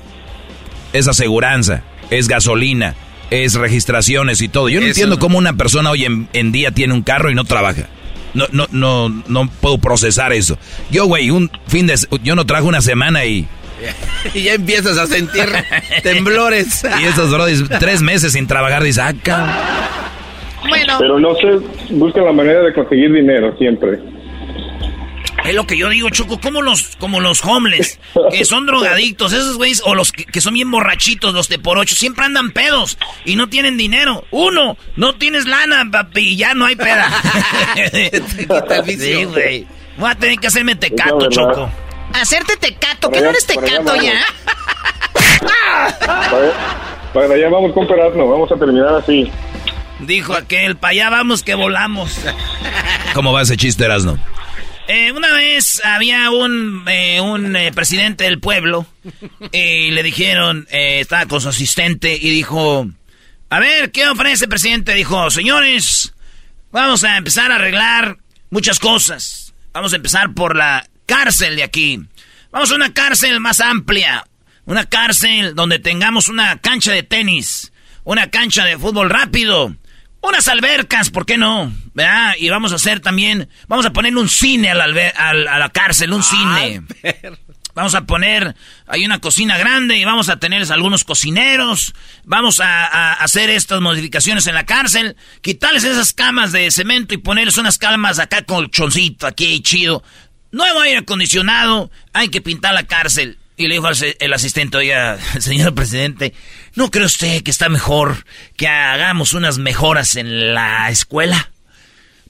es 0.93 1.07
aseguranza, 1.07 1.83
es 2.09 2.27
gasolina, 2.27 2.95
es 3.31 3.55
registraciones 3.55 4.41
y 4.41 4.49
todo. 4.49 4.69
Yo 4.69 4.79
no 4.79 4.85
Eso. 4.85 4.91
entiendo 4.91 5.17
cómo 5.17 5.39
una 5.39 5.53
persona 5.53 5.89
hoy 5.89 6.05
en, 6.05 6.27
en 6.33 6.51
día 6.51 6.71
tiene 6.71 6.93
un 6.93 7.01
carro 7.01 7.31
y 7.31 7.35
no 7.35 7.45
trabaja. 7.45 7.87
No, 8.33 8.45
no, 8.51 8.67
no, 8.71 9.09
no 9.27 9.49
puedo 9.59 9.77
procesar 9.79 10.31
eso. 10.31 10.57
Yo, 10.91 11.05
güey, 11.05 11.31
un 11.31 11.49
fin 11.67 11.87
de, 11.87 11.95
yo 12.23 12.35
no 12.35 12.45
trajo 12.45 12.67
una 12.67 12.81
semana 12.81 13.25
y, 13.25 13.47
Y 14.33 14.43
ya 14.43 14.53
empiezas 14.53 14.97
a 14.97 15.07
sentir 15.07 15.45
temblores. 16.03 16.83
y 17.01 17.05
esos 17.05 17.31
brodis 17.31 17.63
tres 17.79 18.01
meses 18.01 18.33
sin 18.33 18.47
trabajar, 18.47 18.83
dices, 18.83 19.03
ah, 19.03 19.13
cabrón. 19.21 19.55
Bueno. 20.67 20.97
Pero 20.99 21.19
no 21.19 21.35
sé, 21.35 21.59
buscan 21.91 22.25
la 22.25 22.33
manera 22.33 22.61
de 22.61 22.73
conseguir 22.73 23.11
dinero 23.11 23.55
siempre. 23.57 23.99
Es 25.43 25.55
lo 25.55 25.65
que 25.65 25.77
yo 25.77 25.89
digo, 25.89 26.09
Choco, 26.09 26.39
como 26.39 26.61
los, 26.61 26.95
como 26.97 27.19
los 27.19 27.43
homeless, 27.43 27.99
que 28.31 28.45
son 28.45 28.65
drogadictos, 28.65 29.33
esos 29.33 29.57
güeyes, 29.57 29.81
o 29.85 29.95
los 29.95 30.11
que, 30.11 30.25
que 30.25 30.39
son 30.39 30.53
bien 30.53 30.69
borrachitos, 30.69 31.33
los 31.33 31.49
de 31.49 31.57
por 31.57 31.77
ocho, 31.77 31.95
siempre 31.95 32.25
andan 32.25 32.51
pedos 32.51 32.97
y 33.25 33.35
no 33.35 33.49
tienen 33.49 33.77
dinero. 33.77 34.23
Uno, 34.31 34.77
no 34.95 35.15
tienes 35.15 35.45
lana, 35.45 35.83
papi, 35.91 36.21
y 36.21 36.35
ya 36.35 36.53
no 36.53 36.65
hay 36.65 36.75
peda. 36.75 37.09
Sí, 38.85 39.23
güey. 39.25 39.65
Voy 39.97 40.11
a 40.11 40.15
tener 40.15 40.37
que 40.37 40.47
hacerme 40.47 40.75
tecato. 40.75 41.29
Choco. 41.29 41.69
Hacerte 42.13 42.57
tecato, 42.57 43.09
¿qué 43.09 43.19
Para 43.19 43.21
no 43.21 43.29
eres 43.29 43.45
tecato 43.45 43.95
ya? 43.95 44.23
Para, 45.99 46.53
para 47.13 47.33
allá 47.33 47.49
vamos 47.49 47.73
con 47.73 47.87
Perazno, 47.87 48.27
vamos 48.27 48.51
a 48.51 48.55
terminar 48.55 48.95
así. 48.95 49.31
Dijo 49.99 50.33
aquel, 50.33 50.77
para 50.77 50.91
allá 50.91 51.09
vamos 51.09 51.43
que 51.43 51.55
volamos. 51.55 52.19
¿Cómo 53.13 53.33
va 53.33 53.41
ese 53.41 53.57
chiste, 53.57 53.85
Erasno? 53.85 54.17
Eh, 54.87 55.11
una 55.11 55.31
vez 55.33 55.81
había 55.85 56.31
un, 56.31 56.83
eh, 56.87 57.21
un 57.21 57.55
eh, 57.55 57.71
presidente 57.71 58.25
del 58.25 58.39
pueblo 58.39 58.85
y 59.51 59.91
le 59.91 60.03
dijeron, 60.03 60.67
eh, 60.69 60.99
estaba 60.99 61.27
con 61.27 61.39
su 61.39 61.49
asistente 61.49 62.17
y 62.19 62.29
dijo, 62.29 62.89
a 63.49 63.59
ver, 63.59 63.91
¿qué 63.91 64.07
ofrece 64.07 64.47
presidente? 64.47 64.93
Dijo, 64.93 65.29
señores, 65.29 66.13
vamos 66.71 67.03
a 67.03 67.17
empezar 67.17 67.51
a 67.51 67.55
arreglar 67.55 68.17
muchas 68.49 68.79
cosas. 68.79 69.53
Vamos 69.71 69.93
a 69.93 69.97
empezar 69.97 70.33
por 70.33 70.55
la 70.55 70.87
cárcel 71.05 71.55
de 71.55 71.63
aquí. 71.63 72.01
Vamos 72.51 72.71
a 72.71 72.75
una 72.75 72.93
cárcel 72.93 73.39
más 73.39 73.61
amplia. 73.61 74.25
Una 74.65 74.85
cárcel 74.85 75.55
donde 75.55 75.79
tengamos 75.79 76.27
una 76.27 76.59
cancha 76.59 76.91
de 76.91 77.03
tenis, 77.03 77.71
una 78.03 78.29
cancha 78.29 78.63
de 78.63 78.77
fútbol 78.77 79.09
rápido, 79.09 79.75
unas 80.21 80.47
albercas, 80.47 81.09
¿por 81.09 81.25
qué 81.25 81.37
no? 81.37 81.71
¿Verdad? 81.93 82.33
Y 82.37 82.49
vamos 82.49 82.71
a 82.71 82.75
hacer 82.75 82.99
también, 82.99 83.49
vamos 83.67 83.85
a 83.85 83.91
poner 83.93 84.15
un 84.15 84.29
cine 84.29 84.69
a 84.71 84.75
la, 84.75 84.85
al- 84.85 85.47
a 85.47 85.59
la 85.59 85.69
cárcel, 85.69 86.13
un 86.13 86.23
cine. 86.23 86.83
Vamos 87.73 87.95
a 87.95 88.01
poner, 88.05 88.53
hay 88.85 89.05
una 89.05 89.19
cocina 89.19 89.57
grande 89.57 89.95
y 89.97 90.03
vamos 90.03 90.27
a 90.27 90.37
tener 90.37 90.69
algunos 90.73 91.05
cocineros. 91.05 91.93
Vamos 92.25 92.59
a, 92.59 92.85
a 92.85 93.13
hacer 93.13 93.49
estas 93.49 93.79
modificaciones 93.79 94.45
en 94.47 94.55
la 94.55 94.65
cárcel. 94.65 95.15
Quitarles 95.41 95.85
esas 95.85 96.11
camas 96.11 96.51
de 96.51 96.69
cemento 96.69 97.13
y 97.13 97.17
ponerles 97.17 97.57
unas 97.57 97.77
camas 97.77 98.19
acá 98.19 98.43
con 98.43 98.69
choncito, 98.69 99.25
aquí 99.25 99.61
chido. 99.61 100.03
Nuevo 100.51 100.81
aire 100.81 100.97
acondicionado, 100.97 101.89
hay 102.11 102.27
que 102.27 102.41
pintar 102.41 102.73
la 102.73 102.83
cárcel. 102.83 103.37
Y 103.57 103.67
le 103.67 103.75
dijo 103.75 103.87
al 103.87 103.95
se- 103.95 104.17
el 104.19 104.33
asistente, 104.33 104.77
oiga, 104.77 105.17
señor 105.39 105.73
presidente, 105.75 106.33
¿no 106.75 106.89
cree 106.89 107.05
usted 107.05 107.43
que 107.43 107.51
está 107.51 107.69
mejor 107.69 108.25
que 108.57 108.67
hagamos 108.67 109.33
unas 109.33 109.57
mejoras 109.57 110.15
en 110.15 110.53
la 110.53 110.89
escuela? 110.89 111.51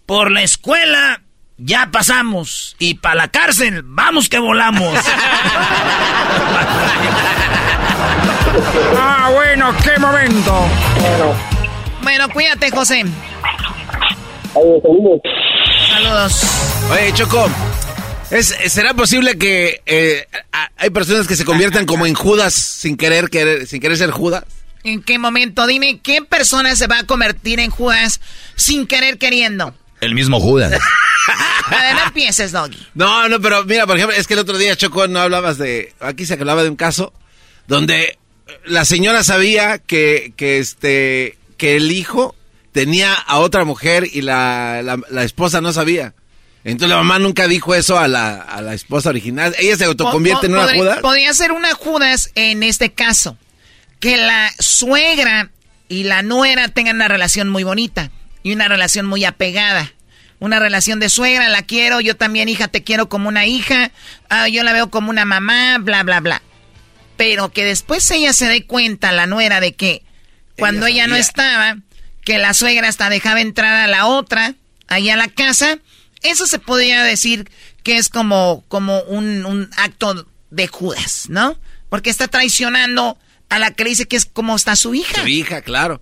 Por 0.05 0.31
la 0.31 0.41
escuela 0.41 1.21
ya 1.57 1.89
pasamos 1.91 2.75
y 2.79 2.95
para 2.95 3.15
la 3.15 3.27
cárcel 3.29 3.81
vamos 3.85 4.27
que 4.29 4.39
volamos. 4.39 4.97
Ah, 8.97 9.29
bueno, 9.33 9.73
qué 9.83 9.97
momento. 9.99 10.67
Bueno, 12.03 12.29
cuídate, 12.29 12.69
José. 12.71 13.03
Saludos. 15.89 16.43
Oye, 16.91 17.13
Choco, 17.13 17.49
¿es, 18.31 18.55
¿será 18.67 18.93
posible 18.93 19.37
que 19.37 19.81
eh, 19.85 20.27
hay 20.77 20.89
personas 20.89 21.27
que 21.27 21.35
se 21.35 21.45
conviertan 21.45 21.85
como 21.85 22.05
en 22.05 22.13
Judas 22.13 22.53
sin 22.53 22.97
querer, 22.97 23.29
querer 23.29 23.67
sin 23.67 23.79
querer 23.79 23.97
ser 23.97 24.11
Judas? 24.11 24.43
¿En 24.83 25.03
qué 25.03 25.19
momento? 25.19 25.67
Dime, 25.67 25.99
¿qué 26.01 26.21
persona 26.21 26.75
se 26.75 26.87
va 26.87 26.99
a 26.99 27.03
convertir 27.05 27.59
en 27.59 27.69
Judas 27.69 28.19
sin 28.55 28.87
querer 28.87 29.17
queriendo? 29.17 29.75
El 29.99 30.15
mismo 30.15 30.39
Judas. 30.39 30.73
A 31.65 31.69
ver, 31.69 31.95
no 31.95 32.03
empieces, 32.05 32.51
Doggy. 32.51 32.87
No, 32.95 33.29
no, 33.29 33.39
pero 33.39 33.63
mira, 33.65 33.85
por 33.85 33.95
ejemplo, 33.95 34.17
es 34.17 34.25
que 34.25 34.33
el 34.33 34.39
otro 34.39 34.57
día, 34.57 34.75
Choco, 34.75 35.07
no 35.07 35.19
hablabas 35.21 35.59
de... 35.59 35.93
Aquí 35.99 36.25
se 36.25 36.33
hablaba 36.33 36.63
de 36.63 36.69
un 36.69 36.75
caso 36.75 37.13
donde 37.67 38.17
la 38.65 38.85
señora 38.85 39.23
sabía 39.23 39.77
que, 39.77 40.33
que, 40.35 40.57
este, 40.57 41.37
que 41.57 41.75
el 41.75 41.91
hijo 41.91 42.35
tenía 42.71 43.13
a 43.13 43.37
otra 43.37 43.63
mujer 43.65 44.07
y 44.11 44.21
la, 44.21 44.81
la, 44.83 44.99
la 45.09 45.23
esposa 45.23 45.61
no 45.61 45.71
sabía. 45.71 46.15
Entonces 46.63 46.89
la 46.89 46.97
mamá 46.97 47.17
nunca 47.19 47.47
dijo 47.47 47.73
eso 47.73 47.97
a 47.97 48.07
la, 48.07 48.35
a 48.41 48.61
la 48.61 48.73
esposa 48.73 49.09
original. 49.09 49.55
Ella 49.59 49.77
se 49.77 49.85
autoconvierte 49.85 50.45
en 50.45 50.53
una 50.53 50.63
Podría- 50.63 50.79
Judas. 50.81 50.99
Podría 50.99 51.33
ser 51.33 51.51
una 51.51 51.73
Judas 51.73 52.31
en 52.35 52.63
este 52.63 52.91
caso. 52.91 53.37
Que 53.99 54.17
la 54.17 54.51
suegra 54.59 55.49
y 55.89 56.03
la 56.03 56.21
nuera 56.21 56.67
tengan 56.69 56.95
una 56.97 57.07
relación 57.07 57.49
muy 57.49 57.63
bonita 57.63 58.11
y 58.43 58.53
una 58.53 58.67
relación 58.67 59.05
muy 59.05 59.25
apegada. 59.25 59.91
Una 60.39 60.59
relación 60.59 60.99
de 60.99 61.09
suegra, 61.09 61.49
la 61.49 61.61
quiero, 61.63 62.01
yo 62.01 62.15
también, 62.15 62.49
hija, 62.49 62.67
te 62.67 62.83
quiero 62.83 63.09
como 63.09 63.27
una 63.29 63.45
hija, 63.45 63.91
ah, 64.29 64.47
yo 64.47 64.63
la 64.63 64.73
veo 64.73 64.89
como 64.89 65.11
una 65.11 65.23
mamá, 65.23 65.77
bla, 65.79 66.01
bla, 66.01 66.19
bla. 66.19 66.41
Pero 67.15 67.51
que 67.51 67.63
después 67.63 68.09
ella 68.09 68.33
se 68.33 68.47
dé 68.47 68.65
cuenta, 68.65 69.11
la 69.11 69.27
nuera, 69.27 69.59
de 69.59 69.73
que 69.73 70.01
cuando 70.57 70.87
ella, 70.87 71.05
no 71.05 71.11
sabía. 71.13 71.21
estaba, 71.21 71.77
que 72.23 72.39
la 72.39 72.55
suegra 72.55 72.87
hasta 72.87 73.09
dejaba 73.11 73.39
entrar 73.41 73.75
a 73.75 73.87
la 73.87 74.07
otra, 74.07 74.55
ahí 74.87 75.11
a 75.11 75.15
la 75.15 75.27
casa, 75.27 75.77
eso 76.23 76.47
se 76.47 76.59
podría 76.59 77.03
decir 77.03 77.49
que 77.83 77.97
es 77.97 78.09
como, 78.09 78.63
como 78.67 79.01
un, 79.03 79.45
un 79.45 79.69
acto 79.77 80.27
de 80.49 80.67
Judas, 80.67 81.27
¿no? 81.29 81.57
Porque 81.89 82.09
está 82.09 82.27
traicionando 82.27 83.17
a 83.49 83.59
la 83.59 83.71
que 83.71 83.83
le 83.83 83.89
dice 83.91 84.07
que 84.07 84.15
es 84.15 84.25
como 84.25 84.55
está 84.55 84.75
su 84.75 84.93
hija. 84.93 85.21
Su 85.21 85.27
hija, 85.27 85.61
claro. 85.61 86.01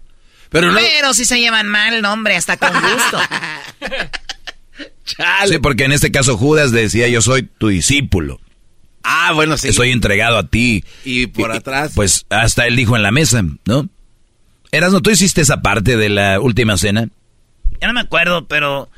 Pero 0.50 0.72
no. 0.72 0.80
Pero 0.80 1.14
si 1.14 1.26
se 1.26 1.40
llevan 1.40 1.68
mal, 1.68 2.02
no, 2.02 2.14
hombre, 2.14 2.36
hasta 2.36 2.58
con 2.58 2.72
gusto. 2.74 3.20
Sí, 5.48 5.58
porque 5.58 5.86
en 5.86 5.92
este 5.92 6.12
caso 6.12 6.38
Judas 6.38 6.72
decía, 6.72 7.08
yo 7.08 7.22
soy 7.22 7.44
tu 7.44 7.70
discípulo. 7.70 8.40
Ah, 9.04 9.32
bueno, 9.34 9.58
sí. 9.58 9.70
Estoy 9.70 9.92
entregado 9.92 10.38
a 10.38 10.48
ti. 10.48 10.84
Y 11.04 11.28
por 11.28 11.52
atrás. 11.52 11.94
Pues 11.96 12.26
hasta 12.30 12.68
él 12.68 12.76
dijo 12.76 12.96
en 12.96 13.04
la 13.04 13.12
mesa, 13.12 13.44
¿no? 13.66 13.90
Erasmo, 14.72 15.02
¿tú 15.02 15.10
hiciste 15.10 15.42
esa 15.42 15.62
parte 15.62 15.98
de 15.98 16.10
la 16.10 16.40
última 16.40 16.78
cena? 16.78 17.10
Ya 17.82 17.88
no 17.88 17.94
me 17.94 18.02
acuerdo, 18.02 18.48
pero 18.48 18.90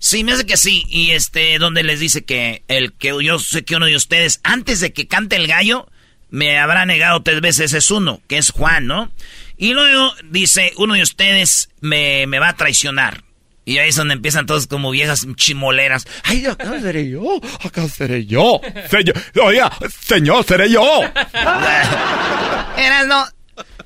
sí, 0.00 0.24
me 0.24 0.32
hace 0.32 0.44
que 0.44 0.56
sí. 0.56 0.84
Y 0.88 1.12
este, 1.12 1.60
donde 1.60 1.84
les 1.84 2.00
dice 2.00 2.24
que 2.24 2.64
el 2.66 2.92
que 2.94 3.14
yo 3.22 3.38
sé 3.38 3.64
que 3.64 3.76
uno 3.76 3.86
de 3.86 3.94
ustedes, 3.94 4.40
antes 4.42 4.80
de 4.80 4.92
que 4.92 5.06
cante 5.06 5.36
el 5.36 5.46
gallo, 5.46 5.88
me 6.30 6.58
habrá 6.58 6.84
negado 6.86 7.22
tres 7.22 7.40
veces 7.40 7.72
es 7.72 7.90
uno, 7.92 8.20
que 8.26 8.38
es 8.38 8.50
Juan, 8.50 8.86
¿no? 8.86 9.12
Y 9.56 9.74
luego 9.74 10.12
dice, 10.24 10.72
uno 10.76 10.94
de 10.94 11.02
ustedes 11.02 11.68
me, 11.80 12.26
me 12.26 12.38
va 12.40 12.48
a 12.48 12.56
traicionar. 12.56 13.22
Y 13.64 13.78
ahí 13.78 13.90
es 13.90 13.96
donde 13.96 14.14
empiezan 14.14 14.46
todos 14.46 14.66
como 14.66 14.90
viejas 14.90 15.26
chimoleras. 15.36 16.06
Ay, 16.24 16.46
acá 16.46 16.80
seré 16.80 17.08
yo, 17.08 17.40
acá 17.62 17.86
seré 17.88 18.26
yo. 18.26 18.60
Señor, 18.90 19.14
oiga, 19.42 19.70
señor, 20.04 20.44
seré 20.44 20.70
yo. 20.70 20.82
Eras 22.76 23.06
no, 23.06 23.26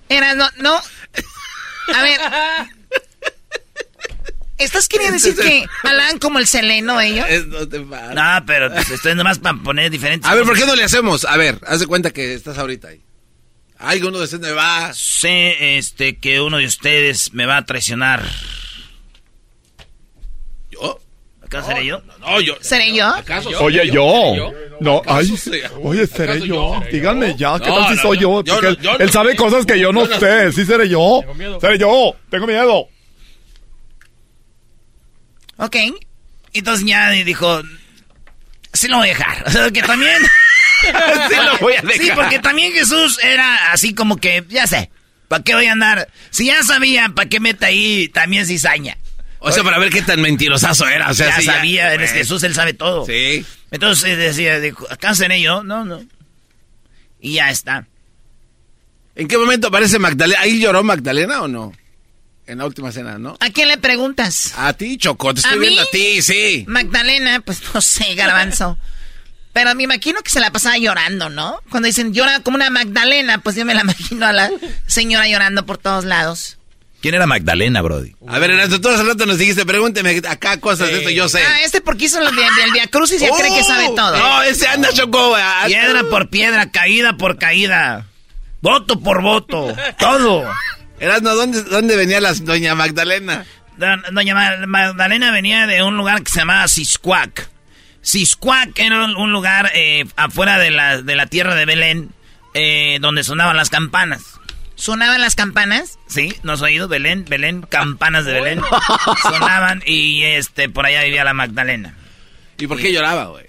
eras 0.08 0.36
no, 0.36 0.48
no. 0.58 0.80
A 1.94 2.02
ver. 2.02 2.20
¿Estás 4.56 4.86
queriendo 4.88 5.14
decir 5.14 5.34
que 5.36 5.66
hablan 5.82 6.18
como 6.18 6.38
el 6.38 6.46
seleno 6.46 7.00
ellos? 7.00 7.26
No, 8.14 8.44
pero 8.46 8.72
pues, 8.72 8.90
esto 8.90 9.08
es 9.10 9.16
nomás 9.16 9.38
para 9.38 9.56
poner 9.58 9.90
diferentes 9.90 10.30
A 10.30 10.34
ver, 10.34 10.44
¿por 10.44 10.56
qué 10.56 10.64
no 10.66 10.76
le 10.76 10.84
hacemos? 10.84 11.24
A 11.24 11.36
ver, 11.36 11.58
haz 11.66 11.80
de 11.80 11.86
cuenta 11.86 12.10
que 12.12 12.34
estás 12.34 12.56
ahorita 12.58 12.88
ahí. 12.88 13.00
Ay, 13.78 14.00
uno 14.02 14.20
de 14.20 14.38
me 14.38 14.52
va. 14.52 14.92
Sé 14.94 15.76
este, 15.76 16.16
que 16.18 16.40
uno 16.40 16.58
de 16.58 16.66
ustedes 16.66 17.32
me 17.34 17.44
va 17.46 17.56
a 17.58 17.66
traicionar. 17.66 18.22
¿Yo? 20.70 21.00
¿Acá 21.44 21.62
seré 21.62 21.84
yo? 21.86 22.00
No, 22.20 22.40
yo. 22.40 22.54
¿Seré 22.60 22.94
yo? 22.94 23.12
Oye, 23.60 23.90
yo. 23.90 24.52
No, 24.80 25.02
ay, 25.06 25.26
¿Acaso 25.26 25.36
soy- 25.36 25.62
oye, 25.82 26.06
seré 26.06 26.32
¿acaso 26.32 26.46
yo. 26.46 26.80
yo? 26.80 26.82
Díganme 26.90 27.36
ya, 27.36 27.58
¿qué 27.58 27.68
No, 27.68 27.76
tal 27.78 27.88
si 27.90 27.94
no, 27.96 28.02
soy 28.02 28.18
yo? 28.18 28.42
yo 28.44 28.54
Porque 28.54 28.66
no, 28.66 28.72
él, 28.72 28.78
yo 28.80 28.92
no. 28.92 28.98
él 28.98 29.10
sabe 29.10 29.36
cosas 29.36 29.66
que 29.66 29.78
yo 29.78 29.92
no, 29.92 30.04
Yo 30.08 30.14
no. 30.14 30.20
sé. 30.20 30.52
Sí, 30.52 30.64
seré 30.64 30.88
yo. 30.88 31.20
Seré 31.60 31.78
yo. 31.78 32.16
Tengo 32.30 32.46
miedo. 32.46 32.88
Ok. 35.56 35.76
Entonces 36.52 36.86
ya 36.86 37.10
dijo, 37.10 37.62
sí 38.72 38.88
lo 38.88 38.98
voy 38.98 39.08
a 39.08 39.10
dejar. 39.10 39.44
O 39.46 39.50
sea, 39.50 39.70
que 39.70 39.82
también... 39.82 40.22
Sí 40.84 41.36
lo 41.36 41.58
voy 41.58 41.72
a 41.74 41.80
dejar. 41.80 41.98
Sí, 41.98 42.10
porque 42.14 42.38
también 42.40 42.72
Jesús 42.72 43.18
era 43.22 43.72
así 43.72 43.94
como 43.94 44.18
que, 44.18 44.44
ya 44.50 44.66
sé, 44.66 44.90
¿para 45.28 45.42
qué 45.42 45.54
voy 45.54 45.64
a 45.64 45.72
andar? 45.72 46.08
Si 46.28 46.46
ya 46.46 46.62
sabía, 46.62 47.08
¿para 47.08 47.28
qué 47.28 47.40
mete 47.40 47.64
ahí 47.64 48.08
también 48.08 48.44
cizaña? 48.44 48.98
O 49.38 49.52
sea, 49.52 49.62
para 49.62 49.78
ver 49.78 49.90
qué 49.90 50.02
tan 50.02 50.20
mentirosazo 50.20 50.86
era. 50.86 51.10
O 51.10 51.14
sea, 51.14 51.28
ya 51.28 51.36
sí, 51.36 51.44
sabía, 51.44 51.84
ya. 51.84 51.94
eres 51.94 52.10
Bueno. 52.10 52.18
Jesús, 52.18 52.42
él 52.42 52.54
sabe 52.54 52.74
todo. 52.74 53.06
Sí. 53.06 53.44
Entonces 53.70 54.16
decía, 54.18 54.60
dijo, 54.60 54.86
acá 54.90 55.14
seré 55.14 55.40
yo, 55.40 55.62
no, 55.62 55.84
no. 55.84 56.02
Y 57.20 57.34
ya 57.34 57.50
está. 57.50 57.86
¿En 59.14 59.28
qué 59.28 59.38
momento 59.38 59.68
aparece 59.68 59.98
Magdalena? 59.98 60.40
¿Ahí 60.40 60.60
lloró 60.60 60.82
Magdalena 60.82 61.42
o 61.42 61.48
no? 61.48 61.72
En 62.46 62.58
la 62.58 62.66
última 62.66 62.92
cena, 62.92 63.18
¿no? 63.18 63.36
¿A 63.40 63.50
quién 63.50 63.68
le 63.68 63.78
preguntas? 63.78 64.52
A 64.56 64.72
ti, 64.74 64.98
Choco, 64.98 65.32
te 65.32 65.40
estoy 65.40 65.54
¿A 65.54 65.56
mí? 65.56 65.66
viendo 65.68 65.82
a 65.82 65.86
ti, 65.86 66.20
sí. 66.22 66.64
Magdalena, 66.68 67.40
pues 67.40 67.60
no 67.72 67.80
sé, 67.80 68.14
garbanzo. 68.14 68.76
Pero 69.54 69.74
me 69.74 69.84
imagino 69.84 70.20
que 70.22 70.30
se 70.30 70.40
la 70.40 70.50
pasaba 70.50 70.76
llorando, 70.76 71.30
¿no? 71.30 71.60
Cuando 71.70 71.86
dicen 71.86 72.12
llora 72.12 72.40
como 72.40 72.56
una 72.56 72.68
Magdalena, 72.70 73.38
pues 73.38 73.56
yo 73.56 73.64
me 73.64 73.74
la 73.74 73.80
imagino 73.82 74.26
a 74.26 74.32
la 74.32 74.50
señora 74.86 75.26
llorando 75.28 75.64
por 75.64 75.78
todos 75.78 76.04
lados. 76.04 76.58
¿Quién 77.00 77.14
era 77.14 77.26
Magdalena, 77.26 77.80
Brody? 77.82 78.14
A 78.26 78.38
ver, 78.38 78.50
Ernesto, 78.50 78.80
tú 78.80 78.88
hace 78.88 79.02
rato 79.04 79.26
nos 79.26 79.38
dijiste, 79.38 79.64
pregúnteme 79.66 80.20
acá 80.28 80.58
cosas 80.58 80.88
de 80.88 80.98
esto, 80.98 81.10
yo 81.10 81.28
sé. 81.28 81.40
Ah, 81.42 81.60
este 81.62 81.80
porque 81.82 82.06
hizo 82.06 82.18
el 82.18 82.34
del 82.34 82.72
Via 82.72 82.86
Crucis 82.88 83.20
ya 83.20 83.28
Oh, 83.30 83.36
cree 83.38 83.54
que 83.54 83.62
sabe 83.62 83.88
todo. 83.94 84.16
No, 84.18 84.42
ese 84.42 84.66
anda, 84.66 84.88
Choco. 84.92 85.34
ah, 85.36 85.64
Piedra 85.66 86.02
por 86.10 86.30
piedra, 86.30 86.70
caída 86.70 87.16
por 87.16 87.38
caída. 87.38 88.06
Voto 88.62 88.98
por 89.00 89.20
voto. 89.22 89.74
Todo. 89.98 90.50
Erasmo, 91.00 91.30
¿dónde, 91.30 91.62
¿dónde 91.64 91.96
venía 91.96 92.20
la 92.20 92.32
doña 92.34 92.74
Magdalena? 92.74 93.44
Do- 93.76 93.86
Doña 94.12 94.34
Ma- 94.34 94.66
Magdalena 94.66 95.30
venía 95.32 95.66
de 95.66 95.82
un 95.82 95.96
lugar 95.96 96.22
que 96.22 96.30
se 96.30 96.38
llamaba 96.40 96.68
Ciscuac. 96.68 97.48
Ciscuac 98.02 98.78
era 98.78 99.04
un 99.04 99.32
lugar 99.32 99.70
eh, 99.74 100.04
afuera 100.16 100.58
de 100.58 100.70
la, 100.70 101.02
de 101.02 101.14
la 101.16 101.26
tierra 101.26 101.54
de 101.54 101.64
Belén, 101.64 102.10
eh, 102.54 102.98
donde 103.00 103.24
sonaban 103.24 103.56
las 103.56 103.70
campanas. 103.70 104.22
¿Sonaban 104.76 105.20
las 105.20 105.34
campanas? 105.36 105.98
Sí, 106.08 106.34
¿no 106.42 106.52
has 106.52 106.62
oído? 106.62 106.88
Belén, 106.88 107.24
Belén, 107.28 107.62
campanas 107.62 108.24
de 108.24 108.32
Belén. 108.34 108.60
Sonaban 109.22 109.82
y 109.86 110.22
este 110.24 110.68
por 110.68 110.84
allá 110.86 111.02
vivía 111.04 111.24
la 111.24 111.32
Magdalena. 111.34 111.94
¿Y 112.58 112.66
por 112.66 112.78
qué 112.78 112.92
lloraba, 112.92 113.26
güey? 113.26 113.44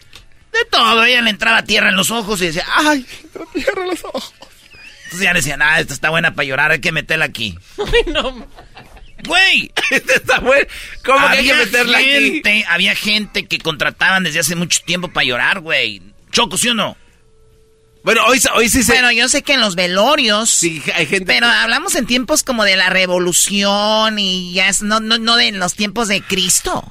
De 0.54 0.66
todo, 0.72 1.04
ella 1.04 1.22
le 1.22 1.30
entraba 1.32 1.64
tierra 1.64 1.90
en 1.90 1.96
los 1.96 2.10
ojos 2.12 2.42
y 2.42 2.46
decía, 2.48 2.66
¡ay! 2.78 3.06
Tierra 3.54 3.82
en 3.84 3.88
los 3.90 4.04
ojos. 4.06 4.34
Entonces 5.16 5.24
ya 5.24 5.34
decían, 5.34 5.62
ah, 5.62 5.80
esta 5.80 5.94
está 5.94 6.10
buena 6.10 6.36
para 6.36 6.46
llorar, 6.46 6.72
hay 6.72 6.82
que 6.82 6.92
meterla 6.92 7.26
aquí. 7.26 7.58
¡Güey! 9.26 9.72
está 9.92 10.40
buena. 10.40 10.68
¿Cómo 11.06 11.20
que 11.30 11.38
hay 11.38 11.46
que 11.46 11.52
Había 11.54 11.66
meterla 11.66 11.98
aquí? 11.98 12.42
Había 12.68 12.96
gente 12.96 13.46
que 13.46 13.60
contrataban 13.60 14.24
desde 14.24 14.40
hace 14.40 14.56
mucho 14.56 14.82
tiempo 14.86 15.08
para 15.08 15.26
llorar, 15.26 15.62
güey. 15.62 16.02
Choco, 16.32 16.58
¿sí 16.58 16.70
o 16.70 16.74
no? 16.74 16.98
Bueno, 18.04 18.24
hoy, 18.26 18.40
hoy 18.56 18.70
sí 18.70 18.84
se... 18.84 18.92
Bueno, 18.92 19.12
yo 19.12 19.30
sé 19.30 19.42
que 19.42 19.54
en 19.54 19.62
los 19.62 19.76
velorios. 19.76 20.50
Sí, 20.50 20.84
hay 20.94 21.06
gente... 21.08 21.26
Pero 21.26 21.48
hablamos 21.48 21.96
en 21.96 22.06
tiempos 22.06 22.44
como 22.44 22.66
de 22.66 22.76
la 22.76 22.90
revolución 22.90 24.20
y 24.20 24.54
ya 24.54 24.68
es, 24.68 24.84
no, 24.84 25.00
no, 25.00 25.18
no 25.18 25.38
de 25.38 25.54
los 25.54 25.76
tiempos 25.76 26.10
de 26.10 26.22
Cristo. 26.22 26.84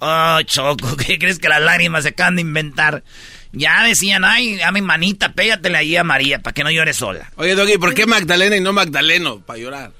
Oh, 0.00 0.42
Choco, 0.44 0.96
¿qué 0.96 1.18
crees 1.18 1.38
que 1.38 1.48
las 1.48 1.62
lágrimas 1.62 2.02
se 2.02 2.10
acaban 2.10 2.34
de 2.34 2.42
inventar? 2.42 3.04
Ya 3.52 3.84
decían, 3.84 4.24
ay, 4.24 4.60
a 4.62 4.72
mi 4.72 4.80
manita, 4.80 5.32
pégatele 5.32 5.76
ahí 5.78 5.96
a 5.96 6.04
María 6.04 6.38
para 6.38 6.54
que 6.54 6.64
no 6.64 6.70
llore 6.70 6.94
sola. 6.94 7.30
Oye, 7.36 7.54
Doggy, 7.54 7.76
¿por 7.76 7.94
qué 7.94 8.06
Magdalena 8.06 8.56
y 8.56 8.60
no 8.60 8.72
Magdaleno? 8.72 9.40
Para 9.40 9.58
llorar. 9.58 9.92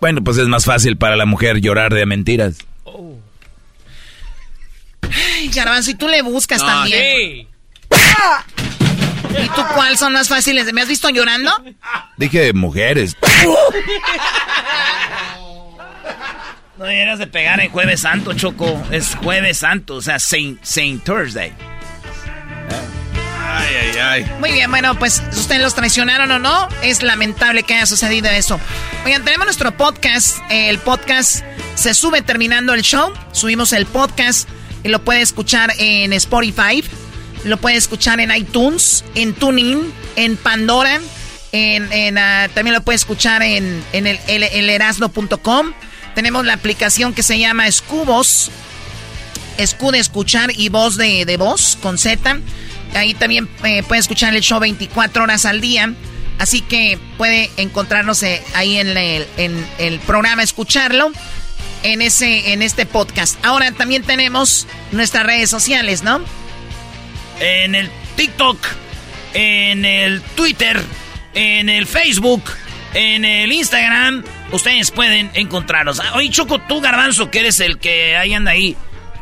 Bueno, 0.00 0.22
pues 0.24 0.38
es 0.38 0.48
más 0.48 0.64
fácil 0.64 0.96
para 0.96 1.16
la 1.16 1.26
mujer 1.26 1.60
llorar 1.60 1.92
de 1.92 2.06
mentiras. 2.06 2.56
Ay, 5.02 5.48
Garbanzo, 5.48 5.90
y 5.90 5.94
tú 5.94 6.08
le 6.08 6.22
buscas 6.22 6.60
No, 6.60 6.66
también. 6.66 7.48
¡Ah! 7.90 8.44
¿Y 9.30 9.48
tú 9.48 9.62
cuál 9.74 9.98
son 9.98 10.12
más 10.14 10.28
fáciles? 10.28 10.72
¿Me 10.72 10.80
has 10.80 10.88
visto 10.88 11.08
llorando? 11.10 11.52
Dije 12.16 12.52
mujeres. 12.54 13.16
No 16.78 16.84
debieras 16.84 17.18
de 17.18 17.26
pegar 17.26 17.60
en 17.60 17.70
Jueves 17.70 18.00
Santo, 18.00 18.32
Choco. 18.34 18.80
Es 18.90 19.16
Jueves 19.16 19.58
Santo, 19.58 19.96
o 19.96 20.02
sea, 20.02 20.18
Saint, 20.18 20.62
Saint 20.62 21.02
Thursday. 21.04 21.52
Ay, 22.70 23.74
ay, 23.80 23.98
ay. 23.98 24.32
Muy 24.38 24.52
bien, 24.52 24.70
bueno, 24.70 24.98
pues 24.98 25.22
ustedes 25.32 25.60
los 25.62 25.74
traicionaron 25.74 26.30
o 26.30 26.38
no, 26.38 26.68
es 26.82 27.02
lamentable 27.02 27.62
que 27.62 27.74
haya 27.74 27.86
sucedido 27.86 28.28
eso. 28.30 28.60
Oigan, 29.04 29.24
tenemos 29.24 29.46
nuestro 29.46 29.76
podcast, 29.76 30.38
el 30.50 30.78
podcast 30.78 31.42
se 31.74 31.94
sube 31.94 32.22
terminando 32.22 32.74
el 32.74 32.82
show, 32.82 33.12
subimos 33.32 33.72
el 33.72 33.86
podcast 33.86 34.48
y 34.82 34.88
lo 34.88 35.02
puede 35.02 35.22
escuchar 35.22 35.72
en 35.78 36.12
Spotify, 36.12 36.84
lo 37.44 37.56
puede 37.56 37.76
escuchar 37.76 38.20
en 38.20 38.34
iTunes, 38.34 39.04
en 39.14 39.34
TuneIn, 39.34 39.92
en 40.16 40.36
Pandora, 40.36 41.00
en, 41.52 41.92
en, 41.92 42.18
ah, 42.18 42.48
también 42.52 42.74
lo 42.74 42.82
puede 42.82 42.96
escuchar 42.96 43.42
en, 43.42 43.82
en 43.92 44.06
el, 44.06 44.18
el. 44.26 44.82
Tenemos 46.14 46.44
la 46.44 46.54
aplicación 46.54 47.14
que 47.14 47.22
se 47.22 47.38
llama 47.38 47.68
Escubos, 47.68 48.50
Escu 49.58 49.90
de 49.90 49.98
escuchar 49.98 50.50
y 50.56 50.70
voz 50.70 50.96
de, 50.96 51.24
de 51.26 51.36
voz 51.36 51.76
con 51.82 51.98
Z. 51.98 52.38
Ahí 52.94 53.12
también 53.14 53.48
eh, 53.64 53.82
puede 53.82 54.00
escuchar 54.00 54.34
el 54.34 54.40
show 54.40 54.58
24 54.58 55.22
horas 55.24 55.44
al 55.44 55.60
día. 55.60 55.92
Así 56.38 56.60
que 56.62 56.98
puede 57.18 57.50
encontrarnos 57.56 58.22
eh, 58.22 58.42
ahí 58.54 58.78
en 58.78 58.96
el, 58.96 59.26
en 59.36 59.66
el 59.78 59.98
programa, 60.00 60.42
escucharlo. 60.42 61.12
en, 61.82 62.02
ese, 62.02 62.52
en 62.52 62.62
este 62.62 62.86
podcast. 62.86 63.36
Ahora 63.44 63.72
también 63.72 64.02
tenemos 64.02 64.66
nuestras 64.92 65.24
redes 65.26 65.50
sociales, 65.50 66.02
¿no? 66.02 66.20
En 67.40 67.74
el 67.74 67.90
TikTok, 68.16 68.58
en 69.34 69.84
el 69.84 70.20
Twitter, 70.34 70.80
en 71.34 71.68
el 71.68 71.86
Facebook, 71.86 72.42
en 72.94 73.24
el 73.24 73.52
Instagram, 73.52 74.24
ustedes 74.50 74.90
pueden 74.90 75.30
encontrarnos. 75.34 76.00
Ah, 76.00 76.12
oye, 76.14 76.30
Choco, 76.30 76.58
tú, 76.60 76.80
Garbanzo, 76.80 77.30
que 77.30 77.40
eres 77.40 77.60
el 77.60 77.78
que 77.78 78.16
ahí 78.16 78.34
anda 78.34 78.52
ahí. 78.52 78.76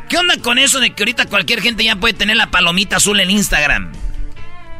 ¿Qué 0.09 0.17
onda 0.17 0.37
con 0.41 0.57
eso 0.57 0.79
de 0.79 0.91
que 0.91 1.03
ahorita 1.03 1.25
cualquier 1.25 1.61
gente 1.61 1.83
ya 1.83 1.95
puede 1.95 2.13
tener 2.13 2.37
la 2.37 2.49
palomita 2.49 2.97
azul 2.97 3.19
en 3.19 3.29
Instagram? 3.29 3.91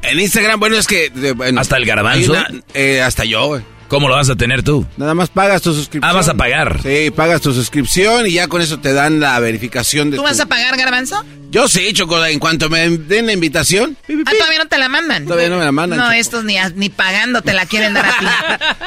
En 0.03 0.19
Instagram, 0.19 0.59
bueno, 0.59 0.77
es 0.77 0.87
que... 0.87 1.11
¿Hasta 1.57 1.77
el 1.77 1.85
garbanzo? 1.85 2.35
Eh, 2.73 3.01
hasta 3.01 3.25
yo, 3.25 3.47
güey. 3.47 3.63
¿Cómo 3.87 4.09
lo 4.09 4.15
vas 4.15 4.29
a 4.29 4.35
tener 4.35 4.63
tú? 4.63 4.85
Nada 4.97 5.13
más 5.13 5.29
pagas 5.29 5.61
tu 5.61 5.73
suscripción. 5.73 6.09
Ah, 6.09 6.13
vas 6.13 6.27
a 6.27 6.33
pagar. 6.33 6.81
Sí, 6.83 7.09
pagas 7.11 7.41
tu 7.41 7.53
suscripción 7.53 8.27
y 8.27 8.33
ya 8.33 8.47
con 8.47 8.61
eso 8.61 8.79
te 8.79 8.91
dan 8.91 9.21
la 9.21 9.39
verificación 9.39 10.11
de 10.11 10.17
¿Tú 10.17 10.23
vas 10.23 10.39
a 10.41 10.45
pagar, 10.45 10.75
Garbanzo? 10.75 11.23
Yo 11.51 11.69
sí, 11.69 11.93
Choco, 11.93 12.23
en 12.25 12.39
cuanto 12.39 12.69
me 12.69 12.89
den 12.89 13.27
la 13.27 13.31
invitación. 13.31 13.95
Ah, 14.25 14.31
todavía 14.37 14.59
no 14.59 14.67
te 14.67 14.77
la 14.77 14.89
mandan. 14.89 15.25
Todavía 15.25 15.47
no 15.47 15.57
me 15.57 15.63
la 15.63 15.71
mandan. 15.71 15.99
No, 15.99 16.11
estos 16.11 16.43
ni, 16.43 16.57
ni 16.75 16.89
pagando 16.89 17.41
te 17.41 17.53
la 17.53 17.65
quieren 17.65 17.93
dar 17.93 18.05
a 18.05 18.19
ti. 18.19 18.25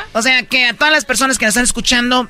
o 0.12 0.20
sea 0.20 0.42
que 0.42 0.66
a 0.66 0.74
todas 0.74 0.92
las 0.92 1.06
personas 1.06 1.38
que 1.38 1.46
nos 1.46 1.52
están 1.52 1.64
escuchando, 1.64 2.28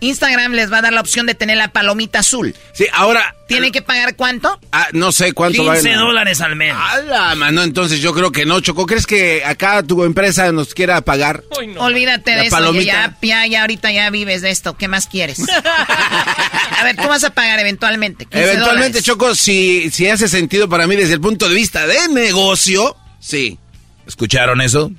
Instagram 0.00 0.52
les 0.52 0.72
va 0.72 0.78
a 0.78 0.82
dar 0.82 0.92
la 0.92 1.00
opción 1.00 1.26
de 1.26 1.34
tener 1.34 1.56
la 1.56 1.68
palomita 1.68 2.20
azul. 2.20 2.54
Sí, 2.72 2.86
ahora. 2.92 3.34
¿Tiene 3.46 3.72
que 3.72 3.82
pagar 3.82 4.14
cuánto? 4.14 4.60
Ah, 4.70 4.86
no 4.92 5.10
sé 5.10 5.32
cuánto 5.32 5.64
15 5.64 5.94
dólares 5.94 6.40
al 6.40 6.54
mes. 6.54 6.72
¡Hala, 6.76 7.34
mano! 7.34 7.64
Entonces 7.64 8.00
yo 8.00 8.14
creo 8.14 8.30
que 8.30 8.46
no, 8.46 8.60
Choco. 8.60 8.86
¿Crees 8.86 9.06
que 9.06 9.44
acá 9.44 9.82
tu 9.82 10.04
empresa 10.04 10.52
nos 10.52 10.72
quiera 10.72 11.00
pagar? 11.00 11.42
Olvídate 11.78 12.30
de 12.30 12.46
eso. 12.46 12.72
Ya, 12.74 13.16
ya, 13.20 13.46
ya, 13.46 13.60
ahorita 13.62 13.90
ya 13.90 14.08
vives 14.10 14.42
de 14.42 14.50
esto. 14.50 14.76
¿Qué 14.76 14.86
más 14.86 15.08
quieres? 15.08 15.40
a 16.78 16.84
ver, 16.84 16.96
¿tú 16.96 17.08
vas 17.08 17.24
a 17.24 17.30
pagar 17.30 17.58
eventualmente? 17.58 18.28
Eventualmente, 18.30 19.02
Choco, 19.02 19.34
si, 19.34 19.90
si 19.90 20.08
hace 20.08 20.28
sentido 20.28 20.68
para 20.68 20.86
mí 20.86 20.94
desde 20.94 21.14
el 21.14 21.20
punto 21.20 21.48
de 21.48 21.54
vista 21.56 21.88
de 21.88 22.08
negocio, 22.08 22.96
sí. 23.18 23.58
¿Escucharon 24.06 24.60
eso? 24.60 24.92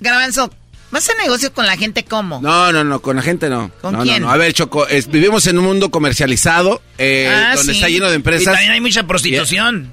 Garbanzo, 0.00 0.50
¿Vas 0.90 1.08
a 1.08 1.14
negocio 1.22 1.52
con 1.52 1.66
la 1.66 1.76
gente 1.76 2.04
cómo? 2.04 2.40
No, 2.40 2.70
no, 2.70 2.84
no, 2.84 3.00
con 3.00 3.16
la 3.16 3.22
gente 3.22 3.48
no. 3.48 3.70
¿Con 3.80 3.94
no, 3.94 4.02
quién? 4.02 4.22
No, 4.22 4.28
no. 4.28 4.32
A 4.32 4.36
ver, 4.36 4.52
Choco, 4.52 4.86
vivimos 5.08 5.46
en 5.46 5.58
un 5.58 5.64
mundo 5.64 5.90
comercializado 5.90 6.80
eh, 6.98 7.28
Ah, 7.28 7.54
donde 7.56 7.72
sí. 7.72 7.78
está 7.78 7.88
lleno 7.88 8.08
de 8.08 8.14
empresas. 8.16 8.42
Y 8.42 8.46
también 8.46 8.72
hay 8.72 8.80
mucha 8.80 9.04
prostitución. 9.06 9.92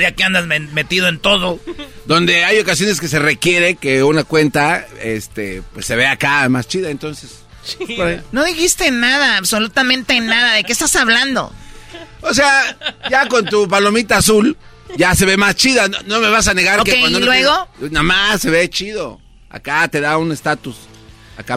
Ya 0.00 0.12
que 0.12 0.24
andas 0.24 0.46
metido 0.46 1.08
en 1.08 1.18
todo. 1.18 1.58
Donde 2.04 2.44
hay 2.44 2.58
ocasiones 2.58 3.00
que 3.00 3.08
se 3.08 3.18
requiere 3.18 3.76
que 3.76 4.02
una 4.02 4.24
cuenta 4.24 4.86
este, 5.02 5.62
pues 5.72 5.86
se 5.86 5.96
vea 5.96 6.12
acá 6.12 6.48
más 6.48 6.68
chida, 6.68 6.90
entonces. 6.90 7.40
No 8.32 8.44
dijiste 8.44 8.90
nada, 8.90 9.36
absolutamente 9.36 10.20
nada. 10.20 10.54
¿De 10.54 10.64
qué 10.64 10.72
estás 10.72 10.94
hablando? 10.96 11.52
O 12.20 12.34
sea, 12.34 12.76
ya 13.10 13.28
con 13.28 13.44
tu 13.46 13.68
palomita 13.68 14.18
azul, 14.18 14.56
ya 14.96 15.14
se 15.14 15.24
ve 15.26 15.36
más 15.36 15.54
chida. 15.56 15.88
No, 15.88 15.98
no 16.06 16.20
me 16.20 16.28
vas 16.28 16.48
a 16.48 16.54
negar 16.54 16.82
que 16.84 17.00
cuando 17.00 17.18
¿y 17.18 17.22
luego? 17.22 17.68
Nada 17.90 18.02
más 18.02 18.40
se 18.40 18.50
ve 18.50 18.68
chido. 18.70 19.20
Acá 19.50 19.88
te 19.88 20.00
da 20.00 20.18
un 20.18 20.32
estatus. 20.32 20.76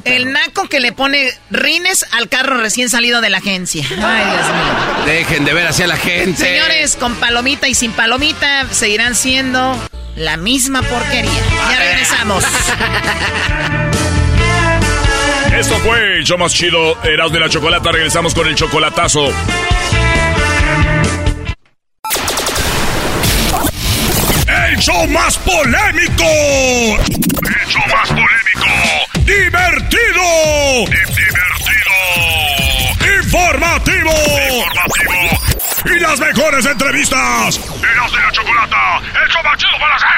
El 0.05 0.31
naco 0.31 0.69
que 0.69 0.79
le 0.79 0.91
pone 0.91 1.31
rines 1.49 2.05
al 2.11 2.29
carro 2.29 2.57
recién 2.57 2.89
salido 2.89 3.19
de 3.19 3.31
la 3.31 3.39
agencia. 3.39 3.83
Ay, 3.89 4.25
Dios 4.25 4.47
mío. 4.47 5.05
Dejen 5.07 5.43
de 5.43 5.53
ver 5.53 5.67
hacia 5.67 5.87
la 5.87 5.97
gente. 5.97 6.37
Señores, 6.37 6.95
con 6.95 7.15
palomita 7.15 7.67
y 7.67 7.73
sin 7.73 7.91
palomita 7.91 8.67
seguirán 8.71 9.15
siendo 9.15 9.75
la 10.15 10.37
misma 10.37 10.83
porquería. 10.83 11.31
Ya 11.69 11.79
regresamos. 11.79 12.43
Esto 15.57 15.75
fue 15.79 16.17
el 16.17 16.23
show 16.23 16.37
más 16.37 16.53
chido, 16.53 17.01
Eras 17.03 17.31
de 17.31 17.39
la 17.39 17.49
Chocolata. 17.49 17.91
Regresamos 17.91 18.35
con 18.35 18.47
el 18.47 18.55
chocolatazo. 18.55 19.31
El 24.51 24.77
show 24.79 25.07
más 25.07 25.37
polémico. 25.37 26.23
El 26.23 27.67
show 27.67 27.81
más 27.87 28.09
polémico. 28.09 28.67
Divertido. 29.19 30.85
Divertido. 30.87 31.95
Informativo. 33.21 34.11
Informativo. 34.11 35.23
Y 35.85 35.99
las 35.99 36.19
mejores 36.19 36.65
entrevistas. 36.65 37.59
Eras 37.59 38.11
de 38.11 38.19
la 38.19 38.31
Chocolata. 38.31 39.01
El 39.23 39.29
show 39.31 39.43
más 39.43 39.57
chido 39.57 39.77
para 39.79 39.95
hacer. 39.95 40.09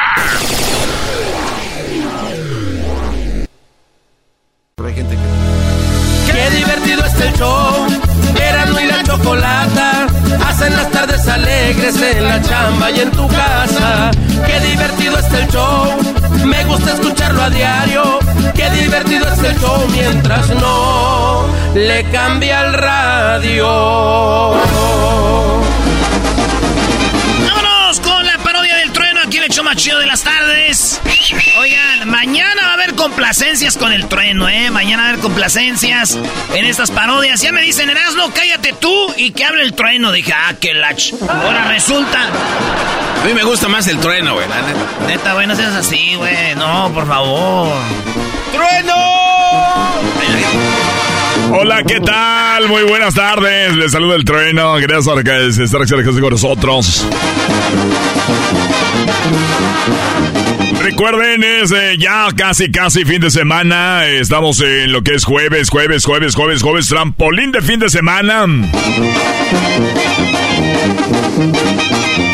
Hay 4.86 4.94
gente 4.96 5.16
que... 5.16 6.32
Qué 6.32 6.50
divertido 6.56 7.06
es 7.06 7.22
el 7.22 7.34
show. 7.34 7.88
Erasmo 8.36 8.80
y 8.80 8.86
la 8.86 9.04
chocolata 9.04 10.08
hacen 10.46 10.76
las 10.76 10.90
tardes 10.92 11.28
alegres 11.28 12.02
en 12.02 12.24
la 12.24 12.42
chamba 12.42 12.92
y 12.92 13.00
en 13.02 13.12
tu 13.12 13.28
casa. 13.28 14.12
Qué 14.46 14.60
divertido 14.60 15.18
es 15.18 15.34
el 15.34 15.48
show. 15.50 15.98
Me 16.46 16.64
gusta 16.66 16.94
escucharlo 16.94 17.42
a 17.42 17.50
diario. 17.50 18.20
Qué 18.56 18.70
divertido 18.72 19.28
es 19.28 19.40
el 19.40 19.60
show 19.60 19.86
mientras 19.92 20.50
no 20.50 21.46
le 21.76 22.04
cambia 22.12 22.62
el 22.62 22.74
radio. 22.74 23.68
Vámonos 27.46 28.00
con 28.00 28.23
show 29.54 29.64
más 29.64 29.76
chido 29.76 30.00
de 30.00 30.08
las 30.08 30.24
tardes. 30.24 31.00
Oigan, 31.60 32.10
mañana 32.10 32.64
va 32.64 32.70
a 32.72 32.74
haber 32.74 32.96
complacencias 32.96 33.78
con 33.78 33.92
el 33.92 34.08
trueno, 34.08 34.50
¿eh? 34.50 34.72
Mañana 34.72 35.04
va 35.04 35.10
a 35.10 35.12
haber 35.12 35.22
complacencias 35.22 36.18
en 36.56 36.66
estas 36.66 36.90
parodias. 36.90 37.40
Ya 37.42 37.52
me 37.52 37.62
dicen, 37.62 37.88
Erasmo, 37.88 38.32
cállate 38.34 38.74
tú 38.74 39.14
y 39.16 39.30
que 39.30 39.46
hable 39.46 39.62
el 39.62 39.74
trueno. 39.74 40.12
Dije, 40.12 40.34
ah, 40.34 40.56
qué 40.60 40.74
lach. 40.74 41.14
Ahora 41.30 41.66
resulta. 41.66 42.30
A 43.22 43.26
mí 43.26 43.34
me 43.36 43.44
gusta 43.44 43.68
más 43.68 43.88
el 43.88 44.00
trueno, 44.00 44.34
güey, 44.34 44.50
la 44.50 44.62
neta. 44.64 45.06
Neta, 45.08 45.34
güey, 45.34 45.46
no 45.46 45.56
seas 45.56 45.76
así, 45.76 46.16
güey. 46.16 46.56
No, 46.56 46.92
por 46.92 47.06
favor. 47.06 47.78
¡Trueno! 48.52 48.96
Hola, 51.52 51.84
¿qué 51.84 52.00
tal? 52.00 52.68
Muy 52.70 52.82
buenas 52.84 53.14
tardes. 53.14 53.76
Les 53.76 53.92
saluda 53.92 54.16
el 54.16 54.26
trueno. 54.26 54.74
Gracias 54.78 55.06
por 55.06 55.20
estar 55.20 56.00
aquí 56.00 56.20
con 56.20 56.32
nosotros. 56.32 57.06
Recuerden, 60.84 61.44
es 61.46 61.72
eh, 61.72 61.96
ya 61.98 62.28
casi, 62.36 62.70
casi 62.70 63.06
fin 63.06 63.22
de 63.22 63.32
semana. 63.32 64.06
Estamos 64.06 64.60
en 64.60 64.92
lo 64.92 65.02
que 65.02 65.16
es 65.16 65.24
jueves, 65.24 65.70
jueves, 65.70 66.04
jueves, 66.06 66.36
jueves, 66.36 66.62
jueves, 66.62 66.90
trampolín 66.90 67.54
de 67.54 67.62
fin 67.62 67.80
de 67.80 67.90
semana. 67.90 68.46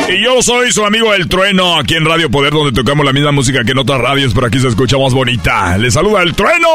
Y 0.09 0.23
yo 0.23 0.41
soy 0.41 0.71
su 0.71 0.83
amigo 0.83 1.13
El 1.13 1.29
Trueno, 1.29 1.77
aquí 1.77 1.93
en 1.93 2.05
Radio 2.05 2.31
Poder, 2.31 2.51
donde 2.51 2.71
tocamos 2.71 3.05
la 3.05 3.13
misma 3.13 3.31
música 3.31 3.63
que 3.63 3.73
en 3.73 3.77
otras 3.77 4.01
radios, 4.01 4.33
pero 4.33 4.47
aquí 4.47 4.59
se 4.59 4.67
escucha 4.67 4.97
más 4.97 5.13
bonita. 5.13 5.77
Les 5.77 5.93
saluda 5.93 6.23
El 6.23 6.33
Trueno. 6.33 6.67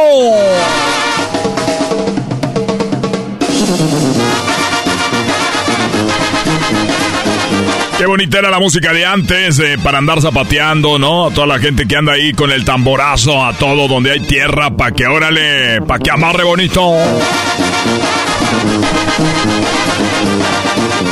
Qué 8.04 8.08
bonita 8.08 8.38
era 8.38 8.50
la 8.50 8.60
música 8.60 8.92
de 8.92 9.06
antes, 9.06 9.62
para 9.82 9.96
andar 9.96 10.20
zapateando, 10.20 10.98
¿no? 10.98 11.28
A 11.28 11.30
toda 11.30 11.46
la 11.46 11.58
gente 11.58 11.88
que 11.88 11.96
anda 11.96 12.12
ahí 12.12 12.34
con 12.34 12.50
el 12.50 12.62
tamborazo, 12.62 13.42
a 13.42 13.54
todo 13.54 13.88
donde 13.88 14.10
hay 14.10 14.20
tierra, 14.20 14.76
pa' 14.76 14.92
que 14.92 15.06
órale, 15.06 15.80
pa' 15.80 15.98
que 15.98 16.10
amarre 16.10 16.44
bonito. 16.44 16.82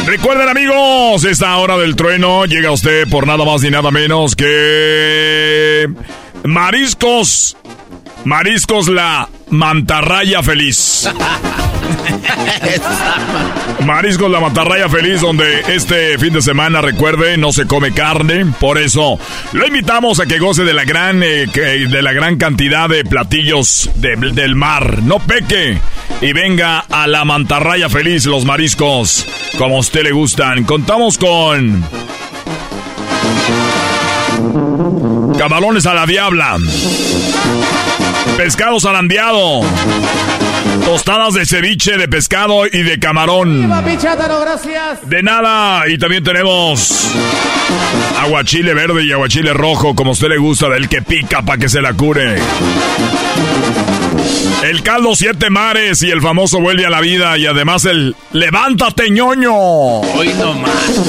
Recuerden 0.04 0.50
amigos, 0.50 1.24
esta 1.24 1.56
hora 1.56 1.78
del 1.78 1.96
trueno 1.96 2.44
llega 2.44 2.70
usted 2.70 3.08
por 3.08 3.26
nada 3.26 3.42
más 3.42 3.62
ni 3.62 3.70
nada 3.70 3.90
menos 3.90 4.36
que... 4.36 5.88
Mariscos. 6.44 7.56
Mariscos 8.26 8.88
la 8.88 9.30
mantarraya 9.48 10.42
feliz. 10.42 11.08
Mariscos 13.84 14.30
La 14.30 14.40
Matarraya 14.40 14.88
Feliz, 14.88 15.20
donde 15.20 15.60
este 15.68 16.18
fin 16.18 16.32
de 16.32 16.42
semana, 16.42 16.80
recuerde, 16.80 17.36
no 17.36 17.52
se 17.52 17.66
come 17.66 17.92
carne. 17.92 18.46
Por 18.60 18.78
eso, 18.78 19.18
lo 19.52 19.66
invitamos 19.66 20.20
a 20.20 20.26
que 20.26 20.38
goce 20.38 20.64
de 20.64 20.72
la 20.72 20.84
gran, 20.84 21.22
eh, 21.22 21.46
de 21.46 22.02
la 22.02 22.12
gran 22.12 22.36
cantidad 22.36 22.88
de 22.88 23.04
platillos 23.04 23.90
de- 23.96 24.16
del 24.32 24.54
mar. 24.54 25.02
No 25.02 25.18
peque 25.18 25.78
y 26.20 26.32
venga 26.32 26.80
a 26.90 27.06
La 27.06 27.24
Mantarraya 27.24 27.88
Feliz, 27.88 28.26
los 28.26 28.44
mariscos, 28.44 29.26
como 29.58 29.76
a 29.76 29.80
usted 29.80 30.02
le 30.04 30.12
gustan. 30.12 30.64
Contamos 30.64 31.18
con... 31.18 31.84
Camarones 35.42 35.84
a 35.86 35.94
la 35.94 36.06
diabla. 36.06 36.56
Pescado 38.36 38.78
zarandeado. 38.78 39.62
Tostadas 40.84 41.34
de 41.34 41.44
ceviche 41.44 41.96
de 41.96 42.06
pescado 42.06 42.64
y 42.72 42.84
de 42.84 43.00
camarón. 43.00 43.68
gracias. 43.68 45.00
De 45.02 45.20
nada. 45.24 45.88
Y 45.88 45.98
también 45.98 46.22
tenemos 46.22 47.10
aguachile 48.20 48.72
verde 48.72 49.04
y 49.04 49.10
aguachile 49.10 49.52
rojo, 49.52 49.96
como 49.96 50.10
a 50.10 50.12
usted 50.12 50.28
le 50.28 50.38
gusta, 50.38 50.68
del 50.68 50.88
que 50.88 51.02
pica 51.02 51.42
para 51.42 51.58
que 51.58 51.68
se 51.68 51.82
la 51.82 51.92
cure. 51.94 52.36
El 54.62 54.84
caldo 54.84 55.16
siete 55.16 55.50
mares 55.50 56.04
y 56.04 56.10
el 56.12 56.22
famoso 56.22 56.60
vuelve 56.60 56.86
a 56.86 56.90
la 56.90 57.00
vida 57.00 57.36
y 57.36 57.46
además 57.46 57.84
el 57.84 58.14
levántate 58.30 59.10
ñoño. 59.10 59.52
Hoy 59.56 60.32
no 60.38 60.54
más. 60.54 61.00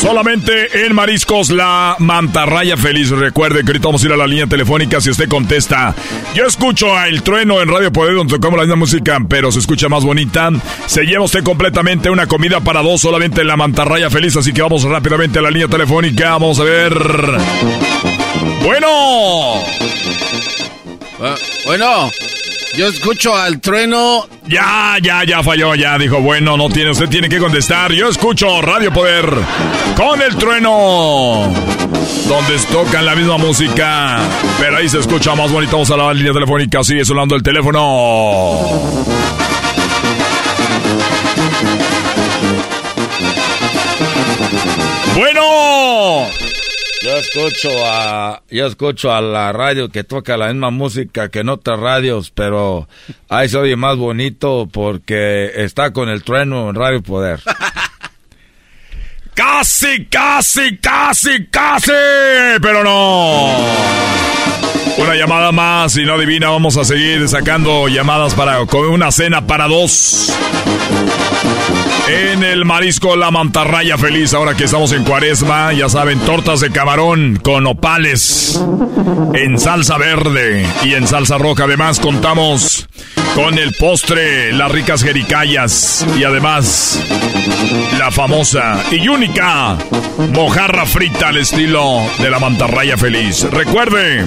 Solamente 0.00 0.86
en 0.86 0.94
Mariscos 0.94 1.50
la 1.50 1.96
mantarraya 1.98 2.76
feliz. 2.76 3.10
Recuerde 3.10 3.62
que 3.62 3.68
ahorita 3.68 3.88
vamos 3.88 4.02
a 4.02 4.06
ir 4.06 4.12
a 4.12 4.16
la 4.16 4.26
línea 4.26 4.46
telefónica 4.46 5.00
si 5.00 5.10
usted 5.10 5.28
contesta. 5.28 5.94
Yo 6.34 6.46
escucho 6.46 6.96
a 6.96 7.08
El 7.08 7.22
Trueno 7.22 7.60
en 7.60 7.68
Radio 7.68 7.92
Poder 7.92 8.14
donde 8.14 8.34
tocamos 8.34 8.56
la 8.58 8.64
misma 8.64 8.76
música, 8.76 9.18
pero 9.28 9.50
se 9.52 9.58
escucha 9.58 9.88
más 9.88 10.04
bonita. 10.04 10.50
Se 10.86 11.04
lleva 11.04 11.24
usted 11.24 11.42
completamente 11.42 12.10
una 12.10 12.26
comida 12.26 12.60
para 12.60 12.82
dos 12.82 13.00
solamente 13.00 13.40
en 13.40 13.48
la 13.48 13.56
mantarraya 13.56 14.10
feliz, 14.10 14.36
así 14.36 14.52
que 14.52 14.62
vamos 14.62 14.84
rápidamente 14.84 15.38
a 15.38 15.42
la 15.42 15.50
línea 15.50 15.68
telefónica. 15.68 16.30
Vamos 16.32 16.60
a 16.60 16.64
ver. 16.64 16.94
Bueno. 18.62 18.88
Bueno, 21.66 22.10
yo 22.76 22.88
escucho 22.88 23.36
al 23.36 23.60
trueno. 23.60 24.26
Ya, 24.46 24.96
ya, 25.02 25.24
ya 25.24 25.42
falló, 25.42 25.74
ya 25.74 25.98
dijo, 25.98 26.20
bueno, 26.20 26.56
no 26.56 26.68
tiene, 26.68 26.90
usted 26.90 27.08
tiene 27.08 27.28
que 27.28 27.38
contestar. 27.38 27.92
Yo 27.92 28.08
escucho 28.08 28.60
Radio 28.62 28.92
Poder 28.92 29.28
con 29.96 30.20
el 30.22 30.36
trueno. 30.36 31.52
Donde 32.28 32.58
tocan 32.70 33.06
la 33.06 33.14
misma 33.14 33.38
música, 33.38 34.20
pero 34.58 34.76
ahí 34.76 34.88
se 34.88 34.98
escucha 34.98 35.34
más 35.34 35.50
bonito. 35.50 35.72
Vamos 35.72 35.90
a 35.90 35.96
la 35.96 36.12
línea 36.14 36.32
telefónica, 36.32 36.84
sigue 36.84 37.04
sonando 37.04 37.34
el 37.34 37.42
teléfono. 37.42 37.80
Bueno. 45.16 46.47
Yo 47.02 47.16
escucho 47.16 47.70
a 47.84 48.42
yo 48.50 48.66
escucho 48.66 49.12
a 49.12 49.20
la 49.20 49.52
radio 49.52 49.88
que 49.88 50.02
toca 50.04 50.36
la 50.36 50.48
misma 50.48 50.70
música 50.70 51.28
que 51.28 51.40
en 51.40 51.48
otras 51.48 51.78
radios, 51.78 52.30
pero 52.30 52.88
ahí 53.28 53.48
se 53.48 53.56
oye 53.56 53.76
más 53.76 53.96
bonito 53.96 54.68
porque 54.72 55.52
está 55.54 55.92
con 55.92 56.08
el 56.08 56.24
trueno 56.24 56.70
en 56.70 56.74
Radio 56.74 57.02
Poder. 57.02 57.40
Casi, 59.34 60.06
casi, 60.06 60.78
casi, 60.78 61.46
casi, 61.46 61.92
pero 62.60 62.82
no. 62.82 64.77
Una 64.98 65.14
llamada 65.14 65.52
más 65.52 65.96
y 65.96 66.04
no 66.04 66.14
adivina, 66.14 66.50
vamos 66.50 66.76
a 66.76 66.84
seguir 66.84 67.28
sacando 67.28 67.88
llamadas 67.88 68.34
para 68.34 68.66
con 68.66 68.86
una 68.86 69.10
cena 69.12 69.46
para 69.46 69.68
dos. 69.68 70.32
En 72.08 72.42
el 72.42 72.64
marisco 72.64 73.16
La 73.16 73.30
Mantarraya 73.30 73.96
Feliz, 73.98 74.34
ahora 74.34 74.54
que 74.54 74.64
estamos 74.64 74.92
en 74.92 75.04
cuaresma, 75.04 75.72
ya 75.72 75.88
saben, 75.88 76.18
tortas 76.20 76.60
de 76.60 76.70
camarón 76.70 77.38
con 77.42 77.66
opales 77.66 78.60
en 79.34 79.58
salsa 79.58 79.98
verde 79.98 80.66
y 80.84 80.94
en 80.94 81.06
salsa 81.06 81.38
roja. 81.38 81.64
Además, 81.64 82.00
contamos 82.00 82.88
con 83.34 83.58
el 83.58 83.72
postre, 83.74 84.52
las 84.52 84.70
ricas 84.72 85.02
jericayas 85.02 86.06
y 86.18 86.24
además 86.24 87.00
la 87.98 88.10
famosa 88.10 88.82
y 88.90 89.06
única 89.08 89.76
mojarra 90.32 90.86
frita 90.86 91.28
al 91.28 91.36
estilo 91.36 92.00
de 92.18 92.30
la 92.30 92.38
mantarraya 92.38 92.96
feliz. 92.96 93.46
Recuerde, 93.50 94.24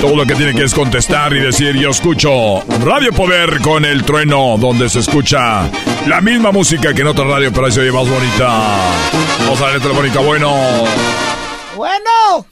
todo 0.00 0.16
lo 0.16 0.24
que 0.24 0.34
tiene 0.34 0.54
que 0.54 0.64
es 0.64 0.72
contestar 0.72 1.32
y 1.34 1.40
decir 1.40 1.76
yo 1.76 1.90
escucho 1.90 2.62
Radio 2.82 3.12
Poder 3.12 3.60
con 3.60 3.84
el 3.84 4.02
trueno 4.02 4.56
donde 4.58 4.88
se 4.88 5.00
escucha 5.00 5.68
la 6.06 6.20
misma 6.22 6.52
música 6.52 6.94
que 6.94 7.02
en 7.02 7.08
otra 7.08 7.24
radio 7.24 7.52
pero 7.52 7.66
ahí 7.66 7.72
se 7.72 7.80
oye 7.80 7.92
más 7.92 8.08
bonita. 8.08 8.48
Vamos 9.40 9.60
a 9.60 9.68
la 9.68 9.80
telefónica, 9.80 10.20
bueno. 10.20 10.54
Bueno. 11.76 12.46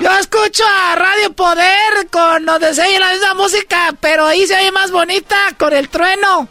Yo 0.00 0.18
escucho 0.18 0.64
a 0.66 0.96
Radio 0.96 1.32
Poder 1.34 2.08
con 2.10 2.44
donde 2.44 2.74
se 2.74 2.82
oye 2.82 2.98
la 2.98 3.12
misma 3.12 3.34
música, 3.34 3.94
pero 4.00 4.26
ahí 4.26 4.46
se 4.46 4.56
oye 4.56 4.72
más 4.72 4.90
bonita 4.90 5.36
con 5.58 5.72
el 5.72 5.88
trueno. 5.88 6.48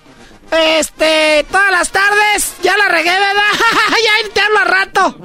Este, 0.51 1.45
todas 1.51 1.71
las 1.71 1.91
tardes, 1.91 2.55
ya 2.63 2.77
la 2.77 2.87
regué, 2.89 3.09
¿verdad? 3.09 3.51
ya 4.03 4.33
te 4.33 4.41
hablo 4.41 4.59
a 4.59 4.63
rato. 4.63 5.15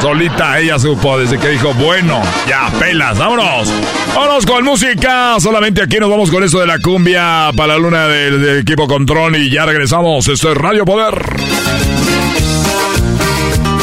Solita 0.00 0.58
ella 0.58 0.78
supo 0.78 1.18
desde 1.18 1.38
que 1.38 1.48
dijo, 1.48 1.72
bueno, 1.74 2.22
ya, 2.48 2.70
pelas, 2.78 3.18
vámonos. 3.18 3.68
Vámonos 4.14 4.46
con 4.46 4.64
música. 4.64 5.38
Solamente 5.40 5.82
aquí 5.82 5.98
nos 5.98 6.10
vamos 6.10 6.30
con 6.30 6.42
esto 6.42 6.60
de 6.60 6.66
la 6.66 6.78
cumbia 6.78 7.50
para 7.56 7.74
la 7.74 7.78
luna 7.78 8.08
del, 8.08 8.42
del 8.42 8.58
equipo 8.60 8.86
Control 8.86 9.36
y 9.36 9.50
ya 9.50 9.64
regresamos. 9.66 10.26
Esto 10.28 10.52
es 10.52 10.58
Radio 10.58 10.84
Poder. 10.84 11.14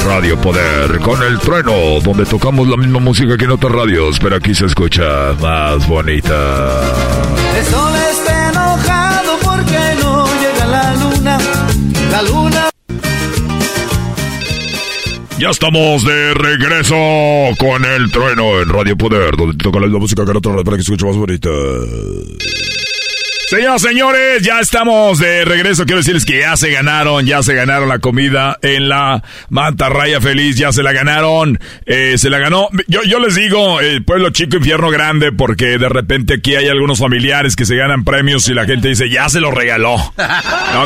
Radio 0.05 0.37
Poder 0.41 0.99
con 0.99 1.23
el 1.23 1.39
trueno, 1.39 1.99
donde 2.03 2.25
tocamos 2.25 2.67
la 2.67 2.75
misma 2.75 2.99
música 2.99 3.37
que 3.37 3.45
en 3.45 3.51
otras 3.51 3.71
radios, 3.71 4.19
pero 4.19 4.35
aquí 4.35 4.53
se 4.53 4.65
escucha 4.65 5.33
más 5.39 5.87
bonita. 5.87 6.81
El 7.55 7.65
sol 7.65 7.93
está 8.11 8.40
Ya 15.39 15.49
estamos 15.49 16.03
de 16.03 16.33
regreso 16.33 16.95
con 17.57 17.83
el 17.85 18.11
trueno 18.11 18.61
en 18.61 18.69
Radio 18.69 18.97
Poder, 18.97 19.35
donde 19.35 19.57
te 19.57 19.63
toca 19.63 19.79
la 19.79 19.87
música 19.87 20.23
que 20.25 20.39
para 20.63 20.77
que 20.77 20.83
se 20.83 20.93
escuche 20.93 21.05
más 21.05 21.15
bonita. 21.15 21.49
Señoras, 23.51 23.81
señores, 23.81 24.43
ya 24.43 24.61
estamos 24.61 25.19
de 25.19 25.43
regreso. 25.43 25.83
Quiero 25.83 25.97
decirles 25.97 26.23
que 26.23 26.39
ya 26.39 26.55
se 26.55 26.71
ganaron, 26.71 27.25
ya 27.25 27.43
se 27.43 27.53
ganaron 27.53 27.89
la 27.89 27.99
comida 27.99 28.57
en 28.61 28.87
la 28.87 29.21
Mantarraya 29.49 30.21
Feliz, 30.21 30.55
ya 30.55 30.71
se 30.71 30.83
la 30.83 30.93
ganaron. 30.93 31.59
Eh, 31.85 32.17
se 32.17 32.29
la 32.29 32.39
ganó. 32.39 32.69
Yo, 32.87 33.03
yo 33.03 33.19
les 33.19 33.35
digo, 33.35 33.81
el 33.81 34.05
pueblo 34.05 34.29
chico, 34.29 34.55
infierno 34.55 34.89
grande, 34.89 35.33
porque 35.33 35.77
de 35.77 35.89
repente 35.89 36.35
aquí 36.35 36.55
hay 36.55 36.69
algunos 36.69 36.99
familiares 36.99 37.57
que 37.57 37.65
se 37.65 37.75
ganan 37.75 38.05
premios 38.05 38.47
y 38.47 38.53
la 38.53 38.63
gente 38.63 38.87
dice, 38.87 39.09
ya 39.09 39.27
se 39.27 39.41
lo 39.41 39.51
regaló. 39.51 39.97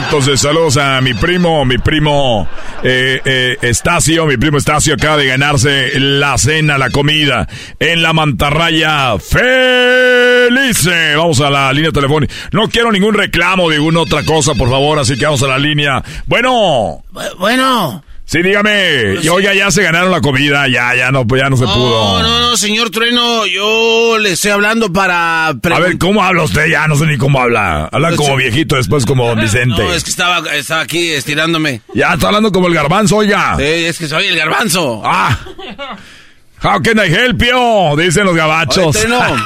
Entonces, 0.01 0.41
saludos 0.41 0.77
a 0.77 1.01
mi 1.01 1.13
primo, 1.13 1.65
mi 1.65 1.77
primo 1.77 2.49
eh, 2.81 3.21
eh, 3.25 3.57
Estacio, 3.61 4.25
mi 4.25 4.37
primo 4.37 4.57
Estacio 4.57 4.95
acaba 4.95 5.17
de 5.17 5.27
ganarse 5.27 5.99
la 5.99 6.35
cena, 6.39 6.79
la 6.79 6.89
comida 6.89 7.47
en 7.77 8.01
la 8.01 8.11
Mantarraya 8.13 9.19
Feliz. 9.19 10.89
Vamos 11.15 11.41
a 11.41 11.51
la 11.51 11.71
línea 11.71 11.91
telefónica. 11.91 12.33
No 12.55 12.69
quiero 12.69 12.89
ningún 12.89 13.13
reclamo 13.13 13.69
de 13.69 13.77
ninguna 13.77 13.99
otra 13.99 14.23
cosa, 14.23 14.53
por 14.55 14.69
favor, 14.69 14.97
así 14.97 15.17
que 15.17 15.25
vamos 15.25 15.43
a 15.43 15.47
la 15.47 15.59
línea. 15.59 16.01
Bueno. 16.25 17.03
Bueno. 17.37 18.01
Sí, 18.23 18.41
dígame. 18.41 19.17
Y 19.21 19.27
oiga, 19.27 19.53
ya 19.53 19.69
se 19.71 19.83
ganaron 19.83 20.09
la 20.09 20.21
comida, 20.21 20.65
ya, 20.69 20.95
ya 20.95 21.11
no, 21.11 21.27
pues 21.27 21.41
ya 21.41 21.49
no 21.49 21.57
se 21.57 21.65
pudo. 21.65 22.21
No, 22.21 22.21
no, 22.21 22.39
no, 22.39 22.57
señor 22.57 22.91
Trueno, 22.91 23.45
yo 23.45 24.17
le 24.19 24.31
estoy 24.31 24.51
hablando 24.51 24.91
para... 24.91 25.47
A 25.49 25.79
ver, 25.79 25.97
¿cómo 25.97 26.23
habla 26.23 26.43
usted? 26.43 26.67
Ya 26.67 26.87
no 26.87 26.95
sé 26.95 27.05
ni 27.07 27.17
cómo 27.17 27.41
habla. 27.41 27.89
Habla 27.91 28.15
como 28.15 28.29
sí. 28.29 28.37
viejito, 28.37 28.77
después 28.77 29.05
como 29.05 29.27
don 29.27 29.39
Vicente. 29.41 29.83
No, 29.83 29.93
es 29.93 30.05
que 30.05 30.09
estaba, 30.09 30.39
estaba 30.55 30.79
aquí 30.79 31.11
estirándome. 31.11 31.81
Ya 31.93 32.13
está 32.13 32.27
hablando 32.27 32.53
como 32.53 32.67
el 32.67 32.73
garbanzo, 32.73 33.17
oiga. 33.17 33.57
Sí, 33.57 33.63
es 33.63 33.99
que 33.99 34.07
soy 34.07 34.27
el 34.27 34.37
garbanzo. 34.37 35.01
Ah. 35.03 35.37
How 36.65 36.81
can 36.81 36.97
I 36.99 37.07
help 37.13 37.41
you? 37.43 37.95
Dicen 38.01 38.25
los 38.25 38.35
gabachos. 38.35 38.95
Oye, 38.95 39.05
Trueno. 39.05 39.45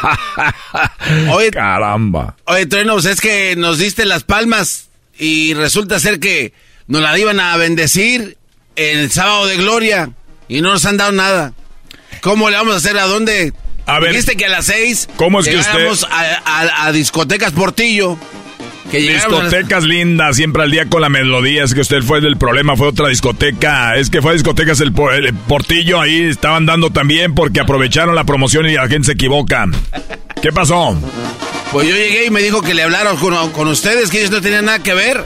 Oye, 1.33 1.51
Caramba. 1.51 2.35
Oye, 2.45 2.65
Trueno, 2.65 2.93
pues 2.93 3.05
es 3.05 3.19
que 3.21 3.55
nos 3.57 3.77
diste 3.77 4.05
las 4.05 4.23
palmas 4.23 4.87
y 5.17 5.53
resulta 5.53 5.99
ser 5.99 6.19
que 6.19 6.53
nos 6.87 7.01
la 7.01 7.17
iban 7.19 7.39
a 7.39 7.57
bendecir 7.57 8.37
el 8.75 9.11
sábado 9.11 9.47
de 9.47 9.57
gloria 9.57 10.11
y 10.47 10.61
no 10.61 10.71
nos 10.71 10.85
han 10.85 10.97
dado 10.97 11.11
nada. 11.11 11.53
¿Cómo 12.21 12.49
le 12.49 12.55
vamos 12.57 12.73
a 12.73 12.77
hacer? 12.77 12.97
¿A 12.97 13.05
dónde? 13.05 13.53
A 13.85 13.99
ver. 13.99 14.11
Dijiste 14.11 14.37
que 14.37 14.45
a 14.45 14.49
las 14.49 14.65
seis 14.67 15.09
¿Cómo 15.17 15.39
es 15.41 15.47
que 15.47 15.57
usted- 15.57 15.89
a, 16.09 16.41
a- 16.45 16.85
a 16.85 16.91
discotecas 16.91 17.51
Portillo. 17.51 18.17
Que 18.91 18.99
Discotecas 18.99 19.83
lindas, 19.83 20.35
siempre 20.35 20.63
al 20.63 20.71
día 20.71 20.85
con 20.85 21.01
la 21.01 21.09
melodía. 21.09 21.63
Es 21.63 21.73
que 21.73 21.81
usted 21.81 22.01
fue 22.01 22.21
del 22.21 22.37
problema, 22.37 22.75
fue 22.75 22.87
otra 22.87 23.07
discoteca. 23.07 23.95
Es 23.97 24.09
que 24.09 24.21
fue 24.21 24.31
a 24.31 24.33
discotecas 24.33 24.79
el, 24.81 24.93
el 25.13 25.33
Portillo, 25.33 26.01
ahí 26.01 26.23
estaban 26.23 26.65
dando 26.65 26.89
también 26.89 27.35
porque 27.35 27.59
aprovecharon 27.59 28.15
la 28.15 28.23
promoción 28.23 28.67
y 28.67 28.73
la 28.73 28.87
gente 28.87 29.07
se 29.07 29.11
equivoca. 29.13 29.67
¿Qué 30.41 30.51
pasó? 30.51 30.97
Pues 31.71 31.87
yo 31.87 31.95
llegué 31.95 32.25
y 32.25 32.29
me 32.31 32.41
dijo 32.41 32.61
que 32.61 32.73
le 32.73 32.83
hablaron 32.83 33.17
con, 33.17 33.51
con 33.51 33.67
ustedes, 33.67 34.09
que 34.09 34.19
ellos 34.19 34.31
no 34.31 34.41
tenían 34.41 34.65
nada 34.65 34.79
que 34.79 34.93
ver. 34.93 35.23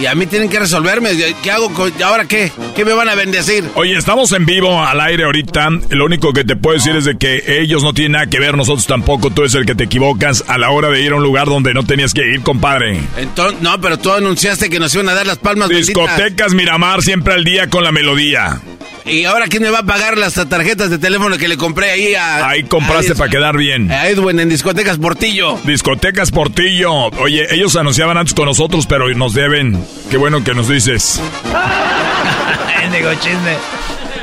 Y 0.00 0.06
a 0.06 0.14
mí 0.14 0.26
tienen 0.26 0.48
que 0.48 0.58
resolverme. 0.58 1.10
¿Qué 1.42 1.50
hago? 1.50 1.70
con- 1.74 1.92
¿Ahora 2.02 2.24
qué? 2.24 2.50
¿Qué 2.74 2.84
me 2.84 2.94
van 2.94 3.08
a 3.08 3.14
bendecir? 3.14 3.64
Oye, 3.74 3.96
estamos 3.96 4.32
en 4.32 4.46
vivo 4.46 4.82
al 4.82 4.98
aire 5.00 5.24
ahorita. 5.24 5.68
Lo 5.90 6.06
único 6.06 6.32
que 6.32 6.42
te 6.44 6.56
puedo 6.56 6.76
decir 6.76 6.96
es 6.96 7.04
de 7.04 7.18
que 7.18 7.60
ellos 7.60 7.82
no 7.82 7.92
tienen 7.92 8.12
nada 8.12 8.26
que 8.26 8.38
ver, 8.40 8.56
nosotros 8.56 8.86
tampoco. 8.86 9.30
Tú 9.30 9.42
eres 9.42 9.54
el 9.56 9.66
que 9.66 9.74
te 9.74 9.84
equivocas 9.84 10.44
a 10.48 10.56
la 10.56 10.70
hora 10.70 10.88
de 10.88 11.02
ir 11.02 11.12
a 11.12 11.16
un 11.16 11.22
lugar 11.22 11.46
donde 11.48 11.74
no 11.74 11.84
tenías 11.84 12.14
que 12.14 12.22
ir, 12.32 12.42
compadre. 12.42 12.98
Entonces, 13.18 13.60
no, 13.60 13.78
pero 13.80 13.98
tú 13.98 14.10
anunciaste 14.12 14.70
que 14.70 14.78
nos 14.80 14.94
iban 14.94 15.08
a 15.10 15.14
dar 15.14 15.26
las 15.26 15.38
palmas 15.38 15.68
benditas. 15.68 15.94
Discotecas 16.16 16.54
Miramar 16.54 17.02
siempre 17.02 17.34
al 17.34 17.44
día 17.44 17.68
con 17.68 17.84
la 17.84 17.92
melodía. 17.92 18.60
¿Y 19.04 19.24
ahora 19.24 19.46
quién 19.46 19.62
me 19.62 19.70
va 19.70 19.80
a 19.80 19.82
pagar 19.84 20.18
las 20.18 20.34
tarjetas 20.48 20.90
de 20.90 20.98
teléfono 20.98 21.38
que 21.38 21.48
le 21.48 21.56
compré 21.56 21.90
ahí 21.90 22.14
a... 22.14 22.48
Ahí 22.48 22.64
compraste 22.64 23.14
para 23.14 23.30
quedar 23.30 23.56
bien. 23.56 23.90
A 23.90 24.08
Edwin 24.08 24.40
en 24.40 24.48
Discotecas 24.48 24.98
Portillo. 24.98 25.58
Discotecas 25.64 26.30
Portillo. 26.30 27.08
Oye, 27.20 27.46
ellos 27.54 27.76
anunciaban 27.76 28.16
antes 28.16 28.34
con 28.34 28.46
nosotros, 28.46 28.86
pero 28.86 29.08
nos 29.14 29.34
deben. 29.34 29.84
Qué 30.10 30.16
bueno 30.16 30.42
que 30.44 30.54
nos 30.54 30.68
dices. 30.68 31.20
chisme. 33.20 33.56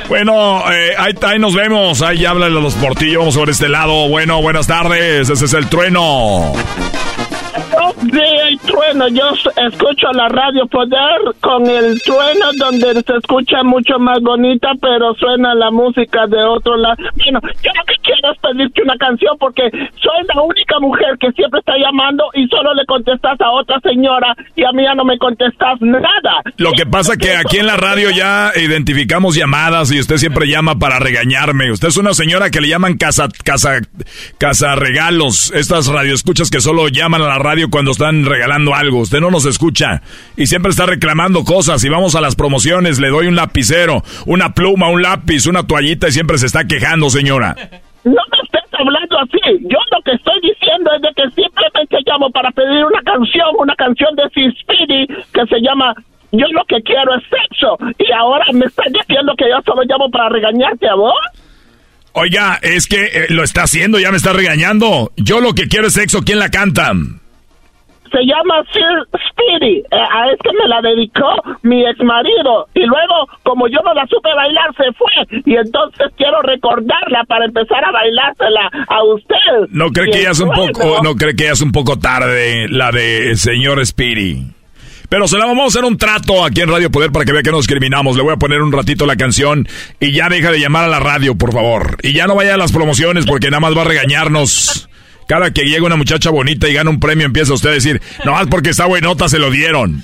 Bueno, 0.07 0.63
eh, 0.71 0.93
ahí, 0.97 1.13
ahí, 1.21 1.39
nos 1.39 1.55
vemos. 1.55 2.01
Ahí 2.01 2.25
hablan 2.25 2.53
los 2.53 2.73
Portillo. 2.75 3.19
Vamos 3.19 3.35
sobre 3.35 3.51
este 3.51 3.69
lado. 3.69 4.09
Bueno, 4.09 4.41
buenas 4.41 4.67
tardes. 4.67 5.29
Ese 5.29 5.45
es 5.45 5.53
el 5.53 5.67
trueno. 5.67 6.53
Sí, 8.01 8.19
el 8.47 8.59
trueno. 8.59 9.07
Yo 9.09 9.29
escucho 9.67 10.11
la 10.13 10.27
radio 10.29 10.65
Poder 10.67 11.21
con 11.39 11.67
el 11.67 12.01
trueno 12.01 12.47
donde 12.57 12.93
se 12.93 13.15
escucha 13.17 13.63
mucho 13.63 13.99
más 13.99 14.19
bonita, 14.21 14.71
pero 14.81 15.13
suena 15.15 15.53
la 15.53 15.69
música 15.69 16.25
de 16.27 16.43
otro 16.43 16.77
lado. 16.77 16.95
Bueno, 17.15 17.39
yo 17.61 17.71
lo 17.77 17.85
que 17.85 17.93
quiero 18.01 18.31
es 18.31 18.39
pedirte 18.39 18.81
una 18.81 18.97
canción 18.97 19.37
porque 19.39 19.69
soy 19.71 20.25
la 20.33 20.41
única 20.41 20.79
mujer 20.79 21.17
que 21.19 21.31
siempre 21.33 21.59
está 21.59 21.73
llamando 21.77 22.25
y 22.33 22.47
solo 22.47 22.73
le 22.73 22.85
contestas 22.85 23.39
a 23.39 23.51
otra 23.51 23.79
señora 23.81 24.35
y 24.55 24.63
a 24.63 24.71
mí 24.71 24.83
ya 24.83 24.95
no 24.95 25.05
me 25.05 25.17
contestas 25.17 25.79
nada. 25.81 26.41
Lo 26.57 26.71
que 26.71 26.85
pasa 26.85 27.17
que 27.17 27.35
aquí 27.35 27.57
en 27.57 27.67
la 27.67 27.77
radio 27.77 28.09
ya 28.09 28.51
identificamos 28.55 29.35
llamadas 29.35 29.91
y 29.91 29.99
usted 29.99 30.17
siempre 30.17 30.47
llama 30.47 30.79
para 30.79 30.99
regañarme. 30.99 31.71
Usted 31.71 31.89
es 31.89 31.97
una 31.97 32.13
señora 32.13 32.49
que 32.49 32.61
le 32.61 32.69
llaman 32.69 32.97
casa, 32.97 33.27
casa, 33.43 33.79
casa 34.39 34.75
regalos. 34.75 35.51
Estas 35.51 35.87
radioescuchas 35.87 36.49
que 36.49 36.61
solo 36.61 36.87
llaman 36.87 37.21
a 37.21 37.27
la 37.27 37.37
radio 37.37 37.69
cuando 37.69 37.90
están 37.91 38.25
regalando 38.25 38.75
algo. 38.75 38.99
Usted 38.99 39.19
no 39.19 39.31
nos 39.31 39.45
escucha 39.45 40.01
y 40.35 40.47
siempre 40.47 40.71
está 40.71 40.85
reclamando 40.85 41.43
cosas. 41.43 41.83
Y 41.83 41.89
vamos 41.89 42.15
a 42.15 42.21
las 42.21 42.35
promociones, 42.35 42.99
le 42.99 43.09
doy 43.09 43.27
un 43.27 43.35
lapicero, 43.35 44.03
una 44.25 44.53
pluma, 44.53 44.89
un 44.89 45.01
lápiz, 45.01 45.47
una 45.47 45.67
toallita 45.67 46.07
y 46.07 46.11
siempre 46.11 46.37
se 46.37 46.45
está 46.45 46.65
quejando, 46.65 47.09
señora. 47.09 47.55
No 48.03 48.21
me 48.31 48.37
estés 48.43 48.73
hablando 48.73 49.19
así. 49.19 49.39
Yo 49.61 49.77
lo 49.91 50.01
que 50.03 50.11
estoy 50.13 50.39
diciendo 50.41 50.91
es 50.95 51.01
de 51.01 51.09
que 51.15 51.23
simplemente 51.29 51.97
llamo 52.05 52.29
para 52.31 52.51
pedir 52.51 52.83
una 52.83 53.01
canción, 53.03 53.49
una 53.59 53.75
canción 53.75 54.15
de 54.15 54.23
Speedy 54.29 55.07
que 55.33 55.45
se 55.47 55.61
llama 55.61 55.93
Yo 56.31 56.47
lo 56.51 56.63
que 56.65 56.81
quiero 56.81 57.15
es 57.15 57.23
sexo. 57.23 57.77
Y 57.99 58.11
ahora 58.11 58.45
me 58.53 58.65
estás 58.65 58.87
diciendo 58.91 59.33
que 59.37 59.45
yo 59.49 59.61
solo 59.65 59.83
llamo 59.83 60.09
para 60.09 60.29
regañarte 60.29 60.87
a 60.87 60.95
vos. 60.95 61.13
Oiga, 62.13 62.59
es 62.61 62.87
que 62.87 63.05
eh, 63.05 63.25
lo 63.29 63.43
está 63.43 63.63
haciendo, 63.63 63.99
ya 63.99 64.11
me 64.11 64.17
está 64.17 64.33
regañando. 64.33 65.11
Yo 65.15 65.39
lo 65.39 65.53
que 65.53 65.67
quiero 65.67 65.87
es 65.87 65.93
sexo, 65.93 66.23
¿quién 66.23 66.39
la 66.39 66.49
canta? 66.49 66.91
Se 68.11 68.25
llama 68.25 68.63
Sir 68.71 69.07
Speedy. 69.29 69.79
Eh, 69.79 69.85
a 69.91 70.31
este 70.31 70.49
me 70.53 70.67
la 70.67 70.81
dedicó 70.81 71.29
mi 71.63 71.85
ex 71.85 71.99
marido. 72.03 72.67
Y 72.73 72.81
luego, 72.81 73.27
como 73.43 73.67
yo 73.67 73.79
no 73.83 73.93
la 73.93 74.05
supe 74.07 74.29
bailar, 74.33 74.69
se 74.75 74.91
fue. 74.93 75.41
Y 75.45 75.55
entonces 75.55 76.07
quiero 76.17 76.41
recordarla 76.41 77.23
para 77.27 77.45
empezar 77.45 77.83
a 77.83 77.91
bailársela 77.91 78.69
a 78.87 79.03
usted. 79.03 79.69
¿No 79.69 79.89
cree 79.89 80.11
que 80.11 80.23
ya 80.23 80.31
es 80.31 80.39
un 80.39 80.51
poco, 80.51 81.01
no 81.03 81.15
cree 81.15 81.35
que 81.35 81.45
ya 81.45 81.51
es 81.51 81.61
un 81.61 81.71
poco 81.71 81.97
tarde 81.97 82.67
la 82.69 82.91
de 82.91 83.35
señor 83.35 83.85
Speedy? 83.85 84.61
Pero 85.11 85.27
se 85.27 85.37
la 85.37 85.45
vamos 85.45 85.63
a 85.65 85.67
hacer 85.67 85.83
un 85.83 85.97
trato 85.97 86.45
aquí 86.45 86.61
en 86.61 86.69
Radio 86.69 86.89
Poder 86.89 87.11
para 87.11 87.25
que 87.25 87.33
vea 87.33 87.43
que 87.43 87.51
nos 87.51 87.67
discriminamos. 87.67 88.15
Le 88.15 88.23
voy 88.23 88.31
a 88.31 88.37
poner 88.37 88.61
un 88.61 88.71
ratito 88.71 89.05
la 89.05 89.17
canción 89.17 89.67
y 89.99 90.13
ya 90.13 90.29
deja 90.29 90.51
de 90.51 90.59
llamar 90.61 90.85
a 90.85 90.87
la 90.87 91.01
radio, 91.01 91.35
por 91.35 91.51
favor. 91.51 91.97
Y 92.01 92.13
ya 92.13 92.27
no 92.27 92.35
vaya 92.35 92.53
a 92.53 92.57
las 92.57 92.71
promociones 92.71 93.25
porque 93.25 93.49
nada 93.49 93.59
más 93.59 93.75
va 93.75 93.81
a 93.81 93.85
regañarnos. 93.85 94.89
Cada 95.31 95.49
que 95.51 95.63
llega 95.63 95.85
una 95.85 95.95
muchacha 95.95 96.29
bonita 96.29 96.67
y 96.67 96.73
gana 96.73 96.89
un 96.89 96.99
premio, 96.99 97.25
empieza 97.25 97.53
usted 97.53 97.69
a 97.69 97.71
decir, 97.71 98.01
no 98.25 98.33
más 98.33 98.47
porque 98.47 98.71
está 98.71 98.85
buenota, 98.85 99.29
se 99.29 99.39
lo 99.39 99.49
dieron. 99.49 100.03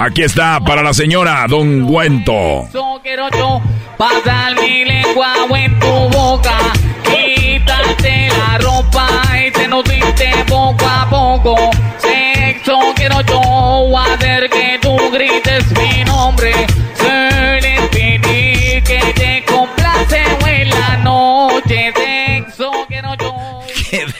Aquí 0.00 0.22
está 0.22 0.58
para 0.58 0.82
la 0.82 0.92
señora 0.92 1.46
Don 1.48 1.86
Guento. 1.86 2.68
quiero 3.04 3.30
yo 3.30 3.62
pasar 3.96 4.60
mi 4.60 4.84
lengua 4.84 5.36
en 5.54 5.78
tu 5.78 5.86
boca, 5.86 6.58
quitarte 7.04 8.28
la 8.36 8.58
ropa 8.58 9.08
y 9.46 9.52
te 9.52 9.68
nutiste 9.68 10.32
poco 10.48 10.84
a 10.84 11.08
poco. 11.08 11.54
Sexo 11.98 12.76
quiero 12.96 13.20
yo 13.20 13.96
hacer 13.96 14.50
que 14.50 14.80
tú 14.82 14.96
grites 15.12 15.64
mi 15.78 16.02
nombre. 16.02 16.52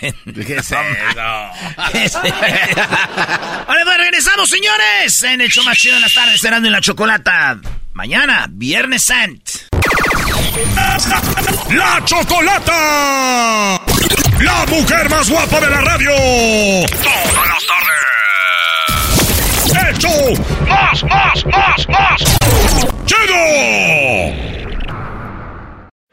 ¿Qué 0.25 0.41
es 0.41 0.51
eso? 0.51 0.77
¿Qué 1.93 2.05
es 2.05 2.15
Ahora 2.17 3.85
pues 3.85 3.97
regresamos, 3.97 4.49
señores. 4.51 5.23
En 5.23 5.41
el 5.41 5.51
show 5.51 5.65
más 5.65 5.79
chido 5.79 5.95
de 5.95 6.01
las 6.03 6.15
tardes, 6.15 6.41
cerrando 6.41 6.69
en 6.69 6.73
la 6.73 6.81
chocolata. 6.81 7.59
Mañana, 7.93 8.47
Viernes 8.51 9.03
Sant. 9.05 9.51
¡La 11.71 12.01
chocolata! 12.05 13.81
¡La 14.41 14.67
mujer 14.67 15.09
más 15.11 15.29
guapa 15.29 15.61
de 15.61 15.71
la 15.71 15.81
radio! 15.81 16.11
¡Todas 17.03 17.49
las 17.49 17.67
tardes! 17.67 18.05
¡Hecho! 19.91 20.09
¡Más, 20.69 21.03
más, 21.05 21.47
más, 21.47 21.89
más! 21.89 22.23
¡Chido! 23.07 24.54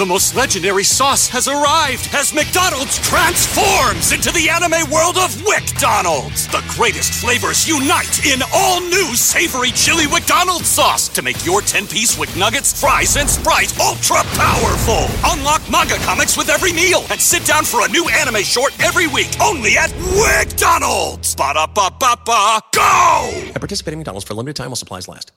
The 0.00 0.06
most 0.06 0.34
legendary 0.34 0.84
sauce 0.84 1.28
has 1.28 1.46
arrived 1.46 2.08
as 2.14 2.32
McDonald's 2.32 2.96
transforms 3.04 4.12
into 4.12 4.32
the 4.32 4.48
anime 4.48 4.88
world 4.90 5.18
of 5.18 5.28
WickDonald's. 5.44 6.48
The 6.48 6.64
greatest 6.68 7.12
flavors 7.20 7.68
unite 7.68 8.24
in 8.24 8.40
all 8.54 8.80
new 8.80 9.14
savory 9.14 9.72
chili 9.72 10.06
McDonald's 10.06 10.68
sauce 10.68 11.10
to 11.10 11.20
make 11.20 11.44
your 11.44 11.60
10-piece 11.60 12.16
Wick 12.16 12.34
Nuggets, 12.34 12.80
fries, 12.80 13.18
and 13.18 13.28
Sprite 13.28 13.78
ultra 13.78 14.24
powerful. 14.40 15.04
Unlock 15.36 15.60
manga 15.70 15.96
comics 15.96 16.34
with 16.34 16.48
every 16.48 16.72
meal 16.72 17.04
and 17.10 17.20
sit 17.20 17.44
down 17.44 17.66
for 17.66 17.84
a 17.84 17.90
new 17.90 18.08
anime 18.08 18.42
short 18.42 18.72
every 18.80 19.06
week 19.06 19.28
only 19.38 19.76
at 19.76 19.90
WickDonald's. 20.16 21.36
Ba-da-ba-ba-ba, 21.36 22.60
go! 22.72 23.30
At 23.52 23.60
participating 23.60 23.98
McDonald's 23.98 24.26
for 24.26 24.32
a 24.32 24.36
limited 24.36 24.56
time 24.56 24.68
while 24.68 24.76
supplies 24.76 25.08
last. 25.08 25.32